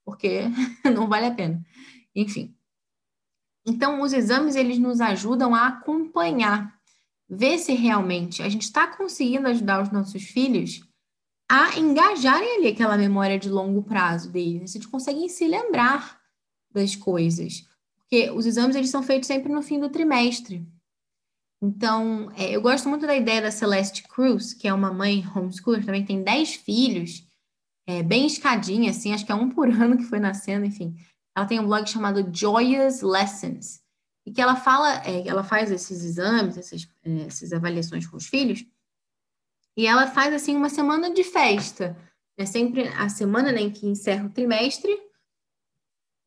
porque 0.05 0.41
não 0.93 1.07
vale 1.07 1.27
a 1.27 1.33
pena. 1.33 1.63
Enfim, 2.15 2.55
então, 3.65 4.01
os 4.01 4.11
exames, 4.11 4.55
eles 4.55 4.77
nos 4.77 4.99
ajudam 4.99 5.55
a 5.55 5.67
acompanhar, 5.67 6.77
ver 7.29 7.57
se 7.57 7.73
realmente 7.73 8.43
a 8.43 8.49
gente 8.49 8.63
está 8.63 8.87
conseguindo 8.87 9.47
ajudar 9.47 9.81
os 9.81 9.91
nossos 9.91 10.23
filhos 10.23 10.81
a 11.49 11.77
engajarem 11.79 12.57
ali 12.57 12.67
aquela 12.67 12.97
memória 12.97 13.39
de 13.39 13.49
longo 13.49 13.83
prazo 13.83 14.29
deles. 14.29 14.71
Se 14.71 14.77
eles 14.77 14.87
conseguem 14.87 15.29
se 15.29 15.47
lembrar 15.47 16.19
das 16.71 16.95
coisas. 16.95 17.65
Porque 17.95 18.29
os 18.31 18.45
exames, 18.45 18.75
eles 18.75 18.89
são 18.89 19.03
feitos 19.03 19.27
sempre 19.27 19.51
no 19.51 19.61
fim 19.61 19.79
do 19.79 19.89
trimestre. 19.89 20.67
Então, 21.61 22.29
é, 22.35 22.51
eu 22.51 22.61
gosto 22.61 22.89
muito 22.89 23.07
da 23.07 23.15
ideia 23.15 23.41
da 23.41 23.51
Celeste 23.51 24.03
Cruz, 24.03 24.53
que 24.53 24.67
é 24.67 24.73
uma 24.73 24.91
mãe 24.91 25.23
homeschooler, 25.33 25.85
também 25.85 26.05
tem 26.05 26.21
10 26.21 26.55
filhos, 26.55 27.25
é, 27.87 28.01
bem 28.01 28.25
escadinha, 28.25 28.91
assim, 28.91 29.13
acho 29.13 29.25
que 29.25 29.31
é 29.31 29.35
um 29.35 29.49
por 29.49 29.69
ano 29.71 29.97
que 29.97 30.03
foi 30.03 30.19
nascendo, 30.19 30.65
enfim. 30.65 30.95
Ela 31.35 31.45
tem 31.45 31.59
um 31.59 31.65
blog 31.65 31.87
chamado 31.87 32.29
Joyous 32.33 33.01
Lessons, 33.01 33.81
e 34.25 34.31
que 34.31 34.41
ela 34.41 34.55
fala, 34.55 35.05
é, 35.05 35.27
ela 35.27 35.43
faz 35.43 35.71
esses 35.71 36.03
exames, 36.03 36.57
essas, 36.57 36.87
é, 37.03 37.23
essas 37.23 37.51
avaliações 37.51 38.07
com 38.07 38.17
os 38.17 38.27
filhos, 38.27 38.65
e 39.75 39.87
ela 39.87 40.07
faz 40.07 40.33
assim 40.33 40.55
uma 40.55 40.69
semana 40.69 41.11
de 41.11 41.23
festa. 41.23 41.97
É 42.37 42.45
sempre 42.45 42.87
a 42.89 43.09
semana 43.09 43.51
né, 43.51 43.61
em 43.61 43.71
que 43.71 43.87
encerra 43.87 44.25
o 44.25 44.29
trimestre. 44.29 44.91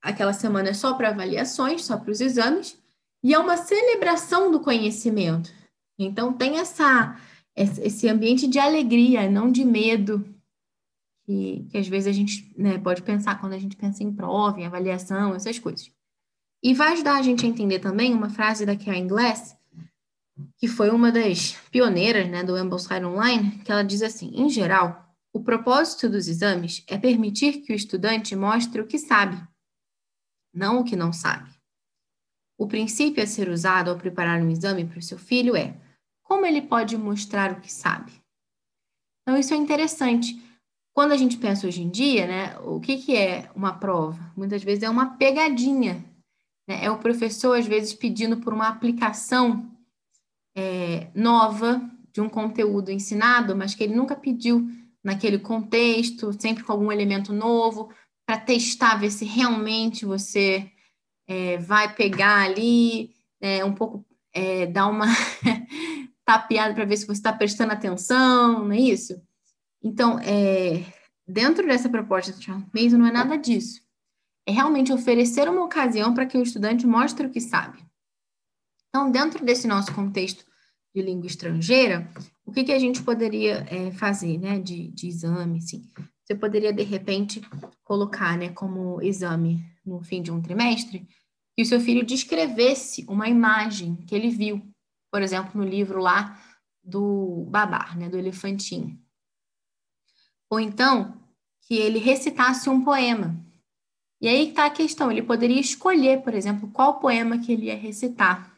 Aquela 0.03 0.33
semana 0.33 0.71
é 0.71 0.75
só 0.75 0.95
para 0.95 1.09
avaliações, 1.09 1.85
só 1.85 1.97
para 1.97 2.11
os 2.11 2.21
exames, 2.21 2.81
e 3.23 3.35
é 3.35 3.39
uma 3.39 3.57
celebração 3.57 4.51
do 4.51 4.61
conhecimento. 4.61 5.53
Então 5.99 6.33
tem 6.33 6.59
essa 6.59 7.19
esse 7.57 8.07
ambiente 8.07 8.47
de 8.47 8.59
alegria, 8.59 9.31
não 9.31 9.51
de 9.51 9.65
medo, 9.65 10.23
que, 11.27 11.67
que 11.71 11.77
às 11.77 11.89
vezes 11.89 12.07
a 12.07 12.13
gente 12.13 12.55
né, 12.57 12.79
pode 12.79 13.03
pensar 13.03 13.41
quando 13.41 13.53
a 13.53 13.59
gente 13.59 13.77
pensa 13.77 14.03
em 14.03 14.13
prova, 14.13 14.61
em 14.61 14.67
avaliação, 14.67 15.35
essas 15.35 15.59
coisas. 15.59 15.91
E 16.63 16.73
vai 16.73 16.93
ajudar 16.93 17.17
a 17.17 17.23
gente 17.23 17.45
a 17.45 17.49
entender 17.49 17.81
também 17.81 18.15
uma 18.15 18.31
frase 18.31 18.65
da 18.65 18.77
Karen 18.77 19.09
Glass, 19.09 19.57
que 20.57 20.69
foi 20.69 20.91
uma 20.91 21.11
das 21.11 21.53
pioneiras 21.71 22.29
né, 22.29 22.45
do 22.45 22.55
Ambleside 22.55 23.05
Online, 23.05 23.59
que 23.65 23.73
ela 23.73 23.83
diz 23.83 24.03
assim: 24.03 24.31
em 24.35 24.49
geral, 24.49 25.05
o 25.33 25.43
propósito 25.43 26.09
dos 26.09 26.29
exames 26.29 26.85
é 26.87 26.97
permitir 26.97 27.63
que 27.63 27.73
o 27.73 27.77
estudante 27.77 28.37
mostre 28.37 28.81
o 28.81 28.87
que 28.87 28.99
sabe, 28.99 29.37
não 30.55 30.81
o 30.81 30.85
que 30.85 30.97
não 30.97 31.13
sabe. 31.13 31.51
O 32.59 32.67
princípio 32.67 33.23
a 33.23 33.27
ser 33.27 33.51
usado 33.51 33.91
ao 33.91 33.99
preparar 33.99 34.41
um 34.41 34.49
exame 34.49 34.87
para 34.87 34.99
o 34.99 35.03
seu 35.03 35.19
filho 35.19 35.55
é 35.55 35.77
como 36.23 36.47
ele 36.47 36.63
pode 36.63 36.97
mostrar 36.97 37.53
o 37.53 37.61
que 37.61 37.71
sabe. 37.71 38.13
Então, 39.23 39.39
isso 39.39 39.53
é 39.53 39.57
interessante, 39.57 40.41
quando 40.97 41.13
a 41.13 41.17
gente 41.19 41.37
pensa 41.37 41.67
hoje 41.67 41.83
em 41.83 41.91
dia, 41.91 42.27
né, 42.27 42.59
o 42.61 42.81
que, 42.81 42.97
que 42.97 43.15
é 43.15 43.51
uma 43.55 43.75
prova? 43.75 44.19
Muitas 44.35 44.63
vezes 44.65 44.83
é 44.83 44.89
uma 44.89 45.15
pegadinha. 45.19 46.03
Né? 46.67 46.87
É 46.87 46.91
o 46.91 46.97
professor, 46.97 47.59
às 47.59 47.67
vezes, 47.67 47.93
pedindo 47.93 48.39
por 48.39 48.55
uma 48.55 48.67
aplicação 48.67 49.71
é, 50.57 51.09
nova 51.15 51.83
de 52.15 52.23
um 52.23 52.31
conteúdo 52.31 52.91
ensinado, 52.91 53.55
mas 53.55 53.75
que 53.75 53.85
ele 53.85 53.95
nunca 53.95 54.17
pediu 54.17 54.71
naquele 55.05 55.39
contexto, 55.39 56.33
sempre 56.41 56.65
com 56.65 56.73
algum 56.73 56.91
elemento 56.91 57.31
novo, 57.31 57.93
para 58.27 58.41
testar, 58.41 58.97
ver 58.97 59.11
se 59.11 59.27
realmente 59.27 60.07
você 60.07 60.73
é, 61.29 61.59
vai 61.59 61.95
pegar 61.95 62.43
ali, 62.43 63.11
é, 63.39 63.63
um 63.63 63.75
pouco, 63.75 64.03
é, 64.33 64.65
dar 64.65 64.87
uma 64.87 65.05
tapeada 66.25 66.73
para 66.73 66.87
ver 66.87 66.97
se 66.97 67.05
você 67.05 67.13
está 67.13 67.35
prestando 67.35 67.75
atenção, 67.75 68.65
não 68.65 68.73
é 68.73 68.81
isso? 68.81 69.26
Então, 69.87 70.19
é, 70.19 70.85
dentro 71.29 71.65
dessa 71.65 71.89
proposta 71.89 72.33
do 72.33 72.43
Charles 72.43 72.67
Mason, 72.75 72.99
não 72.99 73.07
é 73.07 73.13
nada 73.13 73.39
disso. 73.39 73.81
É 74.45 74.51
realmente 74.51 74.93
oferecer 74.93 75.49
uma 75.49 75.63
ocasião 75.63 76.13
para 76.13 76.27
que 76.27 76.37
o 76.37 76.43
estudante 76.43 76.85
mostre 76.85 77.25
o 77.25 77.31
que 77.31 77.41
sabe. 77.41 77.79
Então, 78.89 79.09
dentro 79.09 79.45
desse 79.45 79.69
nosso 79.69 79.95
contexto 79.95 80.45
de 80.93 81.01
língua 81.01 81.29
estrangeira, 81.29 82.11
o 82.45 82.51
que, 82.51 82.65
que 82.65 82.73
a 82.73 82.81
gente 82.81 83.01
poderia 83.01 83.65
é, 83.71 83.93
fazer, 83.93 84.39
né, 84.39 84.59
de, 84.59 84.89
de 84.89 85.07
exame, 85.07 85.59
assim? 85.59 85.89
Você 86.25 86.35
poderia, 86.35 86.73
de 86.73 86.83
repente, 86.83 87.41
colocar, 87.85 88.37
né, 88.37 88.49
como 88.49 89.01
exame 89.01 89.65
no 89.85 90.03
fim 90.03 90.21
de 90.21 90.33
um 90.33 90.43
trimestre, 90.43 91.07
que 91.55 91.63
o 91.63 91.67
seu 91.67 91.79
filho 91.79 92.05
descrevesse 92.05 93.07
uma 93.09 93.29
imagem 93.29 93.95
que 94.05 94.17
ele 94.17 94.31
viu, 94.31 94.61
por 95.13 95.23
exemplo, 95.23 95.53
no 95.55 95.65
livro 95.65 96.01
lá 96.01 96.37
do 96.83 97.47
Babar, 97.49 97.97
né, 97.97 98.09
do 98.09 98.19
elefantinho. 98.19 99.06
Ou 100.51 100.61
então, 100.61 101.21
que 101.63 101.75
ele 101.75 101.99
recitasse 101.99 102.69
um 102.71 102.85
poema. 102.85 103.37
E 104.21 104.29
aí 104.29 104.49
está 104.49 104.67
a 104.67 104.71
questão, 104.71 105.11
ele 105.11 105.23
poderia 105.23 105.61
escolher, 105.61 106.23
por 106.23 106.33
exemplo, 106.35 106.71
qual 106.71 107.01
poema 107.01 107.39
que 107.39 107.53
ele 107.53 107.67
ia 107.67 107.77
recitar. 107.77 108.57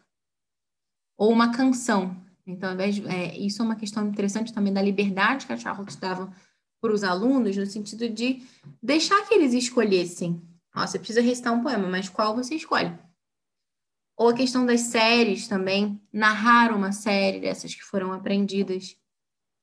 Ou 1.17 1.33
uma 1.33 1.53
canção. 1.53 2.17
Então, 2.47 2.71
é, 2.81 3.37
isso 3.37 3.61
é 3.61 3.65
uma 3.65 3.77
questão 3.77 4.07
interessante 4.07 4.53
também 4.53 4.73
da 4.73 4.81
liberdade 4.81 5.47
que 5.47 5.53
a 5.53 5.57
Charlotte 5.57 5.99
dava 5.99 6.33
para 6.81 6.93
os 6.93 7.03
alunos, 7.03 7.57
no 7.57 7.67
sentido 7.67 8.09
de 8.09 8.43
deixar 8.83 9.27
que 9.27 9.35
eles 9.35 9.53
escolhessem. 9.53 10.41
Ó, 10.75 10.87
você 10.87 10.99
precisa 10.99 11.21
recitar 11.21 11.53
um 11.53 11.63
poema, 11.63 11.89
mas 11.89 12.09
qual 12.09 12.37
você 12.37 12.55
escolhe? 12.55 12.97
Ou 14.17 14.29
a 14.29 14.35
questão 14.35 14.67
das 14.67 14.81
séries 14.83 15.47
também, 15.47 16.01
narrar 16.13 16.75
uma 16.75 16.93
série 16.93 17.41
dessas 17.41 17.75
que 17.75 17.83
foram 17.83 18.13
aprendidas. 18.13 18.97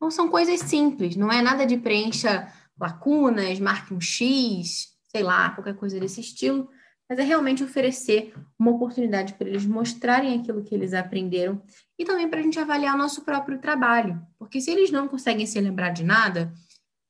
Então, 0.05 0.11
são 0.11 0.29
coisas 0.29 0.59
simples, 0.59 1.15
não 1.15 1.31
é 1.31 1.41
nada 1.41 1.65
de 1.65 1.77
preencha 1.77 2.47
lacunas, 2.79 3.59
marque 3.59 3.91
um 3.91 3.99
X, 3.99 4.89
sei 5.11 5.23
lá, 5.23 5.49
qualquer 5.49 5.75
coisa 5.75 5.99
desse 5.99 6.21
estilo, 6.21 6.69
mas 7.09 7.17
é 7.17 7.23
realmente 7.23 7.63
oferecer 7.63 8.31
uma 8.59 8.69
oportunidade 8.69 9.33
para 9.33 9.47
eles 9.47 9.65
mostrarem 9.65 10.39
aquilo 10.39 10.63
que 10.63 10.75
eles 10.75 10.93
aprenderam 10.93 11.59
e 11.97 12.05
também 12.05 12.29
para 12.29 12.39
a 12.39 12.43
gente 12.43 12.59
avaliar 12.59 12.93
o 12.93 12.97
nosso 12.99 13.25
próprio 13.25 13.57
trabalho. 13.59 14.21
Porque 14.37 14.61
se 14.61 14.69
eles 14.69 14.91
não 14.91 15.07
conseguem 15.07 15.47
se 15.47 15.59
lembrar 15.59 15.89
de 15.89 16.03
nada, 16.03 16.53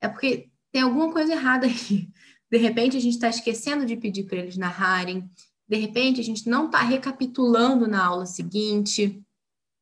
é 0.00 0.08
porque 0.08 0.48
tem 0.72 0.80
alguma 0.80 1.12
coisa 1.12 1.34
errada 1.34 1.66
aí. 1.66 2.08
De 2.50 2.56
repente, 2.56 2.96
a 2.96 3.00
gente 3.00 3.12
está 3.12 3.28
esquecendo 3.28 3.84
de 3.84 3.94
pedir 3.94 4.24
para 4.24 4.38
eles 4.38 4.56
narrarem, 4.56 5.28
de 5.68 5.76
repente, 5.76 6.18
a 6.18 6.24
gente 6.24 6.48
não 6.48 6.64
está 6.64 6.80
recapitulando 6.80 7.86
na 7.86 8.02
aula 8.02 8.24
seguinte, 8.24 9.22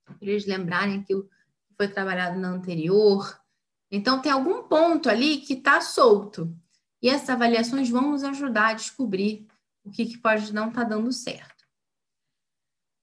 para 0.04 0.16
eles 0.20 0.46
lembrarem 0.46 0.98
aquilo 0.98 1.28
foi 1.76 1.88
trabalhado 1.88 2.38
na 2.38 2.48
anterior. 2.48 3.38
Então, 3.90 4.20
tem 4.20 4.32
algum 4.32 4.64
ponto 4.64 5.08
ali 5.08 5.38
que 5.38 5.54
está 5.54 5.80
solto. 5.80 6.54
E 7.02 7.08
essas 7.08 7.30
avaliações 7.30 7.90
vão 7.90 8.12
nos 8.12 8.24
ajudar 8.24 8.68
a 8.68 8.74
descobrir 8.74 9.46
o 9.84 9.90
que, 9.90 10.06
que 10.06 10.18
pode 10.18 10.52
não 10.52 10.68
estar 10.68 10.82
tá 10.82 10.88
dando 10.88 11.12
certo. 11.12 11.64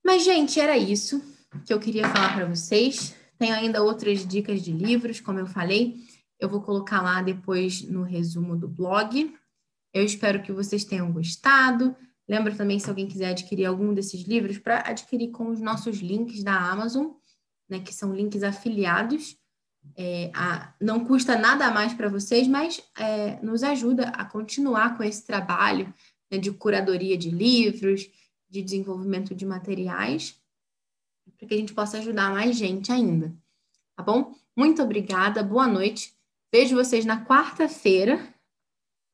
Mas, 0.04 0.24
gente, 0.24 0.58
era 0.58 0.76
isso 0.76 1.22
que 1.64 1.72
eu 1.72 1.78
queria 1.78 2.08
falar 2.08 2.34
para 2.34 2.46
vocês. 2.46 3.14
Tenho 3.38 3.54
ainda 3.54 3.82
outras 3.82 4.26
dicas 4.26 4.62
de 4.62 4.72
livros, 4.72 5.20
como 5.20 5.38
eu 5.38 5.46
falei, 5.46 5.96
eu 6.42 6.48
vou 6.48 6.60
colocar 6.60 7.00
lá 7.00 7.22
depois 7.22 7.82
no 7.82 8.02
resumo 8.02 8.56
do 8.56 8.68
blog. 8.68 9.32
Eu 9.94 10.04
espero 10.04 10.42
que 10.42 10.50
vocês 10.50 10.84
tenham 10.84 11.12
gostado. 11.12 11.94
Lembra 12.28 12.54
também, 12.54 12.80
se 12.80 12.88
alguém 12.88 13.06
quiser 13.06 13.30
adquirir 13.30 13.66
algum 13.66 13.94
desses 13.94 14.22
livros, 14.22 14.58
para 14.58 14.80
adquirir 14.80 15.30
com 15.30 15.50
os 15.50 15.60
nossos 15.60 15.98
links 15.98 16.42
da 16.42 16.54
Amazon, 16.56 17.12
né, 17.72 17.80
que 17.80 17.94
são 17.94 18.14
links 18.14 18.42
afiliados. 18.42 19.38
É, 19.96 20.30
a, 20.34 20.74
não 20.78 21.06
custa 21.06 21.38
nada 21.38 21.70
mais 21.70 21.94
para 21.94 22.08
vocês, 22.08 22.46
mas 22.46 22.82
é, 22.98 23.40
nos 23.42 23.62
ajuda 23.62 24.08
a 24.10 24.26
continuar 24.26 24.96
com 24.96 25.02
esse 25.02 25.24
trabalho 25.26 25.92
né, 26.30 26.36
de 26.36 26.52
curadoria 26.52 27.16
de 27.16 27.30
livros, 27.30 28.10
de 28.48 28.60
desenvolvimento 28.60 29.34
de 29.34 29.46
materiais, 29.46 30.38
para 31.38 31.48
que 31.48 31.54
a 31.54 31.56
gente 31.56 31.72
possa 31.72 31.96
ajudar 31.96 32.30
mais 32.30 32.56
gente 32.56 32.92
ainda. 32.92 33.34
Tá 33.96 34.02
bom? 34.02 34.34
Muito 34.54 34.82
obrigada, 34.82 35.42
boa 35.42 35.66
noite. 35.66 36.14
Vejo 36.52 36.76
vocês 36.76 37.06
na 37.06 37.24
quarta-feira. 37.24 38.20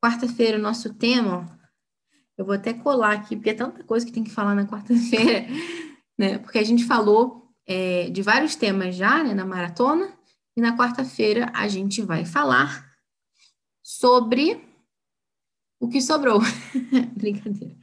Quarta-feira, 0.03 0.57
o 0.57 0.61
nosso 0.61 0.93
tema. 0.93 1.57
Eu 2.37 2.45
vou 2.45 2.55
até 2.55 2.73
colar 2.73 3.13
aqui, 3.13 3.37
porque 3.37 3.51
é 3.51 3.53
tanta 3.53 3.85
coisa 3.85 4.05
que 4.05 4.11
tem 4.11 4.23
que 4.23 4.31
falar 4.31 4.53
na 4.53 4.67
quarta-feira, 4.67 5.47
né? 6.19 6.37
Porque 6.39 6.57
a 6.57 6.63
gente 6.63 6.83
falou 6.83 7.38
é, 7.69 8.09
de 8.09 8.23
vários 8.23 8.55
temas 8.55 8.95
já 8.95 9.23
né, 9.23 9.35
na 9.35 9.45
maratona, 9.45 10.11
e 10.57 10.61
na 10.61 10.75
quarta-feira 10.75 11.51
a 11.53 11.67
gente 11.67 12.01
vai 12.01 12.25
falar 12.25 12.89
sobre 13.83 14.59
o 15.79 15.87
que 15.87 16.01
sobrou. 16.01 16.41
Brincadeira. 17.15 17.75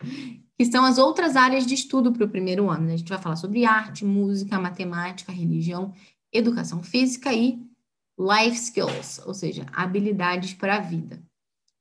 Que 0.58 0.64
são 0.64 0.84
as 0.84 0.98
outras 0.98 1.36
áreas 1.36 1.64
de 1.64 1.74
estudo 1.74 2.12
para 2.12 2.24
o 2.24 2.28
primeiro 2.28 2.68
ano. 2.68 2.86
Né? 2.86 2.94
A 2.94 2.96
gente 2.96 3.08
vai 3.08 3.18
falar 3.18 3.36
sobre 3.36 3.64
arte, 3.64 4.04
música, 4.04 4.58
matemática, 4.58 5.30
religião, 5.30 5.94
educação 6.32 6.82
física 6.82 7.32
e 7.32 7.64
life 8.18 8.56
skills, 8.56 9.20
ou 9.24 9.34
seja, 9.34 9.66
habilidades 9.72 10.52
para 10.52 10.76
a 10.76 10.80
vida. 10.80 11.22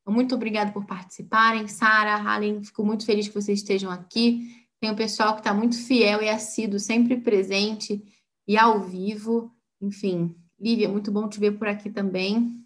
Então, 0.02 0.14
muito 0.14 0.36
obrigada 0.36 0.72
por 0.72 0.86
participarem. 0.86 1.68
Sara, 1.68 2.16
Halen, 2.16 2.64
fico 2.64 2.86
muito 2.86 3.06
feliz 3.06 3.28
que 3.28 3.34
vocês 3.34 3.60
estejam 3.60 3.90
aqui. 3.90 4.65
Tem 4.86 4.92
o 4.92 4.96
pessoal 4.96 5.34
que 5.34 5.40
está 5.40 5.52
muito 5.52 5.76
fiel 5.84 6.22
e 6.22 6.30
assíduo, 6.30 6.80
sempre 6.80 7.18
presente 7.18 8.06
e 8.48 8.56
ao 8.56 8.84
vivo. 8.84 9.52
Enfim, 9.82 10.36
Lívia, 10.60 10.88
muito 10.88 11.12
bom 11.12 11.28
te 11.28 11.40
ver 11.40 11.58
por 11.58 11.68
aqui 11.68 11.90
também. 11.90 12.64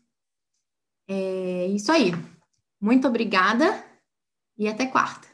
É 1.08 1.68
isso 1.68 1.90
aí. 1.94 2.12
Muito 2.78 3.08
obrigada 3.08 3.86
e 4.58 4.68
até 4.68 4.86
quarta. 4.86 5.29